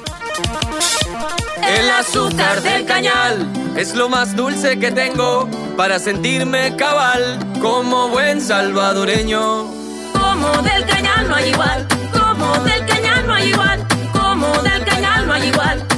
El 1.67 1.89
azúcar 1.91 2.61
del 2.61 2.85
cañal 2.85 3.47
es 3.77 3.93
lo 3.95 4.09
más 4.09 4.35
dulce 4.35 4.79
que 4.79 4.91
tengo 4.91 5.47
para 5.77 5.99
sentirme 5.99 6.75
cabal 6.75 7.37
como 7.61 8.09
buen 8.09 8.41
salvadoreño. 8.41 9.65
Como 10.13 10.61
del 10.63 10.85
cañal 10.85 11.27
no 11.27 11.35
hay 11.35 11.49
igual, 11.49 11.87
como 12.11 12.63
del 12.63 12.85
cañal 12.85 13.27
no 13.27 13.33
hay 13.33 13.49
igual, 13.49 13.87
como 14.11 14.61
del 14.63 14.83
cañal 14.83 15.27
no 15.27 15.33
hay 15.33 15.47
igual 15.47 15.88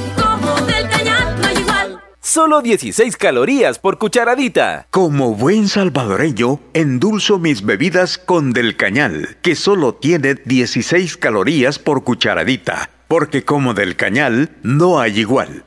Solo 2.34 2.62
16 2.62 3.18
calorías 3.18 3.78
por 3.78 3.98
cucharadita. 3.98 4.86
Como 4.88 5.34
buen 5.34 5.68
salvadoreño, 5.68 6.60
endulzo 6.72 7.38
mis 7.38 7.62
bebidas 7.62 8.16
con 8.16 8.54
Del 8.54 8.74
Cañal, 8.74 9.36
que 9.42 9.54
solo 9.54 9.96
tiene 9.96 10.36
16 10.36 11.18
calorías 11.18 11.78
por 11.78 12.04
cucharadita, 12.04 12.88
porque 13.06 13.44
como 13.44 13.74
Del 13.74 13.96
Cañal 13.96 14.48
no 14.62 14.98
hay 14.98 15.20
igual. 15.20 15.66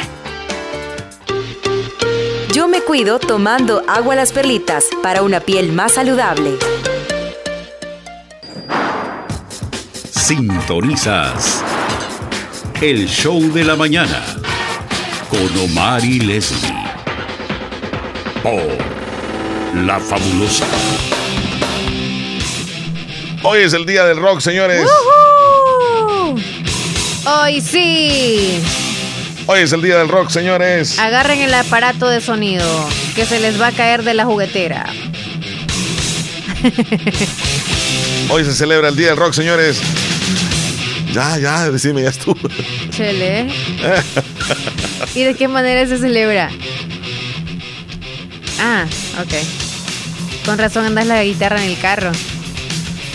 Yo 2.53 2.67
me 2.67 2.81
cuido 2.81 3.19
tomando 3.19 3.83
agua 3.87 4.15
las 4.15 4.31
perlitas 4.31 4.85
para 5.03 5.21
una 5.21 5.39
piel 5.39 5.71
más 5.71 5.93
saludable. 5.93 6.57
Sintonizas 10.09 11.63
el 12.81 13.07
show 13.07 13.39
de 13.53 13.63
la 13.63 13.75
mañana 13.75 14.23
con 15.29 15.59
Omar 15.59 16.03
y 16.03 16.21
Leslie 16.21 16.73
por 18.41 19.83
La 19.85 19.99
Fabulosa. 19.99 20.65
Hoy 23.43 23.59
es 23.59 23.73
el 23.73 23.85
día 23.85 24.05
del 24.05 24.17
rock, 24.17 24.39
señores. 24.39 24.89
Hoy 27.25 27.61
sí. 27.61 28.59
Hoy 29.51 29.61
es 29.61 29.73
el 29.73 29.81
día 29.81 29.97
del 29.97 30.09
rock, 30.09 30.29
señores. 30.29 30.99
Agarren 30.99 31.39
el 31.41 31.51
aparato 31.55 32.07
de 32.07 32.21
sonido, 32.21 32.87
que 33.15 33.25
se 33.25 33.39
les 33.39 33.59
va 33.59 33.69
a 33.69 33.71
caer 33.71 34.03
de 34.03 34.13
la 34.13 34.23
juguetera. 34.23 34.85
Hoy 38.29 38.45
se 38.45 38.53
celebra 38.53 38.89
el 38.89 38.95
día 38.95 39.07
del 39.07 39.17
rock, 39.17 39.33
señores. 39.33 39.81
Ya, 41.13 41.39
ya, 41.39 41.71
decime, 41.71 42.03
ya 42.03 42.09
estuvo. 42.09 42.37
Chele. 42.91 43.47
¿Y 45.15 45.23
de 45.23 45.33
qué 45.33 45.47
manera 45.47 45.87
se 45.87 45.97
celebra? 45.97 46.51
Ah, 48.59 48.85
ok. 49.19 49.33
Con 50.45 50.59
razón 50.59 50.85
andas 50.85 51.07
la 51.07 51.23
guitarra 51.23 51.59
en 51.63 51.71
el 51.71 51.79
carro. 51.79 52.11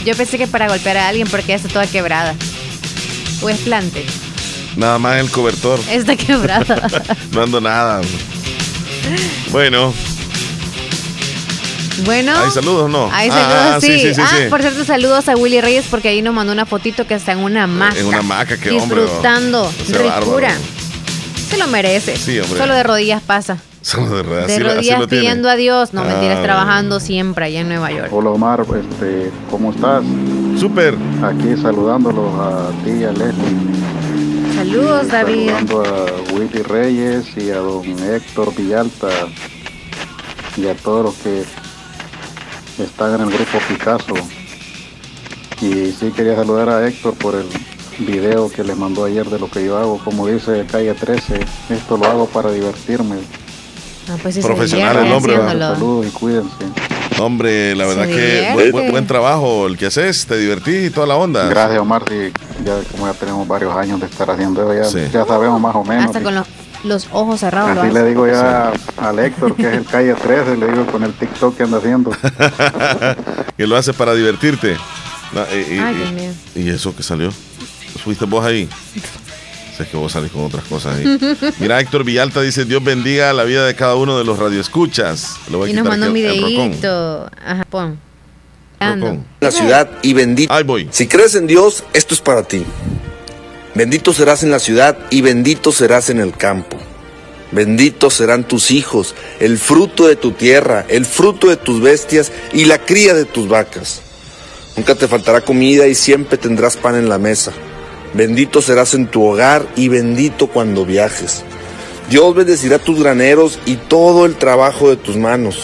Yo 0.04 0.16
pensé 0.16 0.36
que 0.36 0.48
para 0.48 0.66
golpear 0.66 0.96
a 0.96 1.06
alguien 1.06 1.28
porque 1.28 1.50
ya 1.50 1.54
está 1.54 1.68
toda 1.68 1.86
quebrada. 1.86 2.34
O 3.40 3.48
es 3.48 3.60
plante. 3.60 4.04
Nada 4.76 4.98
más 4.98 5.20
el 5.20 5.30
cobertor. 5.30 5.78
Está 5.90 6.16
quebrada. 6.16 6.88
no 7.32 7.42
ando 7.42 7.60
nada. 7.60 8.00
Bueno. 9.50 9.92
Bueno. 12.04 12.32
¿Hay 12.36 12.50
saludos 12.50 12.90
no? 12.90 13.08
Hay 13.12 13.30
saludos, 13.30 13.84
sí. 13.84 14.12
ah, 14.18 14.46
por 14.50 14.60
cierto, 14.62 14.84
saludos 14.84 15.28
a 15.28 15.36
Willy 15.36 15.60
Reyes 15.60 15.86
porque 15.88 16.08
ahí 16.08 16.22
nos 16.22 16.34
mandó 16.34 16.52
una 16.52 16.66
fotito 16.66 17.06
que 17.06 17.14
está 17.14 17.32
en 17.32 17.38
una 17.38 17.64
hamaca. 17.64 17.98
En 17.98 18.06
una 18.06 18.18
hamaca, 18.18 18.56
qué 18.56 18.72
hombre. 18.72 19.02
Disfrutando. 19.02 19.72
Ricura. 19.88 20.54
Se 21.48 21.56
lo 21.56 21.68
merece. 21.68 22.16
Sí, 22.16 22.40
hombre. 22.40 22.58
Solo 22.58 22.74
de 22.74 22.82
rodillas 22.82 23.22
pasa. 23.22 23.58
Solo 23.80 24.16
de 24.16 24.22
rodillas. 24.22 24.46
De 24.48 24.58
rodillas 24.58 25.06
pidiendo 25.06 25.48
a 25.48 25.56
Dios. 25.56 25.92
No, 25.92 26.02
mentiras, 26.04 26.38
ah, 26.40 26.42
trabajando 26.42 26.98
siempre 26.98 27.44
allá 27.44 27.60
en 27.60 27.68
Nueva 27.68 27.92
York. 27.92 28.08
Hola 28.10 28.30
Omar, 28.30 28.62
este, 28.62 29.30
¿cómo 29.50 29.70
estás? 29.70 30.02
Súper. 30.58 30.96
Aquí 31.22 31.54
saludándolos 31.60 32.32
a 32.40 32.70
ti 32.84 32.90
y 32.90 33.04
a 33.04 33.12
Leslie. 33.12 33.74
Saludos, 34.74 35.08
David. 35.08 35.50
Saludando 35.50 35.84
a 35.84 36.32
Willy 36.32 36.62
Reyes 36.62 37.26
y 37.36 37.50
a 37.50 37.58
don 37.58 37.84
Héctor 37.86 38.52
Villalta 38.56 39.08
y 40.56 40.66
a 40.66 40.74
todos 40.74 41.04
los 41.04 41.14
que 41.14 41.44
están 42.82 43.14
en 43.14 43.20
el 43.20 43.30
grupo 43.30 43.58
Picasso. 43.68 44.14
Y 45.60 45.92
sí 45.92 46.10
quería 46.10 46.34
saludar 46.34 46.70
a 46.70 46.88
Héctor 46.88 47.14
por 47.14 47.36
el 47.36 47.46
video 48.04 48.50
que 48.50 48.64
le 48.64 48.74
mandó 48.74 49.04
ayer 49.04 49.24
de 49.30 49.38
lo 49.38 49.48
que 49.48 49.64
yo 49.64 49.78
hago. 49.78 49.98
Como 50.04 50.26
dice 50.26 50.66
Calle 50.68 50.92
13, 50.94 51.38
esto 51.70 51.96
lo 51.96 52.06
hago 52.06 52.26
para 52.26 52.50
divertirme. 52.50 53.18
Ah, 54.08 54.16
pues 54.20 54.38
Profesional 54.40 55.06
el 55.06 55.12
hombre. 55.12 55.36
Saludos 55.36 56.06
y 56.08 56.10
cuídense. 56.10 56.64
Hombre, 57.18 57.74
la 57.76 57.86
verdad 57.86 58.06
que 58.06 58.70
buen, 58.90 59.06
trabajo 59.06 59.66
el 59.66 59.76
que 59.76 59.86
haces, 59.86 60.26
te 60.26 60.36
divertís 60.36 60.86
y 60.86 60.90
toda 60.90 61.06
la 61.06 61.16
onda. 61.16 61.48
Gracias, 61.48 61.80
Omar. 61.80 62.02
ya 62.64 62.80
como 62.90 63.06
ya 63.06 63.14
tenemos 63.14 63.46
varios 63.46 63.74
años 63.76 64.00
de 64.00 64.06
estar 64.06 64.30
haciendo 64.30 64.72
eso, 64.72 64.98
ya, 64.98 65.24
sabemos 65.24 65.60
más 65.60 65.74
o 65.74 65.84
menos. 65.84 66.06
Hasta 66.06 66.22
con 66.22 66.34
los, 66.34 67.08
ojos 67.12 67.40
cerrados. 67.40 67.78
Así 67.78 67.92
le 67.92 68.04
digo 68.04 68.26
ya 68.26 68.72
al 68.98 69.18
Héctor, 69.18 69.54
que 69.54 69.68
es 69.68 69.74
el 69.74 69.84
calle 69.84 70.14
13, 70.14 70.56
le 70.56 70.68
digo 70.68 70.86
con 70.86 71.02
el 71.04 71.12
TikTok 71.12 71.56
que 71.56 71.62
anda 71.62 71.78
haciendo. 71.78 72.10
que 73.56 73.66
lo 73.66 73.76
hace 73.76 73.92
para 73.92 74.14
divertirte. 74.14 74.76
y, 76.54 76.60
y, 76.60 76.68
eso 76.68 76.94
que 76.94 77.02
salió. 77.02 77.30
¿Fuiste 78.02 78.24
vos 78.26 78.44
ahí? 78.44 78.68
Sé 79.76 79.86
que 79.86 79.96
vos 79.96 80.12
salís 80.12 80.30
con 80.30 80.44
otras 80.44 80.64
cosas 80.64 80.96
ahí. 80.96 81.18
Mira, 81.58 81.80
Héctor 81.80 82.04
Villalta 82.04 82.40
dice, 82.40 82.64
Dios 82.64 82.82
bendiga 82.82 83.32
la 83.32 83.44
vida 83.44 83.66
de 83.66 83.74
cada 83.74 83.96
uno 83.96 84.16
de 84.16 84.24
los 84.24 84.38
radioescuchas. 84.38 85.36
Lo 85.50 85.58
voy 85.58 85.70
a 85.70 85.72
y 85.72 85.76
nos 85.76 85.86
mandó 85.86 86.06
un 86.06 86.12
videito. 86.12 87.30
Ajá, 87.44 87.64
pon. 87.68 87.98
La 89.40 89.50
ciudad 89.50 89.90
y 90.02 90.12
bendito. 90.12 90.52
Ahí 90.52 90.62
voy. 90.62 90.88
Si 90.90 91.06
crees 91.06 91.34
en 91.34 91.46
Dios, 91.46 91.84
esto 91.92 92.14
es 92.14 92.20
para 92.20 92.42
ti. 92.42 92.64
Bendito 93.74 94.12
serás 94.12 94.42
en 94.42 94.50
la 94.50 94.58
ciudad 94.58 94.96
y 95.10 95.22
bendito 95.22 95.72
serás 95.72 96.10
en 96.10 96.20
el 96.20 96.36
campo. 96.36 96.78
Benditos 97.50 98.14
serán 98.14 98.44
tus 98.44 98.70
hijos, 98.70 99.14
el 99.38 99.58
fruto 99.58 100.06
de 100.06 100.16
tu 100.16 100.32
tierra, 100.32 100.84
el 100.88 101.06
fruto 101.06 101.48
de 101.48 101.56
tus 101.56 101.80
bestias 101.80 102.32
y 102.52 102.64
la 102.64 102.78
cría 102.78 103.14
de 103.14 103.24
tus 103.24 103.48
vacas. 103.48 104.02
Nunca 104.76 104.94
te 104.94 105.06
faltará 105.06 105.40
comida 105.40 105.86
y 105.86 105.94
siempre 105.94 106.36
tendrás 106.36 106.76
pan 106.76 106.96
en 106.96 107.08
la 107.08 107.18
mesa. 107.18 107.52
Bendito 108.14 108.62
serás 108.62 108.94
en 108.94 109.06
tu 109.06 109.24
hogar 109.24 109.66
y 109.76 109.88
bendito 109.88 110.46
cuando 110.46 110.86
viajes. 110.86 111.44
Dios 112.08 112.34
bendecirá 112.34 112.78
tus 112.78 113.00
graneros 113.00 113.58
y 113.66 113.74
todo 113.76 114.24
el 114.26 114.36
trabajo 114.36 114.90
de 114.90 114.96
tus 114.96 115.16
manos. 115.16 115.58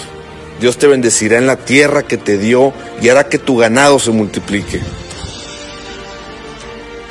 Dios 0.60 0.76
te 0.76 0.86
bendecirá 0.86 1.38
en 1.38 1.46
la 1.46 1.56
tierra 1.56 2.02
que 2.02 2.16
te 2.16 2.38
dio 2.38 2.72
y 3.00 3.08
hará 3.08 3.28
que 3.28 3.38
tu 3.38 3.56
ganado 3.56 3.98
se 3.98 4.10
multiplique. 4.10 4.80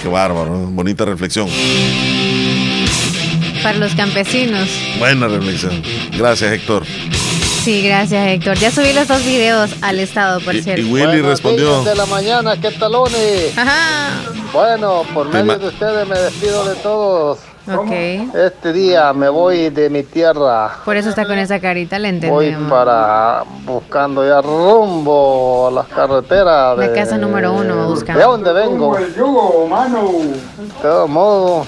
Qué 0.02 0.08
bárbaro, 0.08 0.68
bonita 0.72 1.06
reflexión. 1.06 1.48
Para 3.64 3.78
los 3.78 3.94
campesinos. 3.96 4.70
Buena 5.00 5.28
reflexión. 5.28 5.82
Gracias, 6.18 6.52
Héctor. 6.52 6.86
Sí, 7.64 7.82
gracias 7.82 8.28
Héctor. 8.28 8.58
Ya 8.58 8.72
subí 8.72 8.94
los 8.94 9.08
dos 9.08 9.24
videos 9.26 9.72
al 9.82 10.00
estado, 10.00 10.40
por 10.40 10.56
cierto. 10.62 10.82
Y 10.82 10.86
Willy 10.86 11.22
respondió. 11.22 11.84
de 11.84 11.96
la 11.96 12.06
mañana, 12.06 12.60
¿qué 12.60 12.72
talones? 12.72 13.58
Ajá. 13.58 14.22
Bueno, 14.54 15.04
por 15.14 15.28
medio 15.28 15.60
de 15.60 15.68
ustedes 15.68 16.08
me 16.08 16.18
despido 16.18 16.66
de 16.66 16.76
todos. 16.76 17.40
Ok. 17.68 17.92
Este 18.34 18.74
día 18.74 19.14
me 19.14 19.30
voy 19.30 19.70
de 19.70 19.90
mi 19.90 20.04
tierra. 20.04 20.78
Por 20.84 20.98
eso 20.98 21.10
está 21.10 21.26
con 21.26 21.38
esa 21.38 21.60
carita, 21.60 22.00
le 22.00 22.10
entendemos. 22.10 22.44
Voy 22.44 22.70
para 22.70 23.44
buscando 23.64 24.28
ya 24.28 24.42
rumbo 24.42 25.68
a 25.68 25.72
las 25.72 25.88
carreteras. 25.88 26.78
De, 26.78 26.88
la 26.88 26.94
casa 26.94 27.18
número 27.18 27.54
uno 27.54 27.88
buscando. 27.90 28.20
¿De 28.20 28.26
dónde 28.26 28.54
vengo? 28.54 28.96
De 28.98 29.06
todos 30.82 31.10
modos. 31.10 31.68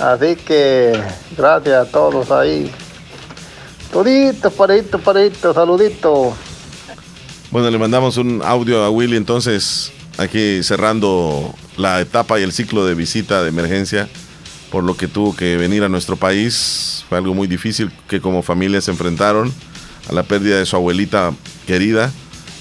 Así 0.00 0.36
que 0.36 0.98
gracias 1.36 1.88
a 1.88 1.90
todos 1.90 2.28
ahí 2.32 2.72
Todito, 3.94 4.50
paredito, 4.50 4.98
paredito, 4.98 5.54
saludito. 5.54 6.32
Bueno, 7.52 7.70
le 7.70 7.78
mandamos 7.78 8.16
un 8.16 8.42
audio 8.44 8.82
a 8.82 8.90
Willy 8.90 9.16
entonces, 9.16 9.92
aquí 10.18 10.64
cerrando 10.64 11.54
la 11.76 12.00
etapa 12.00 12.38
y 12.38 12.42
el 12.42 12.52
ciclo 12.52 12.86
de 12.86 12.94
visita 12.94 13.42
de 13.42 13.48
emergencia, 13.48 14.08
por 14.70 14.84
lo 14.84 14.96
que 14.96 15.08
tuvo 15.08 15.36
que 15.36 15.56
venir 15.56 15.84
a 15.84 15.88
nuestro 15.88 16.16
país. 16.16 17.04
Fue 17.08 17.18
algo 17.18 17.34
muy 17.34 17.46
difícil 17.46 17.90
que 18.08 18.20
como 18.20 18.42
familia 18.42 18.80
se 18.80 18.90
enfrentaron 18.90 19.52
a 20.08 20.12
la 20.12 20.22
pérdida 20.22 20.58
de 20.58 20.66
su 20.66 20.76
abuelita 20.76 21.32
querida. 21.66 22.12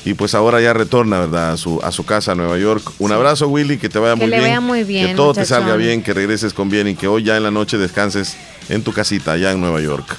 Y 0.06 0.16
pues 0.16 0.36
ahora 0.36 0.60
ya 0.60 0.74
retorna, 0.74 1.22
¿verdad? 1.22 1.54
A 1.54 1.58
su, 1.58 1.80
a 1.82 1.92
su 1.94 2.06
casa 2.06 2.34
a 2.34 2.36
Nueva 2.36 2.58
York. 2.58 2.92
Un 3.00 3.14
abrazo, 3.14 3.48
Willy, 3.48 3.78
que 3.78 3.88
te 3.88 4.00
vaya 4.00 4.16
muy, 4.16 4.28
bien, 4.28 4.62
muy 4.62 4.84
bien. 4.84 5.08
Que 5.08 5.16
todo 5.16 5.34
te 5.34 5.46
salga 5.46 5.78
bien, 5.78 6.04
que 6.04 6.14
regreses 6.14 6.54
con 6.54 6.70
bien 6.70 6.90
y 6.90 6.96
que 6.96 7.08
hoy 7.08 7.24
ya 7.24 7.38
en 7.38 7.44
la 7.44 7.52
noche 7.52 7.78
descanses 7.78 8.36
en 8.68 8.84
tu 8.84 8.92
casita 8.92 9.32
allá 9.32 9.52
en 9.52 9.62
Nueva 9.62 9.80
York. 9.80 10.18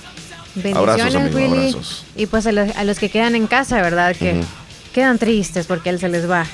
Bendiciones, 0.55 1.35
Willy. 1.35 1.77
Y 2.17 2.27
pues 2.27 2.47
a 2.47 2.53
los, 2.53 2.99
que 2.99 3.11
quedan 3.11 3.35
en 3.35 3.47
casa, 3.47 3.83
¿verdad? 3.83 4.17
Que 4.17 4.41
quedan 4.95 5.19
tristes 5.19 5.67
porque 5.67 5.91
él 5.91 5.99
se 5.99 6.09
les 6.09 6.31
va. 6.31 6.47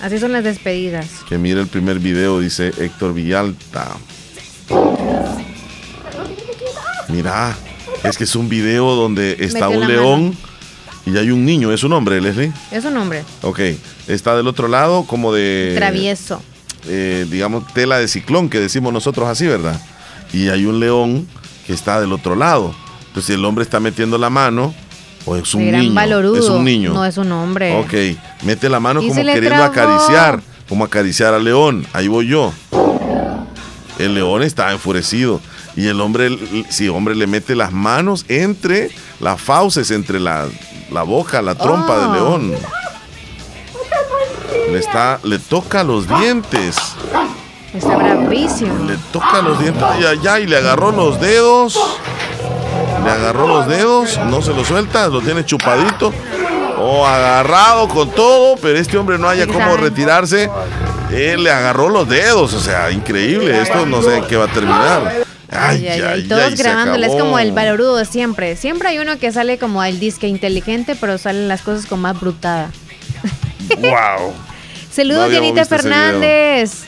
Así 0.00 0.18
son 0.18 0.32
las 0.32 0.44
despedidas. 0.44 1.08
Que 1.28 1.38
mire 1.38 1.60
el 1.60 1.66
primer 1.66 1.98
video, 1.98 2.40
dice 2.40 2.72
Héctor 2.78 3.14
Villalta. 3.14 3.96
Mira, 7.08 7.56
es 8.04 8.18
que 8.18 8.24
es 8.24 8.36
un 8.36 8.48
video 8.48 8.94
donde 8.94 9.36
está 9.40 9.68
un 9.68 9.86
león 9.86 10.36
y 11.06 11.16
hay 11.16 11.30
un 11.30 11.44
niño. 11.44 11.72
¿Es 11.72 11.84
un 11.84 11.92
hombre, 11.92 12.20
Leslie? 12.20 12.52
Es 12.70 12.84
un 12.84 12.96
hombre. 12.96 13.24
Ok. 13.42 13.60
Está 14.08 14.36
del 14.36 14.48
otro 14.48 14.68
lado 14.68 15.04
como 15.04 15.32
de... 15.32 15.74
Travieso. 15.76 16.42
Eh, 16.88 17.26
digamos, 17.30 17.66
tela 17.72 17.98
de 17.98 18.06
ciclón, 18.06 18.48
que 18.48 18.60
decimos 18.60 18.92
nosotros 18.92 19.28
así, 19.28 19.46
¿verdad? 19.46 19.80
Y 20.32 20.48
hay 20.48 20.66
un 20.66 20.78
león 20.78 21.26
que 21.66 21.72
está 21.72 22.00
del 22.00 22.12
otro 22.12 22.36
lado 22.36 22.74
Entonces, 23.08 23.26
si 23.26 23.32
el 23.32 23.44
hombre 23.44 23.64
está 23.64 23.80
metiendo 23.80 24.18
la 24.18 24.30
mano, 24.30 24.74
o 25.26 25.36
es 25.36 25.54
un 25.54 25.70
niño. 25.70 26.36
Es 26.36 26.48
un 26.48 26.64
niño. 26.64 26.92
No 26.92 27.04
es 27.04 27.18
un 27.18 27.30
hombre. 27.32 27.76
Ok, 27.76 28.16
mete 28.44 28.68
la 28.68 28.80
mano 28.80 29.00
como 29.00 29.14
queriendo 29.14 29.62
acariciar, 29.62 30.40
como 30.68 30.84
acariciar 30.84 31.34
al 31.34 31.44
león. 31.44 31.86
Ahí 31.92 32.08
voy 32.08 32.28
yo. 32.28 32.52
El 33.98 34.14
león 34.14 34.42
está 34.42 34.72
enfurecido. 34.72 35.40
Y 35.74 35.88
el 35.88 36.00
hombre, 36.00 36.38
si 36.70 36.88
hombre 36.88 37.14
le 37.14 37.26
mete 37.26 37.54
las 37.54 37.72
manos 37.72 38.24
entre 38.28 38.90
las 39.20 39.40
fauces, 39.40 39.90
entre 39.90 40.20
la, 40.20 40.48
boca, 41.06 41.42
la 41.42 41.54
trompa 41.54 41.98
del 41.98 42.08
oh. 42.08 42.14
león. 42.14 42.54
Le, 44.70 44.78
está, 44.78 45.20
le 45.22 45.38
toca 45.38 45.84
los 45.84 46.08
dientes. 46.08 46.76
Está 47.74 47.96
bravísimo. 47.96 48.84
Le 48.84 48.96
toca 49.12 49.42
los 49.42 49.58
dientes 49.58 49.82
allá 49.82 50.40
y 50.40 50.46
le 50.46 50.56
agarró 50.56 50.92
los 50.92 51.20
dedos. 51.20 51.78
Le 53.06 53.12
agarró 53.12 53.46
los 53.46 53.68
dedos, 53.68 54.18
no 54.26 54.42
se 54.42 54.52
lo 54.52 54.64
suelta, 54.64 55.06
lo 55.06 55.20
tiene 55.20 55.44
chupadito 55.44 56.12
o 56.76 57.06
agarrado 57.06 57.88
con 57.88 58.10
todo, 58.10 58.56
pero 58.56 58.76
este 58.78 58.98
hombre 58.98 59.16
no 59.16 59.28
haya 59.28 59.46
cómo 59.46 59.76
retirarse. 59.76 60.50
Él 61.12 61.44
le 61.44 61.50
agarró 61.52 61.88
los 61.88 62.08
dedos, 62.08 62.52
o 62.52 62.60
sea, 62.60 62.90
increíble. 62.90 63.62
Esto 63.62 63.86
no 63.86 64.02
sé 64.02 64.16
en 64.16 64.24
qué 64.24 64.36
va 64.36 64.46
a 64.46 64.52
terminar. 64.52 65.24
Ay, 65.48 65.86
ay, 65.86 66.00
ay, 66.00 66.28
todos 66.28 66.56
grabándole, 66.56 67.06
es 67.06 67.12
como 67.12 67.38
el 67.38 67.52
valorudo 67.52 67.96
de 67.96 68.04
siempre. 68.04 68.56
Siempre 68.56 68.88
hay 68.88 68.98
uno 68.98 69.18
que 69.18 69.30
sale 69.30 69.56
como 69.56 69.84
el 69.84 70.00
disque 70.00 70.26
inteligente, 70.26 70.96
pero 71.00 71.16
salen 71.16 71.46
las 71.46 71.62
cosas 71.62 71.86
con 71.86 72.00
más 72.00 72.20
brutada. 72.20 72.70
¡Wow! 73.78 74.34
saludos, 74.90 75.32
Janita 75.32 75.62
este 75.62 75.76
Fernández. 75.76 76.86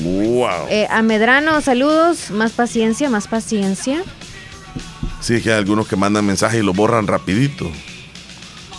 ¡Wow! 0.00 0.68
Eh, 0.70 0.88
a 0.90 1.02
Medrano, 1.02 1.60
saludos. 1.60 2.30
Más 2.30 2.52
paciencia, 2.52 3.10
más 3.10 3.28
paciencia. 3.28 4.02
Sí, 5.22 5.34
es 5.36 5.42
que 5.42 5.52
hay 5.52 5.58
algunos 5.58 5.86
que 5.86 5.94
mandan 5.94 6.26
mensajes 6.26 6.60
y 6.60 6.64
lo 6.64 6.74
borran 6.74 7.06
rapidito. 7.06 7.70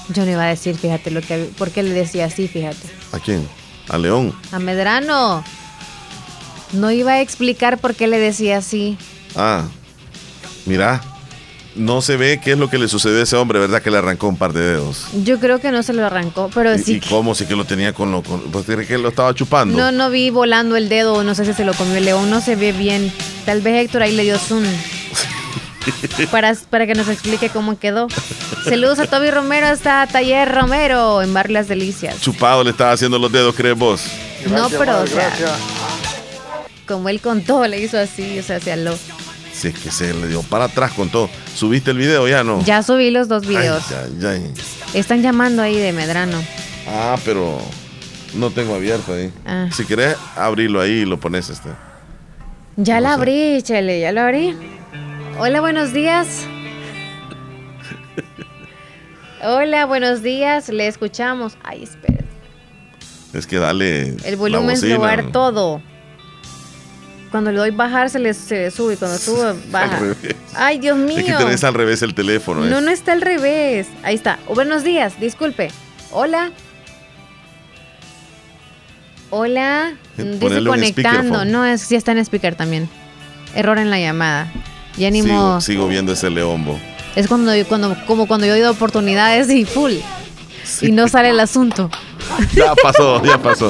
Yo 0.10 0.26
no 0.26 0.32
iba 0.32 0.44
a 0.44 0.48
decir, 0.48 0.78
fíjate, 0.78 1.10
lo 1.10 1.22
que, 1.22 1.49
por 1.57 1.72
qué 1.72 1.82
le 1.84 1.91
decía 1.91 2.26
así, 2.26 2.49
fíjate. 2.49 2.90
¿A 3.14 3.20
quién? 3.20 3.48
¿A 3.88 3.98
León? 3.98 4.34
A 4.52 4.60
Medrano. 4.60 5.44
No 6.74 6.91
iba 6.91 7.14
a 7.14 7.22
explicar 7.22 7.80
por 7.80 7.95
qué 7.95 8.07
le 8.07 8.20
decía 8.20 8.57
así. 8.57 8.98
Ah, 9.36 9.64
mira, 10.65 11.02
no 11.76 12.02
se 12.02 12.18
ve 12.18 12.41
qué 12.44 12.52
es 12.52 12.57
lo 12.57 12.70
que 12.70 12.78
le 12.78 12.90
sucedió 12.90 13.20
a 13.20 13.24
ese 13.24 13.38
hombre, 13.38 13.60
¿verdad? 13.60 13.82
Que 13.82 13.90
le 13.91 13.99
arrancó 13.99 14.28
un 14.28 14.38
par 14.38 14.52
de 14.52 14.61
dedos. 14.61 15.07
Yo 15.24 15.40
creo 15.40 15.60
que 15.60 15.72
no 15.72 15.82
se 15.82 15.94
lo 15.94 16.06
arrancó, 16.06 16.49
pero 16.53 16.78
sí. 16.78 16.95
¿Y 16.95 16.99
cómo? 16.99 17.36
Sí 17.36 17.45
que 17.45 17.56
lo 17.56 17.64
tenía 17.64 17.94
con 17.94 18.11
lo. 18.11 18.22
Con, 18.22 18.41
¿Pues 18.52 18.65
que 18.65 18.98
lo 18.98 19.10
estaba 19.10 19.34
chupando? 19.34 19.78
No, 19.78 19.91
no 19.91 20.10
vi 20.10 20.30
volando 20.30 20.76
el 20.76 20.90
dedo, 20.90 21.24
no 21.24 21.36
sé 21.36 21.45
si 21.45 21.53
se 21.53 21.64
lo 21.64 21.74
comió 21.74 21.95
el 21.95 22.06
león, 22.06 22.30
no 22.30 22.41
se 22.41 22.56
ve 22.57 22.74
bien. 22.74 23.14
Tal 23.45 23.61
vez 23.61 23.86
Héctor 23.86 24.02
ahí 24.02 24.15
le 24.15 24.24
dio 24.24 24.38
zoom. 24.38 24.64
para, 26.31 26.55
para 26.69 26.88
que 26.88 26.93
nos 26.93 27.07
explique 27.07 27.49
cómo 27.49 27.77
quedó. 27.77 28.07
Saludos 28.64 28.99
a 28.99 29.07
Toby 29.07 29.31
Romero 29.31 29.68
hasta 29.68 30.07
Taller 30.07 30.53
Romero 30.53 31.22
en 31.22 31.34
Bar 31.34 31.49
Las 31.49 31.68
Delicias. 31.68 32.22
Chupado 32.22 32.64
le 32.64 32.72
estaba 32.72 32.91
haciendo 32.91 33.19
los 33.19 33.31
dedos, 33.31 33.55
¿crees 33.55 33.77
vos? 33.77 34.03
no, 34.49 34.69
pero 34.69 35.01
o 35.01 35.07
sea, 35.07 35.31
como 36.88 37.10
él 37.10 37.22
contó, 37.22 37.65
le 37.68 37.80
hizo 37.80 37.97
así, 37.97 38.39
o 38.39 38.43
sea, 38.43 38.57
hacia 38.57 38.76
lo. 38.76 38.95
Si 39.53 39.68
es 39.68 39.80
que 39.80 39.91
se 39.91 40.14
le 40.14 40.27
dio 40.27 40.41
para 40.43 40.65
atrás 40.65 40.91
con 40.93 41.10
todo. 41.10 41.30
¿Subiste 41.55 41.91
el 41.91 41.97
video 41.97 42.27
ya 42.27 42.43
no? 42.43 42.64
Ya 42.65 42.81
subí 42.81 43.11
los 43.11 43.27
dos 43.27 43.45
videos. 43.45 43.84
Están 44.93 45.22
llamando 45.22 45.61
ahí 45.61 45.77
de 45.77 45.93
Medrano. 45.93 46.43
Ah, 46.88 47.15
pero 47.23 47.60
no 48.34 48.49
tengo 48.49 48.76
abierto 48.76 49.14
ahí. 49.14 49.31
Ah. 49.45 49.69
Si 49.72 49.85
querés 49.85 50.18
abrirlo 50.35 50.81
ahí 50.81 51.01
y 51.01 51.05
lo 51.05 51.19
pones 51.19 51.49
este. 51.49 51.69
Ya 52.76 52.99
la 52.99 53.14
abrí, 53.14 53.61
chele, 53.61 53.99
ya 53.99 54.11
lo 54.11 54.22
abrí. 54.22 54.57
Hola, 55.39 55.61
buenos 55.61 55.93
días. 55.93 56.45
Hola, 59.43 59.85
buenos 59.85 60.22
días. 60.22 60.69
Le 60.69 60.88
escuchamos. 60.88 61.57
Ay, 61.64 61.84
espera. 61.84 62.23
Es 63.34 63.47
que 63.47 63.57
dale. 63.57 64.15
El 64.26 64.35
volumen 64.35 64.77
se 64.77 64.97
va 64.97 65.14
a 65.14 65.31
todo. 65.31 65.81
Cuando 67.31 67.51
le 67.51 67.57
doy 67.57 67.72
bajar 67.72 68.11
se 68.11 68.19
le, 68.19 68.34
sube. 68.34 68.95
Cuando 68.95 69.18
sube, 69.18 69.55
baja. 69.72 69.99
Ay, 70.55 70.77
Dios 70.77 70.97
mío. 70.97 71.18
Es 71.18 71.26
que 71.26 71.34
tenés 71.34 71.64
al 71.64 71.73
revés 71.73 72.03
el 72.03 72.14
teléfono. 72.14 72.61
No, 72.65 72.80
no 72.80 72.91
está 72.91 73.14
al 73.14 73.22
revés. 73.22 73.88
Ahí 74.03 74.15
está. 74.15 74.38
buenos 74.53 74.84
días. 74.84 75.19
Disculpe. 75.19 75.72
Hola. 76.11 76.51
Hola. 79.31 79.95
Dice 80.15 80.64
conectando. 80.64 81.43
No, 81.43 81.65
es 81.65 81.81
si 81.81 81.95
está 81.95 82.11
en 82.11 82.19
speaker 82.19 82.53
también. 82.53 82.88
Error 83.55 83.80
en 83.80 83.89
la 83.89 83.99
llamada. 83.99 84.51
Ya 84.98 85.10
ni 85.10 85.22
sigo, 85.22 85.61
sigo 85.61 85.88
viendo 85.88 86.14
ese 86.14 86.30
leombo. 86.30 86.80
Es 87.15 87.28
cuando, 87.28 87.52
cuando, 87.68 87.95
como 88.07 88.28
cuando 88.28 88.48
yo 88.48 88.53
doy 88.53 88.64
oportunidades 88.64 89.49
y 89.49 89.65
full. 89.65 89.94
Y 90.82 90.91
no 90.91 91.07
sale 91.07 91.30
el 91.30 91.40
asunto. 91.40 91.90
Ya 92.53 92.74
pasó, 92.76 93.24
ya 93.24 93.38
pasó. 93.38 93.70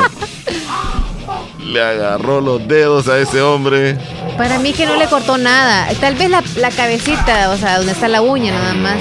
Le 1.59 1.81
agarró 1.81 2.39
los 2.39 2.67
dedos 2.67 3.07
a 3.07 3.17
ese 3.19 3.41
hombre. 3.41 3.97
Para 4.37 4.59
mí 4.59 4.73
que 4.73 4.85
no 4.85 4.95
le 4.95 5.07
cortó 5.07 5.37
nada. 5.37 5.87
Tal 5.99 6.15
vez 6.15 6.29
la, 6.29 6.43
la 6.57 6.69
cabecita, 6.69 7.49
o 7.51 7.57
sea, 7.57 7.77
donde 7.77 7.93
está 7.93 8.07
la 8.07 8.21
uña 8.21 8.51
nada 8.51 8.73
más. 8.73 8.97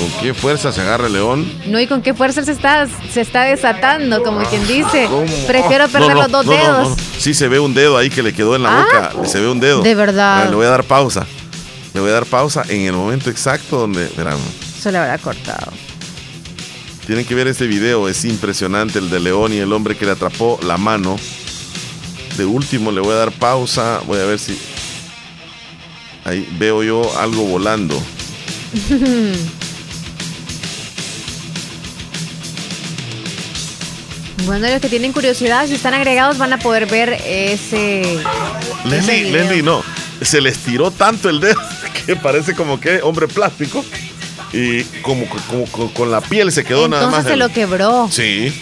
¿Con 0.00 0.10
qué 0.22 0.32
fuerza 0.32 0.72
se 0.72 0.80
agarra 0.80 1.08
el 1.08 1.12
león? 1.12 1.46
No, 1.66 1.78
y 1.78 1.86
con 1.86 2.00
qué 2.00 2.14
fuerza 2.14 2.42
se 2.42 2.52
está, 2.52 2.88
se 3.12 3.20
está 3.20 3.42
desatando, 3.42 4.22
como 4.22 4.40
quien 4.48 4.66
dice. 4.66 5.10
Prefiero 5.46 5.88
perder 5.88 6.16
los 6.16 6.30
dos 6.30 6.46
dedos. 6.46 6.96
Sí, 7.18 7.34
se 7.34 7.48
ve 7.48 7.60
un 7.60 7.74
dedo 7.74 7.98
ahí 7.98 8.08
que 8.08 8.22
le 8.22 8.32
quedó 8.32 8.56
en 8.56 8.62
la 8.62 8.76
boca. 8.76 9.12
Ah, 9.14 9.26
se 9.26 9.40
ve 9.40 9.50
un 9.50 9.60
dedo. 9.60 9.82
De 9.82 9.94
verdad. 9.94 10.48
le 10.48 10.56
voy 10.56 10.64
a 10.64 10.70
dar 10.70 10.84
pausa. 10.84 11.26
Le 11.92 12.00
voy 12.00 12.08
a 12.08 12.14
dar 12.14 12.24
pausa 12.24 12.62
en 12.70 12.80
el 12.86 12.94
momento 12.94 13.28
exacto 13.28 13.78
donde. 13.78 14.08
Verán. 14.16 14.38
Se 14.80 14.90
le 14.90 14.96
habrá 14.96 15.18
cortado. 15.18 15.70
Tienen 17.04 17.26
que 17.26 17.34
ver 17.34 17.48
este 17.48 17.66
video, 17.66 18.08
es 18.08 18.24
impresionante 18.24 19.00
el 19.00 19.10
de 19.10 19.20
León 19.20 19.52
y 19.52 19.58
el 19.58 19.70
hombre 19.74 19.98
que 19.98 20.06
le 20.06 20.12
atrapó 20.12 20.58
la 20.62 20.78
mano. 20.78 21.18
De 22.38 22.46
último 22.46 22.90
le 22.90 23.02
voy 23.02 23.12
a 23.12 23.16
dar 23.16 23.32
pausa, 23.32 24.00
voy 24.06 24.18
a 24.18 24.24
ver 24.24 24.38
si... 24.38 24.58
Ahí 26.24 26.48
veo 26.58 26.82
yo 26.82 27.02
algo 27.18 27.44
volando. 27.44 28.00
Bueno, 34.46 34.68
los 34.68 34.80
que 34.80 34.88
tienen 34.88 35.12
curiosidad, 35.12 35.66
si 35.66 35.74
están 35.74 35.94
agregados, 35.94 36.38
van 36.38 36.52
a 36.52 36.58
poder 36.58 36.86
ver 36.86 37.20
ese. 37.26 38.22
Lenny, 38.84 39.30
Lenny, 39.30 39.62
no. 39.62 39.82
Se 40.22 40.40
les 40.40 40.58
tiró 40.58 40.90
tanto 40.90 41.28
el 41.28 41.40
dedo 41.40 41.60
que 42.06 42.16
parece 42.16 42.54
como 42.54 42.80
que 42.80 43.00
hombre 43.02 43.28
plástico. 43.28 43.84
Y 44.52 44.82
como, 45.02 45.26
como, 45.48 45.92
con 45.92 46.10
la 46.10 46.20
piel 46.20 46.50
se 46.50 46.64
quedó 46.64 46.88
nada 46.88 47.06
más. 47.06 47.20
Entonces 47.20 47.32
se 47.32 47.36
lo 47.36 47.48
quebró. 47.50 48.08
Sí. 48.10 48.52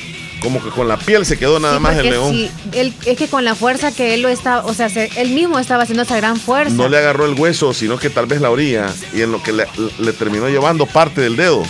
Como 0.42 0.62
que 0.62 0.70
con 0.70 0.86
la 0.86 0.96
piel 0.98 1.26
se 1.26 1.36
quedó 1.36 1.58
nada 1.58 1.80
más 1.80 1.96
el 1.96 2.10
león. 2.10 2.32
Sí, 2.32 2.50
es 2.72 3.16
que 3.16 3.26
con 3.26 3.44
la 3.44 3.54
fuerza 3.54 3.90
que 3.90 4.14
él 4.14 4.22
lo 4.22 4.28
estaba, 4.28 4.64
o 4.66 4.74
sea, 4.74 4.86
él 4.86 5.30
mismo 5.30 5.58
estaba 5.58 5.82
haciendo 5.82 6.04
esa 6.04 6.16
gran 6.16 6.38
fuerza. 6.38 6.74
No 6.74 6.88
le 6.88 6.98
agarró 6.98 7.26
el 7.26 7.34
hueso, 7.34 7.74
sino 7.74 7.98
que 7.98 8.08
tal 8.08 8.26
vez 8.26 8.40
la 8.40 8.50
orilla 8.50 8.86
y 9.12 9.22
en 9.22 9.32
lo 9.32 9.42
que 9.42 9.52
le, 9.52 10.12
terminó 10.12 10.48
llevando 10.48 10.86
parte 10.86 11.20
del 11.20 11.34
dedo, 11.34 11.64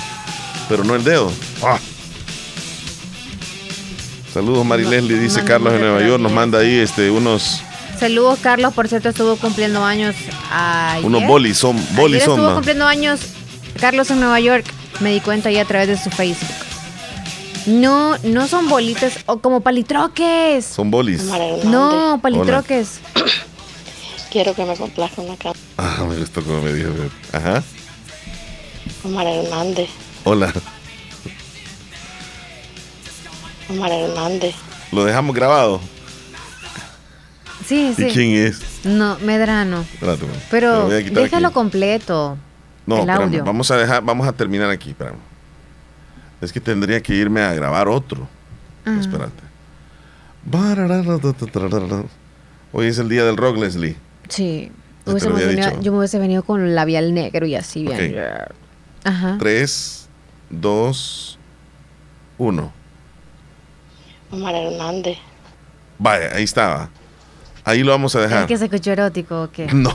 pero 0.68 0.84
no 0.84 0.94
el 0.96 1.04
dedo. 1.04 1.32
Ah. 1.62 1.78
Saludos, 4.38 4.64
Mari 4.64 4.84
Leslie, 4.84 5.18
dice 5.18 5.42
Carlos 5.42 5.72
de 5.72 5.80
Nueva 5.80 6.00
York. 6.00 6.22
Nos 6.22 6.30
manda 6.30 6.60
ahí 6.60 6.78
este, 6.78 7.10
unos. 7.10 7.60
Saludos, 7.98 8.38
Carlos. 8.40 8.72
Por 8.72 8.86
cierto, 8.86 9.08
estuvo 9.08 9.34
cumpliendo 9.34 9.84
años 9.84 10.14
ayer. 10.52 11.04
Unos 11.04 11.26
bolis 11.26 11.58
son. 11.58 11.76
Bolis 11.96 12.22
son. 12.22 12.38
Estuvo 12.38 12.54
cumpliendo 12.54 12.86
años 12.86 13.18
Carlos 13.80 14.08
en 14.12 14.20
Nueva 14.20 14.38
York. 14.38 14.64
Me 15.00 15.12
di 15.12 15.18
cuenta 15.18 15.48
ahí 15.48 15.58
a 15.58 15.64
través 15.64 15.88
de 15.88 15.96
su 15.96 16.08
Facebook. 16.10 16.54
No, 17.66 18.16
no 18.18 18.46
son 18.46 18.68
bolitas 18.68 19.14
o 19.26 19.40
como 19.40 19.60
palitroques. 19.60 20.64
Son 20.64 20.88
bolis. 20.88 21.24
No, 21.64 22.20
palitroques. 22.22 23.00
Quiero 24.30 24.54
que 24.54 24.64
me 24.64 24.76
complazca 24.76 25.20
una 25.20 25.36
cara. 25.36 25.58
Ah, 25.78 26.06
me 26.08 26.14
gustó 26.14 26.44
como 26.44 26.62
me 26.62 26.72
dijo. 26.74 26.90
Ajá. 27.32 27.64
Omar 29.02 29.26
Hernández. 29.26 29.88
Hola. 30.22 30.52
Omar 33.68 33.92
Hernández. 33.92 34.54
¿Lo 34.92 35.04
dejamos 35.04 35.34
grabado? 35.34 35.80
Sí, 37.66 37.92
sí. 37.94 38.06
¿Y 38.06 38.12
quién 38.12 38.46
es? 38.46 38.84
No, 38.84 39.18
Medrano. 39.18 39.82
Espérate, 39.82 40.24
Pero 40.50 40.88
déjalo 40.88 41.52
completo. 41.52 42.38
No, 42.86 43.02
el 43.02 43.10
audio. 43.10 43.44
vamos 43.44 43.70
a 43.70 43.76
dejar, 43.76 44.02
vamos 44.02 44.26
a 44.26 44.32
terminar 44.32 44.70
aquí, 44.70 44.90
espérame. 44.90 45.18
Es 46.40 46.52
que 46.52 46.60
tendría 46.60 47.02
que 47.02 47.14
irme 47.14 47.42
a 47.42 47.52
grabar 47.52 47.88
otro. 47.88 48.26
Ah. 48.86 48.96
Espérate. 48.98 49.42
Hoy 52.72 52.86
es 52.86 52.98
el 52.98 53.08
día 53.08 53.24
del 53.24 53.36
rock, 53.36 53.58
Leslie. 53.58 53.96
Sí. 54.28 54.70
yo 55.82 55.92
me 55.92 55.98
hubiese 55.98 56.18
venido 56.18 56.42
con 56.42 56.74
labial 56.74 57.12
negro 57.12 57.44
y 57.44 57.54
así 57.54 57.82
bien. 57.84 58.16
Ajá. 59.04 59.36
Tres, 59.38 60.08
dos, 60.48 61.38
uno. 62.38 62.72
Omar 64.30 64.54
Hernández. 64.54 65.18
Vaya, 65.98 66.30
ahí 66.34 66.44
estaba. 66.44 66.90
Ahí 67.64 67.82
lo 67.82 67.92
vamos 67.92 68.14
a 68.14 68.20
dejar. 68.20 68.42
¿Es 68.42 68.46
que 68.46 68.56
se 68.56 68.64
escuchó 68.64 68.92
erótico 68.92 69.42
o 69.42 69.50
qué? 69.50 69.66
No. 69.72 69.90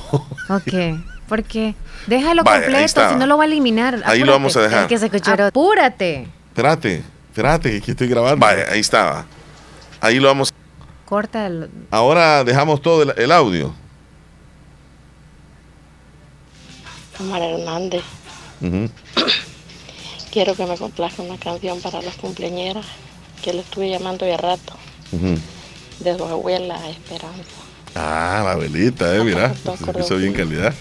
Ok. 0.49 0.99
¿Por 1.27 1.43
qué? 1.43 1.76
Déjalo 2.07 2.43
completo, 2.43 3.10
si 3.10 3.15
no 3.15 3.26
lo 3.26 3.38
va 3.38 3.43
a 3.43 3.47
eliminar. 3.47 4.01
Ahí 4.05 4.19
lo 4.19 4.31
vamos 4.34 4.55
a 4.57 4.61
dejar. 4.61 4.84
Es 4.84 4.88
que 4.88 4.97
se 4.97 5.05
escuchó 5.05 5.34
erótico. 5.34 5.60
Apúrate. 5.60 6.27
Espérate, 6.49 7.03
espérate, 7.30 7.72
que 7.72 7.77
aquí 7.77 7.91
estoy 7.91 8.07
grabando. 8.07 8.38
Vale, 8.38 8.65
ahí 8.69 8.80
estaba. 8.80 9.26
Ahí 10.01 10.19
lo 10.19 10.27
vamos. 10.27 10.53
Corta 11.05 11.47
el. 11.47 11.69
Ahora 11.89 12.43
dejamos 12.43 12.81
todo 12.81 13.11
el, 13.11 13.31
audio. 13.31 13.73
Omar 17.19 17.41
Hernández. 17.41 18.03
Quiero 20.31 20.55
que 20.55 20.65
me 20.65 20.77
complazca 20.77 21.22
una 21.22 21.38
canción 21.38 21.80
para 21.81 22.01
las 22.01 22.15
cumpleañeras 22.15 22.85
que 23.44 23.53
le 23.53 23.60
estuve 23.60 23.90
llamando 23.90 24.26
ya 24.26 24.38
rato. 24.38 24.74
De 25.99 26.18
su 26.18 26.24
abuela 26.24 26.80
Esperanza. 26.90 27.44
Ah, 27.94 28.41
la 28.44 28.52
abuelita, 28.53 29.15
eh, 29.15 29.24
mira. 29.24 29.53
Se 29.78 29.94
puso 29.94 30.18
bien 30.18 30.34
calidad. 30.34 30.74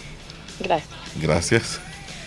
Gracias. 0.60 0.90
Gracias. 1.20 1.80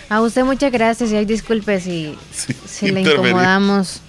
A 0.09 0.21
usted 0.21 0.43
muchas 0.43 0.71
gracias 0.71 1.11
y 1.11 1.25
disculpe 1.25 1.79
si, 1.79 2.15
si 2.67 2.91
le 2.91 3.01
incomodamos. 3.01 4.01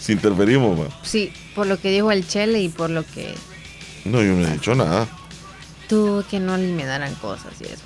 Si 0.00 0.12
interferimos, 0.12 0.78
ma. 0.78 0.84
Sí, 1.02 1.32
por 1.54 1.66
lo 1.66 1.80
que 1.80 1.90
dijo 1.90 2.12
el 2.12 2.26
Chele 2.26 2.60
y 2.60 2.68
por 2.68 2.90
lo 2.90 3.04
que... 3.04 3.34
No, 4.04 4.22
yo 4.22 4.32
no 4.32 4.46
he 4.46 4.52
dicho 4.52 4.74
nada. 4.74 5.08
Tú 5.88 6.24
que 6.30 6.38
no 6.38 6.56
le 6.56 6.84
daran 6.84 7.14
cosas 7.16 7.52
y 7.60 7.64
eso. 7.64 7.82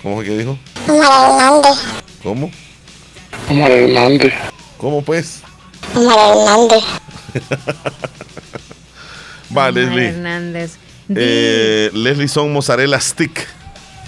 ¿Cómo 0.00 0.16
fue 0.16 0.24
que 0.24 0.38
dijo? 0.38 0.58
¿Cómo? 2.22 2.50
¿Cómo 4.78 5.02
pues? 5.02 5.42
Omar 5.94 6.36
Hernández. 6.36 6.84
Va, 9.56 9.70
Leslie. 9.70 10.08
Hernández. 10.08 10.76
Eh, 11.14 11.90
Leslie 11.92 12.28
son 12.28 12.52
mozzarella 12.52 13.00
stick. 13.00 13.46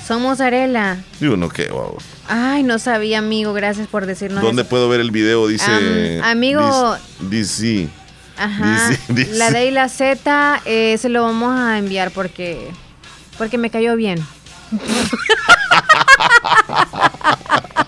Son 0.06 0.22
mozzarella. 0.22 0.98
Y 1.20 1.26
uno 1.26 1.48
qué, 1.48 1.68
wow. 1.68 1.98
Ay, 2.28 2.62
no 2.62 2.78
sabía, 2.78 3.18
amigo. 3.18 3.52
Gracias 3.52 3.88
por 3.88 4.06
decirnos. 4.06 4.42
¿Dónde 4.42 4.64
puedo 4.64 4.88
ver 4.88 5.00
el 5.00 5.10
video? 5.10 5.46
Dice. 5.48 6.20
amigo. 6.22 6.96
Dice. 7.20 7.88
Ajá. 8.38 8.90
La 9.08 9.50
D 9.50 9.66
y 9.66 9.70
la 9.70 9.88
Z 9.88 10.60
eh, 10.64 10.96
se 10.98 11.08
lo 11.08 11.22
vamos 11.22 11.58
a 11.58 11.78
enviar 11.78 12.10
porque. 12.10 12.70
Porque 13.38 13.58
me 13.58 13.70
cayó 13.70 13.96
bien. 13.96 14.24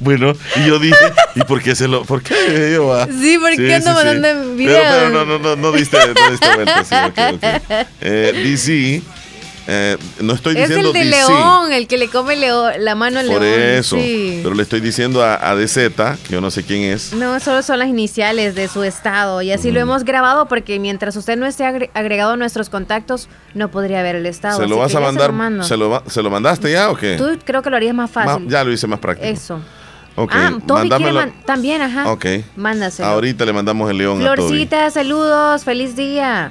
Bueno, 0.00 0.32
y 0.56 0.66
yo 0.66 0.78
dije, 0.78 0.96
¿y 1.34 1.40
por 1.40 1.62
qué 1.62 1.74
se 1.74 1.88
lo.? 1.88 2.04
¿Por 2.04 2.22
qué 2.22 2.72
yo 2.74 2.86
va? 2.86 3.06
Sí, 3.06 3.38
¿por 3.38 3.50
qué 3.56 3.80
no 3.84 3.94
mandando 3.94 4.54
video? 4.54 4.80
Pero, 4.80 5.10
no, 5.10 5.24
no, 5.24 5.38
no, 5.38 5.56
no 5.56 5.72
diste, 5.72 5.98
no 5.98 6.30
diste 6.30 6.54
vuelta. 6.54 6.84
Sí, 6.84 6.94
okay, 7.10 7.34
okay. 7.34 7.60
Eh, 8.00 8.32
DC. 8.44 9.02
Eh, 9.70 9.98
no 10.20 10.32
estoy 10.32 10.54
diciendo 10.54 10.92
Es 10.92 10.96
el 10.96 11.10
de 11.10 11.16
León, 11.16 11.72
el 11.72 11.86
que 11.86 11.98
le 11.98 12.08
come 12.08 12.36
la 12.36 12.94
mano 12.94 13.18
al 13.18 13.26
León. 13.26 13.40
Por 13.40 13.46
eso. 13.46 13.96
Pero 13.96 14.54
le 14.54 14.62
estoy 14.62 14.80
diciendo 14.80 15.22
a, 15.22 15.50
a, 15.50 15.54
DZ, 15.54 15.74
que 16.26 16.30
yo 16.30 16.40
no 16.40 16.50
sé 16.50 16.62
quién 16.62 16.84
es. 16.84 17.12
No, 17.12 17.38
solo 17.38 17.60
son 17.60 17.78
las 17.78 17.88
iniciales 17.88 18.54
de 18.54 18.66
su 18.68 18.82
estado. 18.82 19.42
Y 19.42 19.52
así 19.52 19.70
lo 19.70 19.78
hemos 19.78 20.04
grabado 20.04 20.48
porque 20.48 20.78
mientras 20.78 21.14
usted 21.16 21.36
no 21.36 21.44
esté 21.44 21.66
agregado 21.92 22.32
a 22.32 22.36
nuestros 22.38 22.70
contactos, 22.70 23.28
no 23.52 23.70
podría 23.70 24.02
ver 24.02 24.16
el 24.16 24.24
estado. 24.24 24.58
¿Se 24.58 24.66
lo 24.66 24.78
vas 24.78 24.94
a 24.94 25.00
mandar? 25.00 25.34
Se 25.66 25.76
lo, 25.76 26.02
¿Se 26.06 26.22
lo, 26.22 26.30
mandaste 26.30 26.72
ya 26.72 26.88
o 26.88 26.96
qué? 26.96 27.16
Tú 27.18 27.38
creo 27.44 27.60
que 27.60 27.68
lo 27.68 27.76
harías 27.76 27.94
más 27.94 28.10
fácil. 28.10 28.48
ya 28.48 28.64
lo 28.64 28.72
hice 28.72 28.86
más 28.86 29.00
práctico. 29.00 29.28
Eso. 29.28 29.60
Okay. 30.18 30.40
Ah, 30.40 30.58
Toby 30.66 30.88
también, 31.46 31.80
ajá. 31.80 32.10
Ok. 32.10 32.26
Mándaselo. 32.56 33.08
Ahorita 33.08 33.44
le 33.44 33.52
mandamos 33.52 33.88
el 33.88 33.98
león 33.98 34.18
Florcita, 34.18 34.86
a 34.86 34.90
saludos, 34.90 35.62
feliz 35.62 35.94
día. 35.94 36.50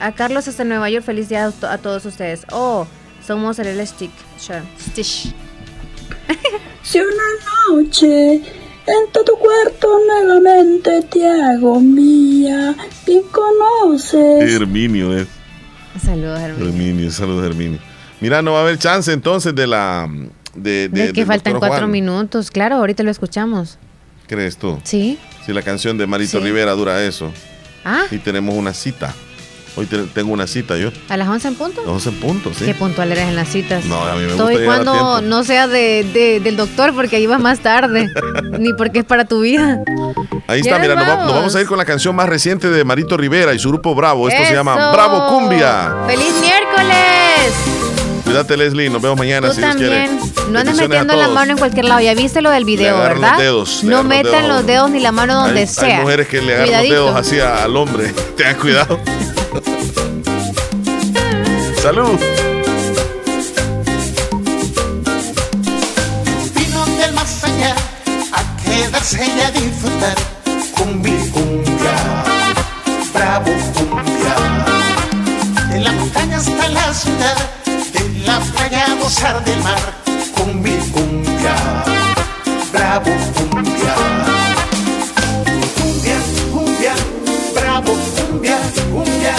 A 0.00 0.10
Carlos 0.10 0.48
hasta 0.48 0.64
Nueva 0.64 0.90
York, 0.90 1.04
feliz 1.04 1.28
día 1.28 1.46
a, 1.46 1.78
todos 1.78 2.04
ustedes. 2.04 2.44
Oh, 2.50 2.84
somos 3.24 3.60
el 3.60 3.86
Stick. 3.86 4.10
Sure. 4.38 4.62
Si 6.82 7.00
una 7.00 7.08
noche 7.68 8.34
en 8.34 9.12
tu 9.12 9.32
cuarto 9.38 9.98
nuevamente 10.06 11.02
te 11.02 11.28
hago 11.28 11.80
mía, 11.80 12.76
¿quién 13.04 13.22
conoces? 13.24 14.52
Herminio 14.52 15.16
es. 15.16 15.26
Saludos, 16.00 16.38
Herminio. 16.40 16.68
Herminio, 16.68 17.10
saludos, 17.10 17.46
Herminio. 17.46 17.78
Mira, 18.20 18.42
no 18.42 18.52
va 18.52 18.60
a 18.60 18.62
haber 18.62 18.78
chance 18.78 19.12
entonces 19.12 19.52
de 19.54 19.66
la 19.66 20.08
de, 20.56 21.12
que 21.14 21.26
faltan 21.26 21.58
cuatro 21.58 21.88
minutos, 21.88 22.50
claro, 22.50 22.76
ahorita 22.76 23.02
lo 23.02 23.10
escuchamos. 23.10 23.78
¿Crees 24.26 24.56
tú? 24.56 24.78
Sí. 24.82 25.18
Si 25.44 25.52
la 25.52 25.62
canción 25.62 25.96
de 25.98 26.06
Marito 26.06 26.40
Rivera 26.40 26.72
dura 26.72 27.02
eso. 27.04 27.32
Ah. 27.84 28.04
Y 28.10 28.18
tenemos 28.18 28.54
una 28.54 28.74
cita. 28.74 29.14
Hoy 29.76 29.86
tengo 29.86 30.32
una 30.32 30.46
cita 30.46 30.78
yo. 30.78 30.90
¿A 31.10 31.18
las 31.18 31.28
11 31.28 31.48
en 31.48 31.54
punto? 31.54 31.82
11 31.86 32.08
en 32.08 32.14
punto, 32.20 32.54
sí. 32.54 32.64
¿Qué 32.64 32.74
puntual 32.74 33.12
eres 33.12 33.28
en 33.28 33.36
las 33.36 33.48
citas? 33.48 33.84
No, 33.84 34.02
a 34.02 34.14
mí 34.14 34.22
me 34.22 34.30
Estoy 34.30 34.54
gusta 34.54 34.64
cuando 34.64 35.20
no 35.20 35.44
sea 35.44 35.68
de, 35.68 36.40
del 36.42 36.56
doctor 36.56 36.94
porque 36.94 37.16
ahí 37.16 37.26
vas 37.26 37.40
más 37.40 37.60
tarde. 37.60 38.08
ni 38.58 38.72
porque 38.72 39.00
es 39.00 39.04
para 39.04 39.26
tu 39.26 39.40
vida. 39.40 39.82
Ahí 40.46 40.60
está, 40.60 40.78
mira, 40.78 40.94
nos 40.94 41.06
vamos. 41.06 41.54
a 41.54 41.60
ir 41.60 41.66
con 41.66 41.76
la 41.76 41.84
canción 41.84 42.16
más 42.16 42.28
reciente 42.28 42.70
de 42.70 42.84
Marito 42.84 43.18
Rivera 43.18 43.52
y 43.52 43.58
su 43.58 43.68
grupo 43.68 43.94
Bravo. 43.94 44.28
Esto 44.30 44.44
se 44.46 44.54
llama 44.54 44.92
Bravo 44.92 45.28
Cumbia. 45.28 45.94
¡Feliz 46.06 46.32
miércoles! 46.40 47.75
Cuídate, 48.36 48.56
Leslie. 48.58 48.90
Nos 48.90 49.00
vemos 49.00 49.18
mañana 49.18 49.50
si 49.50 49.62
también. 49.62 50.20
No 50.50 50.58
andes 50.58 50.76
metiendo 50.76 51.16
la 51.16 51.28
mano 51.28 51.52
en 51.52 51.58
cualquier 51.58 51.86
lado. 51.86 52.00
Ya 52.00 52.12
viste 52.14 52.42
lo 52.42 52.50
del 52.50 52.66
video, 52.66 52.98
¿verdad? 52.98 53.30
Los 53.30 53.38
dedos, 53.38 53.82
no 53.84 54.04
metan 54.04 54.46
los 54.48 54.66
dedos 54.66 54.90
ni 54.90 55.00
la 55.00 55.10
mano 55.10 55.40
donde 55.42 55.66
sea. 55.66 55.96
Hay 55.96 56.02
mujeres 56.02 56.28
que 56.28 56.42
le 56.42 56.54
agarran 56.54 56.82
los 56.82 56.90
dedos 56.90 57.16
así 57.16 57.40
al 57.40 57.74
hombre. 57.74 58.12
Tengan 58.36 58.56
cuidado. 58.56 59.00
Salud. 61.82 62.18
Vino 66.54 66.84
del 66.98 67.14
más 67.14 67.42
allá 67.44 67.74
a 68.32 68.56
quedarse 68.62 69.24
y 69.24 69.40
a 69.40 69.50
disfrutar. 69.50 70.14
Cumbia, 70.76 71.14
cumbia, 71.32 71.96
bravo 73.14 73.50
cumbia 73.72 74.36
de 75.70 75.80
la 75.80 75.92
montaña 75.92 76.36
hasta 76.36 76.68
la 76.68 76.92
ciudad, 76.92 77.36
la 78.26 78.40
playa 78.40 78.84
a 78.84 78.94
gozar 78.96 79.44
del 79.44 79.62
mar, 79.62 79.78
cumbia, 80.34 80.78
cumbia, 80.92 81.54
bravo 82.72 83.10
cumbia. 83.36 83.94
Cumbia, 85.76 86.18
cumbia, 86.52 86.94
bravo 87.54 87.92
cumbia, 88.16 88.58
cumbia. 88.90 89.36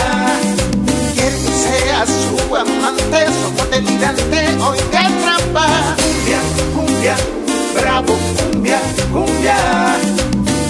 Quiere 1.13 1.37
que 1.43 1.53
sea 1.63 2.05
su 2.05 2.55
amante, 2.55 3.27
su 3.37 3.69
delirante, 3.69 4.63
hoy 4.63 4.79
te 4.91 4.97
atrapa. 4.97 5.67
Cumbia, 5.97 6.41
cumbia, 6.73 7.15
bravo 7.75 8.13
cumbia, 8.37 8.79
cumbia. 9.11 9.57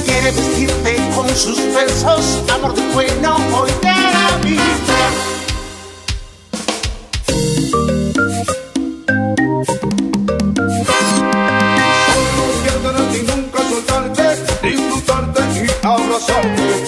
Quiere 0.06 0.32
vestirte 0.32 0.98
con 1.16 1.30
sus 1.36 1.60
besos, 1.76 2.26
amor 2.52 2.74
de 2.74 2.82
bueno, 2.94 3.38
hoy 3.54 3.72
te 14.76 15.42
habita. 15.42 15.94
abrazarte. 15.94 16.86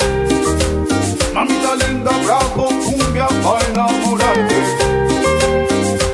Mamita 1.34 1.76
linda, 1.76 2.11
bravo, 2.26 2.69
cumbia 2.84 3.27
para 3.43 3.65
enamorarte. 3.68 4.60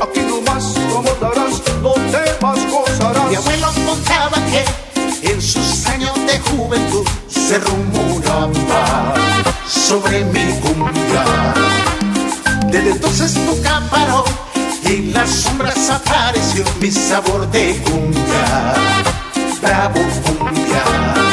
Aquí 0.01 0.21
nomás 0.21 0.75
como 0.91 1.09
darás, 1.21 1.61
los 1.81 1.95
demás 2.11 2.59
gozarás. 2.71 3.29
Mi 3.29 3.35
abuelo 3.35 3.67
contaba 3.85 4.37
que 4.51 5.31
en 5.31 5.41
sus 5.41 5.85
años 5.87 6.13
de 6.27 6.39
juventud 6.39 7.05
se 7.27 7.57
rumoraba 7.59 9.13
sobre 9.67 10.23
mi 10.25 10.45
cumbia. 10.61 11.53
Desde 12.67 12.91
entonces 12.91 13.35
nunca 13.37 13.81
paró 13.89 14.23
y 14.83 14.87
en 14.87 15.13
las 15.13 15.29
sombras 15.29 15.89
apareció 15.89 16.63
mi 16.79 16.91
sabor 16.91 17.49
de 17.51 17.81
cumbia. 17.83 18.73
Bravo 19.61 19.99
cumbia. 20.25 21.24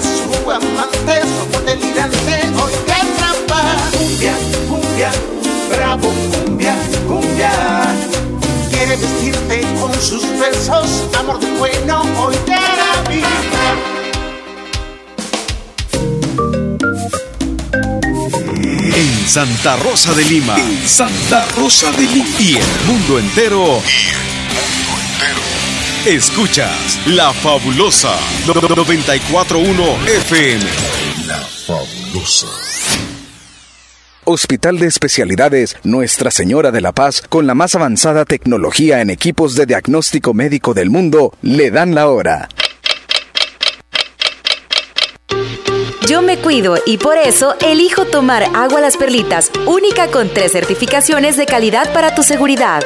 Su 0.00 0.50
amante, 0.50 1.20
somos 1.22 1.64
delirante, 1.64 2.34
hoy 2.62 2.72
te 2.86 2.92
atrapa. 2.92 3.60
Cumbia, 3.98 4.34
cumbia, 4.68 5.12
bravo, 5.70 6.08
cumbia, 6.44 6.74
cumbia. 7.06 7.52
Quiere 8.70 8.96
vestirte 8.96 9.62
con 9.80 9.92
sus 9.94 10.22
besos, 10.38 10.88
amor 11.18 11.38
bueno, 11.58 12.02
hoy 12.18 12.36
te 12.46 13.10
vida. 13.10 13.28
En 18.94 19.28
Santa 19.28 19.76
Rosa 19.76 20.12
de 20.12 20.24
Lima. 20.24 20.56
Santa 20.86 21.46
Rosa 21.56 21.90
de 21.92 22.02
Lima. 22.02 22.26
Y 22.38 22.56
el 22.56 22.86
mundo 22.86 23.18
entero. 23.18 23.82
Escuchas 26.06 26.98
La 27.06 27.32
Fabulosa 27.32 28.14
941 28.46 29.84
FM. 30.06 30.64
La 31.26 31.38
Fabulosa. 31.38 32.46
Hospital 34.24 34.78
de 34.78 34.86
Especialidades 34.86 35.76
Nuestra 35.84 36.30
Señora 36.30 36.70
de 36.72 36.80
la 36.80 36.92
Paz, 36.92 37.22
con 37.28 37.46
la 37.46 37.54
más 37.54 37.74
avanzada 37.74 38.24
tecnología 38.24 39.00
en 39.00 39.10
equipos 39.10 39.54
de 39.54 39.66
diagnóstico 39.66 40.34
médico 40.34 40.74
del 40.74 40.90
mundo, 40.90 41.34
le 41.42 41.70
dan 41.70 41.94
la 41.94 42.08
hora. 42.08 42.48
Yo 46.08 46.20
me 46.20 46.36
cuido 46.38 46.76
y 46.84 46.98
por 46.98 47.16
eso 47.16 47.54
elijo 47.60 48.06
tomar 48.06 48.44
agua 48.54 48.80
las 48.80 48.96
perlitas, 48.96 49.50
única 49.66 50.08
con 50.08 50.28
tres 50.28 50.52
certificaciones 50.52 51.36
de 51.36 51.46
calidad 51.46 51.92
para 51.92 52.14
tu 52.14 52.22
seguridad. 52.22 52.82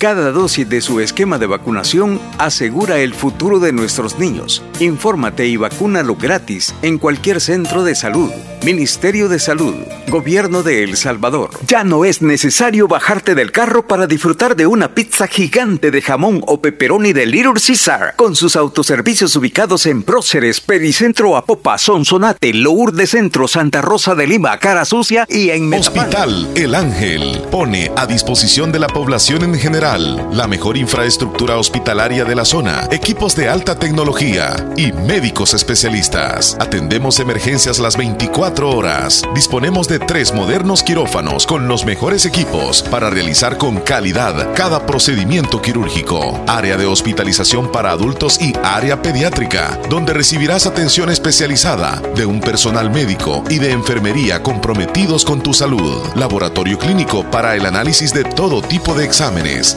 Cada 0.00 0.32
dosis 0.32 0.66
de 0.66 0.80
su 0.80 0.98
esquema 1.00 1.36
de 1.36 1.44
vacunación 1.44 2.18
asegura 2.38 3.00
el 3.00 3.12
futuro 3.12 3.60
de 3.60 3.70
nuestros 3.70 4.18
niños. 4.18 4.62
Infórmate 4.78 5.46
y 5.46 5.58
vacúnalo 5.58 6.16
gratis 6.16 6.74
en 6.80 6.96
cualquier 6.96 7.38
centro 7.38 7.84
de 7.84 7.94
salud. 7.94 8.30
Ministerio 8.64 9.30
de 9.30 9.38
Salud, 9.38 9.74
Gobierno 10.08 10.62
de 10.62 10.82
El 10.84 10.98
Salvador. 10.98 11.48
Ya 11.66 11.82
no 11.82 12.04
es 12.04 12.20
necesario 12.20 12.88
bajarte 12.88 13.34
del 13.34 13.52
carro 13.52 13.86
para 13.86 14.06
disfrutar 14.06 14.54
de 14.54 14.66
una 14.66 14.94
pizza 14.94 15.26
gigante 15.26 15.90
de 15.90 16.02
jamón 16.02 16.42
o 16.46 16.60
pepperoni 16.60 17.14
de 17.14 17.24
Little 17.24 17.54
Caesar, 17.54 18.14
con 18.16 18.36
sus 18.36 18.56
autoservicios 18.56 19.34
ubicados 19.36 19.86
en 19.86 20.02
Próceres, 20.02 20.60
Pericentro 20.60 21.38
Apopa, 21.38 21.78
Sonsonate, 21.78 22.52
de 22.52 23.06
Centro, 23.06 23.48
Santa 23.48 23.80
Rosa 23.80 24.14
de 24.14 24.26
Lima, 24.26 24.58
Cara 24.58 24.84
Sucia 24.84 25.26
y 25.28 25.48
en 25.48 25.72
Hospital 25.72 26.50
El 26.54 26.74
Ángel 26.74 27.42
pone 27.50 27.90
a 27.96 28.06
disposición 28.06 28.72
de 28.72 28.78
la 28.78 28.88
población 28.88 29.42
en 29.42 29.54
general 29.54 29.89
la 29.98 30.46
mejor 30.46 30.76
infraestructura 30.76 31.56
hospitalaria 31.56 32.24
de 32.24 32.36
la 32.36 32.44
zona, 32.44 32.86
equipos 32.92 33.34
de 33.34 33.48
alta 33.48 33.76
tecnología 33.76 34.54
y 34.76 34.92
médicos 34.92 35.52
especialistas. 35.52 36.56
Atendemos 36.60 37.18
emergencias 37.18 37.80
las 37.80 37.96
24 37.96 38.70
horas. 38.70 39.22
Disponemos 39.34 39.88
de 39.88 39.98
tres 39.98 40.32
modernos 40.32 40.84
quirófanos 40.84 41.44
con 41.44 41.66
los 41.66 41.84
mejores 41.84 42.24
equipos 42.24 42.82
para 42.84 43.10
realizar 43.10 43.58
con 43.58 43.80
calidad 43.80 44.54
cada 44.54 44.86
procedimiento 44.86 45.60
quirúrgico. 45.60 46.40
Área 46.46 46.76
de 46.76 46.86
hospitalización 46.86 47.72
para 47.72 47.90
adultos 47.90 48.40
y 48.40 48.52
área 48.62 49.02
pediátrica, 49.02 49.76
donde 49.88 50.12
recibirás 50.12 50.66
atención 50.66 51.10
especializada 51.10 52.00
de 52.14 52.26
un 52.26 52.40
personal 52.40 52.90
médico 52.90 53.42
y 53.50 53.58
de 53.58 53.72
enfermería 53.72 54.40
comprometidos 54.40 55.24
con 55.24 55.42
tu 55.42 55.52
salud. 55.52 56.00
Laboratorio 56.14 56.78
clínico 56.78 57.28
para 57.28 57.56
el 57.56 57.66
análisis 57.66 58.14
de 58.14 58.22
todo 58.22 58.62
tipo 58.62 58.94
de 58.94 59.04
exámenes 59.04 59.76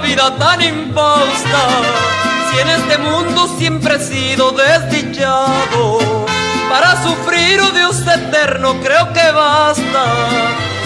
Vida 0.00 0.34
tan 0.36 0.60
imposta, 0.62 1.60
si 2.50 2.60
en 2.60 2.68
este 2.68 2.98
mundo 2.98 3.48
siempre 3.58 3.96
he 3.96 3.98
sido 3.98 4.52
desdichado, 4.52 6.26
para 6.68 7.02
sufrir 7.02 7.60
un 7.62 7.74
Dios 7.74 8.00
eterno 8.06 8.74
creo 8.80 9.12
que 9.12 9.30
basta, 9.32 10.04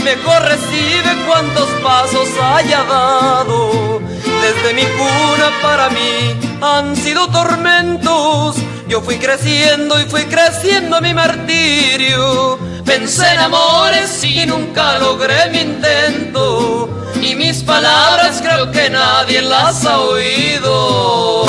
mejor 0.04 0.42
recibe 0.42 1.16
cuantos 1.26 1.68
pasos 1.82 2.28
haya 2.42 2.84
dado, 2.84 4.00
desde 4.42 4.74
mi 4.74 4.82
cuna 4.82 5.50
para 5.62 5.90
mí 5.90 6.38
han 6.60 6.96
sido 6.96 7.28
tormentos, 7.28 8.56
yo 8.88 9.00
fui 9.00 9.16
creciendo 9.18 10.00
y 10.00 10.04
fui 10.04 10.24
creciendo 10.24 11.00
mi 11.00 11.14
martirio, 11.14 12.58
Pensé 12.90 13.24
en 13.34 13.38
amores 13.38 14.24
y 14.24 14.44
nunca 14.46 14.98
logré 14.98 15.48
mi 15.52 15.60
intento. 15.60 16.88
Y 17.22 17.36
mis 17.36 17.62
palabras 17.62 18.40
creo 18.42 18.68
que 18.72 18.90
nadie 18.90 19.40
las 19.42 19.84
ha 19.84 20.00
oído. 20.00 21.46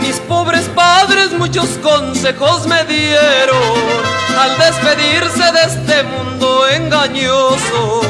Mis 0.00 0.16
pobres 0.26 0.68
padres 0.74 1.30
muchos 1.38 1.68
consejos 1.84 2.66
me 2.66 2.82
dieron 2.86 3.78
al 4.36 4.58
despedirse 4.58 5.52
de 5.52 5.62
este 5.68 6.02
mundo 6.02 6.66
engañoso 6.68 8.03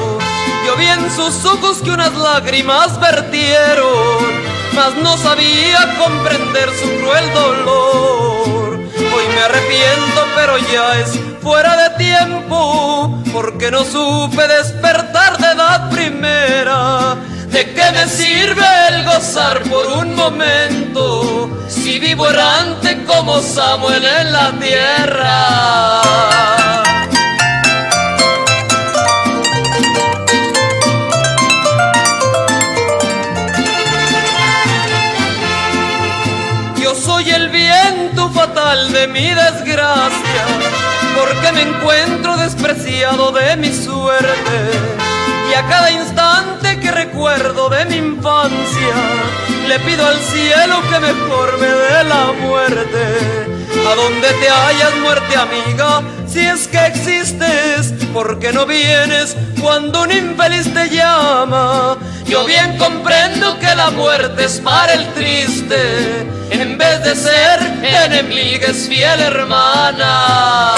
Vi 0.85 0.91
en 0.91 1.11
sus 1.11 1.45
ojos 1.47 1.81
que 1.83 1.91
unas 1.91 2.15
lágrimas 2.15 3.01
vertieron, 3.01 4.23
mas 4.75 4.95
no 4.97 5.17
sabía 5.17 5.97
comprender 5.99 6.69
su 6.79 6.91
cruel 6.99 7.33
dolor. 7.33 8.81
Hoy 9.15 9.25
me 9.35 9.41
arrepiento, 9.41 10.27
pero 10.35 10.59
ya 10.59 11.01
es 11.01 11.19
fuera 11.43 11.75
de 11.77 11.91
tiempo, 11.97 13.19
porque 13.33 13.71
no 13.71 13.83
supe 13.85 14.47
despertar 14.47 15.39
de 15.39 15.53
edad 15.53 15.89
primera 15.91 17.17
¿De 17.49 17.73
qué 17.73 17.91
me 17.93 18.07
sirve 18.07 18.67
el 18.89 19.05
gozar 19.05 19.63
por 19.63 19.87
un 19.87 20.15
momento 20.15 21.49
si 21.69 21.99
vivo 21.99 22.29
errante 22.29 23.05
como 23.05 23.41
Samuel 23.41 24.05
en 24.05 24.33
la 24.33 24.53
tierra? 24.59 26.64
Mi 39.15 39.29
desgracia, 39.29 40.45
porque 41.17 41.53
me 41.53 41.63
encuentro 41.63 42.37
despreciado 42.37 43.31
de 43.31 43.57
mi 43.57 43.73
suerte 43.73 44.57
y 45.49 45.55
a 45.55 45.63
cada 45.69 45.89
instante 45.93 46.81
que 46.81 46.91
recuerdo 46.91 47.69
de 47.69 47.85
mi 47.85 47.95
infancia, 47.95 48.97
le 49.69 49.79
pido 49.79 50.05
al 50.05 50.19
cielo 50.19 50.83
que 50.91 50.99
me 50.99 51.15
forme 51.29 51.69
de 51.69 52.05
la 52.05 52.33
muerte. 52.41 53.05
A 53.89 53.95
donde 53.95 54.29
te 54.41 54.49
hayas 54.49 54.97
muerte 54.97 55.37
amiga, 55.37 56.03
si 56.27 56.41
es 56.41 56.67
que 56.67 56.85
existes, 56.85 57.95
porque 58.13 58.53
no 58.53 58.67
vienes 58.67 59.37
cuando 59.61 60.03
un 60.03 60.11
infeliz 60.11 60.75
te 60.75 60.89
llama? 60.89 61.99
Yo 62.35 62.45
bien 62.47 62.77
comprendo 62.79 63.61
que 63.61 63.73
la 63.77 63.91
muerte 63.91 64.47
es 64.47 64.59
para 64.59 64.95
el 64.95 65.07
triste, 65.15 66.27
en 66.51 66.77
vez 66.77 67.05
de 67.05 67.15
ser 67.15 67.61
enemiga 67.81 68.67
es 68.71 68.89
fiel 68.89 69.21
hermana. 69.21 70.75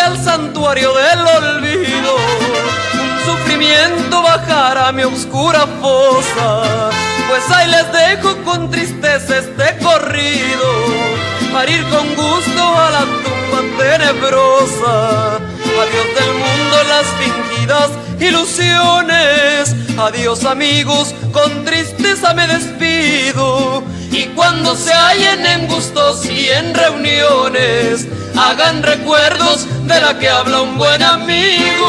al 0.00 0.18
santuario 0.18 0.92
del 0.92 1.20
olvido, 1.20 2.16
sufrimiento 3.24 4.20
bajará 4.22 4.90
mi 4.90 5.04
oscura 5.04 5.68
fosa, 5.80 6.90
pues 7.34 7.50
ahí 7.50 7.68
les 7.68 7.92
dejo 7.92 8.36
con 8.44 8.70
tristeza 8.70 9.38
este 9.38 9.76
corrido, 9.82 10.68
para 11.52 11.68
ir 11.68 11.82
con 11.88 12.06
gusto 12.14 12.62
a 12.62 12.90
la 12.90 13.00
tumba 13.00 13.60
tenebrosa. 13.76 15.38
Adiós 15.82 16.08
del 16.14 16.32
mundo 16.32 16.76
las 16.88 17.06
fingidas 17.18 17.90
ilusiones, 18.20 19.74
adiós 19.98 20.44
amigos, 20.44 21.12
con 21.32 21.64
tristeza 21.64 22.34
me 22.34 22.46
despido. 22.46 23.82
Y 24.12 24.26
cuando 24.36 24.76
se 24.76 24.92
hallen 24.92 25.44
en 25.44 25.66
gustos 25.66 26.24
y 26.26 26.50
en 26.50 26.72
reuniones, 26.72 28.06
hagan 28.36 28.84
recuerdos 28.84 29.66
de 29.88 30.00
la 30.00 30.16
que 30.20 30.28
habla 30.28 30.60
un 30.60 30.78
buen 30.78 31.02
amigo. 31.02 31.84